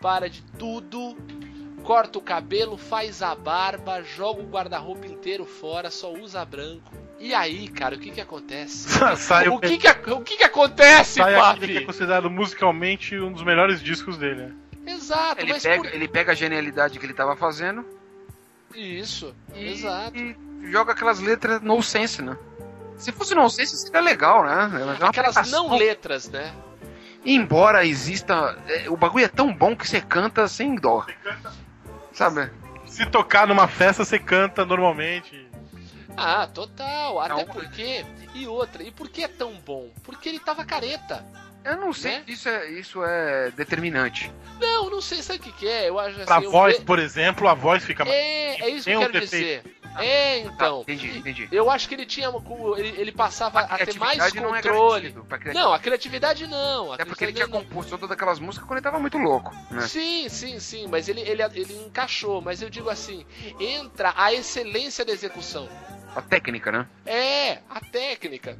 para 0.00 0.28
de 0.28 0.42
tudo. 0.58 1.16
Corta 1.84 2.18
o 2.18 2.22
cabelo, 2.22 2.76
faz 2.78 3.22
a 3.22 3.34
barba, 3.34 4.02
joga 4.02 4.40
o 4.40 4.46
guarda-roupa 4.46 5.06
inteiro 5.06 5.44
fora, 5.44 5.90
só 5.90 6.12
usa 6.12 6.44
branco. 6.44 6.90
E 7.20 7.32
aí, 7.34 7.68
cara, 7.68 7.94
o 7.94 7.98
que 7.98 8.10
que 8.10 8.20
acontece? 8.20 8.88
Sai 9.16 9.48
o 9.48 9.54
o 9.56 9.60
que 9.60 9.76
que, 9.78 9.88
o 10.10 10.20
que 10.22 10.36
que 10.38 10.44
acontece, 10.44 11.20
Sai 11.20 11.34
aquele 11.34 11.66
que 11.66 11.72
é 11.72 11.74
Papi? 11.76 11.86
considerado 11.86 12.30
musicalmente 12.30 13.18
um 13.18 13.30
dos 13.32 13.42
melhores 13.42 13.80
discos 13.82 14.16
dele. 14.16 14.46
né? 14.46 14.54
Exato, 14.86 15.40
Ele 15.40 15.52
mas 15.52 15.62
pega, 15.62 15.82
por... 15.84 15.94
ele 15.94 16.08
pega 16.08 16.32
a 16.32 16.34
genialidade 16.34 16.98
que 16.98 17.06
ele 17.06 17.14
tava 17.14 17.34
fazendo 17.36 17.84
Isso, 18.74 19.34
e, 19.54 19.68
exato. 19.68 20.16
e 20.18 20.36
joga 20.70 20.92
aquelas 20.92 21.20
letras 21.20 21.60
no 21.62 21.82
sense, 21.82 22.20
né? 22.20 22.36
Se 22.96 23.10
fosse 23.12 23.34
nonsense, 23.34 23.76
seria 23.76 24.00
legal, 24.00 24.44
né? 24.44 24.70
É 25.00 25.06
Aquelas 25.06 25.50
não 25.50 25.76
letras, 25.76 26.28
né? 26.28 26.52
Embora 27.24 27.84
exista. 27.86 28.58
é, 28.68 28.90
O 28.90 28.96
bagulho 28.96 29.24
é 29.24 29.28
tão 29.28 29.52
bom 29.54 29.74
que 29.74 29.88
você 29.88 30.00
canta 30.00 30.46
sem 30.46 30.74
dó. 30.76 31.04
Sabe? 32.14 32.50
Se 32.86 33.04
tocar 33.06 33.46
numa 33.46 33.66
festa, 33.68 34.04
você 34.04 34.18
canta 34.18 34.64
normalmente. 34.64 35.46
Ah, 36.16 36.46
total. 36.46 37.20
Até 37.20 37.44
Não. 37.44 37.52
porque. 37.52 38.04
E 38.34 38.46
outra, 38.46 38.82
e 38.82 38.90
por 38.90 39.08
que 39.08 39.22
é 39.24 39.28
tão 39.28 39.52
bom? 39.54 39.90
Porque 40.02 40.28
ele 40.28 40.38
tava 40.40 40.64
careta. 40.64 41.24
Eu 41.64 41.76
não 41.78 41.92
sei 41.92 42.12
Né? 42.18 42.22
se 42.26 42.32
isso 42.32 42.48
é, 42.48 42.70
isso 42.70 43.04
é 43.04 43.50
determinante. 43.52 44.30
Não, 44.60 44.90
não 44.90 45.00
sei, 45.00 45.22
sabe 45.22 45.38
o 45.38 45.42
que, 45.42 45.52
que 45.52 45.68
é? 45.68 45.88
Eu 45.88 45.98
acho 45.98 46.16
assim. 46.16 46.24
Pra 46.26 46.42
eu 46.42 46.50
voz, 46.50 46.78
ve- 46.78 46.84
por 46.84 46.98
exemplo, 46.98 47.48
a 47.48 47.54
voz 47.54 47.82
fica 47.84 48.04
mais. 48.04 48.14
É, 48.16 48.60
é 48.60 48.68
isso 48.70 48.84
que 48.84 48.90
eu 48.92 48.98
um 48.98 49.02
quero 49.02 49.12
defeito. 49.20 49.68
dizer. 49.68 49.76
É, 49.98 50.38
então. 50.40 50.84
Tá, 50.84 50.92
entendi, 50.92 51.18
entendi. 51.18 51.48
Eu 51.50 51.70
acho 51.70 51.88
que 51.88 51.94
ele 51.94 52.06
tinha. 52.06 52.28
Ele, 52.76 53.00
ele 53.00 53.12
passava 53.12 53.60
a 53.60 53.78
ter 53.78 53.98
mais 53.98 54.16
criatividade 54.16 54.40
não 54.40 54.54
é 54.54 54.62
controle. 54.62 55.14
Não, 55.54 55.72
a 55.72 55.78
criatividade 55.78 56.46
não. 56.46 56.92
A 56.92 56.96
É 56.98 57.04
porque 57.04 57.24
ele 57.24 57.32
tinha 57.32 57.46
não. 57.46 57.60
composto 57.60 57.90
todas 57.90 58.10
aquelas 58.10 58.38
músicas 58.38 58.66
quando 58.66 58.78
ele 58.78 58.84
tava 58.84 58.98
muito 58.98 59.18
louco, 59.18 59.54
né? 59.70 59.82
Sim, 59.82 60.28
sim, 60.28 60.58
sim, 60.58 60.86
mas 60.88 61.08
ele, 61.08 61.20
ele, 61.20 61.42
ele 61.42 61.74
encaixou. 61.86 62.40
Mas 62.40 62.62
eu 62.62 62.70
digo 62.70 62.90
assim: 62.90 63.24
entra 63.60 64.12
a 64.16 64.32
excelência 64.32 65.04
da 65.04 65.12
execução. 65.12 65.68
A 66.14 66.22
técnica, 66.22 66.70
né? 66.70 66.86
É, 67.04 67.58
a 67.68 67.80
técnica. 67.80 68.58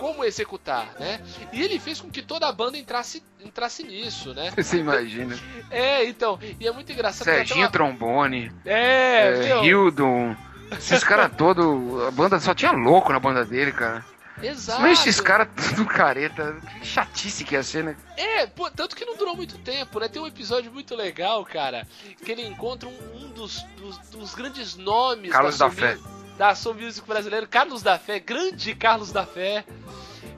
Como 0.00 0.24
executar, 0.24 0.94
né? 0.98 1.20
E 1.52 1.62
ele 1.62 1.78
fez 1.78 2.00
com 2.00 2.10
que 2.10 2.22
toda 2.22 2.48
a 2.48 2.52
banda 2.52 2.78
entrasse, 2.78 3.22
entrasse 3.44 3.82
nisso, 3.82 4.32
né? 4.34 4.50
Você 4.56 4.78
imagina. 4.78 5.38
É, 5.70 6.04
então, 6.06 6.38
e 6.58 6.66
é 6.66 6.72
muito 6.72 6.90
engraçado. 6.90 7.24
Serginho 7.26 7.60
uma- 7.66 7.70
Trombone, 7.70 8.50
É, 8.64 9.50
é, 9.50 9.64
Hildon. 9.64 10.34
Esses 10.72 11.04
caras 11.04 11.30
todos. 11.36 12.02
A 12.06 12.10
banda 12.10 12.40
só 12.40 12.54
tinha 12.54 12.72
louco 12.72 13.12
na 13.12 13.20
banda 13.20 13.44
dele, 13.44 13.72
cara. 13.72 14.04
exato. 14.42 14.80
Mas 14.80 15.00
esses 15.00 15.20
caras 15.20 15.48
tudo 15.54 15.84
careta. 15.84 16.56
Que 16.80 16.86
chatice 16.86 17.44
que 17.44 17.54
ia 17.54 17.62
ser, 17.62 17.84
né? 17.84 17.94
É, 18.16 18.46
pô, 18.46 18.70
tanto 18.70 18.96
que 18.96 19.04
não 19.04 19.16
durou 19.16 19.36
muito 19.36 19.58
tempo, 19.58 20.00
né? 20.00 20.08
Tem 20.08 20.22
um 20.22 20.26
episódio 20.26 20.72
muito 20.72 20.94
legal, 20.96 21.44
cara, 21.44 21.86
que 22.24 22.32
ele 22.32 22.46
encontra 22.46 22.88
um, 22.88 23.16
um 23.16 23.28
dos, 23.32 23.62
dos, 23.76 23.98
dos 24.08 24.34
grandes 24.34 24.76
nomes 24.76 25.30
Carlos 25.30 25.58
da, 25.58 25.66
da 25.66 25.70
Fé. 25.72 25.94
Mu- 25.96 26.19
da 26.40 26.54
Soul 26.54 26.76
Music 26.76 27.06
brasileiro, 27.06 27.46
Carlos 27.46 27.82
da 27.82 27.98
Fé, 27.98 28.18
grande 28.18 28.74
Carlos 28.74 29.12
da 29.12 29.26
Fé, 29.26 29.62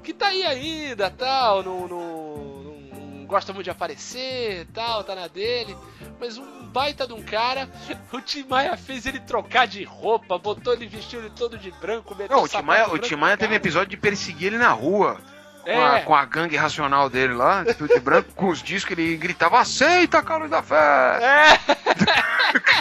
que 0.03 0.12
tá 0.12 0.26
aí 0.26 0.42
ainda, 0.42 1.09
tal, 1.09 1.62
não, 1.62 1.86
não, 1.86 2.36
não 3.18 3.24
gosta 3.24 3.53
muito 3.53 3.66
de 3.66 3.70
aparecer, 3.70 4.66
tal, 4.74 5.05
tá 5.05 5.14
na 5.14 5.28
dele, 5.28 5.76
mas 6.18 6.36
um 6.36 6.64
baita 6.72 7.07
de 7.07 7.12
um 7.12 7.22
cara, 7.22 7.70
o 8.12 8.20
Tim 8.20 8.42
Maia 8.48 8.76
fez 8.76 9.07
ele 9.07 9.20
trocar 9.20 9.68
de 9.68 9.84
roupa, 9.84 10.36
botou 10.38 10.72
ele, 10.72 10.88
vestiu 10.88 11.20
ele 11.20 11.30
todo 11.30 11.57
de 11.57 11.70
branco, 11.70 12.16
meteu 12.16 12.36
Não, 12.36 12.42
o 12.42 12.48
sapato 12.48 12.62
Timaya, 12.64 12.88
o 12.92 12.98
Timaya 12.98 13.36
no 13.36 13.38
teve 13.38 13.53
um 13.53 13.57
episódio 13.57 13.90
de 13.90 13.96
perseguir 13.96 14.48
ele 14.48 14.59
na 14.59 14.70
rua. 14.70 15.20
Com, 15.62 15.70
É. 15.70 15.98
a, 15.98 16.00
com 16.00 16.16
a 16.16 16.24
gangue 16.24 16.57
racional 16.57 17.09
dele 17.09 17.34
lá, 17.34 17.64
tudo 17.64 17.94
de 17.94 18.00
branco, 18.00 18.30
com 18.34 18.48
os 18.48 18.61
discos, 18.61 18.98
ele 18.98 19.16
gritava, 19.16 19.61
aceita, 19.61 20.20
Carlos 20.20 20.50
da 20.50 20.61
Fé! 20.64 21.20
É, 21.22 21.59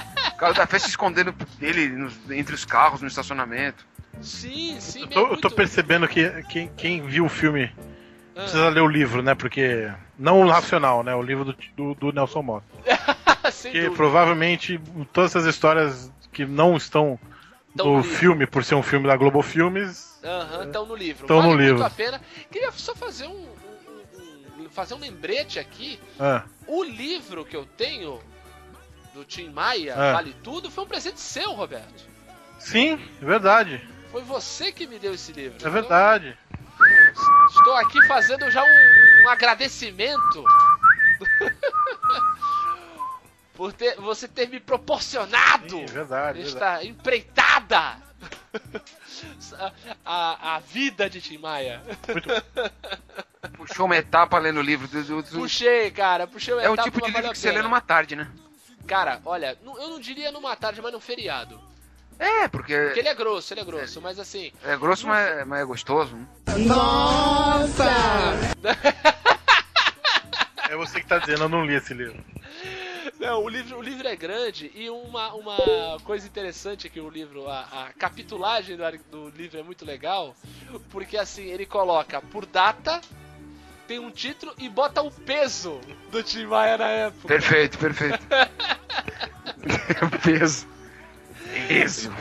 Carlos 0.41 0.57
da 0.57 0.65
Fé 0.65 0.79
se 0.79 0.89
escondendo 0.89 1.31
dele 1.59 1.87
nos- 1.89 2.17
entre 2.31 2.55
os 2.55 2.65
carros 2.65 2.99
no 2.99 3.07
estacionamento. 3.07 3.85
sim, 4.23 4.75
sim, 4.79 5.01
Eu 5.01 5.05
é 5.05 5.09
tô, 5.13 5.27
eu 5.27 5.37
tô 5.37 5.51
percebendo 5.51 6.07
que 6.07 6.27
quem, 6.49 6.67
quem 6.75 7.01
viu 7.05 7.25
o 7.25 7.29
filme 7.29 7.71
Ah. 8.35 8.41
precisa 8.41 8.69
ler 8.69 8.81
o 8.81 8.87
livro, 8.87 9.21
né? 9.21 9.35
Porque. 9.35 9.87
Não 10.17 10.41
o 10.41 10.45
nacional, 10.47 11.03
né? 11.03 11.13
O 11.13 11.21
livro 11.21 11.45
do, 11.45 11.55
do, 11.77 11.93
do 11.93 12.11
Nelson 12.11 12.41
Porque 13.43 13.69
dúvida. 13.81 13.95
provavelmente 13.95 14.81
todas 15.13 15.29
essas 15.35 15.45
histórias 15.45 16.11
que 16.33 16.43
não 16.43 16.75
estão 16.75 17.19
Tão 17.77 17.85
no 17.85 17.91
no 17.97 18.01
livro. 18.01 18.17
filme, 18.17 18.47
por 18.47 18.63
ser 18.63 18.73
um 18.75 18.83
filme 18.83 19.07
da 19.07 19.15
Globo 19.15 19.43
Filmes, 19.43 20.19
Aham, 20.23 20.65
estão 20.65 20.85
no 20.87 20.95
livro. 20.95 21.27
Tão 21.27 21.37
vale 21.37 21.49
no 21.49 21.55
muito 21.55 21.67
livro. 21.69 21.83
a 21.85 21.89
pena. 21.91 22.19
Queria 22.51 22.71
só 22.71 22.95
fazer 22.95 23.27
um, 23.27 23.31
um- 23.31 24.63
um- 24.63 24.69
fazer 24.71 24.95
um 24.95 24.99
lembrete 24.99 25.59
aqui. 25.59 25.99
ah, 26.19 26.43
O 26.67 26.83
livro 26.83 27.45
que 27.45 27.55
eu 27.55 27.65
tenho 27.65 28.19
do 29.13 29.23
Tim 29.25 29.49
Maia, 29.49 29.93
Ah. 29.95 30.13
Vale 30.13 30.33
Tudo, 30.43 30.69
foi 30.71 30.83
um 30.83 30.87
presente 30.87 31.19
seu, 31.19 31.51
Roberto. 31.53 32.03
sim, 32.59 32.93
é 33.21 33.25
verdade. 33.25 33.81
Foi 34.11 34.21
você 34.23 34.71
que 34.71 34.85
me 34.87 34.99
deu 34.99 35.13
esse 35.13 35.31
livro. 35.31 35.65
É 35.65 35.69
verdade. 35.69 36.37
Então, 36.75 37.45
estou 37.47 37.75
aqui 37.77 38.01
fazendo 38.07 38.49
já 38.51 38.63
um, 38.63 39.23
um 39.25 39.29
agradecimento. 39.29 40.43
Por 43.53 43.71
ter, 43.73 43.95
você 43.97 44.27
ter 44.27 44.47
me 44.49 44.59
proporcionado 44.59 45.69
Sim, 45.69 45.83
é 45.83 45.87
verdade. 45.87 46.41
esta 46.41 46.83
empreitada 46.83 47.97
a, 50.03 50.55
a, 50.55 50.59
vida 50.59 51.09
de 51.09 51.21
Tim 51.21 51.37
Maia. 51.37 51.81
Puxou 53.55 53.85
uma 53.85 53.97
etapa 53.97 54.39
lendo 54.39 54.57
o 54.59 54.63
livro. 54.63 54.87
Do, 54.87 55.03
do- 55.03 55.21
do- 55.21 55.39
Puxei, 55.39 55.91
cara, 55.91 56.25
puxei 56.25 56.53
o 56.53 56.59
é 56.59 56.69
o 56.69 56.73
etapa, 56.73 56.89
tipo 56.89 56.97
de 56.97 57.03
mas 57.03 57.13
valeu 57.13 57.21
livro 57.29 57.33
que 57.33 57.39
você 57.39 57.51
lê 57.51 57.61
numa 57.61 57.81
tarde, 57.81 58.15
né? 58.15 58.27
Cara, 58.87 59.21
olha, 59.25 59.57
eu 59.63 59.89
não 59.89 59.99
diria 59.99 60.31
numa 60.31 60.55
tarde, 60.55 60.81
mas 60.81 60.91
num 60.91 60.99
feriado. 60.99 61.59
É, 62.19 62.47
porque 62.47 62.75
Porque 62.77 62.99
ele 62.99 63.07
é 63.09 63.15
grosso, 63.15 63.53
ele 63.53 63.61
é 63.61 63.65
grosso, 63.65 64.01
mas 64.01 64.19
assim. 64.19 64.51
é 64.63 64.77
grosso, 64.77 65.07
mas, 65.07 65.27
é- 65.27 65.45
mas 65.45 65.61
é 65.61 65.65
gostoso. 65.65 66.15
né? 66.15 66.27
É 70.69 70.75
você 70.77 71.01
que 71.01 71.07
tá 71.07 71.17
dizendo, 71.19 71.43
eu 71.43 71.49
não 71.49 71.65
li 71.65 71.75
esse 71.75 71.93
livro. 71.93 72.17
Não, 73.19 73.43
o 73.43 73.49
livro, 73.49 73.77
o 73.77 73.81
livro 73.81 74.07
é 74.07 74.15
grande 74.15 74.71
e 74.73 74.89
uma, 74.89 75.33
uma 75.33 75.99
coisa 76.05 76.25
interessante 76.25 76.87
é 76.87 76.89
que 76.89 76.99
o 77.01 77.09
livro, 77.09 77.49
a, 77.49 77.87
a 77.87 77.93
capitulagem 77.93 78.77
do, 78.77 78.83
do 79.11 79.29
livro 79.37 79.59
é 79.59 79.63
muito 79.63 79.83
legal, 79.83 80.33
porque 80.89 81.17
assim, 81.17 81.43
ele 81.43 81.65
coloca 81.65 82.21
por 82.21 82.45
data, 82.45 83.01
tem 83.91 83.99
um 83.99 84.09
título 84.09 84.53
e 84.57 84.69
bota 84.69 85.01
o 85.01 85.11
peso 85.11 85.81
do 86.09 86.23
Tim 86.23 86.45
Maia 86.45 86.77
na 86.77 86.87
época. 86.87 87.27
Perfeito, 87.27 87.77
perfeito. 87.77 88.19
Peso. 90.23 90.65
Peso. 91.67 92.13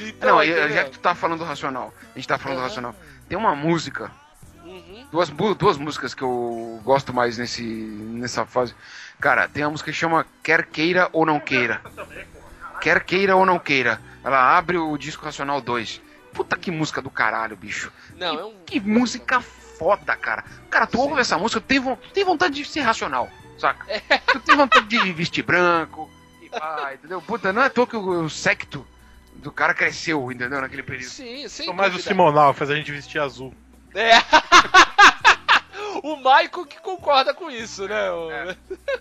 Então, 0.00 0.36
Não, 0.36 0.42
entendeu? 0.42 0.68
já 0.70 0.84
que 0.84 0.90
tu 0.90 0.98
tá 0.98 1.14
falando 1.14 1.38
do 1.38 1.44
Racional, 1.44 1.94
a 2.12 2.18
gente 2.18 2.26
tá 2.26 2.38
falando 2.38 2.56
do 2.56 2.60
Aham. 2.62 2.68
Racional. 2.68 2.96
Tem 3.28 3.38
uma 3.38 3.54
música, 3.54 4.10
Uhum. 4.64 5.06
duas, 5.12 5.28
duas 5.56 5.78
músicas 5.78 6.12
que 6.12 6.22
eu 6.22 6.80
gosto 6.82 7.14
mais 7.14 7.38
nesse, 7.38 7.62
nessa 7.62 8.44
fase. 8.44 8.74
Cara, 9.20 9.46
tem 9.48 9.62
uma 9.62 9.70
música 9.70 9.92
que 9.92 9.96
chama 9.96 10.26
Quer 10.42 10.66
Queira 10.66 11.08
ou 11.12 11.24
Não 11.24 11.38
Queira. 11.38 11.80
Quer 12.80 13.04
Queira 13.04 13.36
ou 13.36 13.46
Não 13.46 13.60
Queira. 13.60 14.00
Ela 14.24 14.58
abre 14.58 14.76
o 14.76 14.98
disco 14.98 15.24
Racional 15.24 15.60
2. 15.60 16.00
Puta 16.32 16.56
que 16.56 16.72
música 16.72 17.00
do 17.00 17.10
caralho, 17.10 17.56
bicho. 17.56 17.92
Não, 18.16 18.40
é 18.40 18.44
um. 18.44 18.54
Que 18.66 18.80
música 18.80 19.40
foda, 19.82 20.14
cara. 20.16 20.44
Cara, 20.70 20.86
tu 20.86 21.00
ouve 21.00 21.20
essa 21.20 21.36
música, 21.36 21.60
tu 21.60 21.66
tem, 21.66 21.96
tem 22.14 22.24
vontade 22.24 22.54
de 22.54 22.64
ser 22.64 22.80
racional, 22.80 23.28
saca? 23.58 23.84
Tu 24.32 24.40
tem 24.40 24.56
vontade 24.56 24.86
de 24.86 25.12
vestir 25.12 25.42
branco, 25.42 26.08
e 26.40 26.48
pá, 26.48 26.92
entendeu? 26.94 27.20
Puta, 27.20 27.52
não 27.52 27.62
é 27.62 27.66
à 27.66 27.70
toa 27.70 27.86
que 27.86 27.96
o, 27.96 28.24
o 28.24 28.30
secto 28.30 28.86
do 29.34 29.50
cara 29.50 29.74
cresceu, 29.74 30.30
entendeu? 30.30 30.60
Naquele 30.60 30.84
período. 30.84 31.10
Sim, 31.10 31.48
sem 31.48 31.66
Sou 31.66 31.74
mais 31.74 31.94
o. 31.94 31.98
Simonal, 31.98 32.52
que 32.52 32.58
faz 32.60 32.70
a 32.70 32.76
gente 32.76 32.92
vestir 32.92 33.20
azul. 33.20 33.52
É. 33.92 34.12
o 36.02 36.16
Maico 36.16 36.64
que 36.64 36.80
concorda 36.80 37.34
com 37.34 37.50
isso, 37.50 37.86
né? 37.88 38.10
o- 38.10 38.30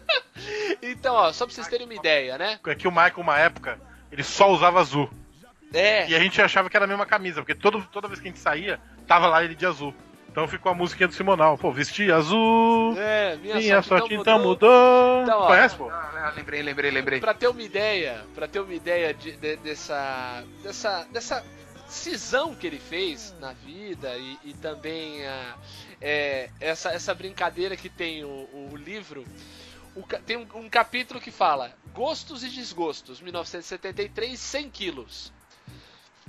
então, 0.82 1.14
ó, 1.14 1.32
só 1.32 1.46
pra 1.46 1.54
vocês 1.54 1.68
terem 1.68 1.86
uma 1.86 1.94
ideia, 1.94 2.38
né? 2.38 2.60
É 2.66 2.76
que 2.76 2.88
o 2.88 2.92
Michael, 2.92 3.20
uma 3.20 3.38
época, 3.38 3.80
ele 4.12 4.24
só 4.24 4.50
usava 4.52 4.80
azul. 4.80 5.10
É. 5.74 6.10
E 6.10 6.16
a 6.16 6.20
gente 6.20 6.42
achava 6.42 6.70
que 6.70 6.76
era 6.76 6.86
a 6.86 6.88
mesma 6.88 7.06
camisa, 7.06 7.42
porque 7.42 7.56
todo, 7.56 7.88
toda 7.92 8.08
vez 8.08 8.20
que 8.20 8.28
a 8.28 8.32
gente 8.32 8.42
saía, 8.42 8.80
tava 9.08 9.28
lá 9.28 9.44
ele 9.44 9.56
de 9.56 9.66
azul. 9.66 9.94
Então 10.32 10.48
ficou 10.48 10.72
a 10.72 10.76
musiquinha 10.76 11.08
do 11.10 11.14
Simonal. 11.14 11.58
Pô, 11.58 11.72
vestir 11.72 12.12
azul, 12.14 12.96
É, 12.98 13.36
minha, 13.36 13.56
minha 13.56 13.82
sorte, 13.84 13.88
sorte 13.90 14.14
então 14.16 14.40
mudou. 14.40 15.24
Então, 15.24 15.40
ó. 15.40 15.48
Conhece, 15.48 15.76
pô? 15.76 15.90
Ah, 15.90 16.32
lembrei, 16.36 16.62
lembrei, 16.62 16.90
lembrei. 16.92 17.20
Pra 17.20 17.34
ter 17.34 17.48
uma 17.50 17.62
ideia, 17.62 18.24
para 18.34 18.48
ter 18.48 18.60
uma 18.62 18.74
ideia 18.74 19.14
de- 19.14 19.34
de- 19.34 19.58
dessa, 19.58 20.44
dessa, 20.64 21.04
dessa 21.12 21.46
cisão 21.88 22.56
que 22.56 22.66
ele 22.66 22.80
fez 22.80 23.36
na 23.42 23.52
vida 23.52 24.16
e, 24.16 24.40
e 24.46 24.54
também 24.54 25.26
a, 25.28 25.56
é, 26.00 26.50
essa, 26.62 26.92
essa 26.92 27.14
brincadeira 27.14 27.76
que 27.76 27.90
tem 27.90 28.24
o, 28.24 28.30
o 28.30 28.72
livro, 28.78 29.26
o 29.94 30.02
tem 30.26 30.38
um, 30.38 30.48
um 30.56 30.70
capítulo 30.70 31.20
que 31.20 31.30
fala 31.32 31.74
Gostos 31.94 32.42
e 32.46 32.48
Desgostos, 32.50 33.20
1973, 33.20 34.40
100 34.40 34.70
quilos. 34.70 35.34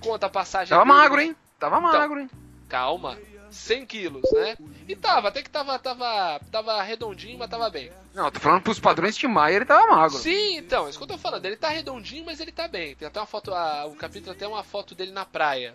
Conta 0.01 0.27
a 0.27 0.31
passagem. 0.31 0.71
Tava 0.71 0.85
dele- 0.85 0.97
magro, 0.99 1.21
hein? 1.21 1.37
Tava 1.61 1.79
Então, 1.79 1.93
magro, 1.93 2.19
hein? 2.19 2.31
Calma, 2.69 3.17
100 3.53 3.87
quilos, 3.87 4.23
né? 4.33 4.57
E 4.89 4.97
tava, 4.97 5.29
até 5.29 5.43
que 5.43 5.51
tava, 5.51 5.79
tava, 5.79 6.41
tava 6.51 6.83
redondinho, 6.83 7.39
mas 7.39 7.49
tava 7.51 7.69
bem. 7.71 7.91
Não, 8.15 8.25
eu 8.27 8.31
tô 8.31 8.41
falando 8.41 8.63
pros 8.63 8.81
padrões 8.81 9.17
de 9.17 9.27
Maia, 9.29 9.57
ele 9.57 9.65
tava 9.65 9.87
magro. 9.87 10.19
Sim, 10.19 10.57
então, 10.57 10.87
é 10.87 10.91
isso 10.91 10.99
que 10.99 11.05
eu 11.05 11.09
tô 11.09 11.19
falando. 11.19 11.45
Ele 11.47 11.57
tá 11.57 11.69
redondinho, 11.69 12.25
mas 12.25 12.41
ele 12.41 12.53
tá 12.53 12.67
bem. 12.67 12.95
Tem 12.97 13.07
até 13.07 13.21
uma 13.21 13.27
foto, 13.27 13.55
a- 13.55 13.87
o 13.87 13.95
capítulo 13.95 14.33
até 14.33 14.47
uma 14.47 14.63
foto 14.65 14.95
dele 14.95 15.13
na 15.13 15.25
praia. 15.25 15.75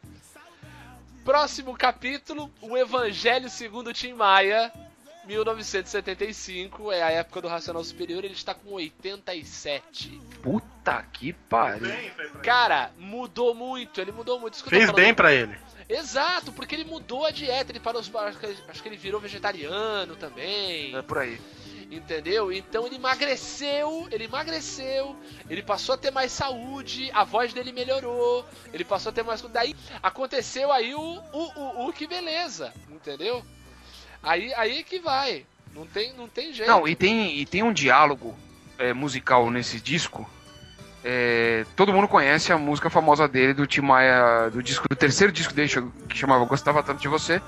Próximo 1.23 1.75
capítulo, 1.77 2.51
o 2.61 2.77
Evangelho 2.77 3.49
segundo 3.49 3.93
Tim 3.93 4.13
Maia, 4.13 4.71
1975, 5.25 6.91
é 6.91 7.03
a 7.03 7.11
época 7.11 7.41
do 7.41 7.47
Racional 7.47 7.83
Superior, 7.83 8.23
ele 8.23 8.33
está 8.33 8.53
com 8.53 8.71
87. 8.73 10.21
Puta 10.41 10.77
Puta 10.87 11.05
que 11.11 11.33
pariu. 11.33 11.91
Cara, 12.41 12.91
mudou 12.97 13.53
muito, 13.53 13.99
ele 13.99 14.13
mudou 14.13 14.39
muito. 14.39 14.63
Fez 14.63 14.89
bem 14.91 15.13
pra 15.13 15.33
ele. 15.33 15.53
Exato, 15.89 16.51
porque 16.51 16.75
ele 16.75 16.83
mudou 16.83 17.25
a 17.25 17.31
dieta, 17.31 17.71
ele 17.71 17.79
parou, 17.79 18.01
acho 18.01 18.39
que, 18.39 18.57
acho 18.67 18.83
que 18.83 18.89
ele 18.89 18.97
virou 18.97 19.21
vegetariano 19.21 20.15
também. 20.15 20.95
É 20.95 21.01
por 21.01 21.19
aí. 21.19 21.39
Entendeu? 21.89 22.51
Então 22.51 22.85
ele 22.85 22.95
emagreceu, 22.95 24.07
ele 24.11 24.25
emagreceu, 24.25 25.15
ele 25.49 25.63
passou 25.63 25.95
a 25.95 25.97
ter 25.97 26.11
mais 26.11 26.33
saúde, 26.33 27.09
a 27.13 27.23
voz 27.23 27.53
dele 27.53 27.71
melhorou, 27.71 28.45
ele 28.73 28.83
passou 28.83 29.11
a 29.11 29.13
ter 29.13 29.23
mais. 29.23 29.41
Daí 29.41 29.73
aconteceu 30.03 30.69
aí 30.69 30.93
o, 30.93 30.99
o, 30.99 31.59
o, 31.59 31.87
o 31.87 31.93
que 31.93 32.05
beleza, 32.05 32.73
entendeu? 32.89 33.41
Aí, 34.21 34.53
aí 34.55 34.83
que 34.83 34.99
vai. 34.99 35.45
Não 35.73 35.85
tem, 35.85 36.11
não 36.13 36.27
tem 36.27 36.51
jeito. 36.53 36.67
Não, 36.67 36.85
e 36.85 36.95
tem, 36.95 37.37
e 37.37 37.45
tem 37.45 37.63
um 37.63 37.71
diálogo 37.71 38.35
é, 38.77 38.91
musical 38.91 39.49
nesse 39.49 39.79
disco. 39.79 40.29
É, 41.09 41.65
todo 41.73 41.93
mundo 41.93 42.05
conhece 42.05 42.51
a 42.51 42.57
música 42.57 42.89
famosa 42.89 43.29
dele, 43.29 43.53
do 43.53 43.65
Tim 43.65 43.79
Maia, 43.79 44.49
do 44.49 44.61
disco 44.61 44.89
do 44.89 44.95
terceiro 44.95 45.31
disco 45.31 45.53
dele, 45.53 45.69
que 46.09 46.17
chamava 46.17 46.43
Gostava 46.43 46.83
Tanto 46.83 47.01
de 47.01 47.07
Você. 47.07 47.41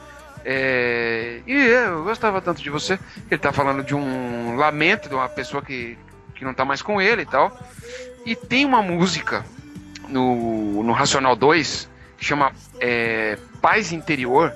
É, 0.45 1.41
e 1.45 1.53
eu 1.53 2.05
gostava 2.05 2.41
tanto 2.41 2.61
de 2.61 2.69
você. 2.69 2.97
Ele 3.29 3.37
tá 3.37 3.51
falando 3.51 3.83
de 3.83 3.93
um 3.93 4.55
lamento 4.55 5.09
de 5.09 5.15
uma 5.15 5.27
pessoa 5.27 5.61
que, 5.61 5.97
que 6.33 6.45
não 6.45 6.53
tá 6.53 6.63
mais 6.63 6.81
com 6.81 7.01
ele 7.01 7.23
e 7.23 7.25
tal. 7.25 7.51
E 8.25 8.33
tem 8.33 8.65
uma 8.65 8.81
música 8.81 9.45
no, 10.07 10.81
no 10.81 10.93
Racional 10.93 11.35
2 11.35 11.89
que 12.17 12.23
chama 12.23 12.53
é, 12.79 13.37
Paz 13.61 13.91
Interior, 13.91 14.53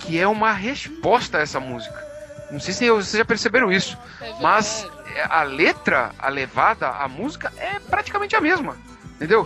que 0.00 0.18
é 0.18 0.26
uma 0.26 0.52
resposta 0.52 1.38
a 1.38 1.42
essa 1.42 1.60
música. 1.60 2.11
Não 2.52 2.60
sei 2.60 2.72
se 2.74 2.88
vocês 2.90 3.18
já 3.18 3.24
perceberam 3.24 3.72
isso, 3.72 3.96
É 4.20 4.34
mas 4.40 4.86
a 5.28 5.42
letra, 5.42 6.10
a 6.18 6.28
levada, 6.28 6.88
a 6.88 7.08
música 7.08 7.52
é 7.56 7.78
praticamente 7.80 8.36
a 8.36 8.40
mesma, 8.40 8.76
entendeu? 9.16 9.44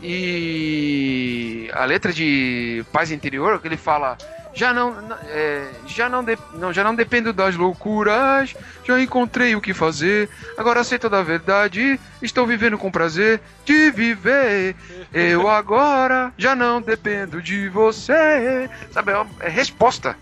E 0.00 1.68
a 1.72 1.84
letra 1.84 2.12
de 2.12 2.84
Paz 2.92 3.10
Interior, 3.10 3.60
que 3.60 3.66
ele 3.68 3.76
fala 3.76 4.16
já 4.54 4.72
não, 4.72 4.94
é, 5.30 5.66
já 5.86 6.08
não, 6.08 6.22
de- 6.22 6.38
não, 6.54 6.72
já 6.72 6.84
não 6.84 6.94
dependo 6.94 7.32
das 7.32 7.56
loucuras, 7.56 8.54
já 8.84 9.00
encontrei 9.00 9.56
o 9.56 9.60
que 9.60 9.74
fazer, 9.74 10.28
agora 10.56 10.84
toda 10.96 11.18
a 11.18 11.22
verdade, 11.24 11.98
estou 12.22 12.46
vivendo 12.46 12.78
com 12.78 12.88
prazer 12.90 13.40
de 13.64 13.90
viver. 13.90 14.76
Eu 15.12 15.48
agora 15.48 16.32
já 16.38 16.54
não 16.54 16.80
dependo 16.80 17.42
de 17.42 17.68
você. 17.68 18.70
Sabe, 18.92 19.10
é, 19.10 19.18
uma- 19.18 19.30
é 19.40 19.48
resposta. 19.48 20.16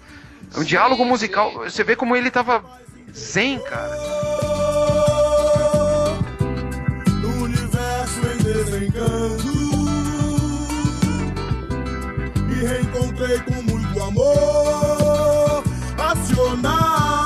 É 0.54 0.58
um 0.58 0.64
diálogo 0.64 1.04
musical. 1.04 1.52
Você 1.52 1.82
vê 1.82 1.96
como 1.96 2.14
ele 2.14 2.30
tava 2.30 2.62
zen, 3.12 3.58
cara. 3.60 3.96
No 7.20 7.44
universo 7.44 8.20
em 8.26 8.42
desencanto 8.42 9.52
Me 12.46 12.66
reencontrei 12.66 13.38
com 13.40 13.62
muito 13.62 14.02
amor 14.02 15.64
Racional 15.96 17.21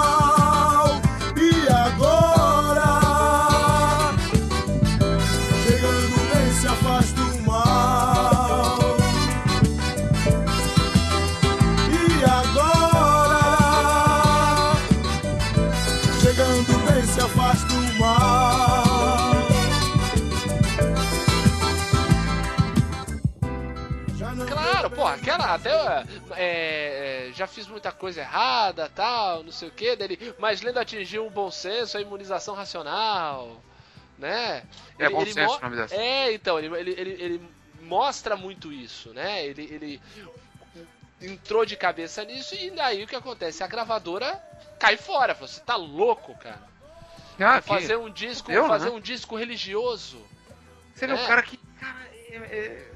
até 25.57 25.71
é, 26.37 27.29
é, 27.29 27.33
já 27.35 27.47
fiz 27.47 27.67
muita 27.67 27.91
coisa 27.93 28.21
errada, 28.21 28.89
tal, 28.95 29.43
não 29.43 29.53
sei 29.53 29.69
o 29.69 29.73
que 29.73 29.97
dele, 29.97 30.35
mas 30.39 30.61
lendo 30.63 30.79
atingiu 30.79 31.27
um 31.27 31.31
bom 31.31 31.51
senso, 31.51 31.97
a 31.99 32.01
imunização 32.01 32.55
racional, 32.55 33.63
né? 34.19 34.65
É 34.99 35.09
bom 35.11 35.25
senso 35.27 35.59
mo- 35.63 35.71
dessa. 35.77 35.95
É, 35.95 36.33
então 36.33 36.59
ele, 36.59 36.75
ele, 36.77 36.91
ele, 36.93 37.11
ele 37.23 37.51
mostra 37.83 38.37
muito 38.37 38.73
isso, 38.73 39.11
né? 39.13 39.45
Ele, 39.45 39.63
ele 39.71 40.03
entrou 41.21 41.65
de 41.65 41.77
cabeça 41.77 42.25
nisso 42.25 42.55
e 42.55 42.71
daí 42.71 43.03
o 43.03 43.07
que 43.07 43.17
acontece? 43.17 43.63
A 43.65 43.67
gravadora 43.67 44.41
cai 44.79 44.97
fora, 44.97 45.35
você 45.35 45.61
tá 45.61 45.77
louco, 45.77 46.35
cara? 46.37 46.61
Ah, 47.39 47.61
fazer 47.61 47.97
um 47.97 48.11
disco, 48.11 48.51
fazer 48.67 48.91
né? 48.91 48.97
um 48.97 49.01
disco 49.01 49.37
religioso. 49.37 50.25
Você 50.95 51.07
vê 51.07 51.13
É. 51.13 51.17
o 51.17 51.27
cara 51.27 51.43
que. 51.43 51.59
Cara, 51.79 51.99
é, 52.31 52.37
é- 52.37 52.87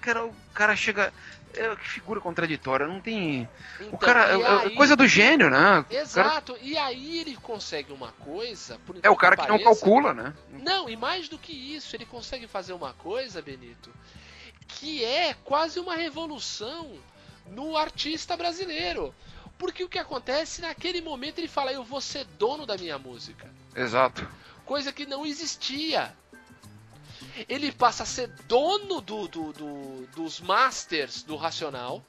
cara, 0.00 0.26
o 0.26 0.34
cara 0.54 0.76
chega. 0.76 1.12
É, 1.54 1.74
que 1.76 1.88
figura 1.88 2.20
contraditória, 2.20 2.86
não 2.86 3.00
tem. 3.00 3.48
Então, 3.76 3.88
o 3.92 3.98
cara. 3.98 4.36
e 4.36 4.42
É, 4.42 4.44
é 4.44 4.50
aí- 4.66 4.74
coisa 4.76 4.94
do 4.94 5.06
gênio, 5.06 5.48
né? 5.50 5.78
O 5.80 5.84
cara- 5.84 6.00
Exato, 6.02 6.56
e 6.60 6.76
aí 6.76 7.18
ele 7.20 7.36
consegue 7.36 7.92
uma 7.92 8.12
coisa. 8.12 8.78
é 9.02 9.10
o 9.10 9.16
cara 9.16 9.36
que 9.36 9.42
não 9.48 9.58
pareça- 9.58 9.64
calcula, 9.80 10.12
né? 10.14 10.34
Não, 10.52 10.88
e 10.88 10.96
mais 10.96 11.28
do 11.28 11.38
que 11.38 11.52
isso, 11.52 11.96
ele 11.96 12.04
consegue 12.04 12.46
fazer 12.46 12.72
uma 12.74 12.92
coisa, 12.92 13.40
Benito, 13.42 13.90
que 14.66 15.04
é 15.04 15.34
quase 15.44 15.80
uma 15.80 15.94
revolução 15.96 16.98
no 17.46 17.76
artista 17.76 18.36
brasileiro. 18.36 19.14
Porque 19.56 19.82
o 19.82 19.88
que 19.88 19.98
acontece 19.98 20.60
naquele 20.60 21.00
momento 21.00 21.38
ele 21.38 21.48
fala: 21.48 21.72
Eu 21.72 21.82
vou 21.82 22.00
ser 22.00 22.24
dono 22.38 22.64
da 22.64 22.76
minha 22.76 22.98
música. 22.98 23.50
Exato. 23.74 24.28
Coisa 24.64 24.92
que 24.92 25.04
não 25.06 25.24
existia. 25.26 26.14
Ele 27.48 27.70
passa 27.72 28.02
a 28.02 28.06
ser 28.06 28.28
dono 28.46 29.00
do, 29.00 29.28
do- 29.28 29.52
do- 29.52 30.08
dos 30.14 30.40
masters 30.40 31.22
do 31.22 31.36
Racional. 31.36 32.02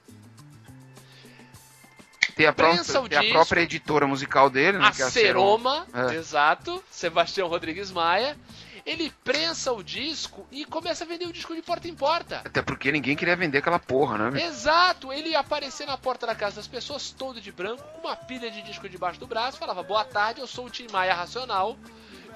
Tem 2.35 2.45
a, 2.45 2.53
própria, 2.53 3.09
tem 3.09 3.29
a 3.29 3.33
própria 3.33 3.61
editora 3.61 4.07
musical 4.07 4.49
dele, 4.49 4.77
né? 4.77 4.85
a 4.87 4.91
que 4.91 5.01
é 5.01 5.05
a 5.05 5.11
Seroma, 5.11 5.85
É. 5.93 6.15
exato, 6.15 6.81
Sebastião 6.89 7.49
Rodrigues 7.49 7.91
Maia. 7.91 8.37
Ele 8.85 9.13
prensa 9.25 9.73
o 9.73 9.83
disco 9.83 10.47
e 10.49 10.63
começa 10.63 11.03
a 11.03 11.07
vender 11.07 11.25
o 11.25 11.33
disco 11.33 11.53
de 11.53 11.61
porta 11.61 11.87
em 11.89 11.93
porta. 11.93 12.41
Até 12.45 12.61
porque 12.61 12.91
ninguém 12.93 13.15
queria 13.15 13.35
vender 13.35 13.57
aquela 13.57 13.77
porra, 13.77 14.31
né? 14.31 14.41
Exato, 14.41 15.11
ele 15.11 15.29
ia 15.29 15.39
aparecer 15.39 15.85
na 15.85 15.97
porta 15.97 16.25
da 16.25 16.33
casa 16.33 16.55
das 16.55 16.67
pessoas, 16.67 17.11
todo 17.11 17.41
de 17.41 17.51
branco, 17.51 17.83
com 17.83 18.07
uma 18.07 18.15
pilha 18.15 18.49
de 18.49 18.61
disco 18.61 18.87
debaixo 18.87 19.19
do 19.19 19.27
braço, 19.27 19.57
falava: 19.59 19.83
Boa 19.83 20.05
tarde, 20.05 20.39
eu 20.39 20.47
sou 20.47 20.65
o 20.67 20.69
Tim 20.69 20.87
Maia 20.91 21.13
Racional. 21.13 21.77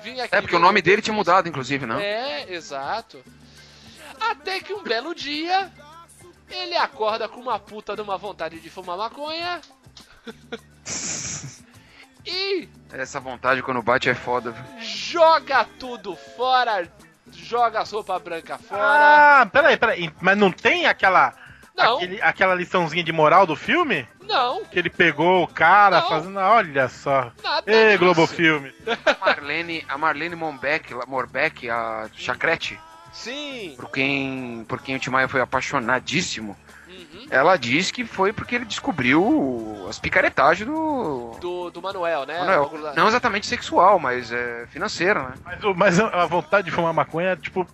Vim 0.03 0.19
aqui. 0.19 0.35
É 0.35 0.41
porque 0.41 0.55
o 0.55 0.59
nome 0.59 0.81
dele 0.81 1.01
tinha 1.01 1.13
disco." 1.13 1.17
mudado, 1.17 1.47
inclusive, 1.47 1.85
né? 1.85 2.03
É, 2.03 2.53
exato. 2.53 3.23
Até 4.19 4.59
que 4.59 4.73
um 4.73 4.83
belo 4.83 5.15
dia, 5.15 5.71
ele 6.49 6.75
acorda 6.75 7.27
com 7.27 7.39
uma 7.39 7.59
puta 7.59 7.95
de 7.95 8.01
uma 8.01 8.17
vontade 8.17 8.59
de 8.59 8.69
fumar 8.69 8.97
maconha. 8.97 9.61
e 12.25 12.67
Essa 12.91 13.19
vontade 13.19 13.61
quando 13.61 13.81
bate 13.81 14.09
é 14.09 14.15
foda. 14.15 14.51
viu? 14.51 14.63
joga 14.81 15.65
tudo 15.79 16.15
fora, 16.15 16.89
joga 17.31 17.81
as 17.81 17.91
roupas 17.91 18.21
brancas 18.21 18.61
fora. 18.61 19.41
Ah, 19.41 19.45
peraí, 19.45 19.77
peraí. 19.77 20.13
Mas 20.21 20.37
não 20.37 20.51
tem 20.51 20.85
aquela. 20.85 21.33
Não. 21.75 21.95
aquele- 21.97 22.21
aquela 22.21 22.55
liçãozinha 22.55 23.03
de 23.03 23.11
moral 23.11 23.45
do 23.47 23.55
filme? 23.55 24.07
Não, 24.27 24.63
Que 24.65 24.79
ele 24.79 24.89
pegou 24.89 25.43
o 25.43 25.47
cara 25.47 26.01
Não. 26.01 26.09
fazendo. 26.09 26.37
Olha 26.39 26.87
só. 26.87 27.31
nada 27.43 27.71
Ei. 27.71 27.97
Globo 27.97 28.25
Filme. 28.27 28.71
A 29.05 29.25
Marlene, 29.25 29.85
a 29.89 29.97
Marlene 29.97 30.35
Monbeck, 30.35 30.93
Morbeck, 31.07 31.69
a 31.69 32.07
Chacrete, 32.15 32.79
Sim. 33.11 33.75
por 33.77 33.89
quem, 33.91 34.65
por 34.67 34.81
quem 34.81 34.95
o 34.95 34.99
Tim 34.99 35.09
Maia 35.09 35.27
foi 35.27 35.41
apaixonadíssimo, 35.41 36.55
Uhum. 36.87 37.25
ela 37.29 37.57
diz 37.57 37.91
que 37.91 38.05
foi 38.05 38.31
porque 38.31 38.55
ele 38.55 38.65
descobriu 38.65 39.85
as 39.89 39.99
picaretagens 39.99 40.67
do. 40.69 41.35
Do, 41.41 41.69
do 41.71 41.81
Manuel, 41.81 42.25
né? 42.25 42.39
Manuel. 42.39 42.93
Não 42.95 43.07
exatamente 43.07 43.45
sexual, 43.47 43.99
mas 43.99 44.31
é 44.31 44.65
financeira, 44.69 45.21
né? 45.29 45.33
Mas, 45.43 45.59
mas 45.75 45.99
a 45.99 46.25
vontade 46.25 46.65
de 46.65 46.71
fumar 46.71 46.93
maconha, 46.93 47.35
tipo, 47.35 47.67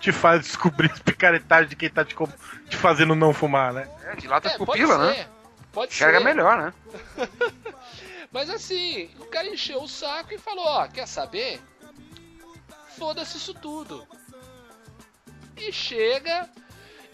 te 0.00 0.10
faz 0.12 0.40
descobrir 0.42 0.90
as 0.92 0.98
picaretagens 0.98 1.70
de 1.70 1.76
quem 1.76 1.90
tá 1.90 2.04
te, 2.04 2.16
te 2.68 2.76
fazendo 2.76 3.14
não 3.14 3.32
fumar, 3.32 3.72
né? 3.72 3.88
É, 4.04 4.16
dilata 4.16 4.48
as 4.48 4.54
É, 4.54 4.58
pode 4.58 4.70
pupilas, 4.80 4.98
né? 4.98 5.14
ser. 5.14 5.28
Pode 5.72 5.92
Enxerga 5.92 6.18
ser. 6.18 6.24
melhor, 6.24 6.56
né? 6.58 6.72
Mas 8.32 8.48
assim, 8.50 9.10
o 9.18 9.26
cara 9.26 9.46
encheu 9.48 9.82
o 9.82 9.88
saco 9.88 10.32
e 10.32 10.38
falou, 10.38 10.64
ó, 10.64 10.86
quer 10.88 11.06
saber? 11.06 11.60
Foda-se 12.98 13.36
isso 13.36 13.54
tudo. 13.54 14.06
E 15.56 15.72
chega 15.72 16.48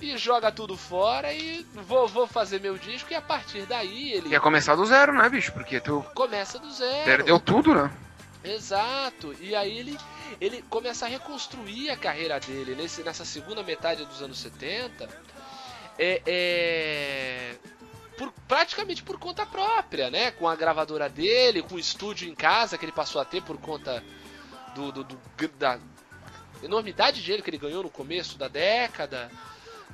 e 0.00 0.16
joga 0.18 0.52
tudo 0.52 0.76
fora 0.76 1.32
e 1.32 1.66
vou, 1.74 2.06
vou 2.06 2.26
fazer 2.26 2.60
meu 2.60 2.76
disco 2.76 3.10
e 3.12 3.14
a 3.16 3.20
partir 3.22 3.62
daí 3.66 4.12
ele 4.12 4.28
Quer 4.28 4.40
começar 4.40 4.74
do 4.74 4.84
zero, 4.84 5.12
né, 5.14 5.28
bicho? 5.28 5.52
Porque 5.52 5.80
tu 5.80 6.04
começa 6.14 6.58
do 6.58 6.70
zero. 6.70 7.04
perdeu 7.04 7.40
tudo, 7.40 7.74
né? 7.74 7.90
Exato. 8.44 9.34
E 9.40 9.54
aí 9.54 9.78
ele, 9.78 9.98
ele 10.40 10.62
começa 10.68 11.06
a 11.06 11.08
reconstruir 11.08 11.90
a 11.90 11.96
carreira 11.96 12.38
dele 12.40 12.74
nesse, 12.74 13.02
nessa 13.02 13.24
segunda 13.24 13.62
metade 13.62 14.04
dos 14.04 14.20
anos 14.22 14.38
70. 14.38 15.08
É, 15.98 16.22
é, 16.26 17.54
por, 18.18 18.32
praticamente 18.46 19.02
por 19.02 19.18
conta 19.18 19.46
própria, 19.46 20.10
né? 20.10 20.30
Com 20.32 20.46
a 20.48 20.54
gravadora 20.56 21.08
dele, 21.08 21.62
com 21.62 21.74
o 21.76 21.78
estúdio 21.78 22.28
em 22.28 22.34
casa 22.34 22.76
que 22.76 22.84
ele 22.84 22.92
passou 22.92 23.20
a 23.20 23.24
ter 23.24 23.42
por 23.42 23.56
conta 23.58 24.02
do, 24.74 24.92
do- 24.92 25.04
do- 25.04 25.18
da, 25.58 25.78
Enormidade 26.62 27.18
de 27.18 27.22
dinheiro 27.22 27.42
que 27.42 27.50
ele 27.50 27.58
ganhou 27.58 27.82
no 27.82 27.90
começo 27.90 28.38
da 28.38 28.48
década, 28.48 29.30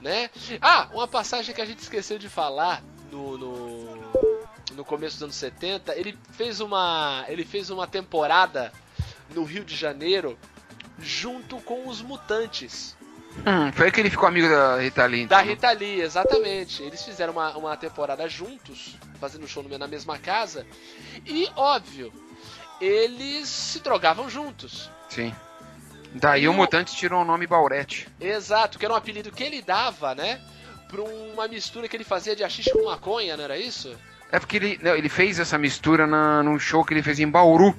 né? 0.01 0.31
Ah, 0.61 0.89
uma 0.93 1.09
passagem 1.09 1.53
que 1.53 1.61
a 1.61 1.65
gente 1.67 1.81
esqueceu 1.81 2.19
de 2.21 2.29
falar 2.29 2.81
no, 3.11 3.37
no, 3.37 3.97
no 4.73 4.85
começo 4.85 5.17
dos 5.17 5.25
anos 5.25 5.35
70, 5.35 5.95
ele 5.97 6.17
fez 6.33 6.61
uma 6.61 7.25
ele 7.27 7.45
fez 7.45 7.69
uma 7.69 7.85
temporada 7.89 8.73
no 9.35 9.45
Rio 9.45 9.65
de 9.65 9.75
Janeiro 9.75 10.39
junto 10.99 11.59
com 11.61 11.89
os 11.89 12.01
Mutantes. 12.01 12.97
Hum, 13.39 13.73
foi 13.73 13.91
que 13.91 14.01
ele 14.01 14.11
ficou 14.11 14.29
amigo 14.29 14.49
da 14.49 14.79
Rita 14.79 15.07
Lee. 15.07 15.27
Da 15.27 15.43
então. 15.43 15.55
Rita 15.55 15.73
Lee, 15.73 16.01
exatamente. 16.01 16.83
Eles 16.83 17.03
fizeram 17.03 17.33
uma, 17.33 17.57
uma 17.57 17.77
temporada 17.77 18.29
juntos, 18.29 18.97
fazendo 19.19 19.49
show 19.49 19.65
na 19.79 19.89
mesma 19.89 20.19
casa. 20.19 20.67
E, 21.25 21.49
óbvio, 21.57 22.13
eles 22.81 23.49
se 23.49 23.81
drogavam 23.81 24.29
juntos. 24.29 24.91
Sim. 25.09 25.35
Daí 26.15 26.43
E 26.43 26.49
o 26.49 26.53
Mutante 26.53 26.95
tirou 26.95 27.23
o 27.23 27.25
nome 27.25 27.47
Baurete. 27.47 28.07
Exato, 28.21 28.79
que 28.79 28.85
era 28.85 28.93
um 28.93 28.97
apelido 28.97 29.33
que 29.33 29.43
ele 29.43 29.63
dava, 29.63 30.15
né? 30.15 30.41
Pra 30.89 31.01
uma 31.03 31.49
mistura 31.49 31.89
que 31.89 31.97
ele 31.97 32.05
fazia 32.05 32.37
de 32.37 32.45
axixe 32.45 32.71
com 32.71 32.85
maconha, 32.85 33.35
não 33.35 33.45
era 33.45 33.57
isso? 33.57 33.97
É 34.31 34.39
porque 34.39 34.57
ele, 34.57 34.81
não, 34.83 34.95
ele 34.95 35.09
fez 35.09 35.39
essa 35.39 35.57
mistura 35.57 36.07
na, 36.07 36.43
num 36.43 36.59
show 36.59 36.85
que 36.85 36.93
ele 36.93 37.03
fez 37.03 37.19
em 37.19 37.29
Bauru. 37.29 37.75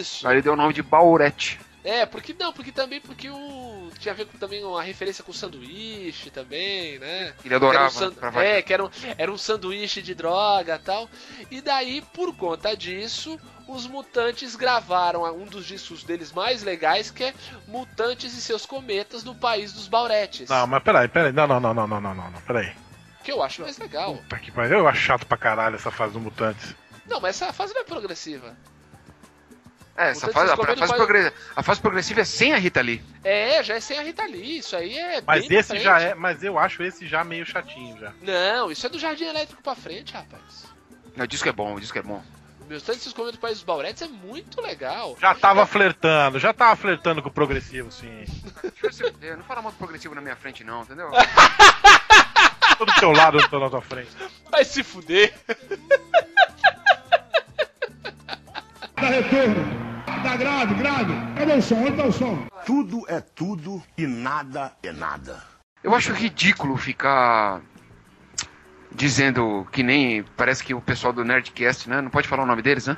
Isso. 0.00 0.26
Aí 0.26 0.34
ele 0.34 0.42
deu 0.42 0.52
o 0.54 0.56
nome 0.56 0.72
de 0.72 0.82
Baurete. 0.82 1.58
É, 1.82 2.04
porque 2.04 2.34
não, 2.38 2.52
porque 2.52 2.72
também 2.72 3.00
porque 3.00 3.30
o 3.30 3.90
tinha 3.98 4.12
a 4.12 4.16
ver 4.16 4.26
com 4.26 4.38
também 4.38 4.64
uma 4.64 4.82
referência 4.82 5.22
com 5.22 5.30
o 5.30 5.34
sanduíche 5.34 6.30
também, 6.30 6.98
né? 6.98 7.34
Ele 7.44 7.54
adorava, 7.54 7.86
um 7.86 7.90
san-. 7.90 8.42
É, 8.42 8.62
que 8.62 8.72
era 8.72 8.84
um, 8.84 8.90
era 9.16 9.30
um 9.32 9.38
sanduíche 9.38 10.02
de 10.02 10.14
droga 10.14 10.78
tal. 10.78 11.08
E 11.50 11.60
daí, 11.60 12.02
por 12.14 12.34
conta 12.34 12.76
disso, 12.76 13.38
os 13.68 13.86
Mutantes 13.86 14.56
gravaram 14.56 15.24
um 15.34 15.44
dos 15.44 15.66
discos 15.66 16.02
deles 16.02 16.32
mais 16.32 16.62
legais, 16.62 17.10
que 17.10 17.24
é 17.24 17.34
Mutantes 17.68 18.36
e 18.36 18.40
seus 18.40 18.66
Cometas 18.66 19.22
no 19.22 19.34
País 19.34 19.72
dos 19.72 19.86
Bauretes. 19.86 20.48
Não, 20.48 20.66
mas 20.66 20.82
peraí, 20.82 21.08
peraí. 21.08 21.32
Não, 21.32 21.46
não, 21.46 21.60
não, 21.60 21.74
não, 21.74 21.86
não, 21.86 22.00
não, 22.00 22.14
não, 22.14 22.30
não, 22.30 22.40
peraí. 22.42 22.72
Que 23.22 23.32
eu 23.32 23.42
acho 23.42 23.62
mais 23.62 23.78
legal. 23.78 24.16
Puta 24.16 24.38
que 24.38 24.50
pariu. 24.50 24.78
Eu 24.78 24.88
acho 24.88 25.00
chato 25.00 25.26
pra 25.26 25.36
caralho 25.36 25.76
essa 25.76 25.90
fase 25.90 26.14
do 26.14 26.20
Mutantes. 26.20 26.74
Não, 27.06 27.20
mas 27.20 27.40
essa 27.40 27.52
fase 27.52 27.74
não 27.74 27.82
é 27.82 27.84
progressiva. 27.84 28.56
É, 29.96 30.10
essa 30.10 30.32
fase, 30.32 30.52
a, 30.52 30.56
fase 30.56 30.94
progre- 30.94 31.32
a 31.54 31.62
fase 31.62 31.80
progressiva 31.80 32.20
é 32.22 32.24
sem 32.24 32.54
a 32.54 32.56
Rita 32.56 32.80
Lee. 32.80 33.02
É, 33.22 33.62
já 33.62 33.74
é 33.74 33.80
sem 33.80 33.98
a 33.98 34.02
Rita 34.02 34.24
Lee, 34.24 34.58
isso 34.58 34.74
aí 34.74 34.96
é 34.96 35.20
Mas 35.26 35.50
esse 35.50 35.78
já 35.78 36.00
é. 36.00 36.14
Mas 36.14 36.42
eu 36.42 36.58
acho 36.58 36.82
esse 36.82 37.06
já 37.06 37.22
meio 37.22 37.44
chatinho 37.44 37.98
já. 37.98 38.12
Não, 38.22 38.70
isso 38.70 38.86
é 38.86 38.88
do 38.88 38.98
Jardim 38.98 39.24
Elétrico 39.24 39.62
pra 39.62 39.74
frente, 39.74 40.14
rapaz. 40.14 40.64
Não, 41.16 41.24
o 41.24 41.28
disco 41.28 41.48
é 41.48 41.52
bom, 41.52 41.74
o 41.74 41.80
disco 41.80 41.98
é 41.98 42.02
bom. 42.02 42.22
Meus 42.68 42.84
tantos 42.84 43.12
comendo 43.12 43.32
do 43.32 43.40
País 43.40 43.56
dos 43.58 43.64
Bauretes 43.64 44.00
é 44.00 44.06
muito 44.06 44.60
legal. 44.62 45.16
Já 45.20 45.34
tava 45.34 45.66
flertando, 45.66 46.38
já 46.38 46.52
tava 46.54 46.76
flertando 46.76 47.20
com 47.20 47.28
o 47.28 47.32
progressivo, 47.32 47.90
sim. 47.90 48.24
Não 49.36 49.42
fala 49.44 49.60
mal 49.60 49.72
do 49.72 49.78
progressivo 49.78 50.14
na 50.14 50.20
minha 50.20 50.36
frente, 50.36 50.62
não, 50.62 50.82
entendeu? 50.82 51.10
Tô 52.78 52.84
do 52.86 52.94
teu 52.94 53.10
lado, 53.12 53.38
eu 53.38 53.48
tô 53.50 53.58
na 53.58 53.68
tua 53.68 53.82
frente. 53.82 54.08
Vai 54.50 54.64
se 54.64 54.82
fuder. 54.82 55.34
Dá 59.00 59.08
retorno. 59.08 59.54
Dá 60.22 60.36
grave, 60.36 60.74
grave. 60.74 61.12
Cadê 61.36 61.52
o 61.54 61.62
som? 61.62 61.76
Onde 61.76 61.96
tá 61.96 62.04
o 62.04 62.12
som? 62.12 62.46
Tudo 62.66 63.04
é 63.08 63.20
tudo 63.20 63.82
e 63.96 64.06
nada 64.06 64.72
é 64.82 64.92
nada. 64.92 65.42
Eu 65.82 65.94
acho 65.94 66.12
ridículo 66.12 66.76
ficar 66.76 67.62
dizendo 68.94 69.66
que 69.72 69.82
nem. 69.82 70.22
Parece 70.36 70.62
que 70.62 70.74
o 70.74 70.80
pessoal 70.80 71.12
do 71.12 71.24
Nerdcast, 71.24 71.88
né? 71.88 72.02
Não 72.02 72.10
pode 72.10 72.28
falar 72.28 72.42
o 72.42 72.46
nome 72.46 72.60
deles, 72.60 72.86
né? 72.86 72.96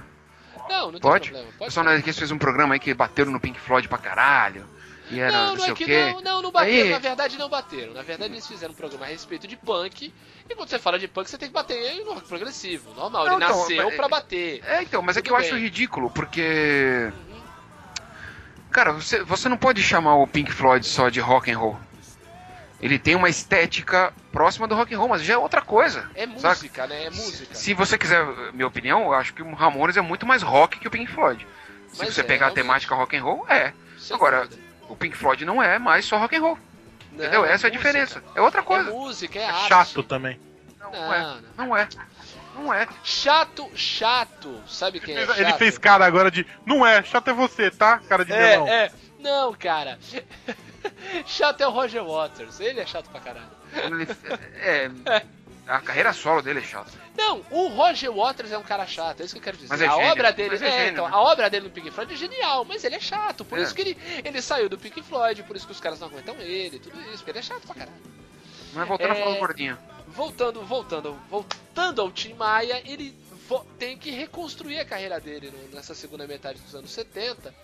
Não, 0.68 0.86
não 0.86 0.92
tem 0.92 1.00
Pode? 1.00 1.30
problema. 1.30 1.48
O 1.48 1.58
Pode 1.58 1.68
pessoal 1.68 1.84
do 1.84 1.90
Nerdcast 1.90 2.18
fez 2.18 2.30
um 2.32 2.38
programa 2.38 2.74
aí 2.74 2.80
que 2.80 2.92
bateram 2.92 3.30
no 3.30 3.38
Pink 3.40 3.60
Floyd 3.60 3.88
pra 3.88 3.98
caralho. 3.98 4.64
E 5.12 5.20
era 5.20 5.30
Não, 5.32 5.54
não, 5.56 5.64
é 5.66 5.74
que 5.74 5.84
quê. 5.84 6.10
não, 6.12 6.20
não, 6.20 6.42
não 6.42 6.50
bateram. 6.52 6.84
Aí- 6.86 6.90
Na 6.90 6.98
verdade, 6.98 7.38
não 7.38 7.48
bateram. 7.48 7.92
Na 7.92 8.02
verdade, 8.02 8.32
eles 8.32 8.46
fizeram 8.46 8.72
um 8.72 8.76
programa 8.76 9.04
a 9.04 9.08
respeito 9.08 9.46
de 9.46 9.56
punk. 9.56 10.12
E 10.48 10.54
quando 10.54 10.68
você 10.68 10.78
fala 10.78 10.98
de 10.98 11.06
punk, 11.08 11.28
você 11.28 11.36
tem 11.38 11.48
que 11.48 11.54
bater 11.54 12.04
no 12.04 12.14
rock 12.14 12.26
progressivo. 12.28 12.92
Normal, 12.94 13.26
Não, 13.26 13.34
ele 13.36 13.44
então, 13.44 13.58
nasceu 13.58 13.84
mas- 13.86 13.94
pra 13.96 14.08
bater. 14.08 14.62
É, 14.64 14.82
então, 14.82 15.02
mas 15.02 15.16
é 15.16 15.20
que 15.22 15.28
Tudo 15.28 15.38
eu 15.38 15.44
acho 15.44 15.54
bem. 15.54 15.62
ridículo, 15.62 16.10
porque. 16.10 17.12
Cara, 18.70 18.92
você, 18.92 19.22
você 19.22 19.48
não 19.48 19.56
pode 19.56 19.82
chamar 19.82 20.14
o 20.16 20.26
Pink 20.26 20.50
Floyd 20.50 20.86
só 20.86 21.08
de 21.08 21.20
rock 21.20 21.50
and 21.50 21.58
roll. 21.58 21.78
Ele 22.80 22.98
tem 22.98 23.14
uma 23.14 23.28
estética 23.28 24.12
próxima 24.32 24.66
do 24.66 24.74
rock 24.74 24.92
and 24.94 24.98
roll, 24.98 25.08
mas 25.08 25.22
já 25.22 25.34
é 25.34 25.38
outra 25.38 25.60
coisa. 25.60 26.10
É 26.14 26.26
saca? 26.26 26.48
música, 26.48 26.86
né? 26.86 27.04
É 27.04 27.10
música. 27.10 27.54
Se 27.54 27.74
você 27.74 27.96
quiser 27.96 28.24
minha 28.52 28.66
opinião, 28.66 29.02
eu 29.04 29.14
acho 29.14 29.34
que 29.34 29.42
o 29.42 29.54
Ramones 29.54 29.96
é 29.96 30.00
muito 30.00 30.26
mais 30.26 30.42
rock 30.42 30.80
que 30.80 30.88
o 30.88 30.90
Pink 30.90 31.10
Floyd. 31.12 31.46
Se 31.92 31.98
Mas 31.98 32.14
você 32.14 32.22
é, 32.22 32.24
pegar 32.24 32.46
a 32.46 32.48
realmente. 32.48 32.64
temática 32.64 32.94
rock 32.94 33.16
and 33.16 33.22
roll, 33.22 33.46
é. 33.48 33.72
Sem 33.98 34.16
Agora, 34.16 34.46
dúvida. 34.46 34.61
O 34.92 34.96
Pink 34.96 35.16
Floyd 35.16 35.44
não 35.44 35.62
é 35.62 35.78
mais 35.78 36.04
só 36.04 36.18
rock 36.18 36.36
and 36.36 36.40
roll. 36.42 36.58
Não, 37.12 37.18
Entendeu? 37.24 37.44
Essa 37.44 37.66
é 37.66 37.70
a 37.70 37.72
música. 37.72 37.78
diferença. 37.78 38.22
É 38.34 38.40
outra 38.40 38.60
É 38.60 38.64
coisa. 38.64 38.90
música, 38.90 39.38
é, 39.38 39.42
É 39.42 39.46
arte. 39.48 39.68
chato 39.68 40.02
também. 40.02 40.38
Não, 40.78 40.90
Não, 40.92 41.12
é. 41.14 41.36
não. 41.56 41.76
É. 41.76 41.88
Não 42.54 42.74
é. 42.74 42.86
Chato, 43.02 43.70
chato. 43.74 44.60
Sabe 44.66 45.00
quem 45.00 45.16
é 45.16 45.26
chato? 45.26 45.38
Ele 45.40 45.52
fez 45.54 45.78
cara 45.78 46.04
agora 46.04 46.30
de. 46.30 46.46
Não 46.66 46.86
é, 46.86 47.02
chato 47.02 47.28
é 47.28 47.32
você, 47.32 47.70
tá? 47.70 47.98
Cara 48.08 48.24
de 48.24 48.32
melão. 48.32 48.68
É, 48.68 48.84
é. 48.86 48.92
Não, 49.18 49.54
cara. 49.54 49.98
chato 51.26 51.60
é 51.62 51.66
o 51.66 51.70
Roger 51.70 52.04
Waters. 52.04 52.60
Ele 52.60 52.80
é 52.80 52.86
chato 52.86 53.08
pra 53.10 53.20
caralho. 53.20 53.46
Ele- 53.74 54.06
é. 54.56 54.90
A 55.72 55.80
carreira 55.80 56.12
solo 56.12 56.42
dele 56.42 56.58
é 56.58 56.62
chata. 56.62 56.90
Não, 57.16 57.42
o 57.50 57.68
Roger 57.68 58.12
Waters 58.12 58.52
é 58.52 58.58
um 58.58 58.62
cara 58.62 58.86
chato, 58.86 59.20
é 59.20 59.24
isso 59.24 59.32
que 59.34 59.38
eu 59.38 59.42
quero 59.44 59.56
dizer. 59.56 59.70
Mas 59.70 59.80
é 59.80 59.86
a 59.86 59.92
gênio, 59.92 60.10
obra 60.12 60.30
dele, 60.32 60.54
é 60.54 60.58
é, 60.58 60.70
gênio, 60.70 60.92
então, 60.92 61.08
né? 61.08 61.14
a 61.14 61.18
obra 61.20 61.48
dele 61.48 61.64
no 61.64 61.70
Pink 61.70 61.90
Floyd 61.90 62.12
é 62.12 62.16
genial, 62.16 62.62
mas 62.66 62.84
ele 62.84 62.94
é 62.96 63.00
chato, 63.00 63.42
por 63.42 63.58
É. 63.58 63.62
isso 63.62 63.74
que 63.74 63.80
ele, 63.80 63.98
ele 64.22 64.42
saiu 64.42 64.68
do 64.68 64.76
Pink 64.76 65.00
Floyd, 65.02 65.42
por 65.44 65.56
isso 65.56 65.64
que 65.66 65.72
os 65.72 65.80
caras 65.80 65.98
não 65.98 66.08
aguentam 66.08 66.34
ele, 66.40 66.78
tudo 66.78 67.00
isso, 67.08 67.18
porque 67.18 67.30
ele 67.30 67.38
é 67.38 67.42
chato 67.42 67.62
pra 67.66 67.74
caralho. 67.74 67.96
Mas 68.74 68.86
voltando 68.86 69.12
a 69.12 69.16
É. 69.16 69.18
falar 69.18 69.32
do 69.34 69.38
gordinho. 69.40 69.78
Voltando, 70.08 70.62
voltando, 70.62 71.18
voltando 71.30 72.02
ao 72.02 72.10
Tim 72.10 72.34
Maia, 72.34 72.82
ele 72.84 73.16
tem 73.78 73.96
que 73.96 74.10
reconstruir 74.10 74.78
a 74.78 74.84
carreira 74.84 75.18
dele 75.20 75.50
nessa 75.72 75.94
segunda 75.94 76.26
metade 76.26 76.58
dos 76.60 76.74
anos 76.74 76.90
70. 76.90 77.54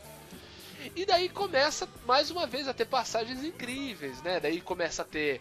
E 0.97 1.05
daí 1.05 1.29
começa 1.29 1.87
mais 2.07 2.31
uma 2.31 2.47
vez 2.47 2.69
a 2.69 2.73
ter 2.73 2.87
passagens 2.87 3.45
incríveis, 3.45 4.23
né? 4.23 4.41
Daí 4.41 4.61
começa 4.63 5.03
a 5.03 5.05
ter 5.05 5.41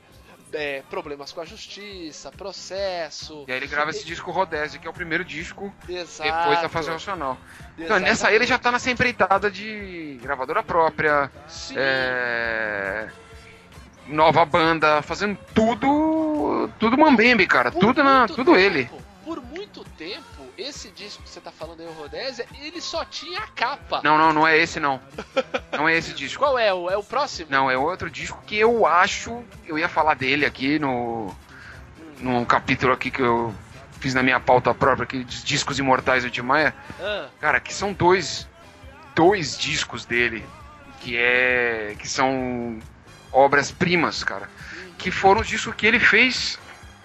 é, 0.54 0.84
problemas 0.90 1.32
com 1.32 1.42
a 1.42 1.46
justiça, 1.46 2.32
processo. 2.32 3.46
E 3.48 3.52
aí 3.52 3.58
ele 3.58 3.68
grava 3.68 3.90
esse 3.90 4.06
disco 4.06 4.32
Rodese, 4.32 4.80
que 4.80 4.88
é 4.88 4.90
o 4.90 4.94
primeiro 4.94 5.24
disco 5.24 5.74
Exato. 5.88 6.30
depois 6.30 6.62
da 6.62 6.70
fase 6.70 6.90
nacional. 6.90 7.38
Então, 7.78 8.00
nessa 8.00 8.30
aí 8.30 8.36
ele 8.36 8.46
já 8.46 8.58
tá 8.58 8.72
nessa 8.72 8.90
empreitada 8.90 9.52
de 9.52 10.20
gravadora 10.22 10.64
própria, 10.64 11.32
Sim. 11.48 11.76
é, 11.78 13.10
nova 14.08 14.46
banda, 14.46 15.02
fazendo 15.02 15.38
tudo, 15.54 16.70
tudo 16.80 16.98
mambembe, 16.98 17.46
cara, 17.46 17.72
Por 17.72 17.80
tudo, 17.80 18.04
na, 18.04 18.28
tudo 18.28 18.54
tempo, 18.54 18.58
ele. 18.58 18.90
Por 19.24 19.42
muito 19.44 19.84
tempo, 19.98 20.37
esse 20.58 20.90
disco 20.90 21.22
que 21.24 21.30
você 21.30 21.40
tá 21.40 21.52
falando 21.52 21.82
aí, 21.82 21.88
o 21.88 21.92
Rodésia, 21.92 22.48
ele 22.60 22.82
só 22.82 23.06
tinha 23.06 23.40
a 23.40 23.48
capa. 23.48 24.02
Não, 24.04 24.18
não, 24.18 24.34
não 24.34 24.48
é 24.48 24.58
esse 24.58 24.80
não. 24.80 25.00
Não 25.72 25.88
é 25.88 25.96
esse 25.96 26.14
disco. 26.14 26.40
Qual 26.40 26.58
é? 26.58 26.74
O, 26.74 26.90
é 26.90 26.98
o 26.98 27.04
próximo? 27.04 27.50
Não, 27.52 27.70
é 27.70 27.78
outro 27.78 28.10
disco 28.10 28.42
que 28.46 28.58
eu 28.58 28.86
acho, 28.86 29.44
eu 29.66 29.78
ia 29.78 29.88
falar 29.88 30.16
dele 30.16 30.46
aqui 30.46 30.80
no 30.80 31.34
num 32.20 32.44
capítulo 32.44 32.94
aqui 32.94 33.12
que 33.12 33.22
eu 33.22 33.54
fiz 34.00 34.16
na 34.16 34.24
minha 34.24 34.40
pauta 34.40 34.74
própria, 34.74 35.04
aqui 35.04 35.24
dos 35.24 35.44
discos 35.44 35.78
imortais 35.78 36.24
do 36.24 36.32
Tim 36.32 36.42
Maia. 36.42 36.74
Ah, 37.00 37.28
Cara, 37.40 37.60
que 37.60 37.74
são 37.74 37.94
dois 37.94 38.48
dois 39.16 39.58
discos 39.58 40.06
dele 40.06 40.44
que 41.00 41.16
é 41.18 41.96
que 42.00 42.08
são 42.08 42.80
obras 43.32 43.72
primas, 43.72 44.24
cara, 44.24 44.50
que 44.98 45.12
foram 45.12 45.42
os 45.42 45.48
discos 45.48 45.76
que 45.76 45.86
ele 45.86 46.00
fez 46.00 46.60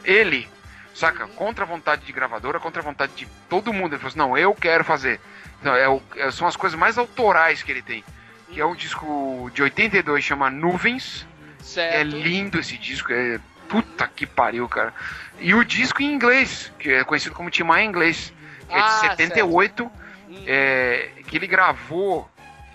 ele, 0.04 0.48
saca? 0.94 1.26
Contra 1.28 1.64
a 1.64 1.66
vontade 1.66 2.04
de 2.04 2.12
gravadora, 2.12 2.60
contra 2.60 2.80
a 2.80 2.84
vontade 2.84 3.12
de 3.14 3.26
todo 3.48 3.72
mundo. 3.72 3.92
Ele 3.94 3.98
falou 3.98 4.08
assim: 4.08 4.18
"Não, 4.18 4.36
eu 4.38 4.54
quero 4.54 4.84
fazer". 4.84 5.20
Então, 5.60 5.74
é 5.74 5.88
o- 5.88 6.02
é- 6.16 6.30
são 6.30 6.46
as 6.46 6.56
coisas 6.56 6.78
mais 6.78 6.98
autorais 6.98 7.62
que 7.62 7.70
ele 7.70 7.82
tem. 7.82 8.04
Que 8.50 8.60
é 8.60 8.66
um 8.66 8.74
disco 8.74 9.50
de 9.54 9.62
82 9.62 10.22
chama 10.24 10.50
Nuvens. 10.50 11.26
certo. 11.60 11.94
É 11.94 12.02
lindo 12.02 12.58
esse 12.58 12.76
disco, 12.76 13.12
é 13.12 13.38
puta 13.68 14.06
que 14.08 14.26
pariu, 14.26 14.68
cara. 14.68 14.92
E 15.38 15.54
o 15.54 15.64
disco 15.64 16.02
em 16.02 16.12
inglês, 16.12 16.72
que 16.78 16.90
é 16.90 17.04
conhecido 17.04 17.34
como 17.34 17.48
Tim 17.50 17.62
Maia 17.62 17.84
em 17.84 17.88
inglês, 17.88 18.32
que 18.68 18.74
é 18.74 18.78
Ah, 18.80 18.86
de 18.86 19.00
78, 19.16 19.84
Hum. 20.28 20.44
é, 20.46 21.08
que 21.28 21.36
ele 21.36 21.46
gravou 21.46 22.28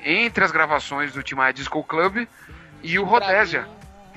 entre 0.03 0.43
as 0.43 0.51
gravações 0.51 1.11
do 1.13 1.21
Tim 1.21 1.35
Maia 1.35 1.51
Disco 1.53 1.83
Club 1.83 2.25
e 2.81 2.97
o 2.97 3.03
Rodésia, 3.03 3.67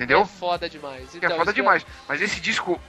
entendeu? 0.01 0.21
É 0.21 0.25
foda 0.25 0.67
demais. 0.69 1.13
É 1.13 1.17
Então, 1.17 1.29
foda 1.37 1.51
isso 1.51 1.53
demais. 1.53 1.85
Mas 2.07 2.21
esse 2.21 2.39
disco, 2.41 2.81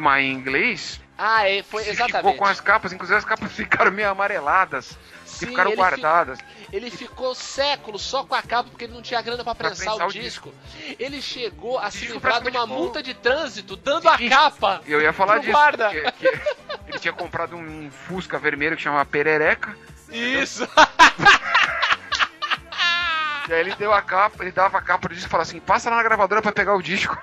Maia 0.00 0.22
em 0.22 0.32
inglês, 0.32 1.00
Ah, 1.16 1.48
é, 1.48 1.62
foi 1.62 1.84
ficou 1.84 1.92
exatamente. 2.06 2.38
com 2.38 2.44
as 2.44 2.60
capas, 2.60 2.92
inclusive 2.92 3.16
as 3.18 3.24
capas 3.24 3.50
ficaram 3.52 3.92
meio 3.92 4.08
amareladas, 4.10 4.98
Sim, 5.24 5.46
ficaram 5.46 5.70
ele 5.70 5.76
guardadas. 5.76 6.38
Ele 6.72 6.90
ficou 6.90 7.34
séculos 7.34 8.02
só 8.02 8.24
com 8.24 8.34
a 8.34 8.42
capa 8.42 8.70
porque 8.70 8.84
ele 8.84 8.94
não 8.94 9.02
tinha 9.02 9.20
grana 9.22 9.44
pra 9.44 9.54
Pra 9.54 9.68
prensar 9.68 9.86
prensar 9.96 10.06
o 10.06 10.10
o 10.10 10.12
disco. 10.12 10.52
Ele 10.98 11.20
chegou 11.22 11.78
a 11.78 11.90
se 11.90 11.98
disco 11.98 12.14
livrar 12.14 12.40
de 12.42 12.48
uma 12.48 12.62
ficou- 12.62 12.78
multa 12.78 13.02
de 13.02 13.14
trânsito 13.14 13.76
dando 13.76 14.08
a 14.08 14.16
Sim. 14.18 14.28
capa. 14.28 14.80
Eu 14.86 15.00
ia 15.00 15.12
falar 15.12 15.38
disso. 15.38 15.52
guarda. 15.52 15.90
que- 15.90 16.12
que 16.12 16.28
ele 16.88 16.98
tinha 16.98 17.12
comprado 17.12 17.54
um 17.56 17.90
Fusca 17.90 18.38
vermelho 18.38 18.76
que 18.76 18.82
chama 18.82 19.04
Perereca. 19.04 19.76
Isso. 20.10 20.66
E 23.48 23.52
aí 23.52 23.60
ele 23.60 23.74
deu 23.74 23.92
a 23.92 24.00
capa, 24.00 24.42
ele 24.42 24.52
dava 24.52 24.78
a 24.78 24.82
capa 24.82 25.08
do 25.08 25.14
disco 25.14 25.28
e 25.28 25.30
falava 25.30 25.48
assim: 25.48 25.60
passa 25.60 25.90
lá 25.90 25.96
na 25.96 26.02
gravadora 26.02 26.42
pra 26.42 26.52
pegar 26.52 26.74
o 26.74 26.82
disco. 26.82 27.18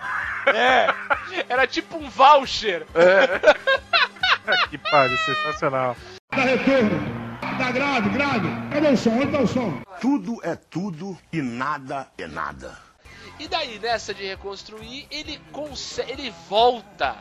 É, 0.48 0.88
era 1.48 1.66
tipo 1.66 1.98
um 1.98 2.10
voucher. 2.10 2.86
que 4.70 4.78
pariu, 4.78 5.18
sensacional. 5.18 5.96
Dá 6.36 6.44
retorno. 6.44 7.20
Dá 7.58 7.72
grave, 7.72 8.10
grave. 8.10 8.48
Cadê 8.72 8.88
o 8.88 8.98
som? 8.98 9.12
Onde 9.12 9.32
tá 9.32 9.40
o 9.40 9.48
som? 9.48 9.82
Tudo 10.00 10.40
é 10.44 10.56
tudo 10.56 11.18
e 11.32 11.42
nada 11.42 12.08
é 12.18 12.28
nada. 12.28 12.78
E 13.40 13.48
daí, 13.48 13.80
nessa 13.80 14.14
de 14.14 14.26
reconstruir, 14.26 15.08
ele 15.10 15.42
consegue. 15.52 16.12
ele 16.12 16.34
volta 16.50 17.16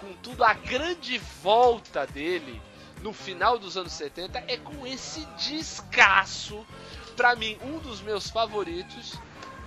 com 0.00 0.12
tudo. 0.14 0.44
A 0.44 0.54
grande 0.54 1.18
volta 1.42 2.06
dele 2.06 2.60
no 3.02 3.12
final 3.12 3.58
dos 3.58 3.76
anos 3.76 3.92
70 3.92 4.44
é 4.48 4.56
com 4.56 4.86
esse 4.86 5.24
descasso. 5.36 6.66
Pra 7.16 7.34
mim, 7.34 7.56
um 7.62 7.78
dos 7.78 8.00
meus 8.02 8.28
favoritos, 8.28 9.14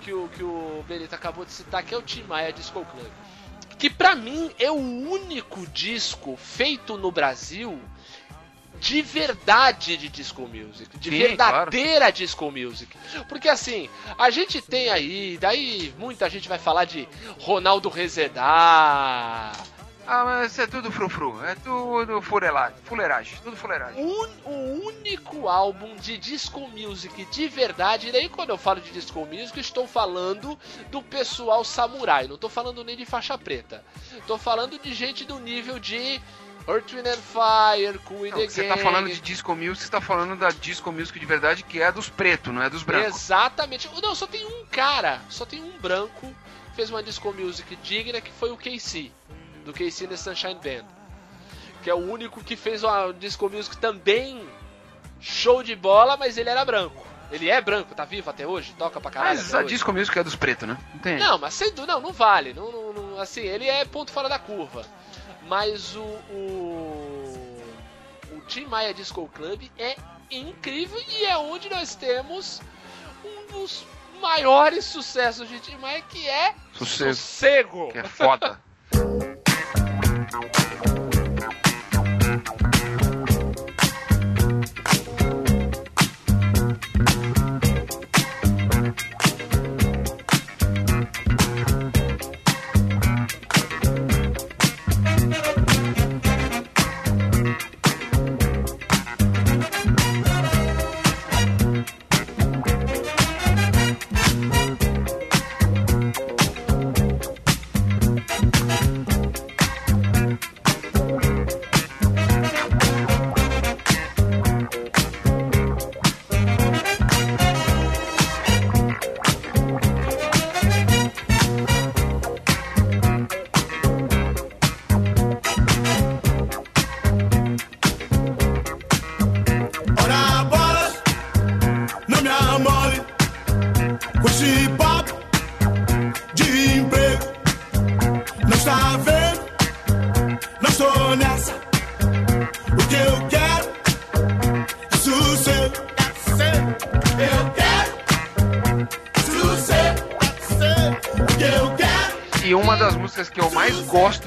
que 0.02 0.12
o, 0.12 0.28
que 0.28 0.42
o 0.42 0.84
Benito 0.86 1.14
acabou 1.14 1.44
de 1.44 1.52
citar, 1.52 1.82
que 1.82 1.94
é 1.94 1.98
o 1.98 2.02
Tim 2.02 2.22
Maia 2.22 2.52
Disco 2.52 2.84
Club. 2.84 3.12
Que 3.78 3.90
pra 3.90 4.14
mim 4.14 4.50
é 4.58 4.70
o 4.70 4.74
único 4.74 5.66
disco 5.68 6.36
feito 6.36 6.96
no 6.96 7.10
Brasil 7.10 7.80
de 8.78 9.02
verdade 9.02 9.96
de 9.96 10.08
disco 10.08 10.42
music, 10.42 10.98
de 10.98 11.10
Sim, 11.10 11.18
verdadeira 11.18 12.10
disco 12.10 12.50
music. 12.50 12.96
Porque 13.28 13.48
assim, 13.48 13.90
a 14.18 14.30
gente 14.30 14.60
tem 14.62 14.88
aí, 14.88 15.38
daí 15.38 15.92
muita 15.98 16.28
gente 16.30 16.48
vai 16.48 16.58
falar 16.58 16.86
de 16.86 17.06
Ronaldo 17.40 17.88
Rezedar, 17.90 19.52
Ah, 20.12 20.24
mas 20.24 20.50
isso 20.50 20.60
é 20.62 20.66
tudo 20.66 20.90
frufru, 20.90 21.40
é 21.44 21.54
tudo 21.54 22.20
furelagem, 22.20 22.76
fuleiragem, 22.84 23.38
tudo 23.44 23.56
fuleiragem. 23.56 24.04
un- 24.04 24.28
o 24.44 24.86
único 24.88 25.48
álbum 25.48 25.94
de 25.96 26.18
disco 26.18 26.58
music 26.68 27.24
de 27.26 27.46
verdade, 27.46 28.08
e 28.08 28.12
daí 28.12 28.28
quando 28.28 28.50
eu 28.50 28.58
falo 28.58 28.80
de 28.80 28.90
disco 28.90 29.20
music, 29.24 29.60
estou 29.60 29.86
falando 29.86 30.58
do 30.90 31.00
pessoal 31.00 31.62
samurai, 31.64 32.26
não 32.26 32.34
estou 32.34 32.50
falando 32.50 32.82
nem 32.82 32.96
de 32.96 33.06
faixa 33.06 33.38
preta. 33.38 33.84
Estou 34.16 34.36
falando 34.36 34.76
de 34.80 34.92
gente 34.92 35.24
do 35.24 35.38
nível 35.38 35.78
de 35.78 36.20
Earth, 36.66 36.90
Wind 36.92 37.06
and 37.06 37.16
Fire, 37.16 37.98
Cool 38.00 38.24
and 38.24 38.30
Não, 38.30 38.38
the 38.38 38.48
você 38.48 38.64
tá 38.64 38.76
falando 38.76 39.08
de 39.08 39.20
disco 39.20 39.54
music, 39.54 39.84
você 39.84 39.90
tá 39.90 40.00
falando 40.00 40.36
da 40.36 40.50
disco 40.50 40.90
music 40.90 41.20
de 41.20 41.24
verdade, 41.26 41.62
que 41.62 41.80
é 41.80 41.92
dos 41.92 42.08
pretos, 42.08 42.52
não 42.52 42.62
é 42.62 42.68
dos 42.68 42.82
brancos. 42.82 43.14
Exatamente. 43.14 43.88
Não, 44.02 44.14
só 44.16 44.26
tem 44.26 44.44
um 44.44 44.66
cara, 44.66 45.20
só 45.30 45.46
tem 45.46 45.62
um 45.62 45.78
branco 45.78 46.26
que 46.70 46.74
fez 46.76 46.90
uma 46.90 47.00
disco 47.02 47.32
music 47.32 47.76
digna, 47.76 48.20
que 48.20 48.32
foi 48.32 48.50
o 48.50 48.56
KC, 48.56 49.10
do 49.64 49.72
KC 49.72 50.06
The 50.08 50.16
Sunshine 50.16 50.54
Band. 50.56 50.84
Que 51.82 51.88
é 51.90 51.94
o 51.94 51.98
único 51.98 52.42
que 52.44 52.56
fez 52.56 52.82
uma 52.84 53.12
disco 53.12 53.48
music 53.48 53.76
também 53.78 54.46
show 55.20 55.62
de 55.62 55.74
bola, 55.74 56.16
mas 56.16 56.36
ele 56.36 56.48
era 56.50 56.64
branco. 56.64 57.06
Ele 57.30 57.48
é 57.48 57.60
branco, 57.60 57.94
tá 57.94 58.04
vivo 58.04 58.28
até 58.28 58.46
hoje? 58.46 58.74
Toca 58.76 59.00
pra 59.00 59.10
caralho. 59.10 59.38
Mas 59.38 59.54
a 59.54 59.62
disco 59.62 59.92
music 59.92 60.18
é 60.18 60.24
dos 60.24 60.34
pretos, 60.34 60.66
né? 60.68 60.76
Não 60.92 61.00
tem. 61.00 61.16
Não, 61.18 61.38
mas 61.38 61.54
sem 61.54 61.72
dúvida, 61.72 61.92
não, 61.94 62.00
não 62.00 62.12
vale. 62.12 62.52
Não, 62.52 62.70
não- 62.72 62.92
não- 62.92 63.20
assim, 63.20 63.40
ele 63.42 63.66
é 63.68 63.84
ponto 63.84 64.10
fora 64.12 64.28
da 64.28 64.38
curva. 64.38 64.84
Mas 65.46 65.94
o. 65.96 66.00
O, 66.00 67.62
o 68.32 68.40
Tim 68.48 68.66
Maia 68.66 68.92
Disco 68.92 69.28
Club 69.34 69.62
é 69.78 69.96
incrível 70.30 71.00
e 71.08 71.24
é 71.24 71.36
onde 71.38 71.68
nós 71.70 71.94
temos 71.94 72.60
um 73.24 73.46
dos 73.52 73.84
maiores 74.20 74.84
sucessos 74.84 75.48
de 75.48 75.58
Tim 75.60 75.76
Maia, 75.76 76.02
que 76.02 76.28
é 76.28 76.54
Sossego. 76.74 77.14
Sossego. 77.14 77.92
Que 77.92 77.98
é 77.98 78.04
foda. 78.04 78.60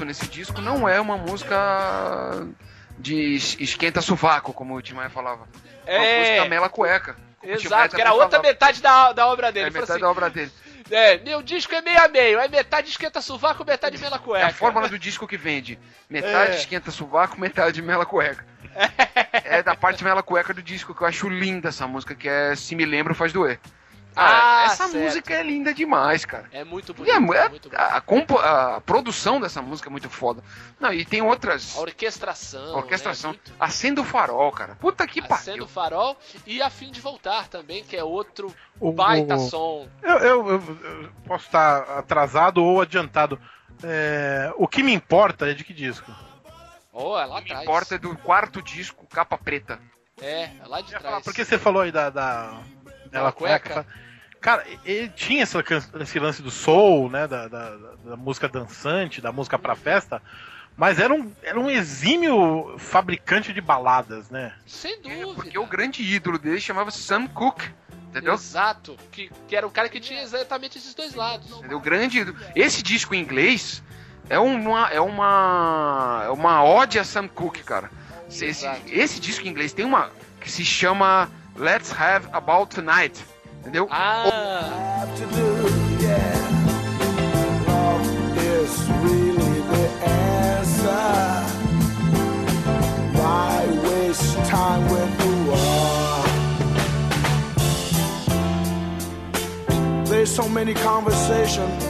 gosto 0.04 0.06
nesse 0.06 0.26
disco 0.28 0.60
não 0.60 0.88
é 0.88 1.00
uma 1.00 1.16
música 1.16 2.46
de 2.98 3.34
es- 3.36 3.56
esquenta 3.58 4.00
sovaco, 4.00 4.52
como 4.52 4.74
o 4.74 4.82
Tim 4.82 4.94
Maia 4.94 5.10
falava. 5.10 5.46
É 5.86 5.96
uma 5.98 6.06
É. 6.06 6.18
música 6.20 6.48
mela 6.48 6.68
cueca. 6.68 7.16
Exato, 7.42 7.94
que 7.94 8.00
era 8.00 8.12
outra 8.12 8.30
falava. 8.30 8.48
metade 8.48 8.80
da, 8.80 9.12
da 9.12 9.26
obra 9.26 9.52
dele. 9.52 9.66
É 9.66 9.70
metade 9.70 9.92
assim, 9.92 10.00
da 10.00 10.10
obra 10.10 10.30
dele. 10.30 10.50
É, 10.90 11.18
meu 11.18 11.42
disco 11.42 11.74
é 11.74 11.80
meio 11.82 12.02
a 12.02 12.08
meio, 12.08 12.38
é 12.38 12.46
metade 12.48 12.88
esquenta 12.90 13.20
sovaco, 13.20 13.64
metade 13.64 13.96
mela 13.98 14.16
É 14.16 14.18
cueca. 14.18 14.46
a 14.46 14.52
fórmula 14.52 14.88
do 14.88 14.98
disco 14.98 15.26
que 15.26 15.36
vende. 15.36 15.78
Metade 16.08 16.52
É. 16.52 16.56
esquenta 16.56 16.90
sovaco, 16.90 17.38
metade 17.40 17.80
mela 17.82 18.06
cueca. 18.06 18.44
É 19.44 19.62
da 19.62 19.74
parte 19.74 20.02
mela 20.04 20.22
cueca 20.22 20.54
do 20.54 20.62
disco 20.62 20.94
que 20.94 21.02
eu 21.02 21.06
acho 21.06 21.28
linda 21.28 21.68
essa 21.68 21.86
música, 21.86 22.14
que 22.14 22.28
é 22.28 22.54
Se 22.56 22.74
Me 22.74 22.84
Lembro 22.86 23.14
Faz 23.14 23.32
Doer. 23.32 23.58
Cara, 24.14 24.60
Ah, 24.60 24.64
essa 24.66 24.86
certo. 24.88 25.02
música 25.04 25.34
é 25.34 25.42
linda 25.42 25.74
demais, 25.74 26.24
cara. 26.24 26.48
É 26.52 26.62
muito 26.62 26.92
a, 26.92 27.06
é 27.06 27.10
é- 27.16 27.18
muito 27.18 27.68
bonito. 27.68 27.70
a, 27.74 28.00
compo- 28.00 28.38
a 28.38 28.80
produção 28.80 29.40
dessa 29.40 29.60
música 29.60 29.88
é 29.88 29.90
muito 29.90 30.08
foda. 30.08 30.42
Não, 30.78 30.92
e 30.92 31.04
tem 31.04 31.20
outras. 31.20 31.76
A 31.76 31.80
orquestração. 31.80 32.74
A 32.74 32.76
orquestração. 32.76 33.32
Né? 33.32 33.38
Muito... 33.44 33.52
Acenda 33.58 34.00
o 34.00 34.04
farol, 34.04 34.52
cara. 34.52 34.76
Puta 34.76 35.06
que 35.06 35.18
Acendo 35.20 35.28
pariu. 35.44 35.64
o 35.64 35.68
Farol 35.68 36.16
e 36.46 36.62
A 36.62 36.70
Fim 36.70 36.92
de 36.92 37.00
Voltar 37.00 37.48
também, 37.48 37.82
que 37.82 37.96
é 37.96 38.04
outro 38.04 38.54
O- 38.78 38.92
baita 38.92 39.34
o- 39.34 39.48
som. 39.48 39.88
Eu, 40.02 40.18
eu- 40.18 40.48
eu- 40.48 40.78
eu 40.84 41.10
posso 41.26 41.46
estar 41.46 41.82
atrasado 41.98 42.62
ou 42.62 42.80
adiantado. 42.80 43.40
É, 43.82 44.52
o 44.56 44.68
que 44.68 44.82
me 44.82 44.92
importa 44.94 45.50
é 45.50 45.54
de 45.54 45.64
que 45.64 45.74
disco? 45.74 46.10
Oh, 46.92 47.18
é 47.18 47.24
lá 47.26 47.38
O 47.38 47.42
que 47.42 47.46
atrás. 47.52 47.62
importa 47.62 47.94
é 47.96 47.98
do 47.98 48.16
quarto 48.18 48.62
disco, 48.62 49.04
capa 49.08 49.36
preta. 49.36 49.80
É, 50.22 50.44
é 50.44 50.52
lá 50.66 50.80
de 50.80 50.92
ia 50.92 50.98
falar, 51.00 51.10
trás. 51.10 51.24
porque 51.24 51.44
você 51.44 51.58
falou 51.58 51.82
aí 51.82 51.90
da. 51.90 52.08
da 52.10 52.60
Dela 53.10 53.32
cueca? 53.32 53.82
tá? 53.82 53.86
Cara, 54.44 54.62
ele 54.84 55.08
tinha 55.08 55.42
essa 55.42 55.64
esse 55.98 56.18
lance 56.18 56.42
do 56.42 56.50
soul, 56.50 57.08
né? 57.08 57.26
Da, 57.26 57.48
da, 57.48 57.76
da 58.04 58.14
música 58.14 58.46
dançante, 58.46 59.22
da 59.22 59.32
música 59.32 59.58
pra 59.58 59.74
festa. 59.74 60.20
Mas 60.76 60.98
era 60.98 61.14
um, 61.14 61.32
era 61.42 61.58
um 61.58 61.70
exímio 61.70 62.76
fabricante 62.76 63.54
de 63.54 63.62
baladas, 63.62 64.28
né? 64.28 64.52
Sem 64.66 65.00
dúvida. 65.00 65.32
Porque 65.32 65.58
o 65.58 65.64
grande 65.64 66.02
ídolo 66.02 66.38
dele 66.38 66.60
chamava-se 66.60 66.98
Sam 66.98 67.26
Cooke. 67.26 67.70
Entendeu? 68.10 68.34
Exato. 68.34 68.98
Que, 69.10 69.30
que 69.48 69.56
era 69.56 69.66
o 69.66 69.70
cara 69.70 69.88
que 69.88 69.98
tinha 69.98 70.20
exatamente 70.20 70.76
esses 70.76 70.92
dois 70.92 71.14
lados. 71.14 71.50
Entendeu? 71.50 71.78
O 71.78 71.80
grande 71.80 72.18
ídolo. 72.18 72.36
Esse 72.54 72.82
disco 72.82 73.14
em 73.14 73.22
inglês 73.22 73.82
é 74.28 74.38
uma, 74.38 74.90
é 74.90 75.00
uma, 75.00 76.22
é 76.26 76.28
uma 76.28 76.62
ode 76.62 76.98
a 76.98 77.04
Sam 77.04 77.28
Cooke, 77.28 77.62
cara. 77.62 77.90
Esse, 78.28 78.66
esse 78.88 79.18
disco 79.18 79.46
em 79.46 79.50
inglês 79.50 79.72
tem 79.72 79.86
uma 79.86 80.10
que 80.38 80.50
se 80.50 80.66
chama 80.66 81.30
Let's 81.56 81.98
Have 81.98 82.28
About 82.30 82.74
Tonight. 82.74 83.24
Entendeu? 83.64 83.88
Ah, 83.90 85.00
have 85.00 85.16
to 85.16 85.24
do, 85.34 85.68
yeah. 86.04 86.36
Love 87.66 88.36
is 88.36 88.72
really 89.00 89.60
the 89.72 89.88
answer. 90.04 91.06
Why 93.16 93.64
waste 93.84 94.36
time 94.44 94.84
when 94.92 95.08
you 95.24 95.36
are? 95.54 96.28
There's 100.04 100.30
so 100.30 100.46
many 100.46 100.74
conversations, 100.74 101.88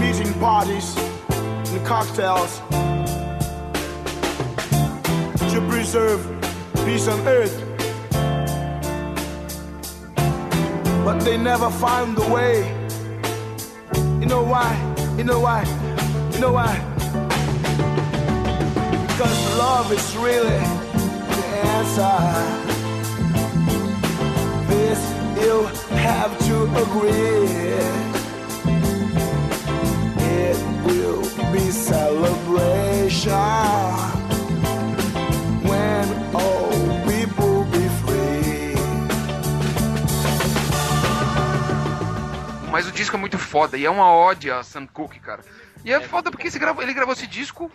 meeting 0.00 0.32
parties, 0.40 0.96
and 1.28 1.84
cocktails 1.86 2.62
to 5.52 5.60
preserve 5.68 6.26
peace 6.86 7.06
on 7.06 7.20
earth. 7.28 7.67
They 11.16 11.38
never 11.38 11.70
find 11.70 12.16
the 12.16 12.28
way. 12.28 12.68
You 14.20 14.26
know 14.26 14.42
why? 14.42 14.70
You 15.16 15.24
know 15.24 15.40
why? 15.40 15.64
You 16.32 16.40
know 16.40 16.52
why? 16.52 16.74
Because 19.06 19.58
love 19.58 19.90
is 19.92 20.16
really 20.16 20.60
the 21.36 21.46
answer. 21.76 22.18
This 24.68 25.00
you 25.42 25.66
have 25.96 26.32
to 26.48 26.56
agree. 26.84 27.48
It 30.40 30.58
will 30.84 31.22
be 31.52 31.70
celebration 31.70 32.98
Mas 42.78 42.86
o 42.86 42.92
disco 42.92 43.16
é 43.16 43.18
muito 43.18 43.36
foda 43.36 43.76
e 43.76 43.84
é 43.84 43.90
uma 43.90 44.14
ode 44.14 44.48
a 44.52 44.62
Sam 44.62 44.86
Cooke, 44.86 45.18
cara. 45.18 45.42
E 45.84 45.92
é, 45.92 46.00
foda 46.00 46.30
porque 46.30 46.46
esse 46.46 46.60
grava- 46.60 46.80
ele 46.80 46.94
gravou 46.94 47.12
esse 47.12 47.26
disco. 47.26 47.68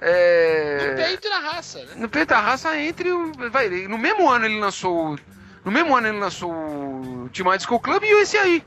É... 0.00 0.88
No 0.88 0.96
peito 1.04 1.28
na 1.28 1.38
raça, 1.38 1.84
né? 1.84 1.92
No 1.96 2.08
peito 2.08 2.28
da 2.30 2.40
raça 2.40 2.80
entre 2.80 3.12
o. 3.12 3.30
Vai, 3.50 3.68
no 3.86 3.98
mesmo 3.98 4.30
ano 4.30 4.46
ele 4.46 4.58
lançou. 4.58 5.18
No 5.62 5.70
mesmo 5.70 5.94
ano 5.94 6.08
ele 6.08 6.18
lançou 6.18 6.50
o 6.50 7.28
Team 7.30 7.54
Disco 7.58 7.78
Club 7.78 8.02
e 8.04 8.22
esse 8.22 8.38
aí. 8.38 8.64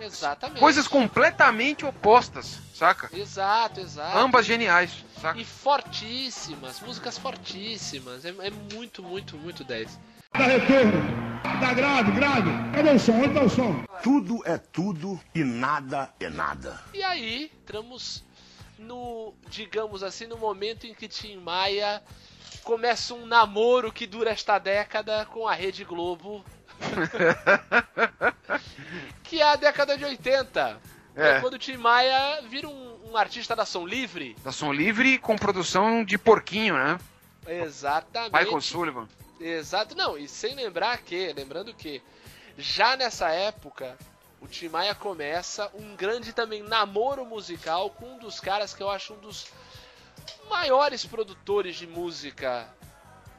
Exatamente. 0.00 0.60
Coisas 0.60 0.88
completamente 0.88 1.84
opostas, 1.84 2.58
saca? 2.74 3.10
Exato, 3.12 3.80
exato. 3.80 4.16
Ambas 4.16 4.46
geniais, 4.46 5.04
saca? 5.20 5.38
E 5.38 5.44
fortíssimas, 5.44 6.80
músicas 6.80 7.18
fortíssimas. 7.18 8.24
É, 8.24 8.30
é 8.30 8.50
muito, 8.72 9.02
muito, 9.02 9.36
muito 9.36 9.62
10. 9.62 9.98
Dá 10.38 10.44
retorno. 10.44 11.00
Dá 11.60 11.72
grave, 11.72 12.12
grave. 12.12 12.50
Cadê 12.74 12.90
o 12.90 12.98
som? 12.98 13.12
Onde 13.12 13.32
tá 13.32 13.42
o 13.42 13.48
som? 13.48 13.82
Tudo 14.02 14.42
é 14.44 14.58
tudo 14.58 15.18
e 15.34 15.42
nada 15.42 16.10
é 16.20 16.28
nada. 16.28 16.78
E 16.92 17.02
aí, 17.02 17.50
entramos 17.62 18.22
no, 18.78 19.32
digamos 19.48 20.02
assim, 20.02 20.26
no 20.26 20.36
momento 20.36 20.86
em 20.86 20.92
que 20.92 21.08
Tim 21.08 21.36
Maia 21.36 22.02
começa 22.62 23.14
um 23.14 23.24
namoro 23.24 23.90
que 23.90 24.06
dura 24.06 24.28
esta 24.28 24.58
década 24.58 25.24
com 25.24 25.48
a 25.48 25.54
Rede 25.54 25.84
Globo. 25.84 26.44
que 29.24 29.40
é 29.40 29.52
a 29.52 29.56
década 29.56 29.96
de 29.96 30.04
80. 30.04 30.80
É. 31.16 31.40
quando 31.40 31.54
o 31.54 31.58
Tim 31.58 31.78
Maia 31.78 32.42
vira 32.42 32.68
um, 32.68 33.10
um 33.10 33.16
artista 33.16 33.56
da 33.56 33.64
Som 33.64 33.86
Livre. 33.86 34.36
Da 34.44 34.52
Som 34.52 34.70
Livre 34.70 35.16
com 35.16 35.34
produção 35.34 36.04
de 36.04 36.18
porquinho, 36.18 36.74
né? 36.74 36.98
Exatamente. 37.48 38.34
Michael 38.34 38.60
Sullivan. 38.60 39.08
Exato, 39.40 39.94
não, 39.94 40.16
e 40.16 40.26
sem 40.28 40.54
lembrar 40.54 40.98
que, 40.98 41.32
lembrando 41.32 41.74
que, 41.74 42.02
já 42.56 42.96
nessa 42.96 43.28
época, 43.28 43.96
o 44.40 44.46
Tim 44.46 44.68
Maia 44.68 44.94
começa 44.94 45.70
um 45.74 45.94
grande 45.94 46.32
também 46.32 46.62
namoro 46.62 47.24
musical 47.24 47.90
com 47.90 48.14
um 48.14 48.18
dos 48.18 48.40
caras 48.40 48.72
que 48.74 48.82
eu 48.82 48.90
acho 48.90 49.14
um 49.14 49.18
dos 49.18 49.46
maiores 50.48 51.04
produtores 51.04 51.76
de 51.76 51.86
música 51.86 52.66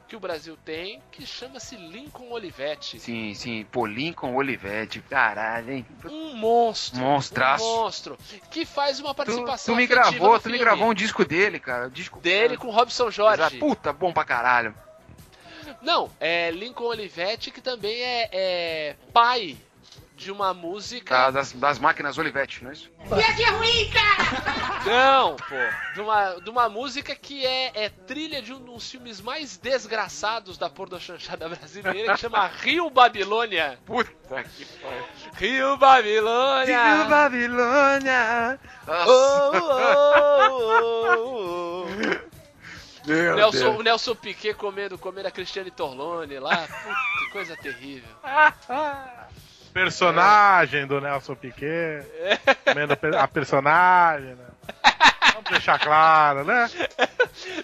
que 0.06 0.16
o 0.16 0.20
Brasil 0.20 0.56
tem, 0.64 1.02
que 1.12 1.26
chama-se 1.26 1.76
Lincoln 1.76 2.30
Olivetti. 2.30 2.98
Sim, 2.98 3.34
sim. 3.34 3.66
Pô, 3.70 3.84
Lincoln 3.84 4.34
Olivetti. 4.34 5.02
Caralho, 5.02 5.70
hein? 5.70 5.86
Um 6.06 6.34
monstro. 6.34 6.98
Monstraço. 6.98 7.62
Um 7.62 7.76
monstro. 7.82 8.18
Que 8.50 8.64
faz 8.64 9.00
uma 9.00 9.12
Tu, 9.12 9.16
participação 9.16 9.74
tu 9.74 9.76
me 9.76 9.84
afetiva 9.84 10.02
gravou, 10.10 10.30
tu 10.40 10.46
me 10.46 10.52
filme. 10.52 10.58
gravou 10.58 10.88
um 10.88 10.94
disco 10.94 11.26
dele, 11.26 11.60
cara. 11.60 11.90
Disco 11.90 12.20
Dele 12.20 12.56
com 12.56 12.70
Robson 12.70 13.10
Jorge. 13.10 13.42
Exato. 13.42 13.58
Puta, 13.58 13.92
bom 13.92 14.10
pra 14.10 14.24
caralho. 14.24 14.74
Não, 15.82 16.10
é 16.20 16.50
Lincoln 16.50 16.86
Olivetti, 16.86 17.50
que 17.50 17.60
também 17.60 18.00
é, 18.02 18.28
é 18.32 18.96
pai 19.12 19.56
de 20.16 20.32
uma 20.32 20.52
música. 20.52 21.14
Da- 21.14 21.30
das, 21.30 21.52
das 21.52 21.78
máquinas 21.78 22.18
Olivetti, 22.18 22.64
não 22.64 22.70
é 22.70 22.74
isso? 22.74 22.90
Não, 24.84 25.36
pô. 25.36 25.54
De 25.94 26.00
uma, 26.00 26.34
de 26.40 26.50
uma 26.50 26.68
música 26.68 27.14
que 27.14 27.46
é, 27.46 27.70
é 27.84 27.88
trilha 27.88 28.42
de 28.42 28.52
um 28.52 28.58
dos 28.58 28.90
filmes 28.90 29.20
mais 29.20 29.56
desgraçados 29.56 30.58
da 30.58 30.68
pornochanchada 30.68 31.48
brasileira, 31.48 32.14
que 32.14 32.20
chama 32.20 32.46
Rio 32.48 32.90
Babilônia. 32.90 33.78
Puta 33.86 34.10
que 34.42 34.64
pariu. 34.64 35.04
Rio 35.34 35.76
Babilônia! 35.76 37.04
Babilônia! 37.08 38.60
Oh, 38.88 39.52
oh, 39.54 40.68
oh, 41.20 41.86
oh. 41.86 42.37
Meu 43.08 43.36
Nelson, 43.36 43.58
Deus. 43.58 43.78
o 43.78 43.82
Nelson 43.82 44.14
Piquet 44.14 44.54
comendo, 44.54 44.98
comendo 44.98 45.28
a 45.28 45.30
Cristiane 45.30 45.70
Torlone 45.70 46.38
lá. 46.38 46.56
Puta, 46.66 46.94
que 47.24 47.30
coisa 47.32 47.56
terrível. 47.56 48.08
Personagem 49.72 50.86
do 50.86 51.00
Nelson 51.00 51.34
Piquet. 51.34 52.04
Comendo 52.64 52.96
a 53.18 53.28
personagem, 53.28 54.34
né? 54.34 54.46
Vamos 55.34 55.50
deixar 55.50 55.78
claro, 55.78 56.44
né? 56.44 56.68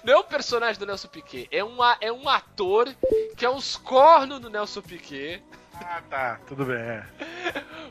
Não 0.04 0.12
é 0.12 0.16
o 0.16 0.24
personagem 0.24 0.78
do 0.78 0.86
Nelson 0.86 1.08
Piquet, 1.08 1.48
é, 1.50 1.64
uma, 1.64 1.96
é 2.00 2.12
um 2.12 2.28
ator 2.28 2.94
que 3.36 3.44
é 3.44 3.50
os 3.50 3.76
cornos 3.76 4.38
do 4.40 4.48
Nelson 4.48 4.80
Piquet 4.82 5.42
Ah, 5.74 6.00
tá, 6.08 6.38
tudo 6.46 6.64
bem. 6.64 6.76
é. 6.76 7.02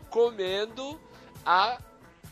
comendo 0.10 1.00
a 1.46 1.78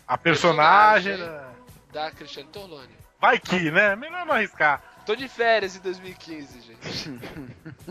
A 0.08 0.18
personagem. 0.18 1.18
Personagem. 1.18 1.42
né? 1.46 1.52
da 1.92 2.10
Cristiane 2.10 2.48
Torlone. 2.48 2.96
Vai 3.20 3.38
que, 3.38 3.70
né? 3.70 3.98
Melhor 3.98 4.26
não 4.26 4.34
arriscar. 4.36 4.82
Tô 5.06 5.16
de 5.16 5.28
férias 5.28 5.76
em 5.76 5.80
2015, 5.80 6.62
gente. 6.62 7.20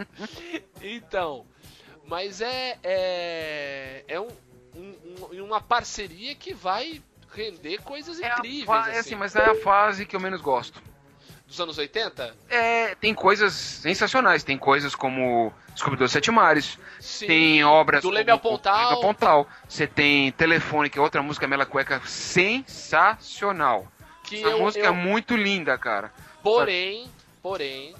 então, 0.80 1.44
mas 2.06 2.40
é 2.40 2.78
é 2.82 4.04
é 4.08 4.20
um, 4.20 4.28
um- 4.74 4.96
um- 5.32 5.44
uma 5.44 5.60
parceria 5.60 6.34
que 6.34 6.54
vai 6.54 7.02
render 7.34 7.78
coisas 7.82 8.20
É, 8.20 8.28
incríveis 8.28 8.68
é 8.86 8.90
assim. 8.90 8.98
assim, 8.98 9.14
mas 9.16 9.34
é 9.36 9.44
a 9.44 9.54
fase 9.56 10.06
que 10.06 10.14
eu 10.16 10.20
menos 10.20 10.40
gosto. 10.40 10.80
dos 11.46 11.60
anos 11.60 11.78
80. 11.78 12.32
É, 12.48 12.94
tem 12.94 13.12
coisas 13.12 13.52
sensacionais. 13.52 14.44
Tem 14.44 14.56
coisas 14.56 14.94
como 14.94 15.52
Descobridor 15.74 16.04
dos 16.06 16.12
Sete 16.12 16.30
Mares. 16.30 16.78
Sim, 17.00 17.26
tem 17.26 17.64
obras 17.64 18.02
do 18.02 18.10
Leme 18.10 18.30
ao 18.30 18.38
Pontal. 18.38 18.90
Leme 18.90 19.00
Pontal. 19.02 19.48
Você 19.68 19.84
tem 19.86 20.30
Telefone, 20.32 20.88
que 20.88 20.96
é 20.98 21.02
outra 21.02 21.22
música 21.22 21.48
Mela 21.48 21.66
Cueca 21.66 22.00
sensacional. 22.06 23.90
Que 24.22 24.36
Essa 24.36 24.48
eu, 24.48 24.58
música 24.60 24.84
eu- 24.84 24.92
é 24.92 24.94
muito 24.94 25.36
linda, 25.36 25.76
cara. 25.76 26.12
Porém, 26.42 27.10
porém, 27.42 27.94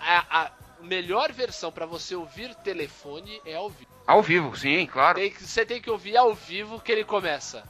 a, 0.00 0.42
a 0.44 0.50
melhor 0.80 1.32
versão 1.32 1.70
pra 1.72 1.86
você 1.86 2.14
ouvir 2.14 2.54
telefone 2.56 3.40
é 3.46 3.54
ao 3.54 3.70
vivo. 3.70 3.90
Ao 4.06 4.22
vivo, 4.22 4.56
sim, 4.56 4.86
claro. 4.86 5.18
Tem 5.18 5.30
que- 5.30 5.42
você 5.44 5.64
tem 5.64 5.80
que 5.80 5.90
ouvir 5.90 6.16
ao 6.16 6.34
vivo 6.34 6.80
que 6.80 6.90
ele 6.90 7.04
começa. 7.04 7.62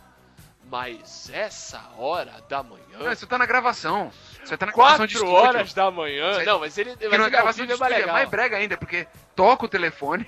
Mas 0.71 1.29
essa 1.31 1.83
hora 1.99 2.33
da 2.49 2.63
manhã. 2.63 2.81
Não, 2.99 3.15
Você 3.15 3.27
tá 3.27 3.37
na 3.37 3.45
gravação. 3.45 4.11
Você 4.43 4.57
tá 4.57 4.65
na 4.65 4.73
gravação 4.73 5.07
de 5.07 5.15
estúdio. 5.15 5.35
horas 5.35 5.75
da 5.75 5.91
manhã. 5.91 6.33
Você- 6.33 6.45
Não, 6.45 6.59
mas 6.61 6.79
ele, 6.79 6.97
mas 6.99 7.19
na 7.19 7.25
ao 7.25 7.31
gravação 7.31 7.67
de 7.67 7.73
é 7.73 7.77
mais 7.77 7.95
é 7.95 8.07
mais 8.07 8.29
brega 8.31 8.57
ainda, 8.57 8.79
porque 8.79 9.07
toca 9.37 9.67
o 9.67 9.69
telefone. 9.69 10.27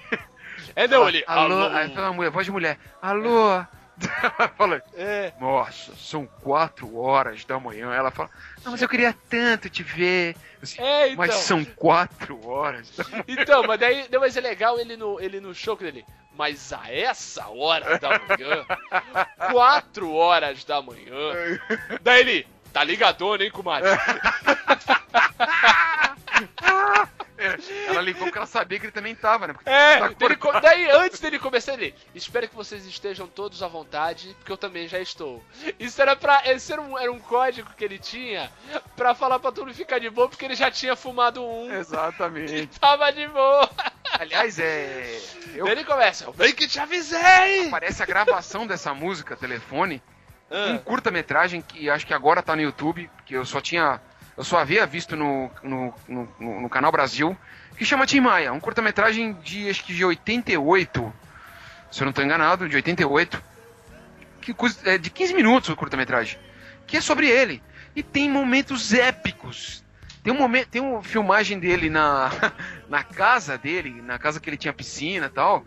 É 0.76 0.86
não, 0.86 1.08
ele. 1.08 1.24
Alô, 1.26 1.54
Alô. 1.64 1.76
aí 1.76 1.88
fala 1.94 2.08
uma 2.08 2.12
mulher, 2.14 2.30
voz 2.30 2.44
de 2.46 2.52
mulher. 2.52 2.78
Alô. 3.00 3.64
fala, 4.56 4.82
É. 4.94 5.32
nossa, 5.40 5.94
são 5.96 6.26
quatro 6.42 6.96
horas 6.96 7.44
da 7.44 7.58
manhã. 7.60 7.92
Ela 7.92 8.10
fala, 8.10 8.30
não, 8.64 8.72
mas 8.72 8.82
eu 8.82 8.88
queria 8.88 9.14
tanto 9.28 9.68
te 9.70 9.82
ver. 9.82 10.36
Assim, 10.62 10.80
É, 10.80 11.06
então. 11.08 11.18
Mas 11.18 11.34
são 11.34 11.64
quatro 11.64 12.46
horas. 12.46 12.90
Então, 13.28 13.62
mas 13.66 13.78
daí 13.78 14.06
não, 14.10 14.20
mas 14.20 14.36
é 14.36 14.40
legal 14.40 14.78
ele 14.78 14.96
no, 14.96 15.20
ele 15.20 15.40
no 15.40 15.54
show 15.54 15.76
dele. 15.76 16.04
Mas 16.36 16.72
a 16.72 16.92
essa 16.92 17.48
hora 17.48 17.96
da 17.98 18.08
manhã, 18.18 18.64
quatro 19.52 20.12
horas 20.12 20.64
da 20.64 20.82
manhã, 20.82 21.60
daí 22.02 22.20
ele, 22.20 22.46
tá 22.72 22.82
ligadona, 22.82 23.44
hein, 23.44 23.50
comadre? 23.52 23.90
Ligou 28.04 28.24
porque 28.24 28.38
ela 28.38 28.46
sabia 28.46 28.78
que 28.78 28.86
ele 28.86 28.92
também 28.92 29.14
tava, 29.14 29.46
né? 29.46 29.52
Porque 29.52 29.68
É, 29.68 29.98
tá 29.98 30.08
dele 30.08 30.38
daí 30.62 30.90
antes 30.90 31.20
dele 31.20 31.38
começar 31.38 31.74
ele, 31.74 31.94
espero 32.14 32.48
que 32.48 32.54
vocês 32.54 32.86
estejam 32.86 33.26
todos 33.26 33.62
à 33.62 33.68
vontade, 33.68 34.34
porque 34.38 34.52
eu 34.52 34.56
também 34.56 34.86
já 34.86 34.98
estou. 35.00 35.42
Isso 35.78 36.00
era 36.00 36.14
pra, 36.14 36.42
esse 36.46 36.72
era 36.72 36.80
um, 36.80 36.98
era 36.98 37.10
um 37.10 37.18
código 37.18 37.70
que 37.76 37.84
ele 37.84 37.98
tinha 37.98 38.50
pra 38.96 39.14
falar 39.14 39.38
pra 39.38 39.50
todo 39.50 39.66
mundo 39.66 39.74
ficar 39.74 39.98
de 39.98 40.10
boa, 40.10 40.28
porque 40.28 40.44
ele 40.44 40.54
já 40.54 40.70
tinha 40.70 40.94
fumado 40.94 41.44
um 41.44 41.70
e 41.70 41.76
Exatamente. 41.76 42.66
tava 42.78 43.10
de 43.12 43.26
boa. 43.28 43.70
Aliás, 44.18 44.58
é. 44.58 45.20
Eu, 45.54 45.66
ele 45.66 45.84
começa, 45.84 46.24
eu 46.24 46.32
bem 46.32 46.52
que 46.54 46.68
te 46.68 46.78
avisei! 46.78 47.68
Parece 47.70 48.02
a 48.02 48.06
gravação 48.06 48.66
dessa 48.66 48.94
música, 48.94 49.36
telefone. 49.36 50.02
Ah. 50.50 50.72
Um 50.72 50.78
curta-metragem 50.78 51.62
que 51.62 51.88
acho 51.90 52.06
que 52.06 52.14
agora 52.14 52.42
tá 52.42 52.54
no 52.54 52.62
YouTube, 52.62 53.10
que 53.24 53.34
eu 53.34 53.44
só 53.44 53.60
tinha. 53.60 54.00
Eu 54.36 54.42
só 54.44 54.58
havia 54.58 54.84
visto 54.86 55.16
no, 55.16 55.50
no, 55.62 55.94
no, 56.08 56.28
no- 56.60 56.68
canal 56.68 56.90
Brasil, 56.90 57.36
que 57.76 57.84
chama 57.84 58.06
Tim 58.06 58.20
Maia. 58.20 58.52
Um 58.52 58.60
curta-metragem 58.60 59.34
de 59.34 59.68
acho 59.70 59.84
que 59.84 59.94
de 59.94 60.04
88. 60.04 61.12
Se 61.90 62.02
eu 62.02 62.06
não 62.06 62.12
tô 62.12 62.22
enganado, 62.22 62.68
de 62.68 62.74
88. 62.76 63.42
Que 64.40 64.54
é 64.84 64.98
de 64.98 65.10
15 65.10 65.34
minutos 65.34 65.70
o 65.70 65.76
curta-metragem. 65.76 66.38
Que 66.86 66.96
é 66.96 67.00
sobre 67.00 67.28
ele. 67.28 67.62
E 67.94 68.02
tem 68.02 68.28
momentos 68.28 68.92
épicos. 68.92 69.84
Tem 70.22 70.32
um 70.32 70.36
momento, 70.38 70.68
tem 70.68 70.82
uma 70.82 71.02
filmagem 71.02 71.58
dele 71.60 71.88
na, 71.88 72.30
na 72.88 73.04
casa 73.04 73.56
dele, 73.56 74.02
na 74.02 74.18
casa 74.18 74.40
que 74.40 74.50
ele 74.50 74.56
tinha 74.56 74.72
piscina 74.72 75.26
e 75.26 75.30
tal. 75.30 75.64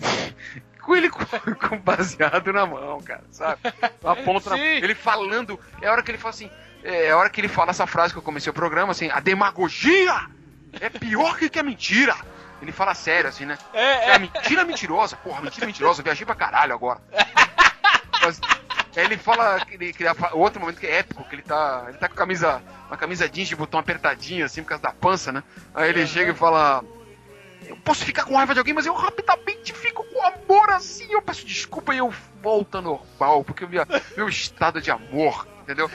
com 0.80 0.96
ele 0.96 1.10
com, 1.10 1.76
baseado 1.78 2.50
na 2.52 2.64
mão, 2.64 3.02
cara, 3.02 3.24
sabe? 3.30 3.60
A 4.02 4.16
ponta 4.16 4.50
na- 4.50 4.58
ele 4.58 4.94
falando, 4.94 5.60
é 5.82 5.86
a 5.88 5.92
hora 5.92 6.02
que 6.02 6.10
ele 6.10 6.16
fala 6.16 6.30
assim, 6.30 6.50
é 6.84 7.10
a 7.10 7.16
hora 7.16 7.30
que 7.30 7.40
ele 7.40 7.48
fala 7.48 7.70
essa 7.70 7.86
frase 7.86 8.12
que 8.12 8.18
eu 8.18 8.22
comecei 8.22 8.50
o 8.50 8.54
programa, 8.54 8.92
assim, 8.92 9.10
a 9.10 9.20
demagogia 9.20 10.26
é 10.80 10.88
pior 10.88 11.36
que 11.36 11.48
que 11.48 11.58
a 11.58 11.62
mentira. 11.62 12.14
Ele 12.60 12.72
fala 12.72 12.92
sério, 12.94 13.28
assim, 13.28 13.44
né? 13.46 13.56
É, 13.72 14.08
É 14.10 14.14
a 14.14 14.18
mentira 14.18 14.64
mentirosa, 14.64 15.16
porra, 15.16 15.40
mentira 15.42 15.66
mentirosa, 15.66 16.02
viajei 16.02 16.26
pra 16.26 16.34
caralho 16.34 16.74
agora. 16.74 17.00
Mas, 18.20 18.40
aí 18.96 19.04
ele 19.04 19.16
fala 19.16 19.64
que 19.64 19.92
que 19.92 20.04
outro 20.32 20.60
momento 20.60 20.80
que 20.80 20.86
é 20.86 20.98
épico, 20.98 21.22
que 21.24 21.36
ele 21.36 21.42
tá, 21.42 21.84
ele 21.88 21.98
tá 21.98 22.08
com 22.08 22.14
a 22.14 22.18
camisa, 22.18 22.62
uma 22.88 22.96
camisa 22.96 23.28
jeans 23.28 23.48
de 23.48 23.54
botão 23.54 23.78
apertadinho, 23.78 24.44
assim, 24.44 24.62
por 24.62 24.70
causa 24.70 24.82
da 24.82 24.92
pança, 24.92 25.30
né? 25.30 25.42
Aí 25.72 25.88
ele 25.90 26.04
chega 26.06 26.32
e 26.32 26.34
fala: 26.34 26.82
Eu 27.64 27.76
posso 27.76 28.04
ficar 28.04 28.24
com 28.24 28.34
raiva 28.34 28.54
de 28.54 28.58
alguém, 28.58 28.74
mas 28.74 28.86
eu 28.86 28.94
rapidamente 28.94 29.72
fico 29.72 30.02
com 30.04 30.26
amor 30.26 30.70
assim. 30.70 31.06
Eu 31.12 31.22
peço 31.22 31.46
desculpa 31.46 31.94
e 31.94 31.98
eu 31.98 32.12
volto 32.42 32.74
ao 32.74 32.82
normal, 32.82 33.44
porque 33.44 33.64
meu, 33.66 33.86
meu 34.16 34.28
estado 34.28 34.80
de 34.80 34.90
amor, 34.90 35.46
entendeu? 35.68 35.90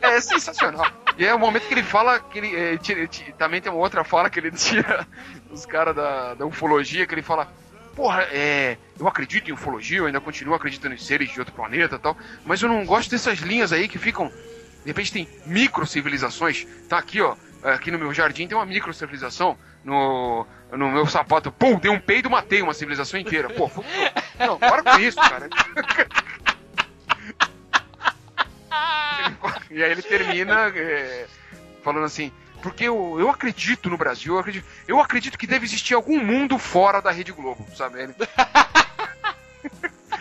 É 0.00 0.20
sensacional. 0.20 0.86
E 1.18 1.26
é 1.26 1.34
o 1.34 1.38
momento 1.38 1.66
que 1.68 1.74
ele 1.74 1.82
fala 1.82 2.18
que 2.20 2.38
ele, 2.38 2.54
eh, 2.56 2.78
tira- 2.78 3.06
ti- 3.06 3.34
também 3.38 3.60
tem 3.60 3.70
uma 3.70 3.80
outra 3.80 4.02
fala 4.04 4.30
que 4.30 4.38
ele 4.38 4.50
tira 4.56 5.06
os 5.50 5.66
caras 5.66 5.94
da, 5.94 6.34
da 6.34 6.46
ufologia, 6.46 7.06
que 7.06 7.14
ele 7.14 7.22
fala. 7.22 7.46
Porra, 7.94 8.22
é, 8.30 8.76
eu 9.00 9.08
acredito 9.08 9.48
em 9.48 9.54
ufologia, 9.54 9.98
eu 9.98 10.06
ainda 10.06 10.20
continuo 10.20 10.54
acreditando 10.54 10.94
em 10.94 10.98
seres 10.98 11.30
de 11.30 11.38
outro 11.38 11.54
planeta 11.54 11.94
e 11.94 11.98
tal, 11.98 12.14
mas 12.44 12.60
eu 12.60 12.68
não 12.68 12.84
gosto 12.84 13.10
dessas 13.10 13.38
linhas 13.38 13.72
aí 13.72 13.88
que 13.88 13.98
ficam. 13.98 14.28
De 14.28 14.88
repente 14.90 15.12
tem 15.12 15.28
micro 15.46 15.86
civilizações. 15.86 16.66
Tá 16.88 16.98
aqui, 16.98 17.20
ó. 17.22 17.34
Aqui 17.64 17.90
no 17.90 17.98
meu 17.98 18.12
jardim 18.14 18.46
tem 18.46 18.56
uma 18.56 18.66
micro 18.66 18.92
civilização. 18.94 19.58
No, 19.82 20.46
no 20.72 20.90
meu 20.90 21.06
sapato, 21.06 21.50
pum, 21.50 21.78
dei 21.78 21.90
um 21.90 21.98
peido, 21.98 22.28
matei 22.28 22.60
uma 22.60 22.74
civilização 22.74 23.18
inteira. 23.18 23.48
Pô, 23.50 23.70
não, 24.38 24.58
para 24.58 24.82
com 24.82 24.98
isso, 25.00 25.16
cara. 25.16 25.48
E 29.70 29.82
aí 29.82 29.90
ele 29.90 30.02
termina 30.02 30.68
é, 30.74 31.26
falando 31.82 32.04
assim, 32.04 32.32
porque 32.62 32.84
eu, 32.84 33.16
eu 33.18 33.28
acredito 33.30 33.90
no 33.90 33.96
Brasil, 33.96 34.34
eu 34.34 34.40
acredito, 34.40 34.66
eu 34.88 35.00
acredito 35.00 35.38
que 35.38 35.46
deve 35.46 35.64
existir 35.64 35.94
algum 35.94 36.22
mundo 36.22 36.58
fora 36.58 37.00
da 37.00 37.10
Rede 37.10 37.32
Globo, 37.32 37.66
sabe? 37.74 38.02
Ele... 38.02 38.14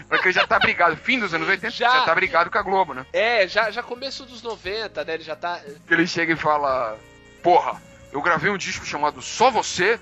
Porque 0.07 0.27
ele 0.27 0.33
já 0.33 0.45
tá 0.45 0.59
brigado, 0.59 0.95
fim 0.97 1.19
dos 1.19 1.33
anos 1.33 1.47
80, 1.47 1.69
já, 1.71 1.89
Já. 1.89 2.05
tá 2.05 2.13
brigado 2.13 2.51
com 2.51 2.57
a 2.57 2.61
Globo, 2.61 2.93
né? 2.93 3.05
É, 3.11 3.47
já, 3.47 3.71
já 3.71 3.81
começo 3.81 4.23
dos 4.25 4.41
90, 4.41 5.03
né? 5.03 5.13
Ele 5.15 5.23
já 5.23 5.35
tá. 5.35 5.59
Que 5.87 5.93
ele 5.93 6.05
chega 6.05 6.33
e 6.33 6.35
fala, 6.35 6.97
porra, 7.41 7.81
eu 8.11 8.21
gravei 8.21 8.51
um 8.51 8.57
disco 8.57 8.85
chamado 8.85 9.21
Só 9.21 9.49
Você, 9.49 9.99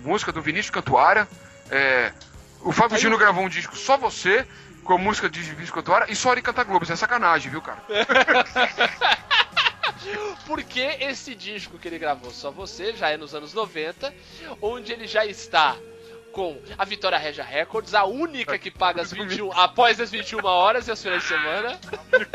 música 0.00 0.32
do 0.32 0.42
Vinícius 0.42 0.70
Cantuária, 0.70 1.28
é, 1.70 2.12
o 2.60 2.72
Fábio 2.72 2.96
Aí 2.96 3.00
Gino 3.00 3.16
gravou 3.16 3.44
um 3.44 3.48
disco 3.48 3.76
Só 3.76 3.96
Você, 3.96 4.46
com 4.84 4.92
a 4.92 4.98
música 4.98 5.28
de 5.28 5.40
Vinícius 5.40 5.70
Cantuária, 5.70 6.06
e 6.10 6.16
só 6.16 6.32
ele 6.32 6.42
canta 6.42 6.62
Globo, 6.62 6.84
isso 6.84 6.92
é 6.92 6.96
sacanagem, 6.96 7.50
viu, 7.50 7.62
cara? 7.62 7.82
Porque 10.46 10.80
esse 11.00 11.34
disco 11.34 11.78
que 11.78 11.88
ele 11.88 11.98
gravou 11.98 12.30
Só 12.30 12.50
Você 12.50 12.92
já 12.94 13.10
é 13.10 13.16
nos 13.16 13.34
anos 13.34 13.54
90, 13.54 14.12
onde 14.60 14.92
ele 14.92 15.06
já 15.06 15.24
está 15.24 15.76
com 16.32 16.60
a 16.76 16.84
Vitória 16.84 17.16
Regia 17.16 17.44
Records, 17.44 17.94
a 17.94 18.04
única 18.04 18.58
que 18.58 18.70
paga 18.70 19.02
as 19.02 19.12
21 19.12 19.52
após 19.52 20.00
as 20.00 20.10
21 20.10 20.44
horas 20.44 20.86
e 20.86 20.90
aos 20.90 21.02
finais 21.02 21.22
de 21.22 21.28
semana. 21.28 21.78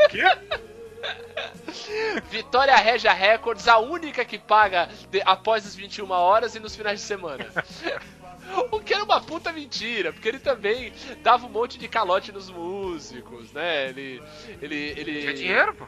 Quê? 0.08 0.24
Vitória 2.30 2.74
Regia 2.76 3.12
Records, 3.12 3.68
a 3.68 3.78
única 3.78 4.24
que 4.24 4.38
paga 4.38 4.88
de- 5.10 5.22
após 5.24 5.66
as 5.66 5.74
21 5.74 6.10
horas 6.10 6.54
e 6.54 6.60
nos 6.60 6.74
finais 6.74 7.00
de 7.00 7.06
semana. 7.06 7.46
O 8.70 8.80
que 8.80 8.94
era 8.94 9.04
uma 9.04 9.20
puta 9.20 9.52
mentira, 9.52 10.12
porque 10.12 10.28
ele 10.28 10.38
também 10.38 10.92
dava 11.22 11.46
um 11.46 11.50
monte 11.50 11.78
de 11.78 11.86
calote 11.88 12.32
nos 12.32 12.50
músicos, 12.50 13.52
né? 13.52 13.88
Ele. 13.90 14.22
Ele. 14.60 14.76
ele 14.96 15.20
Tinha 15.20 15.34
dinheiro, 15.34 15.74
pô. 15.74 15.86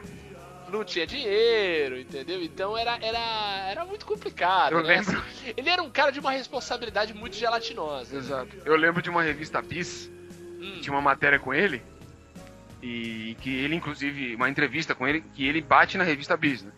não 0.71 0.83
tinha 0.83 1.05
dinheiro, 1.05 1.99
entendeu? 1.99 2.41
Então 2.41 2.77
era, 2.77 2.97
era, 3.01 3.67
era 3.69 3.85
muito 3.85 4.05
complicado. 4.05 4.73
Eu 4.73 4.83
né? 4.83 4.95
lembro. 4.97 5.21
Ele 5.57 5.69
era 5.69 5.81
um 5.83 5.89
cara 5.89 6.11
de 6.11 6.19
uma 6.19 6.31
responsabilidade 6.31 7.13
muito 7.13 7.35
gelatinosa. 7.35 8.15
Exato. 8.17 8.55
Eu 8.65 8.75
lembro 8.75 9.01
de 9.01 9.09
uma 9.09 9.21
revista 9.23 9.61
Bis, 9.61 10.09
Hum. 10.59 10.79
tinha 10.81 10.93
uma 10.93 11.01
matéria 11.01 11.37
com 11.37 11.53
ele, 11.53 11.81
e 12.81 13.35
que 13.41 13.49
ele, 13.53 13.75
inclusive, 13.75 14.35
uma 14.35 14.49
entrevista 14.49 14.95
com 14.95 15.05
ele, 15.07 15.21
que 15.33 15.45
ele 15.45 15.61
bate 15.61 15.97
na 15.97 16.03
revista 16.05 16.37
Bis, 16.37 16.63
né? 16.63 16.71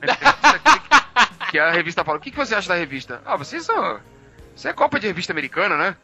Uma 0.00 0.12
entrevista 0.12 0.58
que, 0.60 1.50
que 1.52 1.58
a 1.58 1.70
revista 1.72 2.04
fala, 2.04 2.18
o 2.18 2.20
que, 2.20 2.30
que 2.30 2.36
você 2.36 2.54
acha 2.54 2.68
da 2.68 2.74
revista? 2.76 3.20
Ah, 3.24 3.36
vocês 3.36 3.64
são... 3.64 4.00
Você 4.54 4.68
é 4.68 4.72
Copa 4.72 5.00
de 5.00 5.06
revista 5.06 5.32
americana, 5.32 5.76
né? 5.76 5.96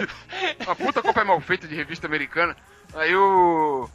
uma 0.64 0.74
puta 0.74 1.02
Copa 1.02 1.20
é 1.20 1.24
mal 1.24 1.40
feita 1.40 1.68
de 1.68 1.74
revista 1.74 2.06
americana. 2.06 2.56
Aí 2.94 3.14
o... 3.14 3.88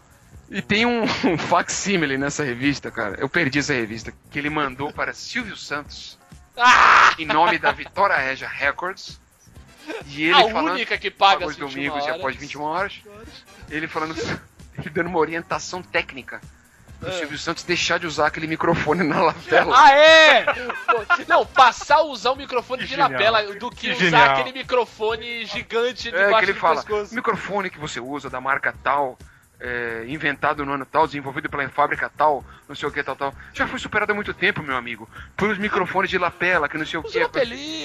E 0.50 0.62
tem 0.62 0.86
um, 0.86 1.04
um 1.04 1.38
facsímile 1.38 2.18
nessa 2.18 2.44
revista, 2.44 2.90
cara. 2.90 3.20
Eu 3.20 3.30
perdi 3.30 3.60
essa 3.60 3.74
revista. 3.74 4.12
Que 4.32 4.40
ele 4.40 4.50
mandou 4.50 4.92
para 4.92 5.14
Silvio 5.14 5.56
Santos. 5.56 6.18
Ah! 6.58 7.14
Em 7.18 7.26
nome 7.26 7.60
da 7.60 7.72
Vitória 7.72 8.16
Regia 8.16 8.48
Records. 8.48 9.20
E 10.08 10.24
ele 10.24 10.34
a 10.34 10.50
falando 10.50 10.74
única 10.74 10.98
que 10.98 11.10
paga 11.10 11.48
21 11.48 11.68
domingos 11.68 12.00
e 12.00 12.08
horas. 12.08 12.16
após 12.16 12.36
21 12.36 12.62
horas. 12.62 13.02
Ele 13.70 13.88
falando, 13.88 14.16
ele 14.78 14.90
dando 14.90 15.08
uma 15.08 15.20
orientação 15.20 15.82
técnica 15.82 16.42
É. 17.02 17.12
Silvio 17.12 17.38
Santos 17.38 17.64
deixar 17.64 17.98
de 17.98 18.06
usar 18.06 18.28
aquele 18.28 18.46
microfone 18.48 19.04
na 19.04 19.22
lapela. 19.22 19.74
Ah, 19.78 19.92
é! 19.94 20.46
Não, 21.28 21.46
passar 21.46 21.98
a 21.98 22.04
usar 22.04 22.32
o 22.32 22.36
microfone 22.36 22.82
de 22.84 22.90
genial. 22.90 23.10
lapela 23.10 23.42
do 23.56 23.70
que, 23.70 23.88
Que 23.88 23.92
usar 23.92 24.00
genial. 24.00 24.30
aquele 24.32 24.52
microfone 24.60 25.46
gigante 25.46 26.10
é, 26.10 26.12
debaixo 26.12 26.38
que 26.40 26.46
ele 26.46 26.54
do 26.54 26.60
fala, 26.60 26.76
pescoço. 26.76 27.12
o 27.12 27.16
microfone 27.16 27.70
que 27.70 27.80
você 27.80 28.00
usa 28.00 28.30
da 28.30 28.42
marca 28.42 28.76
tal, 28.84 29.18
é, 29.60 30.06
inventado 30.08 30.66
no 30.66 30.74
ano 30.74 30.86
tal, 30.86 31.06
desenvolvido 31.06 31.50
pela 31.50 31.68
fábrica 31.70 32.10
tal, 32.16 32.44
não 32.68 32.76
sei 32.76 32.88
o 32.88 32.92
que, 32.92 33.04
tal, 33.04 33.16
tal, 33.16 33.34
já 33.54 33.68
foi 33.68 33.78
superado 33.78 34.12
há 34.12 34.16
muito 34.16 34.34
tempo, 34.34 34.64
meu 34.64 34.76
amigo. 34.76 35.10
Pelos 35.36 35.58
microfones 35.58 36.10
de 36.10 36.18
lapela, 36.18 36.70
que 36.70 36.78
não 36.78 36.86
sei 36.86 37.00
o 37.00 37.04
Os 37.04 37.12
que. 37.12 37.20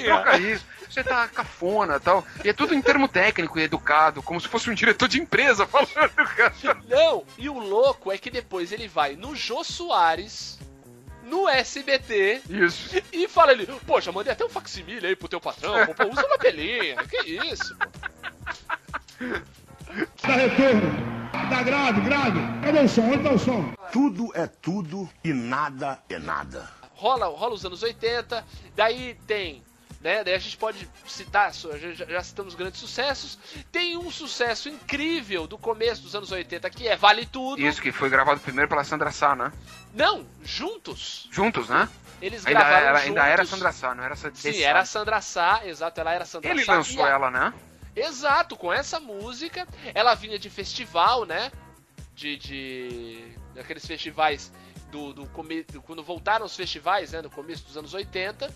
Troca 0.04 0.38
isso, 0.38 0.64
você 0.88 1.02
tá 1.02 1.26
cafona 1.26 1.98
tal. 1.98 2.24
E 2.44 2.48
é 2.48 2.52
tudo 2.52 2.74
em 2.74 2.82
termo 2.82 3.08
técnico 3.08 3.58
e 3.58 3.62
educado, 3.62 4.22
como 4.22 4.40
se 4.40 4.48
fosse 4.48 4.70
um 4.70 4.74
diretor 4.74 5.08
de 5.08 5.20
empresa 5.20 5.66
falando, 5.66 6.14
cara. 6.14 6.54
Não, 6.88 7.24
e 7.36 7.48
o 7.48 7.58
louco 7.58 8.12
é 8.12 8.18
que 8.18 8.30
depois 8.30 8.70
ele 8.70 8.86
vai 8.86 9.16
no 9.16 9.34
Jô 9.34 9.64
Soares, 9.64 10.58
no 11.24 11.48
SBT, 11.48 12.42
Isso. 12.48 13.02
e 13.12 13.26
fala 13.26 13.52
ele, 13.52 13.66
poxa, 13.86 14.12
mandei 14.12 14.32
até 14.32 14.44
um 14.44 14.48
facsimile 14.48 15.06
aí 15.06 15.16
pro 15.16 15.28
teu 15.28 15.40
patrão, 15.40 15.86
pô, 15.86 16.06
usa 16.06 16.26
lapelinha, 16.28 16.96
que 17.06 17.16
isso, 17.22 17.74
pô. 17.76 17.88
Dá 20.22 20.34
retorno. 20.34 21.14
Dá 21.50 21.62
grave, 21.62 22.00
grave. 22.00 22.40
Cadê 22.64 22.80
o 22.80 22.88
som? 22.88 23.02
Onde 23.02 23.22
tá 23.22 23.32
o 23.32 23.38
som? 23.38 23.72
Tudo 23.92 24.30
é 24.34 24.46
tudo 24.46 25.08
e 25.22 25.32
nada 25.32 26.00
é 26.08 26.18
nada. 26.18 26.68
rola, 26.94 27.26
rola 27.26 27.54
os 27.54 27.64
anos 27.66 27.82
80, 27.82 28.44
daí 28.74 29.14
tem, 29.26 29.62
né, 30.00 30.24
daí 30.24 30.34
a 30.34 30.38
gente 30.38 30.56
pode 30.56 30.88
citar, 31.06 31.52
já, 31.52 32.06
já- 32.06 32.22
citamos 32.22 32.54
grandes 32.54 32.80
sucessos, 32.80 33.38
tem 33.70 33.96
um 33.96 34.10
sucesso 34.10 34.68
incrível 34.68 35.46
do 35.46 35.58
começo 35.58 36.00
dos 36.02 36.14
anos 36.14 36.30
80 36.32 36.70
que 36.70 36.88
é 36.88 36.96
Vale 36.96 37.26
Tudo. 37.26 37.60
Isso, 37.60 37.82
que 37.82 37.92
foi 37.92 38.08
gravado 38.08 38.40
primeiro 38.40 38.68
pela 38.68 38.84
Sandra 38.84 39.10
Sá, 39.10 39.34
né? 39.36 39.52
Não, 39.92 40.24
juntos. 40.42 41.28
Juntos, 41.30 41.68
né? 41.68 41.88
Eles 42.22 42.46
Ainda 42.46 42.60
gravaram 42.60 42.86
era, 42.86 42.94
juntos. 42.98 43.08
ainda 43.08 43.26
era 43.26 43.44
Sandra 43.44 43.72
Sá, 43.72 43.94
não 43.94 44.04
era 44.04 44.14
essa 44.14 44.30
Sim, 44.34 44.62
era 44.62 44.80
a 44.80 44.84
Sandra 44.86 45.20
Sá, 45.20 45.60
exato, 45.66 46.00
ela 46.00 46.12
era 46.14 46.22
a 46.22 46.26
Sandra 46.26 46.50
Ele 46.50 46.64
Sá. 46.64 46.74
lançou 46.76 47.04
e 47.04 47.08
a- 47.08 47.12
ela, 47.12 47.30
né? 47.30 47.52
Exato, 47.96 48.56
com 48.56 48.72
essa 48.72 48.98
música, 48.98 49.66
ela 49.94 50.14
vinha 50.14 50.38
de 50.38 50.50
festival, 50.50 51.24
né? 51.24 51.50
De. 52.14 52.36
de 52.36 53.34
daqueles 53.54 53.86
festivais 53.86 54.52
do, 54.90 55.12
do, 55.12 55.24
do- 55.26 55.82
Quando 55.82 56.02
voltaram 56.02 56.44
os 56.44 56.56
festivais, 56.56 57.12
né? 57.12 57.22
No 57.22 57.30
começo 57.30 57.64
dos 57.64 57.76
anos 57.76 57.94
80. 57.94 58.52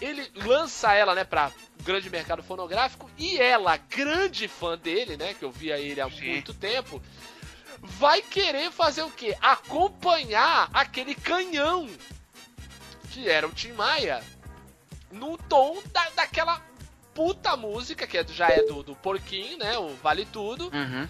Ele 0.00 0.28
lança 0.34 0.92
ela, 0.94 1.14
né, 1.14 1.22
pra 1.22 1.52
grande 1.84 2.10
mercado 2.10 2.42
fonográfico. 2.42 3.08
E 3.16 3.38
ela, 3.38 3.76
grande 3.76 4.48
fã 4.48 4.76
dele, 4.76 5.16
né? 5.16 5.34
Que 5.34 5.44
eu 5.44 5.50
via 5.50 5.78
ele 5.78 6.00
há 6.00 6.10
Sim. 6.10 6.28
muito 6.30 6.52
tempo. 6.54 7.00
Vai 7.80 8.20
querer 8.22 8.72
fazer 8.72 9.02
o 9.02 9.10
quê? 9.10 9.36
Acompanhar 9.40 10.68
aquele 10.72 11.14
canhão. 11.14 11.88
Que 13.12 13.28
era 13.28 13.46
o 13.46 13.52
Tim 13.52 13.72
Maia. 13.72 14.22
No 15.12 15.36
tom 15.38 15.80
da, 15.92 16.08
daquela 16.10 16.60
puta 17.16 17.56
música, 17.56 18.06
que 18.06 18.18
é 18.18 18.26
já 18.28 18.48
é 18.48 18.62
do, 18.62 18.82
do 18.82 18.94
Porquinho, 18.94 19.56
né? 19.56 19.76
O 19.78 19.88
Vale 19.96 20.26
Tudo. 20.26 20.66
Uhum. 20.66 21.08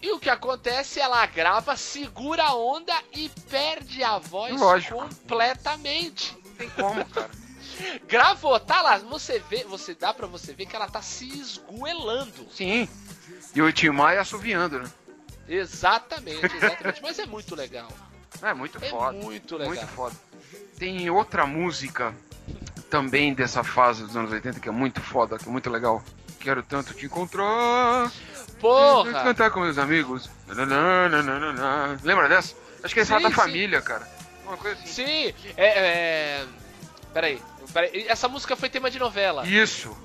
E 0.00 0.12
o 0.12 0.20
que 0.20 0.30
acontece? 0.30 1.00
Ela 1.00 1.26
grava, 1.26 1.76
segura 1.76 2.44
a 2.44 2.54
onda 2.54 2.94
e 3.12 3.28
perde 3.50 4.04
a 4.04 4.18
voz 4.18 4.58
Lógico. 4.58 4.94
completamente. 4.94 6.36
Não 6.44 6.54
tem 6.54 6.70
como, 6.70 7.04
cara. 7.06 7.30
Gravou, 8.06 8.60
tá 8.60 8.80
lá, 8.82 8.98
você 8.98 9.40
vê, 9.50 9.64
você 9.64 9.94
dá 9.94 10.14
pra 10.14 10.28
você 10.28 10.52
ver 10.52 10.66
que 10.66 10.76
ela 10.76 10.88
tá 10.88 11.02
se 11.02 11.26
esgoelando. 11.28 12.46
Sim. 12.52 12.88
E 13.52 13.60
o 13.60 13.72
Tim 13.72 13.88
Maia 13.88 14.20
assoviando, 14.20 14.78
né? 14.78 14.92
Exatamente, 15.48 16.44
exatamente. 16.54 17.02
Mas 17.02 17.18
é 17.18 17.26
muito 17.26 17.56
legal. 17.56 17.88
É 18.40 18.54
muito 18.54 18.78
É 18.78 18.88
foda. 18.88 19.12
muito 19.18 19.56
legal. 19.56 19.74
Muito 19.74 19.86
foda. 19.88 20.14
Tem 20.78 21.10
outra 21.10 21.46
música 21.46 22.14
também 22.90 23.34
dessa 23.34 23.64
fase 23.64 24.04
dos 24.04 24.16
anos 24.16 24.30
80 24.30 24.60
que 24.60 24.68
é 24.68 24.72
muito 24.72 25.00
foda, 25.00 25.38
que 25.38 25.48
é 25.48 25.52
muito 25.52 25.68
legal. 25.70 26.02
Quero 26.38 26.62
tanto 26.62 26.92
te 26.94 27.06
encontrar. 27.06 28.10
Porra! 28.60 29.24
Cantar 29.24 29.50
com 29.50 29.60
meus 29.60 29.78
amigos. 29.78 30.30
Nananana. 30.46 31.98
Lembra 32.02 32.28
dessa? 32.28 32.54
Acho 32.82 32.94
que 32.94 33.04
fala 33.04 33.22
Sim, 33.22 33.28
da 33.28 33.34
família, 33.34 33.80
cara. 33.80 34.06
Uma 34.46 34.56
coisa 34.56 34.78
assim. 34.82 35.04
Sim, 35.04 35.34
é. 35.56 35.66
é... 35.66 36.46
Peraí, 37.12 37.40
peraí. 37.72 38.06
Essa 38.08 38.28
música 38.28 38.54
foi 38.56 38.68
tema 38.68 38.90
de 38.90 38.98
novela. 38.98 39.46
Isso. 39.46 39.96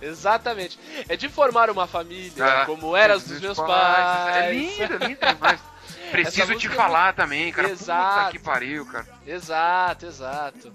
Exatamente. 0.00 0.78
É 1.08 1.16
de 1.16 1.28
formar 1.28 1.70
uma 1.70 1.86
família, 1.86 2.44
Ah, 2.44 2.66
como 2.66 2.96
era 2.96 3.18
dos 3.18 3.40
meus 3.40 3.56
pais. 3.56 4.36
É 4.36 4.52
lindo, 4.52 4.82
é 4.82 5.06
lindo 5.08 5.26
demais. 5.26 5.60
Preciso 6.10 6.46
te 6.46 6.52
música 6.52 6.74
é 6.74 6.76
falar 6.76 7.14
também, 7.14 7.50
cara. 7.52 7.68
Puta 7.68 7.82
Exato. 7.82 8.30
que 8.32 8.38
pariu, 8.38 8.84
cara. 8.86 9.06
Exato, 9.26 10.06
exato. 10.06 10.72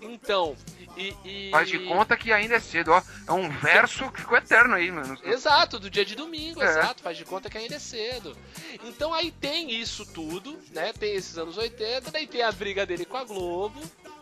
Então, 0.00 0.56
e. 0.96 1.14
e- 1.24 1.50
Faz 1.50 1.68
de 1.68 1.78
conta 1.80 2.16
que 2.16 2.32
ainda 2.32 2.54
é 2.56 2.60
cedo, 2.60 2.92
ó. 2.92 3.02
É 3.26 3.32
um 3.32 3.48
verso 3.50 4.10
que 4.10 4.20
ficou 4.20 4.36
eterno 4.36 4.74
aí, 4.74 4.90
mano. 4.90 5.18
Exato, 5.24 5.78
do 5.78 5.88
dia 5.90 6.04
de 6.04 6.14
domingo, 6.14 6.62
É. 6.62 6.66
exato, 6.66 7.02
faz 7.02 7.16
de 7.16 7.24
conta 7.24 7.48
que 7.50 7.58
ainda 7.58 7.74
é 7.76 7.78
cedo. 7.78 8.36
Então 8.84 9.12
aí 9.14 9.30
tem 9.30 9.70
isso 9.70 10.04
tudo, 10.06 10.58
né? 10.72 10.92
Tem 10.92 11.14
esses 11.14 11.36
anos 11.38 11.56
80, 11.56 12.10
daí 12.10 12.26
tem 12.26 12.42
a 12.42 12.52
briga 12.52 12.84
dele 12.86 13.04
com 13.04 13.16
a 13.16 13.24
Globo, 13.24 13.80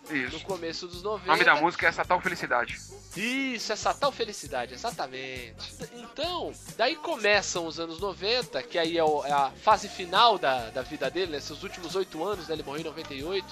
no 0.09 0.17
Isso. 0.17 0.41
começo 0.41 0.87
dos 0.89 1.01
O 1.01 1.05
90. 1.05 1.31
nome 1.33 1.45
da 1.45 1.55
música 1.57 1.87
é 1.87 1.89
essa 1.89 2.05
tal 2.05 2.21
felicidade. 2.21 2.79
Isso, 3.17 3.73
essa 3.73 3.93
tal 3.93 4.11
felicidade, 4.13 4.73
exatamente. 4.75 5.75
Então, 5.95 6.53
daí 6.77 6.95
começam 6.97 7.67
os 7.67 7.79
anos 7.81 7.99
90, 8.01 8.63
que 8.63 8.79
aí 8.79 8.97
é, 8.97 9.05
o- 9.05 9.25
é 9.25 9.33
a 9.33 9.51
fase 9.63 9.89
final 9.89 10.39
da, 10.39 10.71
da 10.71 10.83
vida 10.83 11.11
dele, 11.11 11.33
né? 11.33 11.41
Seus 11.41 11.63
últimos 11.63 11.95
oito 11.97 12.23
anos, 12.25 12.47
né? 12.49 12.55
Ele 12.55 12.63
morreu 12.63 12.81
em 12.81 12.85
98. 12.85 13.45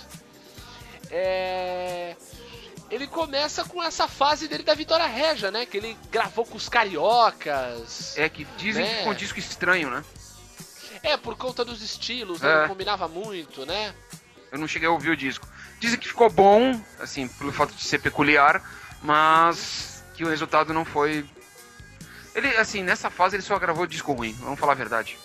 É... 1.11 2.17
Ele 2.91 3.07
começa 3.07 3.65
com 3.65 3.83
essa 3.83 4.09
fase 4.09 4.49
dele 4.49 4.63
da 4.63 4.75
Vitória 4.75 5.07
Regia, 5.07 5.51
né? 5.51 5.67
Que 5.67 5.77
ele 5.77 5.97
gravou 6.11 6.45
com 6.47 6.57
os 6.57 6.69
cariocas. 6.71 8.17
É 8.17 8.29
que 8.29 8.47
dizem 8.57 8.85
que 8.85 8.91
Né? 8.91 8.99
ficou 8.99 9.13
um 9.13 9.17
disco 9.17 9.39
estranho, 9.39 9.91
né? 9.91 10.03
É, 11.03 11.17
por 11.17 11.37
conta 11.37 11.65
dos 11.65 11.83
estilos, 11.83 12.41
né? 12.41 12.51
É. 12.51 12.61
Não 12.63 12.69
combinava 12.69 13.07
muito, 13.07 13.67
né? 13.67 13.95
Eu 14.51 14.59
não 14.59 14.67
cheguei 14.67 14.89
a 14.89 14.91
ouvir 14.91 15.11
o 15.11 15.17
disco. 15.17 15.47
Dizem 15.79 15.99
que 15.99 16.09
ficou 16.09 16.31
bom, 16.31 16.81
assim, 16.99 17.29
pelo 17.29 17.53
fato 17.53 17.75
de 17.75 17.83
ser 17.85 17.99
peculiar, 17.99 18.63
mas 19.03 20.03
que 20.15 20.25
o 20.25 20.29
resultado 20.29 20.73
não 20.73 20.85
foi. 20.87 21.25
Ele, 22.35 22.49
assim, 22.57 22.83
nessa 22.83 23.11
fase 23.11 23.37
ele 23.37 23.43
só 23.43 23.59
gravou 23.59 23.87
disco 23.87 24.13
ruim, 24.15 24.33
vamos 24.41 24.59
falar 24.59 24.73
a 24.73 24.77
verdade. 24.77 25.19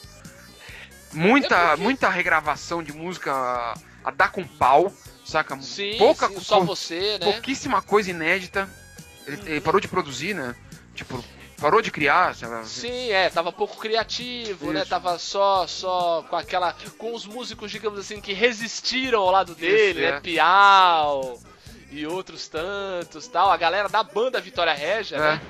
Muita, 1.14 1.56
É 1.56 1.68
porque- 1.70 1.84
muita 1.84 2.10
regravação 2.10 2.84
de 2.84 2.92
música 2.92 3.32
a, 3.34 3.74
a 4.04 4.12
dar 4.12 4.32
com 4.32 4.44
pau, 4.46 4.92
saca? 5.24 5.60
Sim, 5.62 5.98
Pouca, 5.98 6.28
sim, 6.28 6.40
só 6.40 6.60
você, 6.60 7.18
né? 7.20 7.32
pouquíssima 7.32 7.82
coisa 7.82 8.12
inédita. 8.12 8.70
Ele, 9.26 9.42
ele 9.52 9.62
parou 9.62 9.80
de 9.80 9.88
produzir, 9.88 10.34
né? 10.34 10.56
Tipo, 10.94 11.24
parou 11.58 11.82
de 11.82 11.92
criar, 11.92 12.36
sabe? 12.36 12.68
Sim, 12.68 13.10
é, 13.12 13.30
tava 13.30 13.52
pouco 13.52 13.78
criativo, 13.78 14.74
né? 14.74 14.82
Isso. 14.82 14.90
Tava 14.90 15.18
só, 15.18 15.66
só 15.66 16.24
com 16.30 16.36
aquela. 16.36 16.76
com 16.98 17.14
os 17.14 17.26
músicos, 17.26 17.72
digamos 17.72 18.00
assim, 18.00 18.20
que 18.20 18.34
resistiram 18.34 19.22
ao 19.22 19.32
lado 19.32 19.56
dele, 19.56 20.04
é. 20.04 20.12
né? 20.12 20.20
Piau 20.20 21.40
e 21.90 22.06
outros 22.06 22.48
tantos 22.48 23.28
tal. 23.28 23.50
A 23.52 23.58
galera 23.58 23.88
da 23.88 24.04
banda 24.04 24.42
Vitória 24.42 24.74
Regia, 24.74 25.18
É. 25.18 25.20
né? 25.22 25.42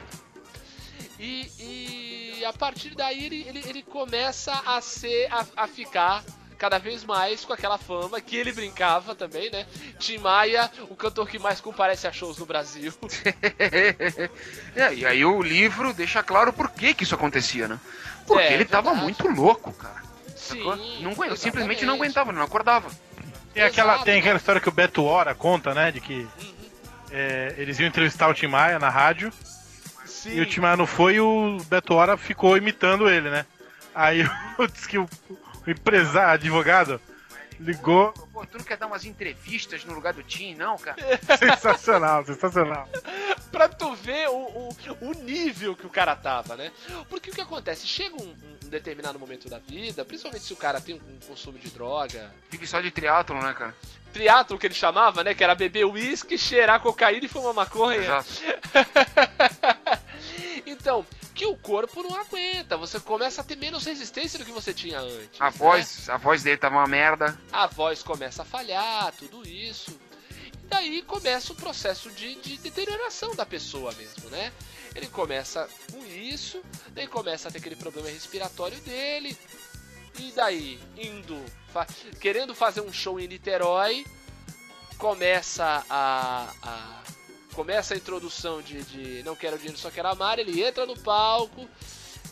E, 1.20 2.40
e 2.40 2.46
a 2.46 2.52
partir 2.52 2.94
daí 2.96 3.26
ele, 3.26 3.46
ele, 3.48 3.64
ele 3.68 3.82
começa 3.84 4.52
a 4.66 4.82
ser. 4.82 5.28
A, 5.32 5.64
a 5.64 5.68
ficar 5.68 6.24
cada 6.64 6.78
vez 6.78 7.04
mais 7.04 7.44
com 7.44 7.52
aquela 7.52 7.78
fama 7.78 8.22
que 8.22 8.38
ele 8.38 8.54
brincava 8.54 9.14
também, 9.14 9.52
né? 9.52 9.66
Tim 10.00 10.18
Maia, 10.20 10.72
o 10.90 10.96
cantor 10.96 11.28
que 11.28 11.38
mais 11.38 11.60
comparece 11.60 12.08
a 12.08 12.12
shows 12.14 12.38
no 12.38 12.46
Brasil. 12.46 12.94
É, 14.76 14.94
e 14.94 15.06
aí 15.06 15.26
o 15.26 15.42
livro 15.42 15.94
deixa 15.94 16.24
claro 16.24 16.54
por 16.54 16.70
que, 16.70 16.94
que 16.94 17.04
isso 17.04 17.16
acontecia, 17.16 17.68
né? 17.68 17.78
Porque 18.26 18.44
É, 18.44 18.54
ele 18.54 18.64
tava 18.66 18.92
verdade. 18.94 19.04
muito 19.04 19.28
louco, 19.28 19.74
cara. 19.74 20.02
Sim. 20.36 20.64
Não, 21.02 21.12
eu 21.26 21.36
simplesmente 21.36 21.84
exatamente. 21.84 21.86
não 21.86 21.96
aguentava, 21.96 22.32
não 22.32 22.42
acordava. 22.42 22.90
Tem 23.54 23.64
aquela, 23.64 23.94
Exato. 23.94 24.06
tem 24.06 24.20
aquela 24.20 24.38
história 24.38 24.62
que 24.62 24.70
o 24.70 24.72
Beto 24.72 25.04
Hora 25.04 25.36
conta, 25.36 25.74
né? 25.74 25.92
De 25.92 26.00
que 26.00 26.26
é, 27.12 27.56
eles 27.58 27.78
iam 27.80 27.88
entrevistar 27.88 28.30
o 28.30 28.34
Tim 28.34 28.48
Maia 28.48 28.80
na 28.80 28.90
rádio 28.90 29.32
Sim. 30.06 30.36
e 30.36 30.42
o 30.42 30.46
Tim 30.46 30.62
Maia 30.62 30.78
não 30.78 30.88
foi 30.88 31.16
e 31.16 31.20
o 31.20 31.58
Beto 31.68 31.94
Hora 31.94 32.16
ficou 32.18 32.58
imitando 32.58 33.10
ele, 33.10 33.30
né? 33.30 33.46
Aí 33.94 34.24
diz 34.74 34.88
que 34.88 34.98
o, 34.98 35.08
o 35.30 35.38
empresário, 35.72 36.34
advogado, 36.34 37.00
ligou. 37.60 38.12
Pô, 38.32 38.46
tu 38.46 38.58
não 38.58 38.66
quer 38.66 38.78
dar 38.78 38.88
umas 38.88 39.06
entrevistas 39.06 39.86
no 39.86 39.94
lugar 39.94 40.14
do 40.14 40.24
Tim, 40.24 40.56
não, 40.56 40.78
cara? 40.78 40.98
Sensacional, 41.38 42.26
sensacional. 42.26 42.90
pra 43.52 43.70
tu 43.70 43.96
ver 43.96 44.28
o, 44.30 44.34
o, 44.70 44.76
o 45.02 45.14
nível 45.14 45.76
que 45.76 45.86
o 45.86 45.90
cara 45.90 46.16
tava, 46.16 46.56
né? 46.56 46.72
Porque 47.10 47.30
o 47.30 47.34
que 47.34 47.42
acontece? 47.42 47.88
Chega 47.88 48.16
um, 48.16 48.36
um 48.64 48.70
determinado 48.70 49.20
momento 49.20 49.50
da 49.50 49.60
vida, 49.60 50.04
principalmente 50.04 50.44
se 50.44 50.54
o 50.54 50.58
cara 50.58 50.82
tem 50.82 50.96
um, 50.96 51.28
consumo 51.28 51.58
de 51.58 51.70
droga, 51.70 52.34
Fique 52.50 52.68
só 52.68 52.82
de 52.82 52.92
triatlon, 52.92 53.42
né, 53.42 53.54
cara? 53.54 53.76
Triatlo 54.14 54.58
que 54.58 54.68
ele 54.68 54.74
chamava, 54.74 55.24
né? 55.24 55.34
Que 55.34 55.44
era 55.44 55.56
beber 55.56 55.86
uísque, 55.86 56.38
cheirar 56.38 56.80
cocaína 56.80 57.26
e 57.26 57.30
fumar 57.30 57.54
maconha. 57.54 57.98
Exato. 57.98 58.30
então, 60.66 61.06
que 61.34 61.46
o 61.46 61.58
corpo 61.58 62.04
não 62.04 62.16
aguenta, 62.16 62.78
você 62.78 63.00
começa 63.00 63.42
a 63.42 63.44
ter 63.44 63.58
menos 63.58 63.86
resistência 63.86 64.38
do 64.38 64.46
que 64.46 64.52
você 64.52 64.74
tinha 64.74 65.00
antes. 65.00 65.42
A 65.42 65.46
né? 65.46 65.52
voz, 65.52 66.10
a 66.10 66.18
voz 66.18 66.44
dele 66.44 66.58
tava 66.58 66.76
uma 66.76 66.88
merda. 66.88 67.38
a 67.52 67.68
voz 67.68 68.04
começa 68.04 68.44
a 68.44 68.46
falhar, 68.46 69.12
tudo 69.18 69.48
isso. 69.48 70.00
E 70.54 70.68
daí 70.68 71.02
começa 71.02 71.52
o 71.52 71.56
processo 71.56 72.10
de, 72.12 72.36
de 72.36 72.58
deterioração 72.58 73.36
da 73.36 73.46
pessoa 73.46 73.92
mesmo, 73.94 74.30
né? 74.30 74.52
Ele 74.96 75.08
começa 75.08 75.68
com 75.92 76.06
isso, 76.06 76.62
daí 76.90 77.08
começa 77.08 77.50
a 77.50 77.52
ter 77.52 77.58
aquele 77.58 77.76
problema 77.76 78.10
respiratório 78.10 78.80
dele, 78.82 79.36
e 80.20 80.32
daí 80.36 80.80
indo, 80.98 81.44
fa- 81.72 81.88
querendo 82.20 82.54
fazer 82.56 82.82
um 82.82 82.92
show 82.94 83.20
em 83.20 83.28
Niterói, 83.28 84.06
começa 84.98 85.84
a, 85.90 86.48
a- 86.62 87.04
começa 87.54 87.94
a 87.94 87.98
introdução 87.98 88.62
de, 88.62 88.84
de 88.84 89.24
não 89.24 89.36
quero 89.36 89.58
dinheiro, 89.58 89.78
só 89.78 89.92
quero 89.92 90.08
amar, 90.08 90.40
ele 90.40 90.62
entra 90.64 90.86
no 90.86 90.98
palco, 90.98 91.68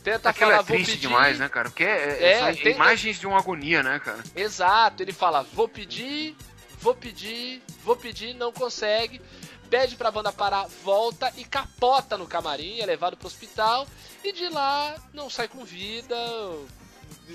tenta 0.03 0.33
falar, 0.33 0.59
é 0.59 0.63
triste 0.63 0.91
pedir, 0.93 1.01
demais, 1.01 1.37
né, 1.39 1.47
cara? 1.49 1.69
Porque 1.69 1.83
é, 1.83 2.31
É, 2.33 2.39
são 2.53 2.63
tem- 2.63 2.73
imagens 2.75 3.19
de 3.19 3.27
uma 3.27 3.37
agonia, 3.37 3.83
né, 3.83 3.99
cara? 3.99 4.23
Exato, 4.35 5.03
ele 5.03 5.13
fala: 5.13 5.43
vou 5.53 5.67
pedir, 5.67 6.35
vou 6.79 6.95
pedir, 6.95 7.61
vou 7.83 7.95
pedir, 7.95 8.33
não 8.33 8.51
consegue. 8.51 9.21
Pede 9.69 9.95
pra 9.95 10.11
banda 10.11 10.33
parar, 10.33 10.67
volta 10.83 11.31
e 11.37 11.45
capota 11.45 12.17
no 12.17 12.27
camarim, 12.27 12.81
é 12.81 12.85
levado 12.85 13.15
pro 13.15 13.27
hospital 13.27 13.87
e 14.21 14.33
de 14.33 14.49
lá 14.49 14.95
não 15.13 15.29
sai 15.29 15.47
com 15.47 15.63
vida, 15.63 16.13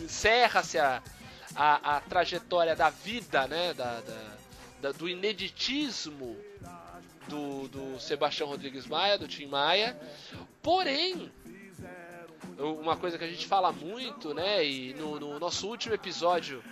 encerra-se 0.04 0.78
a, 0.78 1.02
a, 1.54 1.96
a 1.96 2.00
trajetória 2.00 2.74
da 2.76 2.90
vida, 2.90 3.46
né? 3.46 3.74
Da, 3.74 4.00
da- 4.00 4.36
da- 4.82 4.92
do 4.92 5.08
ineditismo 5.08 6.36
do, 7.28 7.66
do 7.68 7.98
Sebastião 8.00 8.48
Rodrigues 8.48 8.86
Maia, 8.86 9.18
do 9.18 9.26
Tim 9.26 9.46
Maia. 9.46 9.98
Porém, 10.62 11.32
uma 12.58 12.96
coisa 12.96 13.18
que 13.18 13.24
a 13.24 13.28
gente 13.28 13.46
fala 13.46 13.72
muito, 13.72 14.32
né? 14.34 14.64
E 14.64 14.94
no, 14.94 15.18
no 15.18 15.38
nosso 15.38 15.66
último 15.68 15.94
episódio 15.94 16.62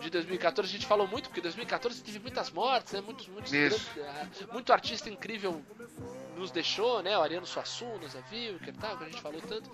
de 0.00 0.10
2014 0.10 0.68
a 0.68 0.72
gente 0.72 0.86
falou 0.86 1.06
muito, 1.06 1.28
porque 1.28 1.40
2014 1.40 2.02
teve 2.02 2.18
muitas 2.18 2.50
mortes, 2.50 2.92
né? 2.92 3.00
Muitos, 3.00 3.28
muitos 3.28 3.52
grandes- 3.68 3.88
ah, 3.98 4.52
muito 4.52 4.72
artista 4.72 5.08
incrível 5.08 5.62
nos 6.36 6.50
deixou, 6.50 7.02
né? 7.02 7.16
O 7.16 7.22
Ariano 7.22 7.46
Suassuna, 7.46 8.06
Zé 8.08 8.20
Vilker, 8.30 8.74
tal, 8.80 8.96
que 8.98 9.04
a 9.04 9.06
gente 9.08 9.20
falou 9.20 9.40
tanto. 9.40 9.70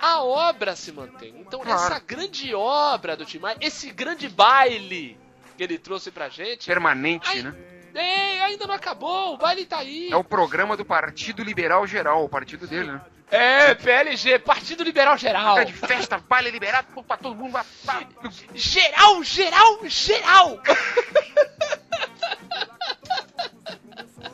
A 0.00 0.22
obra 0.22 0.74
se 0.76 0.92
mantém. 0.92 1.34
Então, 1.38 1.60
Claro. 1.60 1.80
essa 1.80 1.98
grande 2.00 2.54
obra 2.54 3.16
do 3.16 3.24
Tim 3.24 3.38
Maia, 3.38 3.56
esse 3.60 3.90
grande 3.90 4.28
baile 4.28 5.18
que 5.56 5.62
ele 5.62 5.78
trouxe 5.78 6.10
pra 6.10 6.28
gente, 6.28 6.66
Permanente, 6.66 7.28
Ai. 7.30 7.42
né? 7.42 7.54
é, 7.94 8.40
ainda 8.42 8.66
não 8.66 8.74
acabou, 8.74 9.34
o 9.34 9.38
baile 9.38 9.64
tá 9.64 9.78
aí. 9.78 10.10
É 10.12 10.16
o 10.16 10.22
programa 10.24 10.76
do 10.76 10.84
Partido 10.84 11.42
Liberal 11.42 11.86
Geral, 11.86 12.24
o 12.24 12.28
partido 12.28 12.66
dele, 12.66 12.92
né? 12.92 13.00
É, 13.28 13.74
PLG, 13.74 14.38
Partido 14.38 14.84
Liberal 14.84 15.16
Geral. 15.18 15.58
É 15.58 15.64
de 15.64 15.72
festa, 15.72 16.16
baile 16.18 16.50
liberado 16.50 16.86
pra 17.02 17.16
todo 17.16 17.34
mundo. 17.34 17.58
Geral, 18.54 19.24
geral, 19.24 19.80
geral. 19.88 20.60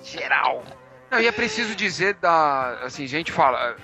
geral. 0.03 0.65
Não, 1.13 1.21
e 1.21 1.27
é 1.27 1.33
preciso 1.33 1.77
dizer 1.77 2.15
da. 2.15 2.79
Assim, 2.85 3.07
gente 3.07 3.31
fala, 3.31 3.77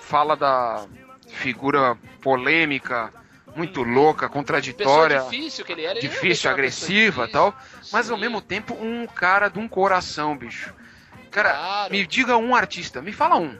fala 0.00 0.36
da 0.36 0.84
figura 1.28 1.96
polêmica, 2.20 3.12
muito 3.54 3.82
louca, 3.82 4.26
Pessoa 4.26 4.30
contraditória, 4.30 5.20
difícil 5.22 5.64
que 5.64 5.72
ele 5.72 5.82
era. 5.82 5.92
ele 5.92 6.00
difícil, 6.00 6.28
pessoa 6.28 6.54
agressiva 6.54 7.22
e 7.22 7.26
difícil. 7.26 7.32
tal, 7.32 7.54
mas 7.92 8.10
ao 8.10 8.16
Sim. 8.16 8.22
mesmo 8.22 8.40
tempo 8.40 8.74
um 8.74 9.06
cara 9.06 9.48
de 9.48 9.60
um 9.60 9.68
coração, 9.68 10.36
bicho. 10.36 10.74
Cara, 11.30 11.50
Claro. 11.52 11.92
me 11.92 12.04
diga 12.06 12.36
um 12.36 12.54
artista, 12.54 13.00
me 13.00 13.12
fala 13.12 13.36
um. 13.36 13.56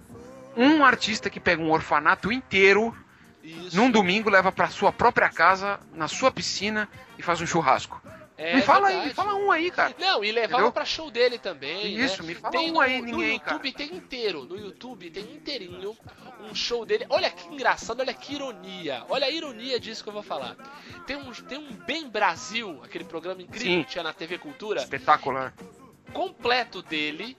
Um 0.57 0.85
artista 0.85 1.31
que 1.31 1.39
pega 1.40 1.62
um 1.62 1.70
orfanato 1.70 2.31
inteiro 2.31 2.94
Isso. 3.43 3.77
num 3.77 3.90
domingo, 3.90 4.28
leva 4.28 4.51
pra 4.53 4.69
sua 4.69 4.93
própria 4.93 5.31
casa, 5.31 5.78
na 5.94 6.09
sua 6.09 6.31
piscina 6.32 6.89
e 7.16 7.23
faz 7.23 7.40
um 7.40 7.47
churrasco. 7.47 8.03
É 8.43 8.56
me 8.56 8.62
fala 8.62 8.89
aí, 8.89 8.94
verdade. 8.94 9.09
me 9.09 9.14
fala 9.14 9.35
um 9.36 9.51
aí, 9.52 9.70
cara. 9.70 9.94
Não, 9.98 10.24
e 10.24 10.32
levava 10.32 10.55
Entendeu? 10.55 10.73
pra 10.73 10.85
show 10.85 11.10
dele 11.10 11.39
também. 11.39 11.94
Isso, 11.94 12.23
né? 12.23 12.28
me 12.28 12.35
fala 12.35 12.51
tem 12.52 12.70
um 12.70 12.74
no, 12.74 12.81
aí, 12.81 13.01
no 13.01 13.06
ninguém, 13.06 13.35
YouTube 13.35 13.73
tem 13.73 13.94
inteiro. 13.94 14.44
No 14.44 14.59
YouTube 14.59 15.10
tem 15.10 15.23
inteirinho 15.24 15.97
um 16.40 16.55
show 16.55 16.85
dele. 16.85 17.06
Olha 17.09 17.31
que 17.31 17.48
engraçado, 17.48 18.01
olha 18.01 18.12
que 18.12 18.35
ironia. 18.35 19.05
Olha 19.09 19.27
a 19.27 19.31
ironia 19.31 19.78
disso 19.78 20.02
que 20.02 20.09
eu 20.09 20.12
vou 20.12 20.23
falar. 20.23 20.56
Tem 21.06 21.16
um, 21.16 21.31
tem 21.32 21.59
um 21.59 21.73
Bem 21.73 22.09
Brasil, 22.09 22.81
aquele 22.85 23.05
programa 23.05 23.40
incrível 23.43 23.73
Sim. 23.73 23.85
que 23.85 23.90
tinha 23.90 24.05
na 24.05 24.12
TV 24.12 24.39
Cultura, 24.39 24.82
Espetacular. 24.82 25.55
completo 26.12 26.82
dele. 26.82 27.36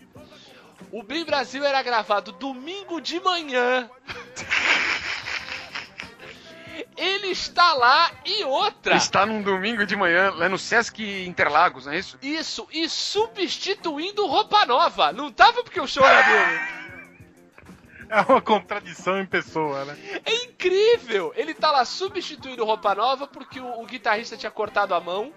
O 0.91 1.03
Bem 1.03 1.23
Brasil 1.25 1.63
era 1.63 1.81
gravado 1.81 2.31
domingo 2.31 3.01
de 3.01 3.19
manhã. 3.19 3.89
Ele 6.97 7.27
está 7.27 7.73
lá 7.73 8.11
e 8.25 8.43
outra. 8.43 8.95
Está 8.95 9.25
num 9.25 9.41
domingo 9.41 9.85
de 9.85 9.95
manhã, 9.95 10.31
lá 10.31 10.49
no 10.49 10.57
Sesc 10.57 11.25
Interlagos, 11.25 11.85
não 11.85 11.93
é 11.93 11.99
isso? 11.99 12.17
Isso, 12.21 12.67
e 12.71 12.89
substituindo 12.89 14.25
roupa 14.25 14.65
nova. 14.65 15.11
Não 15.11 15.31
tava 15.31 15.63
porque 15.63 15.79
o 15.79 15.87
show 15.87 16.05
era 16.05 16.21
dele. 16.21 16.83
É 18.09 18.21
uma 18.21 18.41
contradição 18.41 19.19
em 19.19 19.25
pessoa, 19.25 19.85
né? 19.85 19.97
É 20.23 20.35
incrível! 20.45 21.33
Ele 21.35 21.53
tá 21.53 21.71
lá 21.71 21.83
substituindo 21.83 22.63
roupa 22.63 22.93
nova 22.93 23.25
porque 23.25 23.59
o, 23.59 23.81
o 23.81 23.85
guitarrista 23.87 24.37
tinha 24.37 24.51
cortado 24.51 24.93
a 24.93 24.99
mão. 24.99 25.33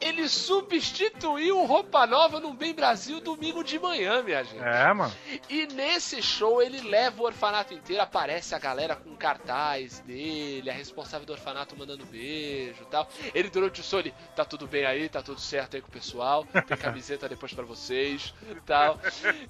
Ele 0.00 0.28
substituiu 0.28 1.64
roupa 1.64 2.06
nova 2.06 2.40
no 2.40 2.52
Bem 2.52 2.74
Brasil 2.74 3.20
domingo 3.20 3.62
de 3.62 3.78
manhã, 3.78 4.22
minha 4.22 4.42
gente. 4.42 4.62
É, 4.62 4.92
mano. 4.92 5.12
E 5.48 5.66
nesse 5.66 6.22
show 6.22 6.60
ele 6.60 6.80
leva 6.80 7.22
o 7.22 7.24
orfanato 7.24 7.72
inteiro, 7.72 8.02
aparece 8.02 8.54
a 8.54 8.58
galera 8.58 8.96
com 8.96 9.16
cartaz 9.16 10.00
dele, 10.00 10.68
a 10.68 10.72
responsável 10.72 11.26
do 11.26 11.32
orfanato 11.32 11.76
mandando 11.76 12.04
beijo 12.06 12.82
e 12.82 12.86
tal. 12.86 13.08
Ele 13.34 13.48
durante 13.48 13.80
o 13.80 13.84
show, 13.84 14.00
ele, 14.00 14.14
tá 14.34 14.44
tudo 14.44 14.66
bem 14.66 14.84
aí, 14.84 15.08
tá 15.08 15.22
tudo 15.22 15.40
certo 15.40 15.76
aí 15.76 15.82
com 15.82 15.88
o 15.88 15.92
pessoal, 15.92 16.44
tem 16.44 16.62
camiseta 16.76 17.28
depois 17.28 17.52
pra 17.52 17.64
vocês 17.64 18.34
tal. 18.66 18.98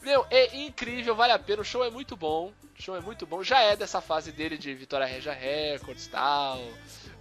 Meu, 0.03 0.27
é 0.31 0.57
incrível, 0.57 1.15
vale 1.15 1.33
a 1.33 1.39
pena, 1.39 1.63
o 1.63 1.65
show 1.65 1.85
é 1.85 1.91
muito 1.91 2.17
bom, 2.17 2.53
o 2.79 2.83
show 2.83 2.97
é 2.97 3.01
muito 3.01 3.27
bom, 3.27 3.43
já 3.43 3.61
é 3.61 3.77
dessa 3.77 4.01
fase 4.01 4.33
dele 4.33 4.59
de 4.59 4.75
Vitória 4.75 5.07
Regia 5.07 5.33
Records 5.33 6.07
tal. 6.07 6.61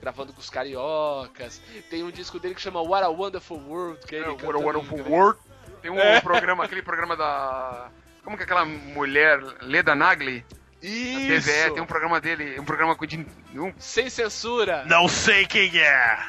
Gravando 0.01 0.33
com 0.33 0.39
os 0.39 0.49
cariocas. 0.49 1.61
Tem 1.89 2.03
um 2.03 2.11
disco 2.11 2.39
dele 2.39 2.55
que 2.55 2.61
chama 2.61 2.81
What 2.81 3.05
a 3.05 3.09
Wonderful 3.09 3.59
World. 3.59 4.05
Que 4.05 4.15
é 4.15 4.19
ele 4.19 4.27
É, 4.27 4.31
What 4.31 4.55
a 4.55 4.57
Wonderful 4.57 4.97
inglês. 4.97 5.07
World. 5.07 5.39
Tem 5.81 5.91
um 5.91 6.21
programa, 6.21 6.63
aquele 6.63 6.81
programa 6.81 7.15
da. 7.15 7.89
Como 8.23 8.35
que 8.37 8.43
é 8.43 8.45
aquela 8.45 8.65
mulher, 8.65 9.39
Leda 9.61 9.95
Nagli? 9.95 10.45
Na 10.83 10.89
Isso! 10.89 11.47
TVE, 11.47 11.73
tem 11.73 11.83
um 11.83 11.85
programa 11.85 12.19
dele, 12.19 12.59
um 12.59 12.65
programa 12.65 12.95
com 12.95 13.05
de. 13.05 13.25
Um, 13.53 13.71
Sem 13.77 14.09
censura. 14.09 14.83
Não 14.85 15.07
sei 15.07 15.45
quem 15.45 15.77
é. 15.79 16.19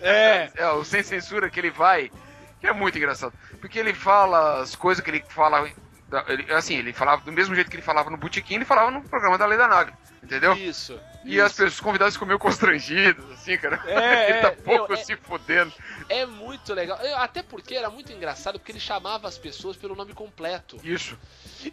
É. 0.00 0.50
é, 0.56 0.68
o 0.70 0.84
Sem 0.84 1.02
Censura 1.02 1.48
que 1.48 1.60
ele 1.60 1.70
vai, 1.70 2.10
que 2.60 2.66
é 2.66 2.72
muito 2.72 2.98
engraçado. 2.98 3.32
Porque 3.60 3.78
ele 3.78 3.94
fala 3.94 4.60
as 4.60 4.74
coisas 4.74 5.02
que 5.04 5.10
ele 5.10 5.24
fala. 5.28 5.68
assim, 6.56 6.76
ele 6.76 6.92
falava 6.92 7.22
do 7.22 7.30
mesmo 7.30 7.54
jeito 7.54 7.70
que 7.70 7.76
ele 7.76 7.82
falava 7.82 8.10
no 8.10 8.16
Botequim, 8.16 8.56
ele 8.56 8.64
falava 8.64 8.90
no 8.90 9.02
programa 9.02 9.38
da 9.38 9.46
Leda 9.46 9.68
Nagli. 9.68 9.94
Entendeu? 10.22 10.54
Isso. 10.54 10.98
E 11.24 11.36
isso. 11.36 11.44
as 11.44 11.52
pessoas 11.52 11.74
os 11.74 11.80
convidados 11.80 12.14
ficam 12.14 12.26
meio 12.26 12.38
constrangidos, 12.38 13.24
assim, 13.32 13.56
cara. 13.56 13.82
É, 13.86 14.30
ele 14.30 14.40
tá 14.40 14.48
é, 14.48 14.50
pouco 14.52 14.92
meu, 14.92 15.00
é- 15.00 15.04
se 15.04 15.16
fodendo. 15.16 15.72
É 16.08 16.26
muito 16.26 16.72
legal. 16.74 16.98
Até 17.16 17.42
porque 17.42 17.74
era 17.74 17.90
muito 17.90 18.12
engraçado, 18.12 18.58
porque 18.58 18.72
ele 18.72 18.80
chamava 18.80 19.28
as 19.28 19.38
pessoas 19.38 19.76
pelo 19.76 19.94
nome 19.94 20.12
completo. 20.12 20.78
Isso. 20.82 21.16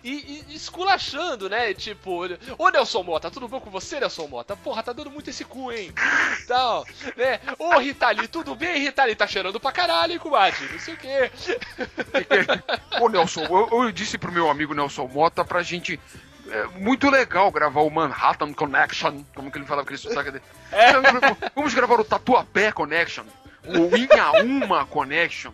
E, 0.04 0.44
e 0.50 0.56
esculachando, 0.56 1.50
né? 1.50 1.74
Tipo, 1.74 2.24
ô 2.58 2.70
Nelson 2.70 3.04
Mota, 3.04 3.32
tudo 3.32 3.48
bom 3.48 3.60
com 3.60 3.70
você, 3.70 4.00
Nelson 4.00 4.28
Mota? 4.28 4.56
Porra, 4.56 4.84
tá 4.84 4.92
dando 4.92 5.10
muito 5.10 5.30
esse 5.30 5.46
cu, 5.46 5.72
hein? 5.72 5.94
Tal, 6.48 6.86
né? 7.16 7.40
Ô 7.58 7.78
Ritali, 7.78 8.28
tudo 8.28 8.54
bem, 8.54 8.82
Ritali? 8.82 9.16
Tá 9.16 9.26
cheirando 9.26 9.60
pra 9.60 9.72
caralho, 9.72 10.14
hein, 10.14 10.20
comadre? 10.20 10.68
Não 10.72 10.80
sei 10.80 10.94
o 10.94 10.98
quê. 10.98 11.32
Ô 13.00 13.08
Nelson, 13.08 13.46
eu, 13.46 13.84
eu 13.84 13.92
disse 13.92 14.18
pro 14.18 14.32
meu 14.32 14.50
amigo 14.50 14.74
Nelson 14.74 15.08
Mota 15.08 15.46
pra 15.46 15.64
gente. 15.64 16.00
É 16.50 16.66
muito 16.80 17.10
legal 17.10 17.52
gravar 17.52 17.82
o 17.82 17.90
Manhattan 17.90 18.54
Connection, 18.54 19.24
como 19.36 19.52
que 19.52 19.58
ele 19.58 19.66
falava 19.66 19.84
aquele 19.84 19.98
sotaque 19.98 20.32
dele. 20.32 20.44
Vamos 21.56 21.74
gravar 21.74 22.00
o 22.00 22.06
Tatuapé 22.06 22.72
Connection, 22.72 23.26
o 23.66 23.96
Inhaúma 23.96 24.86
Connection. 24.86 25.52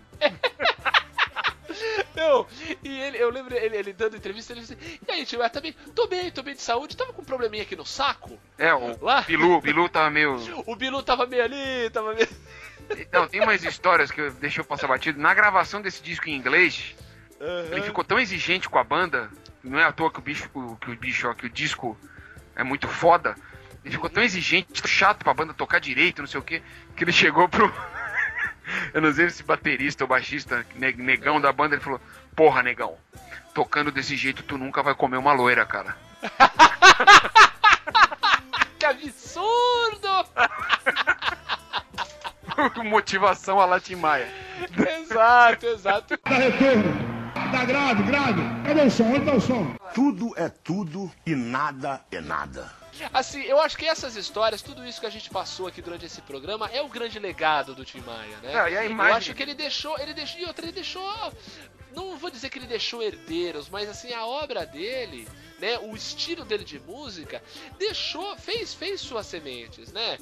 Não, 2.16 2.46
e 2.84 3.00
ele, 3.00 3.18
eu 3.18 3.30
lembro 3.30 3.56
ele, 3.56 3.76
ele 3.76 3.94
dando 3.94 4.16
entrevista, 4.16 4.54
ele 4.54 4.62
disse, 4.62 4.78
e 5.08 5.12
aí, 5.12 5.26
tio, 5.26 5.40
tá 5.50 5.60
bem? 5.60 5.76
Tô 5.96 6.08
bem, 6.08 6.32
tô 6.32 6.44
bem 6.44 6.54
de 6.54 6.62
saúde, 6.62 6.96
tava 6.96 7.12
com 7.12 7.22
um 7.22 7.26
probleminha 7.26 7.64
aqui 7.64 7.76
no 7.76 7.86
saco? 7.86 8.40
É, 8.58 8.74
o 8.74 9.04
Lá? 9.04 9.22
Bilu, 9.22 9.60
Bilu 9.60 9.90
tava 9.90 10.10
meio. 10.10 10.38
O 10.68 10.76
Bilu 10.76 11.02
tava 11.02 11.26
meio 11.26 11.44
ali, 11.44 11.90
tava 11.92 12.14
meio... 12.14 12.30
Não, 13.12 13.28
tem 13.28 13.42
umas 13.42 13.64
histórias 13.64 14.12
que 14.12 14.22
eu 14.22 14.32
deixei 14.34 14.62
eu 14.62 14.66
passar 14.66 14.88
batido. 14.88 15.20
Na 15.20 15.34
gravação 15.34 15.82
desse 15.82 16.04
disco 16.04 16.30
em 16.30 16.36
inglês, 16.36 16.96
ele 17.72 17.82
ficou 17.82 18.04
tão 18.04 18.20
exigente 18.20 18.70
com 18.70 18.78
a 18.78 18.84
banda, 18.84 19.32
não 19.64 19.80
é 19.80 19.84
à 19.86 19.92
toa 19.92 20.12
que 20.12 20.20
o 20.20 20.22
bicho, 20.22 20.50
que 20.82 20.92
o 20.92 20.96
bicho, 20.96 21.30
ó, 21.30 21.34
que 21.34 21.46
o 21.46 21.50
disco 21.50 21.98
é 22.56 22.64
muito 22.64 22.88
foda. 22.88 23.36
Ele 23.84 23.94
ficou 23.94 24.10
tão 24.10 24.24
exigente, 24.24 24.88
chato 24.88 25.24
pra 25.24 25.34
banda 25.34 25.54
tocar 25.54 25.80
direito, 25.80 26.22
não 26.22 26.28
sei 26.28 26.40
o 26.40 26.44
que, 26.44 26.62
que 26.96 27.04
ele 27.04 27.12
chegou 27.12 27.48
pro. 27.50 27.72
Eu 28.94 29.02
não 29.02 29.14
sei 29.14 29.30
se 29.30 29.44
baterista 29.44 30.04
ou 30.06 30.08
baixista, 30.08 30.66
ne- 30.76 30.94
negão 30.94 31.40
da 31.42 31.52
banda, 31.52 31.76
ele 31.76 31.84
falou: 31.84 32.00
Porra, 32.36 32.64
negão, 32.64 32.98
tocando 33.54 33.92
desse 33.92 34.16
jeito 34.16 34.42
tu 34.44 34.58
nunca 34.58 34.82
vai 34.82 34.96
comer 34.96 35.18
uma 35.18 35.34
loira, 35.34 35.66
cara. 35.66 35.96
Que 38.80 38.86
absurdo! 38.86 40.28
Motivação 42.84 43.60
a 43.60 43.66
Latimaia. 43.66 44.28
exato, 45.02 45.66
exato. 45.66 46.20
Dá 47.54 47.66
grave, 47.66 48.02
grave. 48.04 48.42
Cadê 48.66 48.82
o 48.82 48.90
som? 48.90 49.04
Onde 49.04 49.26
tá 49.26 49.36
o 49.36 49.40
som? 49.40 49.76
Tudo 49.94 50.34
é 50.36 50.50
tudo 50.50 51.12
e 51.24 51.36
nada 51.36 52.04
é 52.12 52.20
nada. 52.20 52.74
Assim, 53.14 53.42
eu 53.44 53.60
acho 53.62 53.78
que 53.78 53.86
essas 53.86 54.16
histórias, 54.16 54.64
tudo 54.64 54.84
isso 54.86 55.00
que 55.00 55.06
a 55.06 55.10
gente 55.12 55.30
passou 55.30 55.68
aqui 55.68 55.80
durante 55.82 56.04
esse 56.06 56.20
programa 56.24 56.68
é 56.74 56.82
o 56.82 56.90
grande 56.90 57.20
legado 57.20 57.76
do 57.76 57.86
Tim 57.86 58.00
Maia, 58.02 58.38
né? 58.42 58.54
É, 58.54 58.72
e 58.72 58.78
a 58.78 58.86
imagem- 58.86 59.12
Eu 59.12 59.18
acho 59.18 59.34
que 59.36 59.44
ele 59.44 59.54
deixou, 59.54 59.96
ele 60.00 60.14
deixou, 60.16 60.42
e 60.42 60.46
outra, 60.46 60.66
ele 60.66 60.72
deixou, 60.72 61.34
não 61.96 62.18
vou 62.18 62.32
dizer 62.32 62.50
que 62.50 62.58
ele 62.58 62.66
deixou 62.68 63.04
herdeiros, 63.04 63.70
mas 63.70 63.88
assim, 63.88 64.12
a 64.14 64.26
obra 64.26 64.66
dele, 64.66 65.28
né, 65.60 65.78
o 65.80 65.96
estilo 65.96 66.44
dele 66.46 66.64
de 66.64 66.80
música, 66.80 67.42
deixou, 67.78 68.36
fez, 68.38 68.74
fez 68.74 69.00
suas 69.00 69.26
sementes, 69.28 69.92
né? 69.92 70.18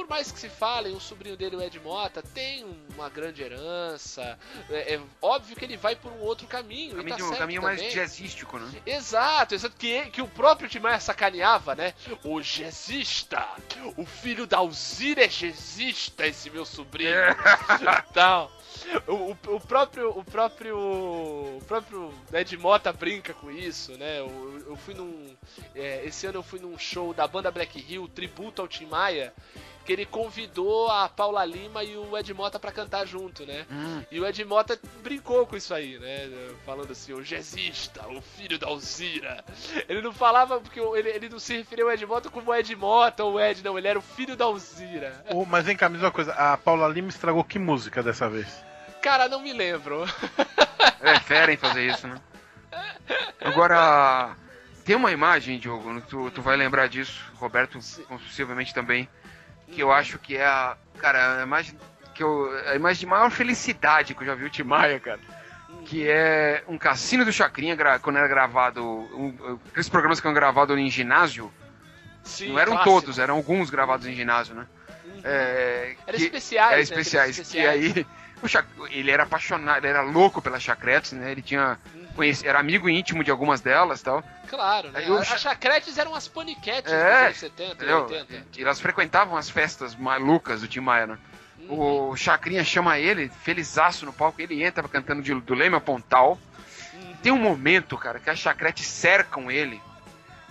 Por 0.00 0.08
mais 0.08 0.32
que 0.32 0.40
se 0.40 0.48
falem, 0.48 0.94
o 0.96 0.98
sobrinho 0.98 1.36
dele, 1.36 1.56
o 1.56 1.62
Ed 1.62 1.78
Mota, 1.78 2.22
tem 2.22 2.64
uma 2.94 3.10
grande 3.10 3.42
herança, 3.42 4.38
é, 4.70 4.94
é 4.94 5.00
óbvio 5.20 5.54
que 5.54 5.62
ele 5.62 5.76
vai 5.76 5.94
por 5.94 6.10
um 6.10 6.20
outro 6.20 6.46
caminho, 6.46 6.96
Caminho, 6.96 7.18
tá 7.18 7.24
um 7.26 7.36
caminho 7.36 7.60
mais 7.60 7.92
jazzístico, 7.92 8.58
né? 8.58 8.80
Exato, 8.86 9.54
exato, 9.54 9.76
que, 9.76 10.06
que 10.06 10.22
o 10.22 10.26
próprio 10.26 10.70
Tim 10.70 10.78
Maia 10.78 10.98
sacaneava, 10.98 11.74
né? 11.74 11.92
O 12.24 12.40
jazzista, 12.40 13.46
o 13.94 14.06
filho 14.06 14.46
da 14.46 14.56
Alzira 14.56 15.22
é 15.22 15.28
jazzista, 15.28 16.26
esse 16.26 16.48
meu 16.48 16.64
sobrinho. 16.64 17.10
Tal. 18.14 18.50
O, 19.06 19.12
o, 19.12 19.56
o 19.56 19.60
próprio, 19.60 20.18
o 20.18 20.24
próprio, 20.24 20.78
o 20.78 21.62
próprio 21.68 22.14
Ed 22.32 22.56
Mota 22.56 22.90
brinca 22.90 23.34
com 23.34 23.50
isso, 23.50 23.92
né? 23.98 24.20
Eu, 24.20 24.64
eu 24.66 24.76
fui 24.76 24.94
num, 24.94 25.36
é, 25.74 26.04
esse 26.06 26.26
ano 26.26 26.38
eu 26.38 26.42
fui 26.42 26.58
num 26.58 26.78
show 26.78 27.12
da 27.12 27.28
banda 27.28 27.50
Black 27.50 27.84
Hill, 27.86 28.08
tributo 28.08 28.62
ao 28.62 28.68
Tim 28.68 28.86
Maia, 28.86 29.34
que 29.90 29.94
ele 29.94 30.06
convidou 30.06 30.88
a 30.88 31.08
Paula 31.08 31.44
Lima 31.44 31.82
e 31.82 31.96
o 31.96 32.16
Ed 32.16 32.32
Mota 32.32 32.60
pra 32.60 32.70
cantar 32.70 33.04
junto, 33.08 33.44
né? 33.44 33.66
Hum. 33.68 34.04
E 34.08 34.20
o 34.20 34.24
Ed 34.24 34.44
Mota 34.44 34.78
brincou 35.02 35.44
com 35.44 35.56
isso 35.56 35.74
aí, 35.74 35.98
né? 35.98 36.30
Falando 36.64 36.92
assim, 36.92 37.12
o 37.12 37.20
jazzista, 37.24 38.06
o 38.06 38.22
filho 38.22 38.56
da 38.56 38.68
Alzira. 38.68 39.44
Ele 39.88 40.00
não 40.00 40.12
falava 40.12 40.60
porque 40.60 40.78
ele, 40.78 41.08
ele 41.08 41.28
não 41.28 41.40
se 41.40 41.56
referia 41.56 41.84
ao 41.84 41.90
Ed 41.90 42.06
Mota 42.06 42.30
como 42.30 42.54
Ed 42.54 42.76
Mota 42.76 43.24
ou 43.24 43.40
Ed, 43.40 43.64
não, 43.64 43.76
ele 43.76 43.88
era 43.88 43.98
o 43.98 44.02
filho 44.02 44.36
da 44.36 44.44
Alzira. 44.44 45.24
Ô, 45.28 45.44
mas 45.44 45.64
vem 45.64 45.76
cá, 45.76 45.88
me 45.88 45.96
diz 45.96 46.04
uma 46.04 46.12
coisa. 46.12 46.34
A 46.34 46.56
Paula 46.56 46.86
Lima 46.86 47.08
estragou 47.08 47.42
que 47.42 47.58
música 47.58 48.00
dessa 48.00 48.30
vez? 48.30 48.46
Cara, 49.02 49.28
não 49.28 49.40
me 49.40 49.52
lembro. 49.52 50.04
É 51.02 51.18
fera 51.18 51.50
em 51.50 51.56
fazer 51.56 51.86
isso, 51.86 52.06
né? 52.06 52.20
Agora, 53.40 54.36
tem 54.84 54.94
uma 54.94 55.10
imagem, 55.10 55.58
Diogo, 55.58 55.98
tu, 56.02 56.30
tu 56.30 56.42
vai 56.42 56.56
lembrar 56.56 56.88
disso, 56.88 57.24
Roberto 57.36 57.78
possivelmente 58.08 58.74
também, 58.74 59.08
que 59.72 59.82
eu 59.82 59.92
acho 59.92 60.18
que 60.18 60.36
é 60.36 60.44
a. 60.46 60.76
Cara, 60.98 61.40
a 61.40 61.42
imagem, 61.42 61.78
que 62.14 62.22
eu, 62.22 62.50
a 62.66 62.74
imagem 62.74 63.00
de 63.00 63.06
maior 63.06 63.30
felicidade 63.30 64.14
que 64.14 64.22
eu 64.22 64.26
já 64.26 64.34
vi 64.34 64.44
o 64.44 64.50
Tim 64.50 64.64
Maia, 64.64 65.00
cara. 65.00 65.20
Que 65.86 66.06
é 66.08 66.62
um 66.68 66.76
cassino 66.76 67.24
do 67.24 67.32
Chacrinha, 67.32 67.76
quando 68.02 68.16
era 68.16 68.28
gravado. 68.28 68.84
Um, 68.84 69.58
aqueles 69.70 69.88
programas 69.88 70.20
que 70.20 70.26
eram 70.26 70.34
gravados 70.34 70.76
em 70.76 70.90
ginásio. 70.90 71.50
Sim, 72.22 72.50
não 72.52 72.58
eram 72.58 72.72
clássico. 72.72 73.00
todos, 73.00 73.18
eram 73.18 73.36
alguns 73.36 73.70
gravados 73.70 74.06
em 74.06 74.14
ginásio, 74.14 74.54
né? 74.54 74.66
É, 75.24 75.94
Era 76.06 76.16
que- 76.16 76.24
especiais, 76.24 76.68
Era 76.68 76.76
né? 76.76 76.82
especiais. 76.82 77.30
Aqueles 77.40 77.50
Que 77.50 77.66
aí. 77.66 78.06
o 78.42 78.48
Chac- 78.48 78.66
ele 78.90 79.10
era 79.10 79.22
apaixonado, 79.22 79.78
ele 79.78 79.88
era 79.88 80.02
louco 80.02 80.42
pelas 80.42 80.62
chacretes, 80.62 81.12
né? 81.12 81.30
Ele 81.32 81.42
tinha. 81.42 81.78
Conheci, 82.14 82.46
era 82.46 82.58
amigo 82.58 82.88
íntimo 82.88 83.22
de 83.24 83.30
algumas 83.30 83.60
delas 83.60 84.02
tal. 84.02 84.22
Claro, 84.48 84.90
né? 84.90 85.08
O 85.10 85.16
As 85.18 85.28
Cha- 85.28 85.38
chacretes 85.38 85.96
eram 85.96 86.14
as 86.14 86.26
paniquetes 86.28 86.92
É, 86.92 86.96
dos 87.12 87.22
anos 87.26 87.38
70 87.38 87.62
e 87.62 87.74
entendeu? 87.74 88.02
80. 88.02 88.44
E 88.58 88.62
elas 88.62 88.80
frequentavam 88.80 89.36
as 89.36 89.48
festas 89.48 89.94
malucas 89.94 90.60
do 90.60 90.68
Tim 90.68 90.80
Maia, 90.80 91.06
né? 91.06 91.18
O 91.68 92.16
Chacrinha 92.16 92.64
chama 92.64 92.98
ele, 92.98 93.28
felizaço 93.28 94.04
no 94.04 94.12
palco, 94.12 94.40
ele 94.40 94.64
entra 94.64 94.88
cantando 94.88 95.22
de, 95.22 95.32
do 95.34 95.54
Leme 95.54 95.76
a 95.76 95.80
Pontal. 95.80 96.38
Tem 97.22 97.30
um 97.30 97.38
momento, 97.38 97.96
cara, 97.96 98.18
que 98.18 98.28
as 98.30 98.38
chacretes 98.38 98.86
cercam 98.86 99.50
ele 99.50 99.80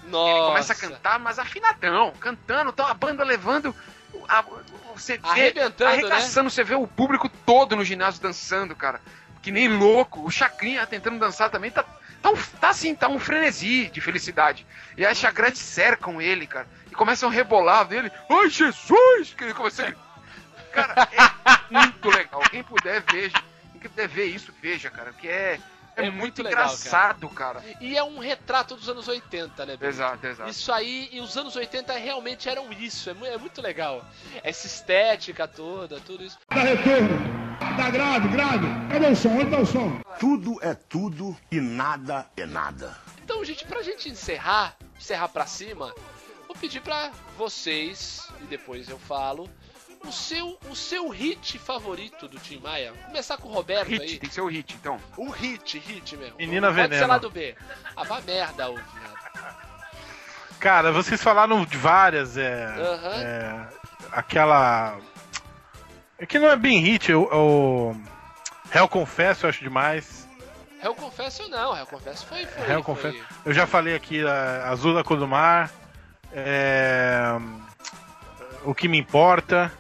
Nossa. 0.04 0.30
Ele 0.32 0.46
começa 0.46 0.74
a 0.74 0.76
cantar, 0.76 1.20
mas 1.20 1.40
afinadão, 1.40 2.14
cantando, 2.20 2.70
então 2.70 2.86
a 2.86 2.94
banda 2.94 3.24
levando. 3.24 3.76
Você 4.96 5.18
vê, 5.18 5.28
Arrebentando, 5.28 5.84
né? 5.84 5.92
arregaçando, 5.92 6.50
você 6.50 6.64
vê 6.64 6.76
o 6.76 6.88
público 6.88 7.30
todo 7.46 7.76
no 7.76 7.84
ginásio 7.84 8.22
dançando, 8.22 8.76
cara. 8.76 9.02
Que 9.50 9.54
nem 9.54 9.68
louco. 9.68 10.24
O 10.24 10.30
Chacrinha 10.30 10.86
tentando 10.86 11.18
dançar 11.18 11.50
também 11.50 11.72
tá, 11.72 11.84
tá, 12.22 12.32
tá 12.62 12.70
assim, 12.70 12.94
tá 12.94 13.08
um 13.08 13.18
frenesi 13.18 13.90
de 13.90 14.00
felicidade. 14.00 14.64
E 14.96 15.04
as 15.04 15.18
chacretes 15.18 15.60
cercam 15.60 16.22
ele, 16.22 16.46
cara. 16.46 16.68
E 16.92 16.94
começam 16.94 17.30
a 17.30 17.32
rebolar 17.32 17.84
dele. 17.88 18.12
Ai, 18.30 18.48
Jesus! 18.48 19.34
Que 19.36 19.46
ele 19.46 19.56
começa 19.56 19.88
a... 19.88 19.92
Cara, 20.72 21.10
é 21.12 21.74
muito 21.74 22.10
legal. 22.12 22.42
Quem 22.42 22.62
puder, 22.62 23.04
veja. 23.12 23.42
Quem 23.72 23.90
puder 23.90 24.08
ver 24.08 24.26
isso, 24.26 24.54
veja, 24.62 24.92
cara. 24.92 25.12
Que 25.14 25.28
é, 25.28 25.60
é, 26.02 26.08
É 26.08 26.10
muito, 26.10 26.20
muito 26.22 26.44
legal, 26.44 26.66
engraçado, 26.66 27.30
cara. 27.30 27.64
E 27.80 27.98
é 27.98 28.04
um 28.04 28.20
retrato 28.20 28.76
dos 28.76 28.90
anos 28.90 29.08
80, 29.08 29.66
né, 29.66 29.78
Benito? 29.78 29.86
Exato, 29.86 30.28
exato. 30.28 30.50
Isso 30.50 30.72
aí, 30.72 31.10
e 31.12 31.20
os 31.20 31.36
anos 31.38 31.56
80 31.56 31.94
realmente 31.94 32.50
eram 32.50 32.72
isso, 32.72 33.10
é, 33.10 33.14
é 33.34 33.38
muito 33.38 33.62
legal. 33.62 34.06
Essa 34.44 34.68
estética 34.68 35.48
toda, 35.48 36.00
tudo 36.00 36.24
isso. 36.24 36.38
Dá 36.50 36.62
retorno. 36.62 37.40
Dá 37.78 37.90
grave, 37.90 38.28
grave. 38.30 38.68
Cadê 38.90 39.08
o 39.08 39.16
som? 39.16 39.30
Onde 39.30 39.52
tá 39.52 39.60
o 39.60 39.66
som? 39.66 40.02
Tudo 40.20 40.58
é 40.62 40.74
tudo 40.74 41.36
e 41.52 41.60
nada 41.60 42.26
é 42.36 42.46
nada. 42.46 42.96
Então, 43.24 43.44
gente, 43.44 43.66
pra 43.66 43.82
gente 43.82 44.10
encerrar, 44.10 44.76
encerrar 44.98 45.30
pra 45.30 45.46
cima, 45.46 45.94
vou 46.48 46.56
pedir 46.56 46.82
pra 46.82 47.12
vocês, 47.38 48.28
e 48.42 48.46
depois 48.46 48.90
eu 48.90 48.98
falo, 48.98 49.50
o 50.06 50.12
seu, 50.12 50.58
o 50.70 50.76
seu 50.76 51.10
hit 51.10 51.58
favorito 51.60 52.28
do 52.28 52.40
Tim 52.40 52.60
Maia. 52.60 52.94
Vou 52.94 53.04
começar 53.06 53.38
com 53.38 53.50
o 53.50 53.52
Roberto 53.52 53.88
Hit, 53.90 54.02
aí. 54.02 54.18
tem 54.20 54.30
que 54.30 54.34
ser 54.36 54.42
o 54.42 54.48
hit, 54.48 54.76
então. 54.76 54.98
Um 55.18 55.30
hit, 55.30 55.78
hit 55.80 56.16
mesmo. 56.18 56.38
Menina 56.38 56.68
Pode 56.68 56.82
ser 56.82 56.88
Veneno. 56.90 57.08
lá 57.08 57.18
do 57.18 57.30
B. 57.30 57.56
Ah, 57.96 58.04
vá 58.04 58.22
merda, 58.22 58.70
ô 58.70 58.76
viado. 58.76 59.20
Cara, 60.60 60.92
vocês 60.92 61.22
falaram 61.22 61.64
de 61.64 61.78
várias, 61.78 62.36
é. 62.38 62.66
Aham. 62.66 63.14
é, 63.24 63.68
aquela. 64.12 64.98
É 66.18 66.26
que 66.26 66.38
não 66.40 66.50
é 66.50 66.56
bem 66.56 66.80
hit, 66.82 67.14
o. 67.14 67.24
o 67.32 67.96
Hell 68.74 68.88
Confesso 68.88 69.46
eu 69.46 69.50
acho 69.50 69.62
demais. 69.64 70.28
Réu 70.82 70.96
Confesso 70.96 71.48
não, 71.50 71.74
Réu 71.74 71.86
Confesso 71.88 72.26
foi. 72.26 72.46
foi 72.46 72.62
Hell 72.70 72.84
foi- 72.84 72.96
Confesso. 72.96 73.26
Eu 73.46 73.54
já 73.54 73.66
falei 73.68 73.96
aqui, 73.96 74.26
a 74.26 74.70
Azul 74.70 74.94
da 74.94 75.04
Cor 75.04 75.18
do 75.18 75.28
Mar. 75.28 75.70
é, 76.32 77.32
O 78.64 78.74
que 78.76 78.88
me 78.88 78.98
importa. 78.98 79.72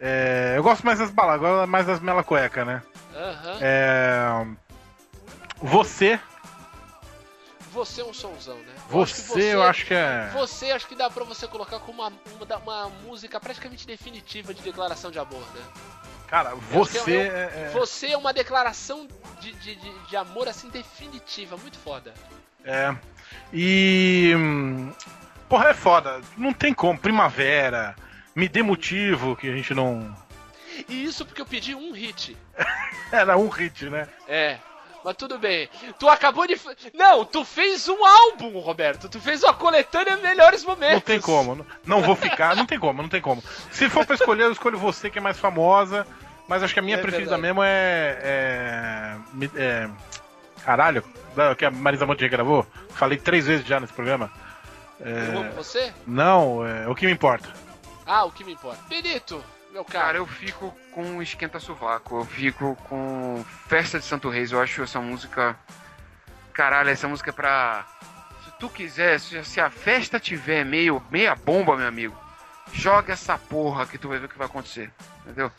Uhum, 0.00 0.06
é, 0.06 0.54
Eu 0.56 0.62
gosto 0.62 0.84
mais 0.84 0.98
das 0.98 1.10
baladas, 1.10 1.44
agora 1.44 1.66
mais 1.66 1.86
das 1.86 2.00
mela 2.00 2.22
cueca, 2.24 2.64
né? 2.64 2.82
aham. 3.14 3.58
É, 3.60 4.46
Você. 5.62 6.18
Você 7.72 8.00
é 8.00 8.04
um 8.04 8.12
sonzão, 8.12 8.56
né? 8.56 8.74
Você, 8.88 9.54
eu 9.54 9.62
acho 9.62 9.86
que 9.86 9.94
é. 9.94 10.28
Você 10.32 10.72
acho 10.72 10.88
que 10.88 10.96
dá 10.96 11.08
pra 11.08 11.22
você 11.22 11.46
colocar 11.46 11.78
como 11.78 12.02
uma, 12.02 12.12
uma, 12.40 12.56
uma 12.56 12.88
música 13.04 13.38
praticamente 13.38 13.86
definitiva 13.86 14.52
de 14.52 14.60
declaração 14.60 15.08
de 15.10 15.20
amor, 15.20 15.40
né? 15.54 15.62
Cara, 16.26 16.54
você. 16.56 16.98
é- 17.12 17.26
é- 17.26 17.62
é- 17.66 17.70
Você 17.72 18.08
é 18.08 18.16
uma 18.16 18.32
declaração 18.32 19.06
de, 19.40 19.52
de, 19.52 19.76
de, 19.76 19.98
de 20.08 20.16
amor 20.16 20.48
assim 20.48 20.68
definitiva, 20.68 21.56
muito 21.56 21.78
foda. 21.78 22.12
É. 22.64 22.94
E. 23.52 24.32
hum, 24.36 24.92
Porra, 25.48 25.68
é 25.70 25.74
foda. 25.74 26.20
Não 26.36 26.52
tem 26.52 26.72
como. 26.74 26.98
Primavera. 26.98 27.94
Me 28.34 28.48
dê 28.48 28.62
motivo 28.62 29.36
que 29.36 29.48
a 29.48 29.52
gente 29.54 29.74
não. 29.74 30.14
E 30.88 31.04
isso 31.04 31.24
porque 31.24 31.40
eu 31.40 31.46
pedi 31.46 31.74
um 31.74 31.92
hit. 31.92 32.36
Era 33.12 33.36
um 33.36 33.48
hit, 33.48 33.86
né? 33.86 34.08
É. 34.28 34.58
Mas 35.04 35.16
tudo 35.16 35.38
bem. 35.38 35.68
Tu 35.98 36.08
acabou 36.08 36.46
de. 36.46 36.60
Não, 36.94 37.24
tu 37.24 37.44
fez 37.44 37.88
um 37.88 38.04
álbum, 38.04 38.58
Roberto. 38.58 39.08
Tu 39.08 39.18
fez 39.18 39.42
uma 39.42 39.54
coletânea 39.54 40.16
Melhores 40.18 40.64
Momentos. 40.64 40.94
Não 40.94 41.00
tem 41.00 41.20
como. 41.20 41.54
Não, 41.56 41.66
não 41.86 42.02
vou 42.02 42.14
ficar. 42.14 42.54
Não 42.54 42.66
tem 42.66 42.78
como, 42.78 43.00
não 43.02 43.08
tem 43.08 43.20
como. 43.20 43.42
Se 43.70 43.88
for 43.88 44.04
pra 44.04 44.14
escolher, 44.14 44.44
eu 44.44 44.52
escolho 44.52 44.78
você, 44.78 45.08
que 45.08 45.18
é 45.18 45.22
mais 45.22 45.38
famosa. 45.38 46.06
Mas 46.46 46.62
acho 46.62 46.74
que 46.74 46.80
a 46.80 46.82
minha 46.82 46.96
É 46.96 47.00
preferida 47.00 47.30
verdade. 47.30 47.42
mesmo 47.42 47.62
é. 47.62 48.18
é, 48.22 49.16
é 49.56 49.90
caralho, 50.64 51.02
que 51.56 51.64
a 51.64 51.70
Marisa 51.70 52.04
Monte 52.04 52.28
gravou. 52.28 52.66
Falei 52.90 53.16
três 53.16 53.46
vezes 53.46 53.64
já 53.66 53.80
nesse 53.80 53.92
programa. 53.92 54.30
Amo 55.00 55.50
você? 55.52 55.94
Não, 56.06 56.66
é, 56.66 56.86
o 56.88 56.94
que 56.94 57.06
me 57.06 57.12
importa. 57.12 57.48
Ah, 58.12 58.24
o 58.24 58.32
que 58.32 58.42
me 58.42 58.54
importa. 58.54 58.82
Benito, 58.88 59.40
meu 59.70 59.84
cara. 59.84 60.06
Cara, 60.06 60.18
eu 60.18 60.26
fico 60.26 60.76
com 60.92 61.22
Esquenta 61.22 61.60
Sovaco, 61.60 62.18
eu 62.18 62.24
fico 62.24 62.74
com 62.88 63.44
Festa 63.68 64.00
de 64.00 64.04
Santo 64.04 64.28
Reis, 64.28 64.50
eu 64.50 64.60
acho 64.60 64.82
essa 64.82 65.00
música. 65.00 65.56
Caralho, 66.52 66.90
essa 66.90 67.06
música 67.06 67.30
é 67.30 67.32
pra. 67.32 67.86
Se 68.44 68.50
tu 68.58 68.68
quiser, 68.68 69.20
se, 69.20 69.60
a 69.60 69.70
festa 69.70 70.18
tiver 70.18 70.64
meio, 70.64 71.00
meia 71.08 71.36
bomba, 71.36 71.76
meu 71.76 71.86
amigo, 71.86 72.20
joga 72.72 73.12
essa 73.12 73.38
porra 73.38 73.86
que 73.86 73.96
tu 73.96 74.08
vai 74.08 74.18
ver 74.18 74.26
o 74.26 74.28
que 74.28 74.36
vai 74.38 74.48
acontecer, 74.48 74.92
entendeu? 75.20 75.52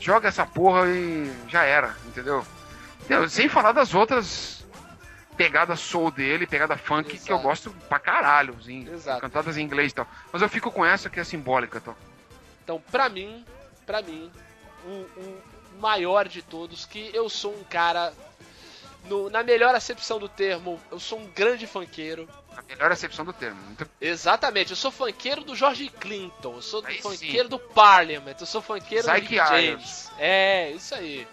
Joga 0.00 0.26
essa 0.26 0.44
porra 0.44 0.88
e 0.88 1.32
já 1.46 1.62
era? 1.62 1.96
Entendeu? 2.06 2.44
Sem 3.28 3.48
falar 3.48 3.70
das 3.70 3.94
outras 3.94 4.61
pegadas 5.42 5.80
soul 5.80 6.10
dele, 6.10 6.46
pegada 6.46 6.76
funk, 6.76 7.10
que 7.18 7.30
eu 7.30 7.36
Exato. 7.36 7.42
gosto 7.42 7.70
pra 7.88 7.98
caralho, 7.98 8.56
assim, 8.60 8.88
Exato. 8.92 9.20
cantadas 9.20 9.56
em 9.56 9.62
inglês 9.62 9.92
e 9.92 9.94
tal. 9.94 10.06
Mas 10.32 10.42
eu 10.42 10.48
fico 10.48 10.70
com 10.70 10.84
essa 10.84 11.08
que 11.10 11.18
é 11.20 11.24
simbólica, 11.24 11.80
tal. 11.80 11.96
Então, 12.64 12.80
pra 12.90 13.08
mim, 13.08 13.44
pra 13.84 14.00
mim, 14.02 14.30
o, 14.84 14.90
o 15.20 15.42
maior 15.80 16.28
de 16.28 16.42
todos, 16.42 16.84
que 16.86 17.10
eu 17.12 17.28
sou 17.28 17.52
um 17.54 17.64
cara, 17.64 18.12
no- 19.06 19.28
na 19.30 19.42
melhor 19.42 19.74
acepção 19.74 20.18
do 20.18 20.28
termo, 20.28 20.80
eu 20.90 21.00
sou 21.00 21.18
um 21.18 21.26
grande 21.26 21.66
funkeiro. 21.66 22.28
A 22.56 22.62
melhor 22.62 22.92
acepção 22.92 23.24
do 23.24 23.32
termo. 23.32 23.60
Muito 23.62 23.88
Exatamente, 24.00 24.70
eu 24.70 24.76
sou 24.76 24.90
funkeiro 24.90 25.42
do 25.42 25.56
George 25.56 25.88
Clinton, 25.88 26.54
eu 26.56 26.62
sou 26.62 26.82
funkeiro 27.00 27.48
do 27.48 27.58
Parliament, 27.58 28.36
eu 28.38 28.46
sou 28.46 28.60
funkeiro 28.62 29.06
do 29.06 29.12
Rick. 29.12 29.34
James. 29.36 30.10
É, 30.18 30.70
isso 30.70 30.94
aí. 30.94 31.26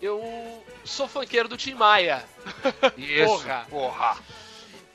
Eu 0.00 0.64
sou 0.88 1.06
funkeiro 1.08 1.48
do 1.48 1.56
Tim 1.56 1.74
Maia. 1.74 2.24
Isso, 2.96 3.24
Porra. 3.26 3.66
porra. 3.70 4.18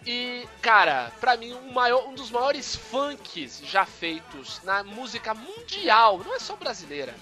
E, 0.06 0.46
cara, 0.62 1.12
pra 1.22 1.38
mim, 1.38 1.54
um, 1.54 1.72
maior, 1.72 2.08
um 2.10 2.14
dos 2.14 2.30
maiores 2.30 2.76
funks 2.76 3.62
já 3.66 3.86
feitos 3.86 4.62
na 4.64 4.84
música 4.84 5.34
mundial, 5.34 6.18
não 6.26 6.36
é 6.36 6.40
só 6.40 6.56
brasileira, 6.58 7.16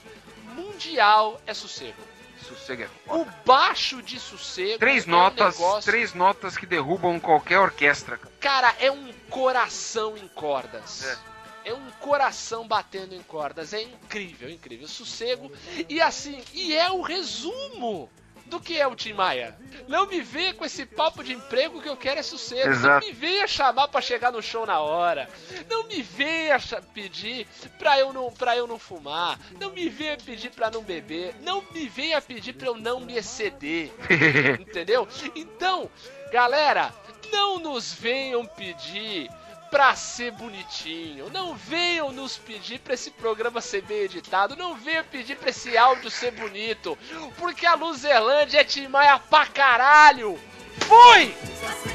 mundial 0.55 1.39
é 1.45 1.53
sossego. 1.53 2.01
Sossego 2.47 2.81
é 2.81 2.89
O 3.05 3.19
foda. 3.19 3.35
baixo 3.45 4.01
de 4.01 4.19
sossego. 4.19 4.79
Três 4.79 5.03
é 5.03 5.07
um 5.07 5.11
notas, 5.11 5.59
negócio- 5.59 5.91
três 5.91 6.13
notas 6.15 6.57
que 6.57 6.65
derrubam 6.65 7.19
qualquer 7.19 7.59
orquestra. 7.59 8.17
cara. 8.17 8.33
Cara, 8.39 8.75
é 8.79 8.91
um 8.91 9.13
coração 9.29 10.17
em 10.17 10.27
cordas. 10.29 11.03
É. 11.05 11.31
É 11.63 11.73
um 11.75 11.91
coração 11.99 12.67
batendo 12.67 13.13
em 13.13 13.21
cordas. 13.21 13.71
É 13.73 13.81
incrível, 13.83 14.49
incrível. 14.49 14.87
Sossego. 14.87 15.51
E 15.87 16.01
assim, 16.01 16.43
e 16.51 16.75
é 16.75 16.89
o 16.89 17.01
resumo 17.03 18.09
do 18.51 18.59
que 18.59 18.77
é 18.77 18.85
o 18.85 18.95
Tim 18.95 19.13
Maia. 19.13 19.57
Não 19.87 20.05
me 20.05 20.21
venha 20.21 20.53
com 20.53 20.65
esse 20.65 20.85
papo 20.85 21.23
de 21.23 21.31
emprego 21.31 21.81
que 21.81 21.87
eu 21.87 21.95
quero 21.95 22.19
é 22.19 22.23
sossego. 22.23 22.69
Exato. 22.69 23.05
Não 23.05 23.07
me 23.07 23.13
venha 23.13 23.47
chamar 23.47 23.87
pra 23.87 24.01
chegar 24.01 24.29
no 24.29 24.43
show 24.43 24.65
na 24.65 24.81
hora. 24.81 25.29
Não 25.69 25.87
me 25.87 26.01
venha 26.01 26.59
pedir 26.93 27.47
pra 27.79 27.97
eu 27.97 28.11
não 28.11 28.29
para 28.29 28.55
eu 28.57 28.67
não 28.67 28.77
fumar. 28.77 29.39
Não 29.57 29.71
me 29.71 29.87
venha 29.87 30.17
pedir 30.17 30.51
pra 30.51 30.69
não 30.69 30.83
beber. 30.83 31.33
Não 31.41 31.63
me 31.73 31.87
venha 31.87 32.21
pedir 32.21 32.53
pra 32.53 32.67
eu 32.67 32.75
não 32.75 32.99
me 32.99 33.15
exceder. 33.15 33.93
Entendeu? 34.59 35.07
Então, 35.33 35.89
galera, 36.29 36.93
não 37.31 37.57
nos 37.57 37.93
venham 37.93 38.45
pedir 38.45 39.29
pra 39.71 39.95
ser 39.95 40.31
bonitinho. 40.31 41.29
Não 41.31 41.55
venham 41.55 42.11
nos 42.11 42.37
pedir 42.37 42.79
pra 42.79 42.93
esse 42.93 43.09
programa 43.09 43.61
ser 43.61 43.81
bem 43.83 44.01
editado. 44.01 44.55
Não 44.57 44.75
venham 44.75 45.05
pedir 45.05 45.37
pra 45.37 45.49
esse 45.49 45.77
áudio 45.77 46.11
ser 46.11 46.31
bonito. 46.31 46.97
Porque 47.37 47.65
a 47.65 47.73
Luzerlândia 47.73 48.59
é 48.59 48.63
Timaya 48.65 49.17
pra 49.17 49.47
caralho. 49.47 50.37
Fui! 50.81 51.33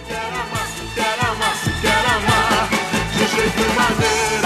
Quero 0.07 1.20
amar, 1.31 1.55
se 1.57 1.70
quero 1.81 2.07
amar 2.09 2.69
De 3.12 3.27
jeito 3.36 3.61
e 4.43 4.45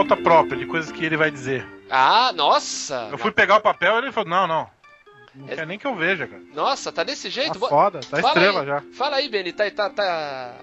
pauta 0.00 0.16
própria 0.16 0.58
de 0.58 0.66
coisas 0.66 0.90
que 0.90 1.04
ele 1.04 1.16
vai 1.16 1.30
dizer. 1.30 1.66
Ah, 1.90 2.32
nossa! 2.32 3.08
Eu 3.10 3.18
fui 3.18 3.30
pegar 3.32 3.56
o 3.56 3.60
papel 3.60 3.94
e 3.96 3.98
ele 3.98 4.12
falou: 4.12 4.30
não, 4.30 4.46
não. 4.46 4.70
Não 5.34 5.48
É- 5.48 5.54
quer 5.56 5.66
nem 5.66 5.78
que 5.78 5.86
eu 5.86 5.94
veja, 5.94 6.26
cara. 6.26 6.42
Nossa, 6.54 6.90
tá 6.90 7.04
desse 7.04 7.30
jeito? 7.30 7.58
Tá 7.58 7.68
foda, 7.68 8.00
tá 8.00 8.20
Fala 8.20 8.28
estrela 8.28 8.60
aí, 8.60 8.66
já. 8.66 8.82
Fala 8.92 9.16
aí, 9.16 9.28
Beni, 9.28 9.52
tá, 9.52 9.70
tá, 9.70 9.90
tá. 9.90 10.54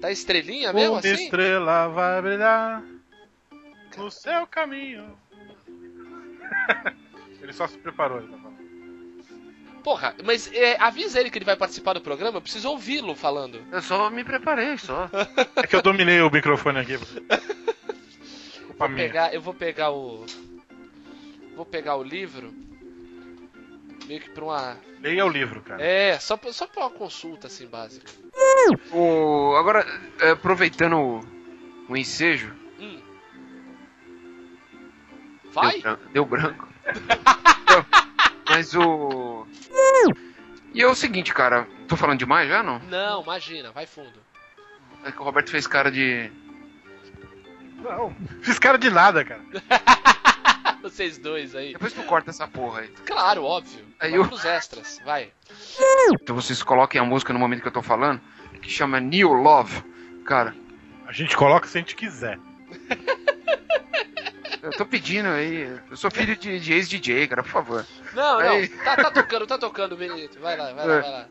Tá 0.00 0.10
estrelinha 0.10 0.72
mesmo 0.74 0.92
Uma 0.92 0.98
assim? 0.98 1.12
estrela 1.14 1.88
vai 1.88 2.20
brilhar 2.20 2.82
no 3.96 4.10
seu 4.10 4.46
caminho. 4.46 5.16
ele 7.40 7.52
só 7.52 7.66
se 7.66 7.78
preparou, 7.78 8.18
ele 8.18 8.28
tá 8.28 8.36
falando. 8.36 8.56
Porra, 9.82 10.14
mas 10.24 10.52
é, 10.52 10.76
avisa 10.80 11.18
ele 11.20 11.30
que 11.30 11.38
ele 11.38 11.44
vai 11.44 11.56
participar 11.56 11.92
do 11.94 12.00
programa, 12.00 12.36
eu 12.38 12.42
preciso 12.42 12.68
ouvi-lo 12.68 13.14
falando. 13.14 13.62
Eu 13.72 13.80
só 13.80 14.10
me 14.10 14.22
preparei, 14.24 14.76
só. 14.76 15.08
É 15.56 15.66
que 15.66 15.76
eu 15.76 15.80
dominei 15.80 16.20
o 16.20 16.30
microfone 16.30 16.80
aqui. 16.80 16.98
Vou 18.78 18.88
pegar, 18.96 19.34
eu 19.34 19.40
vou 19.40 19.54
pegar 19.54 19.90
o. 19.90 20.24
Vou 21.54 21.64
pegar 21.64 21.96
o 21.96 22.02
livro. 22.02 22.52
Meio 24.06 24.20
que 24.20 24.30
pra 24.30 24.44
uma. 24.44 24.76
Leia 25.00 25.24
o 25.24 25.28
livro, 25.28 25.60
cara. 25.62 25.82
É, 25.82 26.18
só, 26.18 26.36
pra- 26.36 26.52
só 26.52 26.66
pra 26.66 26.82
uma 26.82 26.90
consulta 26.90 27.46
assim 27.46 27.66
básica. 27.66 28.10
O, 28.92 29.54
agora, 29.56 29.84
é, 30.20 30.30
aproveitando 30.30 30.96
o, 30.96 31.20
o 31.88 31.96
ensejo. 31.96 32.52
Hum. 32.78 33.00
Vai? 35.52 35.80
Deu, 35.80 35.96
deu 36.12 36.24
branco. 36.24 36.68
Mas 38.48 38.74
o. 38.74 39.46
E 40.74 40.82
é 40.82 40.86
o 40.86 40.94
seguinte, 40.94 41.32
cara. 41.32 41.66
Tô 41.88 41.96
falando 41.96 42.18
demais 42.18 42.48
já, 42.48 42.62
não? 42.62 42.78
Não, 42.80 43.22
imagina, 43.22 43.70
vai 43.72 43.86
fundo. 43.86 44.20
É 45.04 45.10
que 45.12 45.20
o 45.20 45.24
Roberto 45.24 45.50
fez 45.50 45.66
cara 45.66 45.90
de. 45.90 46.30
Não, 47.82 48.14
fiz 48.42 48.58
cara 48.58 48.78
de 48.78 48.90
nada, 48.90 49.24
cara. 49.24 49.40
Vocês 50.82 51.18
dois 51.18 51.54
aí. 51.54 51.72
Depois 51.72 51.92
tu 51.92 52.02
corta 52.04 52.30
essa 52.30 52.46
porra 52.46 52.80
aí. 52.82 52.88
Claro, 53.04 53.42
óbvio. 53.44 53.84
Aí 53.98 54.14
eu- 54.14 54.26
pros 54.26 54.44
extras, 54.44 55.00
vai. 55.04 55.32
Então 56.12 56.34
vocês 56.36 56.62
coloquem 56.62 57.00
a 57.00 57.04
música 57.04 57.32
no 57.32 57.38
momento 57.38 57.62
que 57.62 57.68
eu 57.68 57.72
tô 57.72 57.82
falando, 57.82 58.20
que 58.62 58.70
chama 58.70 59.00
New 59.00 59.32
Love. 59.32 59.82
Cara, 60.24 60.54
A 61.06 61.12
gente 61.12 61.36
coloca 61.36 61.66
se 61.68 61.78
a 61.78 61.80
gente 61.80 61.94
quiser. 61.96 62.38
eu 64.62 64.70
tô 64.72 64.84
pedindo 64.86 65.28
aí. 65.28 65.78
Eu 65.90 65.96
sou 65.96 66.10
filho 66.10 66.36
de, 66.36 66.58
de 66.60 66.72
ex-DJ, 66.72 67.28
cara, 67.28 67.42
por 67.42 67.50
favor. 67.50 67.86
Não, 68.14 68.40
não, 68.40 68.50
Aí. 68.50 68.68
tá, 68.68 68.96
tá 68.96 69.10
tocando, 69.10 69.46
tá 69.46 69.58
tocando, 69.58 69.96
Benito. 69.96 70.38
Vai 70.40 70.56
lá, 70.56 70.72
vai 70.72 70.86
lá, 70.86 70.94
É. 70.94 71.00
vai 71.00 71.10
lá. 71.10 71.28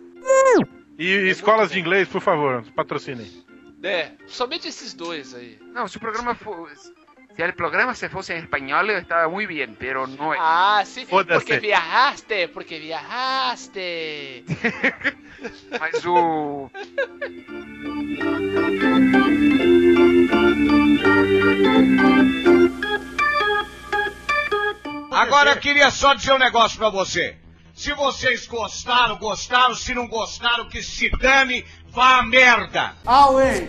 E 0.97 1.29
escolas 1.29 1.71
de 1.71 1.79
inglês, 1.79 2.07
por 2.07 2.21
favor, 2.21 2.63
patrocinem. 2.75 3.44
É, 3.85 4.13
somente 4.25 4.67
esses 4.67 4.95
dois 4.95 5.35
aí. 5.35 5.59
Não, 5.61 5.87
se 5.87 5.97
o 5.97 5.99
programa 5.99 6.33
for. 6.33 6.71
Se 6.75 7.43
o 7.43 7.53
programa 7.53 7.93
se 7.93 8.09
fosse 8.09 8.33
em 8.33 8.39
espanhol, 8.39 8.89
estava 8.89 9.29
muito 9.29 9.47
bem, 9.47 9.71
pero 9.75 10.07
não 10.07 10.33
é. 10.33 10.37
Ah, 10.39 10.81
sim, 10.83 11.05
porque 11.05 11.59
viajaste, 11.59 12.47
porque 12.47 12.79
viajaste. 12.79 14.43
Mas 15.79 16.03
o. 16.03 16.71
Agora 25.11 25.51
eu 25.51 25.57
queria 25.57 25.91
só 25.91 26.15
dizer 26.15 26.33
um 26.33 26.39
negócio 26.39 26.79
pra 26.79 26.89
você. 26.89 27.37
Se 27.75 27.93
vocês 27.93 28.47
gostaram, 28.47 29.17
gostaram. 29.17 29.75
Se 29.75 29.93
não 29.93 30.07
gostaram, 30.07 30.69
que 30.69 30.81
se 30.81 31.09
dane, 31.17 31.65
vá 31.89 32.19
a 32.19 32.23
merda. 32.23 32.95
Away. 33.05 33.67